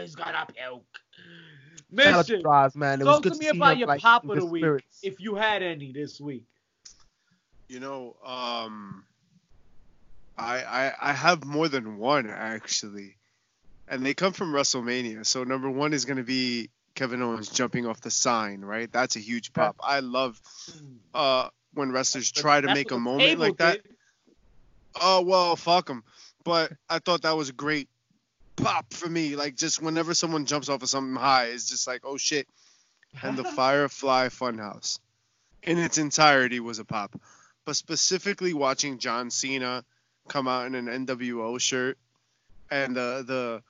He's 0.00 0.14
gonna 0.14 0.46
puke. 0.46 0.84
Shout 1.96 2.14
out 2.14 2.26
to 2.26 2.32
Mission. 2.32 2.80
Man. 2.80 3.00
It 3.00 3.04
was 3.04 3.14
Talk 3.14 3.22
good 3.22 3.32
to 3.32 3.38
to 3.38 3.44
me 3.44 3.50
see 3.50 3.56
about 3.56 3.78
your 3.78 3.88
like, 3.88 4.00
pop 4.00 4.24
of 4.24 4.30
the 4.30 4.40
good 4.40 4.50
week, 4.50 4.62
spirits. 4.62 5.00
if 5.02 5.20
you 5.20 5.34
had 5.34 5.62
any 5.62 5.92
this 5.92 6.20
week. 6.20 6.44
You 7.68 7.80
know, 7.80 8.16
um, 8.24 9.04
I, 10.36 10.62
I 10.62 10.92
I 11.00 11.12
have 11.12 11.44
more 11.44 11.68
than 11.68 11.98
one 11.98 12.28
actually, 12.28 13.16
and 13.88 14.04
they 14.04 14.14
come 14.14 14.32
from 14.32 14.52
WrestleMania. 14.52 15.26
So 15.26 15.44
number 15.44 15.70
one 15.70 15.92
is 15.92 16.04
gonna 16.04 16.22
be 16.22 16.70
Kevin 16.94 17.22
Owens 17.22 17.48
jumping 17.48 17.86
off 17.86 18.00
the 18.00 18.10
sign, 18.10 18.60
right? 18.60 18.90
That's 18.90 19.16
a 19.16 19.20
huge 19.20 19.52
pop. 19.52 19.76
I 19.82 20.00
love 20.00 20.40
uh 21.14 21.48
when 21.74 21.92
wrestlers 21.92 22.32
try 22.32 22.60
to 22.60 22.72
make 22.74 22.90
a 22.90 22.98
moment 22.98 23.38
like 23.38 23.58
that. 23.58 23.82
did. 23.82 23.94
Oh 25.00 25.22
well, 25.22 25.56
fuck 25.56 25.86
them. 25.86 26.04
But 26.44 26.72
I 26.88 26.98
thought 26.98 27.22
that 27.22 27.36
was 27.36 27.50
great 27.50 27.88
pop 28.62 28.92
for 28.92 29.08
me. 29.08 29.36
Like 29.36 29.56
just 29.56 29.80
whenever 29.82 30.14
someone 30.14 30.46
jumps 30.46 30.68
off 30.68 30.82
of 30.82 30.88
something 30.88 31.16
high, 31.16 31.46
it's 31.46 31.68
just 31.68 31.86
like, 31.86 32.02
oh 32.04 32.16
shit. 32.16 32.48
And 33.22 33.36
the 33.36 33.44
Firefly 33.56 34.28
Funhouse, 34.28 34.98
in 35.62 35.78
its 35.78 35.98
entirety, 35.98 36.60
was 36.60 36.78
a 36.78 36.84
pop. 36.84 37.18
But 37.64 37.76
specifically 37.76 38.54
watching 38.54 38.98
John 38.98 39.30
Cena 39.30 39.84
come 40.28 40.48
out 40.48 40.66
in 40.66 40.74
an 40.74 41.06
NWO 41.06 41.60
shirt 41.60 41.98
and 42.70 42.94
the 42.96 43.24
the 43.26 43.62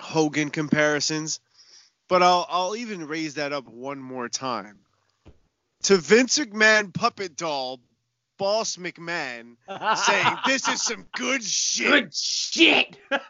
Hogan 0.00 0.50
comparisons. 0.50 1.40
But 2.08 2.22
I'll 2.22 2.46
I'll 2.48 2.76
even 2.76 3.06
raise 3.06 3.34
that 3.34 3.52
up 3.52 3.68
one 3.68 3.98
more 3.98 4.28
time. 4.28 4.78
to 5.84 5.96
Vince 5.96 6.38
McMahon 6.38 6.92
puppet 6.92 7.36
doll, 7.36 7.80
Boss 8.38 8.76
McMahon, 8.76 9.56
saying 9.96 10.26
this 10.46 10.68
is 10.68 10.82
some 10.82 11.06
good 11.14 11.42
shit. 11.42 11.90
good 11.90 12.14
shit. 12.14 12.96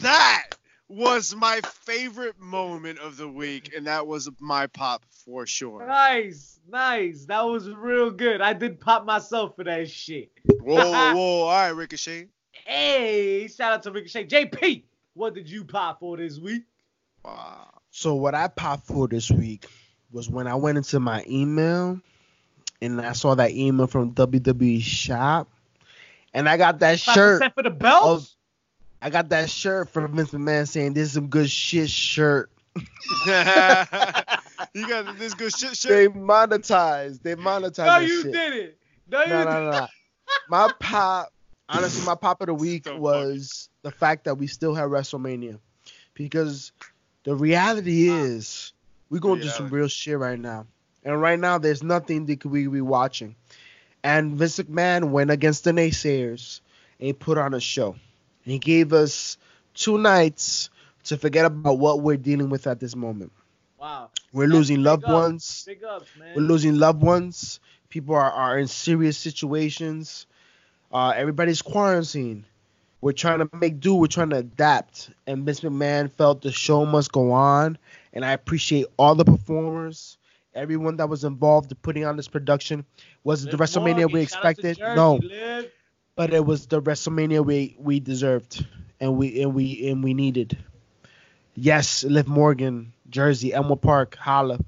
That 0.00 0.50
was 0.88 1.34
my 1.34 1.60
favorite 1.62 2.38
moment 2.38 2.98
of 2.98 3.16
the 3.16 3.28
week, 3.28 3.72
and 3.74 3.86
that 3.86 4.06
was 4.06 4.28
my 4.38 4.66
pop 4.66 5.04
for 5.24 5.46
sure. 5.46 5.86
nice, 5.86 6.60
nice. 6.68 7.24
That 7.24 7.42
was 7.42 7.68
real 7.68 8.10
good. 8.10 8.40
I 8.40 8.52
did 8.52 8.80
pop 8.80 9.04
myself 9.04 9.56
for 9.56 9.64
that 9.64 9.88
shit. 9.88 10.30
Whoa, 10.60 11.14
whoa, 11.14 11.42
all 11.44 11.48
right, 11.48 11.70
Ricochet. 11.70 12.28
Hey, 12.52 13.48
shout 13.48 13.72
out 13.72 13.82
to 13.84 13.92
Ricochet. 13.92 14.26
JP, 14.26 14.84
what 15.14 15.34
did 15.34 15.50
you 15.50 15.64
pop 15.64 16.00
for 16.00 16.16
this 16.16 16.38
week? 16.38 16.64
Wow. 17.24 17.68
So 17.90 18.14
what 18.14 18.34
I 18.34 18.48
popped 18.48 18.86
for 18.86 19.08
this 19.08 19.30
week 19.30 19.66
was 20.12 20.28
when 20.28 20.46
I 20.46 20.54
went 20.54 20.78
into 20.78 21.00
my 21.00 21.24
email 21.28 22.00
and 22.80 23.00
I 23.00 23.12
saw 23.12 23.34
that 23.34 23.52
email 23.52 23.86
from 23.86 24.12
WWE 24.14 24.82
Shop, 24.82 25.48
and 26.32 26.48
I 26.48 26.56
got 26.56 26.80
that 26.80 27.00
shirt. 27.00 27.42
5% 27.42 27.54
for 27.54 27.62
the 27.62 27.70
belts? 27.70 28.36
I 29.04 29.10
got 29.10 29.28
that 29.28 29.50
shirt 29.50 29.90
from 29.90 30.16
Vince 30.16 30.30
McMahon 30.30 30.66
saying 30.66 30.94
this 30.94 31.08
is 31.08 31.12
some 31.12 31.26
good 31.26 31.50
shit 31.50 31.90
shirt. 31.90 32.50
you 32.74 32.82
got 33.26 35.18
this 35.18 35.34
good 35.34 35.54
shit, 35.54 35.76
shirt. 35.76 35.90
They 35.90 36.08
monetized. 36.08 37.20
They 37.22 37.34
monetized. 37.34 37.86
no, 37.86 37.98
you 37.98 38.22
shit. 38.22 38.32
didn't. 38.32 38.74
No, 39.10 39.22
you 39.22 39.28
No, 39.28 39.44
no, 39.44 39.70
no. 39.70 39.86
My 40.48 40.72
pop, 40.80 41.30
honestly, 41.68 42.02
my 42.06 42.14
pop 42.14 42.40
of 42.40 42.46
the 42.46 42.54
week 42.54 42.84
So 42.84 42.92
funny. 42.92 43.02
was 43.02 43.68
the 43.82 43.90
fact 43.90 44.24
that 44.24 44.36
we 44.36 44.46
still 44.46 44.74
have 44.74 44.88
WrestleMania, 44.88 45.58
because 46.14 46.72
the 47.24 47.36
reality 47.36 48.08
is 48.08 48.72
we're 49.10 49.20
going 49.20 49.38
through 49.40 49.50
some 49.50 49.68
real 49.68 49.88
shit 49.88 50.18
right 50.18 50.38
now, 50.38 50.66
and 51.02 51.20
right 51.20 51.38
now 51.38 51.58
there's 51.58 51.82
nothing 51.82 52.24
that 52.26 52.42
we 52.46 52.66
be 52.68 52.80
watching, 52.80 53.36
and 54.02 54.36
Vince 54.36 54.58
McMahon 54.60 55.10
went 55.10 55.30
against 55.30 55.64
the 55.64 55.72
naysayers 55.72 56.60
and 56.98 57.06
he 57.08 57.12
put 57.12 57.36
on 57.36 57.52
a 57.52 57.60
show, 57.60 57.96
and 58.44 58.52
he 58.52 58.58
gave 58.58 58.92
us 58.92 59.36
two 59.74 59.98
nights 59.98 60.70
to 61.04 61.16
forget 61.16 61.44
about 61.44 61.78
what 61.78 62.00
we're 62.00 62.16
dealing 62.16 62.50
with 62.50 62.66
at 62.66 62.80
this 62.80 62.96
moment. 62.96 63.32
Wow. 63.78 64.10
We're 64.32 64.46
That's 64.46 64.54
losing 64.54 64.82
loved 64.82 65.04
ups. 65.04 65.12
ones. 65.12 65.64
Big 65.66 65.84
ups, 65.84 66.08
man. 66.18 66.34
We're 66.34 66.42
losing 66.42 66.78
loved 66.78 67.02
ones. 67.02 67.60
People 67.88 68.14
are, 68.14 68.30
are 68.30 68.58
in 68.58 68.66
serious 68.66 69.18
situations. 69.18 70.26
Uh, 70.92 71.12
everybody's 71.14 71.62
quarantined. 71.62 72.44
We're 73.00 73.12
trying 73.12 73.40
to 73.40 73.48
make 73.52 73.80
do. 73.80 73.94
We're 73.94 74.06
trying 74.06 74.30
to 74.30 74.38
adapt. 74.38 75.10
And 75.26 75.44
Vince 75.44 75.60
McMahon 75.60 76.10
felt 76.10 76.40
the 76.40 76.50
show 76.50 76.86
must 76.86 77.12
go 77.12 77.32
on. 77.32 77.76
And 78.14 78.24
I 78.24 78.32
appreciate 78.32 78.86
all 78.96 79.14
the 79.14 79.24
performers, 79.24 80.16
everyone 80.54 80.96
that 80.96 81.08
was 81.08 81.24
involved 81.24 81.70
in 81.70 81.76
putting 81.82 82.06
on 82.06 82.16
this 82.16 82.28
production. 82.28 82.86
Was 83.22 83.44
it 83.44 83.50
the 83.50 83.58
WrestleMania 83.58 84.10
we 84.10 84.24
shout 84.24 84.44
out 84.44 84.56
to 84.56 84.68
expected? 84.68 84.96
No, 84.96 85.16
Liv. 85.16 85.70
But 86.16 86.32
it 86.32 86.44
was 86.44 86.66
the 86.66 86.80
WrestleMania 86.80 87.44
we 87.44 87.76
we 87.78 88.00
deserved 88.00 88.64
and 89.00 89.16
we 89.16 89.42
and 89.42 89.54
we 89.54 89.88
and 89.88 90.02
we 90.04 90.14
needed. 90.14 90.56
Yes, 91.54 92.04
Liv 92.04 92.26
Morgan, 92.26 92.92
Jersey, 93.10 93.52
Elmwood 93.52 93.80
Park, 93.80 94.16
holla. 94.16 94.58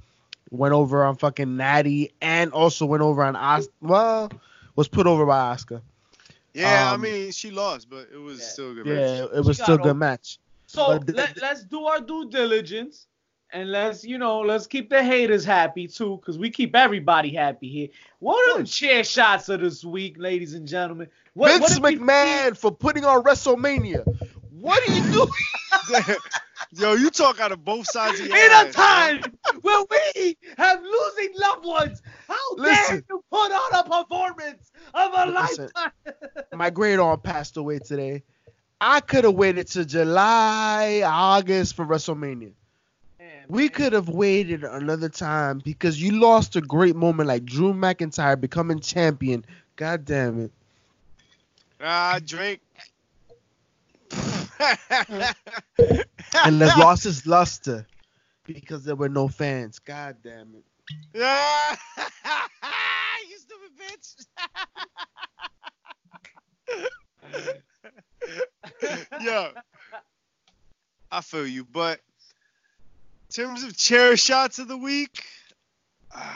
Went 0.50 0.74
over 0.74 1.04
on 1.04 1.16
fucking 1.16 1.56
Natty 1.56 2.12
and 2.20 2.52
also 2.52 2.86
went 2.86 3.02
over 3.02 3.22
on 3.24 3.34
Os 3.34 3.68
well, 3.80 4.30
was 4.76 4.88
put 4.88 5.06
over 5.06 5.26
by 5.26 5.38
Oscar. 5.38 5.82
Yeah, 6.54 6.90
I 6.90 6.94
Um, 6.94 7.00
mean, 7.02 7.32
she 7.32 7.50
lost, 7.50 7.90
but 7.90 8.08
it 8.12 8.16
was 8.18 8.40
Yeah. 8.40 8.46
still 8.46 8.70
a 8.70 8.74
good. 8.74 8.86
Yeah, 8.86 9.26
it 9.36 9.44
was 9.44 9.56
She 9.56 9.62
still 9.64 9.74
a 9.74 9.78
good 9.78 9.86
over. 9.90 9.94
match. 9.94 10.38
So 10.66 10.86
But 10.86 11.06
the- 11.06 11.12
let, 11.14 11.40
let's 11.42 11.64
do 11.64 11.84
our 11.84 12.00
due 12.00 12.28
diligence 12.30 13.06
and 13.52 13.70
let's, 13.70 14.04
you 14.04 14.18
know, 14.18 14.40
let's 14.40 14.66
keep 14.66 14.88
the 14.88 15.02
haters 15.02 15.44
happy 15.44 15.86
too, 15.88 16.16
because 16.16 16.38
we 16.38 16.50
keep 16.50 16.74
everybody 16.76 17.30
happy 17.30 17.68
here. 17.68 17.88
What 18.20 18.54
are 18.56 18.62
the 18.62 18.68
chair 18.68 19.02
shots 19.04 19.48
of 19.48 19.60
this 19.60 19.84
week, 19.84 20.16
ladies 20.18 20.54
and 20.54 20.66
gentlemen? 20.66 21.08
What, 21.36 21.50
Vince 21.50 21.78
what 21.78 21.90
did 21.90 22.00
we 22.00 22.06
McMahon 22.06 22.56
for 22.56 22.72
putting 22.72 23.04
on 23.04 23.22
WrestleMania. 23.22 24.06
What 24.58 24.82
are 24.88 24.94
you 24.94 25.02
doing? 25.12 26.16
Yo, 26.72 26.94
you 26.94 27.10
talk 27.10 27.40
out 27.40 27.52
of 27.52 27.62
both 27.62 27.86
sides 27.90 28.18
of 28.18 28.26
see 28.26 28.32
your 28.32 28.38
In 28.38 28.52
ass, 28.52 28.70
a 28.70 28.72
time 28.72 29.32
where 29.60 29.84
we 29.90 30.38
have 30.56 30.82
losing 30.82 31.34
loved 31.36 31.66
ones, 31.66 32.02
how 32.26 32.54
dare 32.56 33.02
you 33.10 33.22
put 33.30 33.52
on 33.52 33.74
a 33.74 33.82
performance 33.84 34.72
of 34.94 35.12
a 35.12 35.30
Listen. 35.30 35.70
lifetime? 35.74 36.14
My 36.54 36.70
great 36.70 36.98
aunt 36.98 37.22
passed 37.22 37.58
away 37.58 37.80
today. 37.80 38.22
I 38.80 39.00
could 39.00 39.24
have 39.24 39.34
waited 39.34 39.66
to 39.68 39.84
July, 39.84 41.02
August 41.04 41.74
for 41.74 41.84
WrestleMania. 41.84 42.52
Man, 43.18 43.44
We 43.48 43.64
man. 43.64 43.68
could 43.68 43.92
have 43.92 44.08
waited 44.08 44.64
another 44.64 45.10
time 45.10 45.60
because 45.62 46.00
you 46.00 46.12
lost 46.12 46.56
a 46.56 46.62
great 46.62 46.96
moment 46.96 47.28
like 47.28 47.44
Drew 47.44 47.74
McIntyre 47.74 48.40
becoming 48.40 48.80
champion. 48.80 49.44
God 49.76 50.06
damn 50.06 50.40
it. 50.40 50.52
Ah, 51.88 52.18
Drake. 52.24 52.60
And 56.44 56.60
has 56.60 56.76
lost 56.76 57.04
his 57.04 57.26
luster 57.26 57.86
because 58.44 58.84
there 58.84 58.96
were 58.96 59.08
no 59.08 59.28
fans. 59.28 59.78
God 59.78 60.16
damn 60.22 60.52
it. 60.54 60.64
Yeah. 61.14 61.76
you 63.28 63.38
stupid 63.38 63.70
bitch. 63.80 64.26
Yo, 69.24 69.52
I 71.10 71.20
feel 71.20 71.46
you, 71.46 71.64
but 71.64 72.00
in 73.28 73.44
terms 73.44 73.62
of 73.62 73.76
chair 73.76 74.16
shots 74.16 74.58
of 74.58 74.66
the 74.66 74.76
week, 74.76 75.22
I 76.14 76.34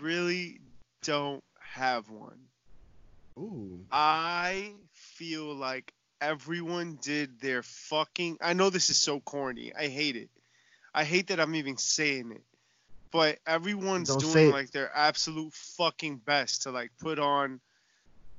really 0.00 0.60
don't 1.02 1.42
have 1.58 2.08
one. 2.08 2.38
Ooh. 3.38 3.80
I 3.90 4.72
feel 4.92 5.54
like 5.54 5.92
everyone 6.20 6.98
did 7.02 7.40
their 7.40 7.62
fucking. 7.62 8.38
I 8.40 8.52
know 8.52 8.70
this 8.70 8.90
is 8.90 8.98
so 8.98 9.20
corny. 9.20 9.72
I 9.74 9.88
hate 9.88 10.16
it. 10.16 10.30
I 10.94 11.04
hate 11.04 11.28
that 11.28 11.40
I'm 11.40 11.54
even 11.54 11.76
saying 11.76 12.32
it. 12.32 12.42
But 13.10 13.38
everyone's 13.46 14.08
Don't 14.08 14.32
doing 14.32 14.50
like 14.50 14.70
their 14.70 14.90
absolute 14.94 15.52
fucking 15.52 16.18
best 16.18 16.62
to 16.62 16.70
like 16.70 16.90
put 17.00 17.18
on 17.18 17.60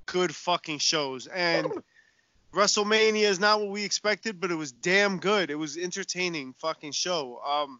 good 0.05 0.35
fucking 0.35 0.79
shows. 0.79 1.27
And 1.27 1.71
WrestleMania 2.53 3.23
is 3.23 3.39
not 3.39 3.61
what 3.61 3.69
we 3.69 3.83
expected, 3.83 4.39
but 4.39 4.51
it 4.51 4.55
was 4.55 4.71
damn 4.71 5.19
good. 5.19 5.49
It 5.49 5.55
was 5.55 5.77
entertaining 5.77 6.53
fucking 6.59 6.91
show. 6.91 7.41
Um 7.45 7.79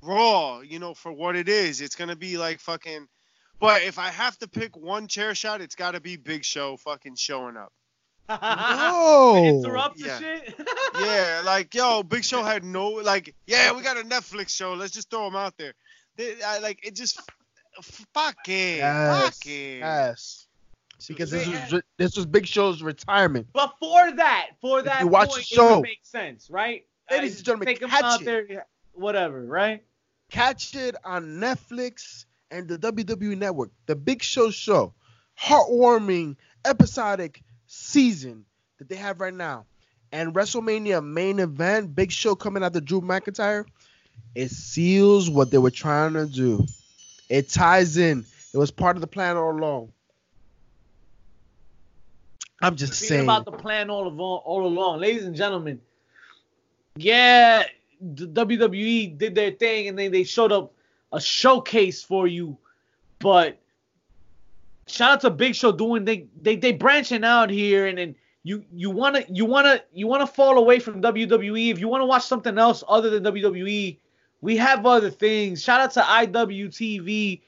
Raw, 0.00 0.60
you 0.60 0.78
know, 0.78 0.94
for 0.94 1.10
what 1.10 1.34
it 1.34 1.48
is, 1.48 1.80
it's 1.80 1.96
gonna 1.96 2.16
be 2.16 2.38
like 2.38 2.60
fucking 2.60 3.08
but 3.60 3.82
if 3.82 3.98
I 3.98 4.08
have 4.08 4.36
to 4.38 4.48
pick 4.48 4.76
one 4.76 5.06
chair 5.08 5.34
shot, 5.34 5.60
it's 5.60 5.74
gotta 5.74 6.00
be 6.00 6.16
Big 6.16 6.44
Show 6.44 6.76
fucking 6.76 7.16
showing 7.16 7.56
up. 7.56 7.72
No. 8.28 9.42
Interrupt 9.44 9.98
the 9.98 10.06
Yeah. 10.06 10.18
shit. 10.18 10.54
yeah, 11.00 11.42
like 11.44 11.74
yo, 11.74 12.02
Big 12.02 12.24
Show 12.24 12.42
had 12.42 12.64
no 12.64 12.88
like, 12.90 13.34
yeah, 13.46 13.72
we 13.74 13.82
got 13.82 13.96
a 13.96 14.02
Netflix 14.02 14.50
show. 14.50 14.74
Let's 14.74 14.92
just 14.92 15.10
throw 15.10 15.26
him 15.26 15.36
out 15.36 15.56
there. 15.56 15.72
They, 16.16 16.42
I, 16.42 16.58
like 16.58 16.80
it 16.86 16.94
just 16.94 17.20
fuck 18.12 18.36
it, 18.48 18.78
Yes. 18.78 19.24
fuck 19.24 19.46
it. 19.46 19.78
Yes. 19.78 20.46
Because 21.06 21.30
this 21.30 21.46
Man. 21.46 21.68
was 21.72 21.82
this 21.96 22.16
was 22.16 22.26
Big 22.26 22.46
Show's 22.46 22.82
retirement. 22.82 23.46
But 23.52 23.74
for 23.78 24.10
that, 24.12 24.50
for 24.60 24.82
that 24.82 25.00
you 25.00 25.06
watch 25.08 25.28
point, 25.30 25.46
the 25.48 25.54
it 25.54 25.60
would 25.62 25.68
show- 25.74 25.80
make 25.80 26.00
sense, 26.02 26.50
right? 26.50 26.84
Ladies 27.10 27.36
and 27.36 27.44
gentlemen, 27.46 27.66
take 27.68 27.80
him 27.80 27.88
catch 27.88 28.02
out 28.04 28.20
it. 28.20 28.24
there, 28.24 28.66
whatever, 28.92 29.42
right? 29.46 29.82
Catch 30.30 30.74
it 30.74 30.94
on 31.04 31.24
Netflix 31.40 32.26
and 32.50 32.68
the 32.68 32.78
WWE 32.78 33.36
Network. 33.36 33.70
The 33.86 33.96
Big 33.96 34.22
Show 34.22 34.50
show. 34.50 34.94
Heartwarming, 35.40 36.36
episodic 36.64 37.42
season 37.66 38.44
that 38.78 38.88
they 38.88 38.96
have 38.96 39.20
right 39.20 39.34
now. 39.34 39.66
And 40.10 40.34
WrestleMania 40.34 41.04
main 41.04 41.38
event, 41.38 41.94
Big 41.94 42.10
Show 42.10 42.34
coming 42.34 42.62
after 42.62 42.80
Drew 42.80 43.00
McIntyre. 43.00 43.66
It 44.34 44.50
seals 44.50 45.30
what 45.30 45.50
they 45.50 45.58
were 45.58 45.70
trying 45.70 46.14
to 46.14 46.26
do. 46.26 46.66
It 47.28 47.48
ties 47.50 47.96
in. 47.96 48.24
It 48.52 48.58
was 48.58 48.70
part 48.70 48.96
of 48.96 49.00
the 49.00 49.06
plan 49.06 49.36
all 49.36 49.50
along. 49.50 49.92
I'm 52.60 52.76
just 52.76 52.94
Speaking 52.94 53.08
saying. 53.08 53.24
about 53.24 53.44
the 53.44 53.52
plan 53.52 53.90
all 53.90 54.08
along, 54.08 54.40
all 54.44 54.66
along, 54.66 55.00
ladies 55.00 55.24
and 55.24 55.36
gentlemen. 55.36 55.80
Yeah, 56.96 57.64
the 58.00 58.26
WWE 58.26 59.16
did 59.16 59.34
their 59.34 59.52
thing, 59.52 59.88
and 59.88 59.98
then 59.98 60.10
they 60.10 60.24
showed 60.24 60.50
up 60.50 60.72
a 61.12 61.20
showcase 61.20 62.02
for 62.02 62.26
you. 62.26 62.58
But 63.18 63.58
shout 64.86 65.12
out 65.12 65.20
to 65.22 65.30
Big 65.30 65.54
Show 65.54 65.72
doing 65.72 66.04
they 66.04 66.26
they 66.40 66.56
they 66.56 66.72
branching 66.72 67.24
out 67.24 67.50
here, 67.50 67.86
and 67.86 67.98
then 67.98 68.14
you 68.42 68.64
you 68.72 68.90
wanna 68.90 69.24
you 69.28 69.44
wanna 69.44 69.80
you 69.92 70.06
wanna 70.06 70.26
fall 70.26 70.58
away 70.58 70.78
from 70.78 71.02
WWE. 71.02 71.70
If 71.70 71.78
you 71.78 71.88
wanna 71.88 72.06
watch 72.06 72.24
something 72.24 72.58
else 72.58 72.84
other 72.88 73.10
than 73.10 73.24
WWE, 73.24 73.98
we 74.40 74.56
have 74.56 74.86
other 74.86 75.10
things. 75.10 75.62
Shout 75.62 75.80
out 75.80 75.90
to 75.92 76.00
IWTV. 76.00 77.40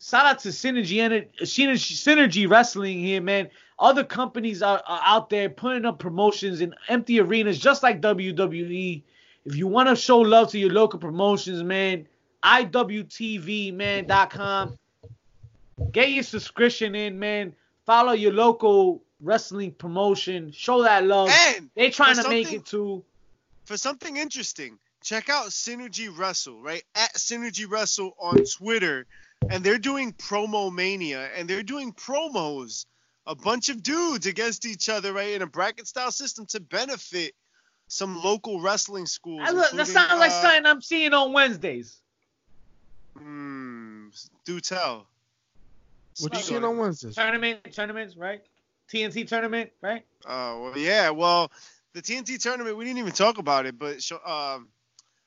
Shout 0.00 0.26
out 0.26 0.38
to 0.40 0.48
Synergy 0.48 0.98
Ener- 0.98 1.26
Synergy, 1.42 1.94
Synergy 1.94 2.48
Wrestling 2.48 3.00
here, 3.00 3.20
man. 3.20 3.48
Other 3.78 4.04
companies 4.04 4.62
are, 4.62 4.82
are 4.86 5.00
out 5.04 5.28
there 5.30 5.50
putting 5.50 5.84
up 5.84 5.98
promotions 5.98 6.60
in 6.60 6.74
empty 6.88 7.20
arenas, 7.20 7.58
just 7.58 7.82
like 7.82 8.00
WWE. 8.00 9.02
If 9.44 9.56
you 9.56 9.66
want 9.66 9.88
to 9.88 9.96
show 9.96 10.18
love 10.18 10.50
to 10.50 10.58
your 10.58 10.70
local 10.70 10.98
promotions, 10.98 11.62
man, 11.62 12.06
IWTV, 12.46 13.74
Get 15.92 16.10
your 16.12 16.22
subscription 16.22 16.94
in, 16.94 17.18
man. 17.18 17.54
Follow 17.84 18.12
your 18.12 18.32
local 18.32 19.02
wrestling 19.20 19.72
promotion. 19.72 20.52
Show 20.52 20.82
that 20.84 21.04
love. 21.04 21.28
And 21.30 21.68
they 21.74 21.90
trying 21.90 22.16
to 22.16 22.28
make 22.28 22.52
it 22.52 22.64
to. 22.66 23.04
for 23.64 23.76
something 23.76 24.16
interesting, 24.16 24.78
check 25.02 25.28
out 25.28 25.46
Synergy 25.46 26.08
Wrestle, 26.16 26.62
right? 26.62 26.84
At 26.94 27.14
Synergy 27.14 27.68
Wrestle 27.68 28.14
on 28.18 28.36
Twitter. 28.44 29.06
And 29.50 29.62
they're 29.62 29.78
doing 29.78 30.12
Promo 30.12 30.72
Mania 30.72 31.28
and 31.36 31.48
they're 31.48 31.62
doing 31.62 31.92
promos, 31.92 32.86
a 33.26 33.34
bunch 33.34 33.68
of 33.68 33.82
dudes 33.82 34.26
against 34.26 34.64
each 34.66 34.88
other, 34.88 35.12
right? 35.12 35.34
In 35.34 35.42
a 35.42 35.46
bracket 35.46 35.86
style 35.86 36.10
system 36.10 36.46
to 36.46 36.60
benefit 36.60 37.34
some 37.88 38.22
local 38.22 38.60
wrestling 38.60 39.06
schools. 39.06 39.48
Look, 39.52 39.72
that 39.72 39.86
sounds 39.86 40.18
like 40.18 40.30
uh, 40.30 40.42
something 40.42 40.66
I'm 40.66 40.80
seeing 40.80 41.12
on 41.12 41.32
Wednesdays. 41.32 42.00
Hmm, 43.18 44.08
do 44.44 44.60
tell. 44.60 45.06
What 46.18 46.32
you 46.32 46.38
Speak 46.38 46.44
seeing 46.44 46.64
on 46.64 46.70
on 46.70 46.76
it. 46.76 46.80
Wednesdays? 46.80 47.14
Tournament, 47.14 47.72
tournaments, 47.72 48.16
right? 48.16 48.40
TNT 48.92 49.26
tournament, 49.26 49.70
right? 49.82 50.04
Oh 50.26 50.62
well, 50.62 50.78
yeah. 50.78 51.10
Well, 51.10 51.50
the 51.92 52.02
TNT 52.02 52.40
tournament, 52.40 52.76
we 52.76 52.84
didn't 52.84 52.98
even 52.98 53.12
talk 53.12 53.38
about 53.38 53.66
it, 53.66 53.78
but 53.78 54.02
sho- 54.02 54.24
um, 54.24 54.68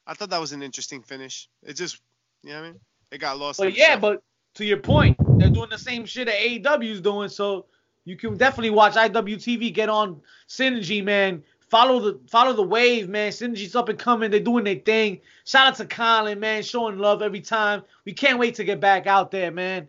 I 0.07 0.13
thought 0.13 0.29
that 0.31 0.41
was 0.41 0.51
an 0.53 0.63
interesting 0.63 1.01
finish. 1.01 1.49
It 1.63 1.73
just, 1.73 1.99
you 2.43 2.51
know 2.51 2.61
what 2.61 2.65
I 2.67 2.71
mean? 2.71 2.79
It 3.11 3.17
got 3.19 3.37
lost. 3.37 3.59
in 3.59 3.67
But 3.67 3.77
yeah, 3.77 3.95
shuffle. 3.95 4.09
but 4.09 4.23
to 4.55 4.65
your 4.65 4.77
point, 4.77 5.17
they're 5.37 5.49
doing 5.49 5.69
the 5.69 5.77
same 5.77 6.05
shit 6.05 6.27
that 6.27 6.35
AEW 6.39 6.91
is 6.91 7.01
doing, 7.01 7.29
so 7.29 7.65
you 8.05 8.15
can 8.15 8.37
definitely 8.37 8.71
watch 8.71 8.93
IWTV 8.93 9.73
get 9.73 9.89
on 9.89 10.21
Synergy, 10.47 11.03
man. 11.03 11.43
Follow 11.69 11.99
the 11.99 12.19
follow 12.27 12.53
the 12.53 12.63
wave, 12.63 13.09
man. 13.09 13.31
Synergy's 13.31 13.75
up 13.75 13.89
and 13.89 13.99
coming. 13.99 14.31
They're 14.31 14.39
doing 14.39 14.63
their 14.63 14.75
thing. 14.75 15.21
Shout 15.45 15.67
out 15.67 15.75
to 15.75 15.85
Colin, 15.85 16.39
man, 16.39 16.63
showing 16.63 16.97
love 16.97 17.21
every 17.21 17.41
time. 17.41 17.83
We 18.05 18.13
can't 18.13 18.39
wait 18.39 18.55
to 18.55 18.63
get 18.63 18.79
back 18.79 19.05
out 19.05 19.29
there, 19.29 19.51
man. 19.51 19.87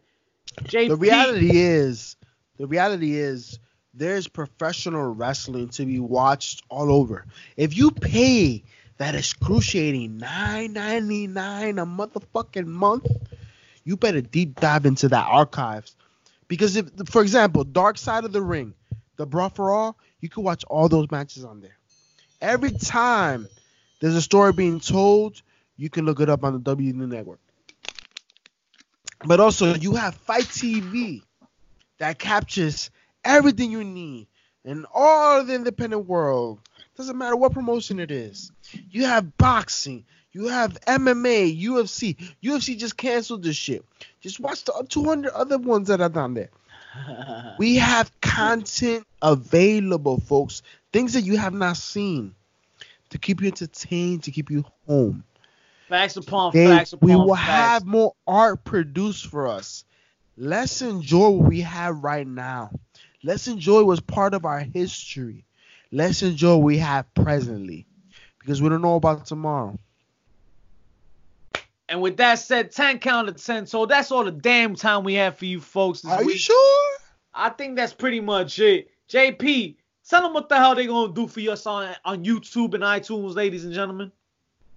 JP, 0.64 0.88
The 0.88 0.96
reality 0.96 1.50
is, 1.52 2.16
the 2.58 2.66
reality 2.66 3.16
is, 3.16 3.58
there's 3.94 4.28
professional 4.28 5.14
wrestling 5.14 5.68
to 5.70 5.86
be 5.86 6.00
watched 6.00 6.62
all 6.68 6.92
over. 6.92 7.24
If 7.56 7.76
you 7.76 7.90
pay 7.90 8.62
that 8.98 9.14
excruciating 9.14 10.18
nine 10.18 10.74
ninety 10.74 11.26
nine 11.26 11.78
a 11.78 11.86
motherfucking 11.86 12.66
month, 12.66 13.06
you 13.84 13.96
better 13.96 14.20
deep 14.20 14.60
dive 14.60 14.84
into 14.84 15.08
that 15.08 15.26
archives. 15.26 15.96
Because 16.46 16.76
if, 16.76 16.90
for 17.06 17.22
example, 17.22 17.64
Dark 17.64 17.96
Side 17.96 18.24
of 18.24 18.32
the 18.32 18.42
Ring, 18.42 18.74
the 19.20 19.26
Brawl 19.26 19.50
for 19.50 19.70
All, 19.70 19.98
you 20.20 20.30
can 20.30 20.44
watch 20.44 20.64
all 20.64 20.88
those 20.88 21.10
matches 21.10 21.44
on 21.44 21.60
there. 21.60 21.76
Every 22.40 22.70
time 22.70 23.46
there's 24.00 24.14
a 24.14 24.22
story 24.22 24.54
being 24.54 24.80
told, 24.80 25.42
you 25.76 25.90
can 25.90 26.06
look 26.06 26.20
it 26.20 26.30
up 26.30 26.42
on 26.42 26.54
the 26.54 26.58
W 26.60 26.94
Network. 26.94 27.38
But 29.22 29.38
also, 29.38 29.74
you 29.74 29.94
have 29.96 30.14
FITE 30.14 30.44
TV 30.44 31.22
that 31.98 32.18
captures 32.18 32.90
everything 33.22 33.70
you 33.70 33.84
need 33.84 34.26
in 34.64 34.86
all 34.94 35.44
the 35.44 35.54
independent 35.54 36.06
world. 36.06 36.60
Doesn't 36.96 37.18
matter 37.18 37.36
what 37.36 37.52
promotion 37.52 38.00
it 38.00 38.10
is. 38.10 38.50
You 38.90 39.04
have 39.04 39.36
boxing, 39.36 40.06
you 40.32 40.46
have 40.48 40.80
MMA, 40.86 41.62
UFC. 41.62 42.16
UFC 42.42 42.78
just 42.78 42.96
canceled 42.96 43.42
this 43.42 43.56
shit. 43.56 43.84
Just 44.22 44.40
watch 44.40 44.64
the 44.64 44.86
200 44.88 45.30
other 45.32 45.58
ones 45.58 45.88
that 45.88 46.00
are 46.00 46.08
down 46.08 46.32
there. 46.32 46.48
We 47.56 47.76
have 47.76 48.10
content 48.20 49.06
available, 49.22 50.18
folks. 50.20 50.62
Things 50.92 51.12
that 51.14 51.22
you 51.22 51.36
have 51.38 51.52
not 51.54 51.76
seen 51.76 52.34
to 53.10 53.18
keep 53.18 53.40
you 53.40 53.48
entertained, 53.48 54.24
to 54.24 54.30
keep 54.30 54.50
you 54.50 54.64
home. 54.86 55.24
facts 55.88 56.16
upon 56.16 56.52
They, 56.52 56.54
facts 56.54 56.92
upon 56.92 56.94
facts. 56.94 57.00
we 57.00 57.14
will 57.16 57.34
facts. 57.34 57.34
have 57.34 57.84
more 57.86 58.14
art 58.26 58.64
produced 58.64 59.26
for 59.26 59.46
us. 59.48 59.84
Let's 60.36 60.82
enjoy 60.82 61.30
what 61.30 61.48
we 61.48 61.60
have 61.60 62.02
right 62.02 62.26
now. 62.26 62.70
Let's 63.22 63.48
enjoy 63.48 63.84
what's 63.84 64.00
part 64.00 64.34
of 64.34 64.44
our 64.44 64.60
history. 64.60 65.44
Let's 65.90 66.22
enjoy 66.22 66.56
what 66.56 66.64
we 66.64 66.78
have 66.78 67.12
presently 67.14 67.86
because 68.40 68.62
we 68.62 68.68
don't 68.68 68.82
know 68.82 68.96
about 68.96 69.26
tomorrow. 69.26 69.78
And 71.90 72.00
with 72.00 72.16
that 72.18 72.36
said, 72.36 72.70
10 72.70 73.00
count 73.00 73.28
of 73.28 73.42
10. 73.42 73.66
So 73.66 73.84
that's 73.84 74.10
all 74.12 74.24
the 74.24 74.30
damn 74.30 74.76
time 74.76 75.02
we 75.04 75.14
have 75.14 75.36
for 75.36 75.44
you 75.44 75.60
folks 75.60 76.00
this 76.02 76.10
Are 76.12 76.24
week. 76.24 76.34
you 76.34 76.38
sure? 76.38 76.98
I 77.34 77.50
think 77.50 77.76
that's 77.76 77.92
pretty 77.92 78.20
much 78.20 78.58
it. 78.60 78.90
JP, 79.08 79.74
tell 80.08 80.22
them 80.22 80.32
what 80.32 80.48
the 80.48 80.56
hell 80.56 80.74
they 80.76 80.86
gonna 80.86 81.12
do 81.12 81.26
for 81.26 81.40
us 81.40 81.66
on 81.66 81.94
on 82.04 82.24
YouTube 82.24 82.74
and 82.74 82.84
iTunes, 82.84 83.34
ladies 83.34 83.64
and 83.64 83.74
gentlemen. 83.74 84.12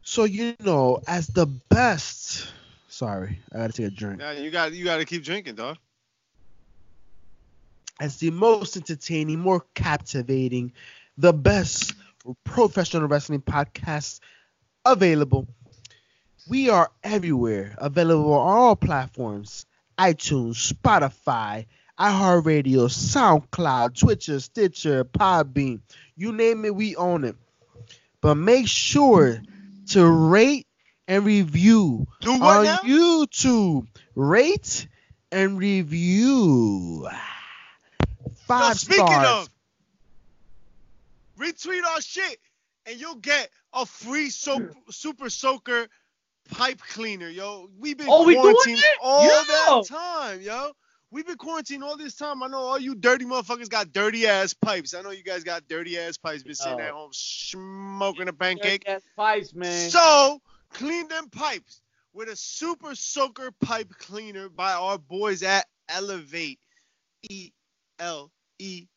So 0.02 0.24
you 0.26 0.56
know, 0.60 1.02
as 1.08 1.28
the 1.28 1.46
best. 1.46 2.48
Sorry, 2.90 3.40
I 3.54 3.58
gotta 3.58 3.74
take 3.74 3.88
a 3.88 3.90
drink. 3.92 4.20
Yeah, 4.20 4.32
you 4.34 4.50
got 4.52 4.74
you 4.74 4.84
got 4.84 4.98
to 4.98 5.06
keep 5.06 5.24
drinking, 5.24 5.56
dog. 5.56 5.78
as 8.00 8.18
the 8.18 8.32
most 8.32 8.76
entertaining, 8.76 9.40
more 9.40 9.64
captivating, 9.76 10.74
the 11.18 11.32
best 11.34 11.94
professional 12.44 13.08
wrestling 13.08 13.42
podcast 13.42 14.20
available. 14.86 15.48
We 16.48 16.70
are 16.70 16.92
everywhere, 17.04 17.76
available 17.78 18.34
on 18.34 18.58
all 18.58 18.76
platforms 18.76 19.66
iTunes, 19.98 20.74
Spotify, 20.74 21.68
iHeartRadio, 22.00 22.90
SoundCloud, 22.90 23.98
Twitcher, 23.98 24.40
Stitcher, 24.40 25.06
Podbean. 25.06 25.82
You 26.16 26.32
name 26.32 26.66
it, 26.66 26.76
we 26.76 26.96
own 26.96 27.24
it. 27.24 27.36
But 28.20 28.36
make 28.36 28.68
sure 28.68 29.42
to 29.92 30.06
rate 30.06 30.68
and 31.08 31.26
review 31.26 32.08
on 32.26 32.64
now? 32.66 32.78
YouTube. 32.78 33.88
Rate 34.16 34.88
and 35.32 35.58
review. 35.58 37.08
Five 38.48 38.70
Yo, 38.70 38.74
speaking 38.74 39.06
stars. 39.08 39.48
of, 39.48 39.50
retweet 41.40 41.84
our 41.84 42.02
shit 42.02 42.38
and 42.86 43.00
you'll 43.00 43.16
get 43.16 43.50
a 43.74 43.86
free 43.86 44.30
soap, 44.30 44.76
super 44.90 45.30
soaker 45.30 45.88
pipe 46.50 46.80
cleaner, 46.90 47.30
yo. 47.30 47.70
We've 47.78 47.98
been 47.98 48.08
Oh, 48.10 48.24
quarantined 48.24 48.80
it? 48.80 48.98
all 49.02 49.24
Yo. 49.24 49.44
that 49.48 49.86
time, 49.88 50.42
yo. 50.42 50.72
We've 51.12 51.28
been 51.28 51.38
quarantined 51.38 51.84
all 51.84 51.96
this 51.96 52.16
time. 52.16 52.42
I 52.42 52.48
know 52.48 52.58
all 52.58 52.80
you 52.80 52.96
dirty 52.96 53.26
motherfuckers 53.26 53.70
got 53.70 53.94
dirty 53.94 54.26
ass 54.26 54.54
pipes. 54.54 54.96
I 54.96 55.02
know 55.02 55.12
you 55.12 55.24
guys 55.24 55.44
got 55.44 55.68
dirty 55.68 55.98
ass 56.00 56.18
pipes. 56.18 56.42
Been 56.42 56.56
sitting 56.56 56.80
Yo. 56.80 56.86
at 56.86 56.92
home 56.92 57.12
smoking 57.14 58.28
a 58.30 58.34
pancake. 58.34 58.84
Yes, 58.88 59.04
pipes, 59.16 59.54
man. 59.54 59.90
So 59.92 60.42
clean 60.72 61.08
them 61.10 61.30
pipes 61.30 61.82
with 62.14 62.30
a 62.30 62.36
super 62.36 62.96
soaker 62.96 63.52
pipe 63.62 63.92
cleaner 64.00 64.50
by 64.50 64.74
our 64.74 64.98
boys 64.98 65.44
at 65.44 65.68
Elevate 65.88 66.60
E 67.30 67.52
L 68.00 68.32
E 68.58 68.88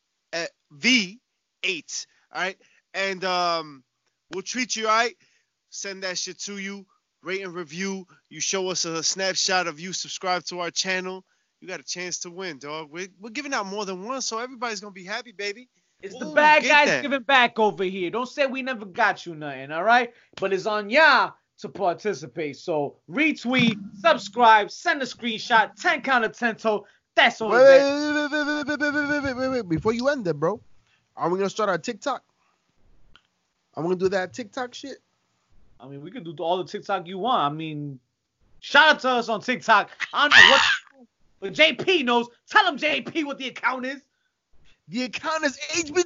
V 0.71 1.19
eight. 1.63 2.07
All 2.33 2.41
right, 2.41 2.57
and 2.95 3.23
um, 3.23 3.83
we'll 4.33 4.41
treat 4.41 4.75
you 4.75 4.87
all 4.87 4.95
right. 4.95 5.15
Send 5.69 6.01
that 6.01 6.17
shit 6.17 6.39
to 6.41 6.57
you 6.57 6.85
rate 7.23 7.41
and 7.41 7.53
review. 7.53 8.05
You 8.29 8.39
show 8.39 8.69
us 8.69 8.85
a 8.85 9.03
snapshot 9.03 9.67
of 9.67 9.79
you 9.79 9.93
subscribe 9.93 10.43
to 10.45 10.59
our 10.59 10.71
channel. 10.71 11.23
You 11.59 11.67
got 11.67 11.79
a 11.79 11.83
chance 11.83 12.19
to 12.19 12.29
win, 12.29 12.59
dog. 12.59 12.89
We're, 12.91 13.07
we're 13.19 13.31
giving 13.31 13.53
out 13.53 13.65
more 13.65 13.85
than 13.85 14.03
one, 14.03 14.21
so 14.21 14.37
everybody's 14.39 14.79
gonna 14.79 14.91
be 14.91 15.03
happy, 15.03 15.31
baby. 15.31 15.69
It's 16.01 16.15
Ooh, 16.15 16.19
the 16.19 16.25
bad 16.27 16.63
guys 16.63 16.87
that. 16.87 17.01
giving 17.01 17.23
back 17.23 17.57
over 17.57 17.83
here. 17.83 18.11
Don't 18.11 18.27
say 18.27 18.45
we 18.45 18.61
never 18.61 18.85
got 18.85 19.25
you 19.25 19.33
nothing, 19.33 19.71
all 19.71 19.83
right? 19.83 20.13
But 20.39 20.53
it's 20.53 20.67
on 20.67 20.89
y'all 20.91 21.33
to 21.59 21.69
participate. 21.69 22.57
So 22.57 22.97
retweet, 23.09 23.79
subscribe, 23.99 24.69
send 24.69 25.01
a 25.01 25.05
screenshot, 25.05 25.73
10 25.75 26.01
count 26.01 26.23
of 26.23 26.37
10 26.37 26.57
toe. 26.57 26.85
That's 27.15 27.41
all. 27.41 27.49
Wait, 27.49 27.63
wait, 27.63 28.29
wait, 28.29 28.31
wait, 28.31 28.79
wait, 28.79 28.93
wait, 28.93 29.23
wait, 29.23 29.35
wait, 29.35 29.49
wait, 29.49 29.69
Before 29.69 29.91
you 29.91 30.07
end 30.09 30.27
it, 30.27 30.35
bro, 30.35 30.61
are 31.15 31.29
we 31.29 31.39
gonna 31.39 31.49
start 31.49 31.69
our 31.69 31.79
TikTok? 31.79 32.23
I'm 33.75 33.83
gonna 33.83 33.95
do 33.95 34.09
that 34.09 34.33
TikTok 34.33 34.75
shit. 34.75 34.97
I 35.79 35.87
mean, 35.87 36.01
we 36.01 36.11
can 36.11 36.23
do 36.23 36.35
all 36.43 36.57
the 36.57 36.63
TikTok 36.65 37.07
you 37.07 37.17
want. 37.19 37.53
I 37.53 37.55
mean, 37.55 37.99
shout 38.59 38.89
out 38.89 38.99
to 39.01 39.09
us 39.09 39.29
on 39.29 39.41
TikTok. 39.41 39.89
I 40.13 40.27
don't 40.27 40.37
know 40.37 40.49
what, 40.51 40.61
but 41.39 41.53
JP 41.53 42.05
knows. 42.05 42.27
Tell 42.49 42.65
him 42.67 42.77
JP 42.77 43.25
what 43.25 43.37
the 43.37 43.47
account 43.47 43.85
is. 43.85 44.01
The 44.89 45.03
account 45.03 45.43
is 45.45 45.57
HB. 45.73 46.03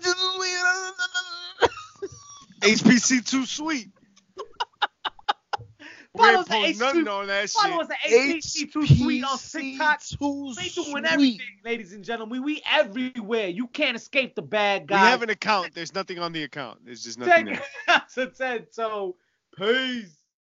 HPC 2.62 3.26
too 3.30 3.46
sweet. 3.46 3.90
we 4.38 4.44
Follow 6.18 6.40
us 6.40 6.50
at 6.50 6.52
post 6.52 6.80
nothing 6.80 7.06
HPC 7.06 7.12
on 7.20 7.28
that 7.28 7.50
Follow 7.50 7.72
shit. 7.74 7.82
us 7.82 7.90
at 7.92 8.12
HPC 8.12 8.74
Too 8.74 8.88
Sweet 8.88 9.24
on 9.24 9.38
TikTok. 9.38 10.02
Too 10.04 10.54
We 10.58 10.70
doing 10.70 11.06
everything, 11.06 11.46
ladies 11.64 11.94
and 11.94 12.04
gentlemen. 12.04 12.44
We 12.44 12.62
everywhere. 12.70 13.48
You 13.48 13.68
can't 13.68 13.96
escape 13.96 14.36
the 14.36 14.42
bad 14.42 14.82
We 14.84 14.88
guys. 14.88 15.10
have 15.12 15.22
an 15.22 15.30
account. 15.30 15.74
There's 15.74 15.94
nothing 15.94 16.20
on 16.20 16.34
the 16.34 16.44
account. 16.44 16.80
There's 16.84 17.04
just 17.04 17.18
nothing 17.20 17.46
Ten 17.46 17.60
there. 17.88 18.32
ten. 18.38 18.68
So 18.72 19.16
peace. 19.58 20.21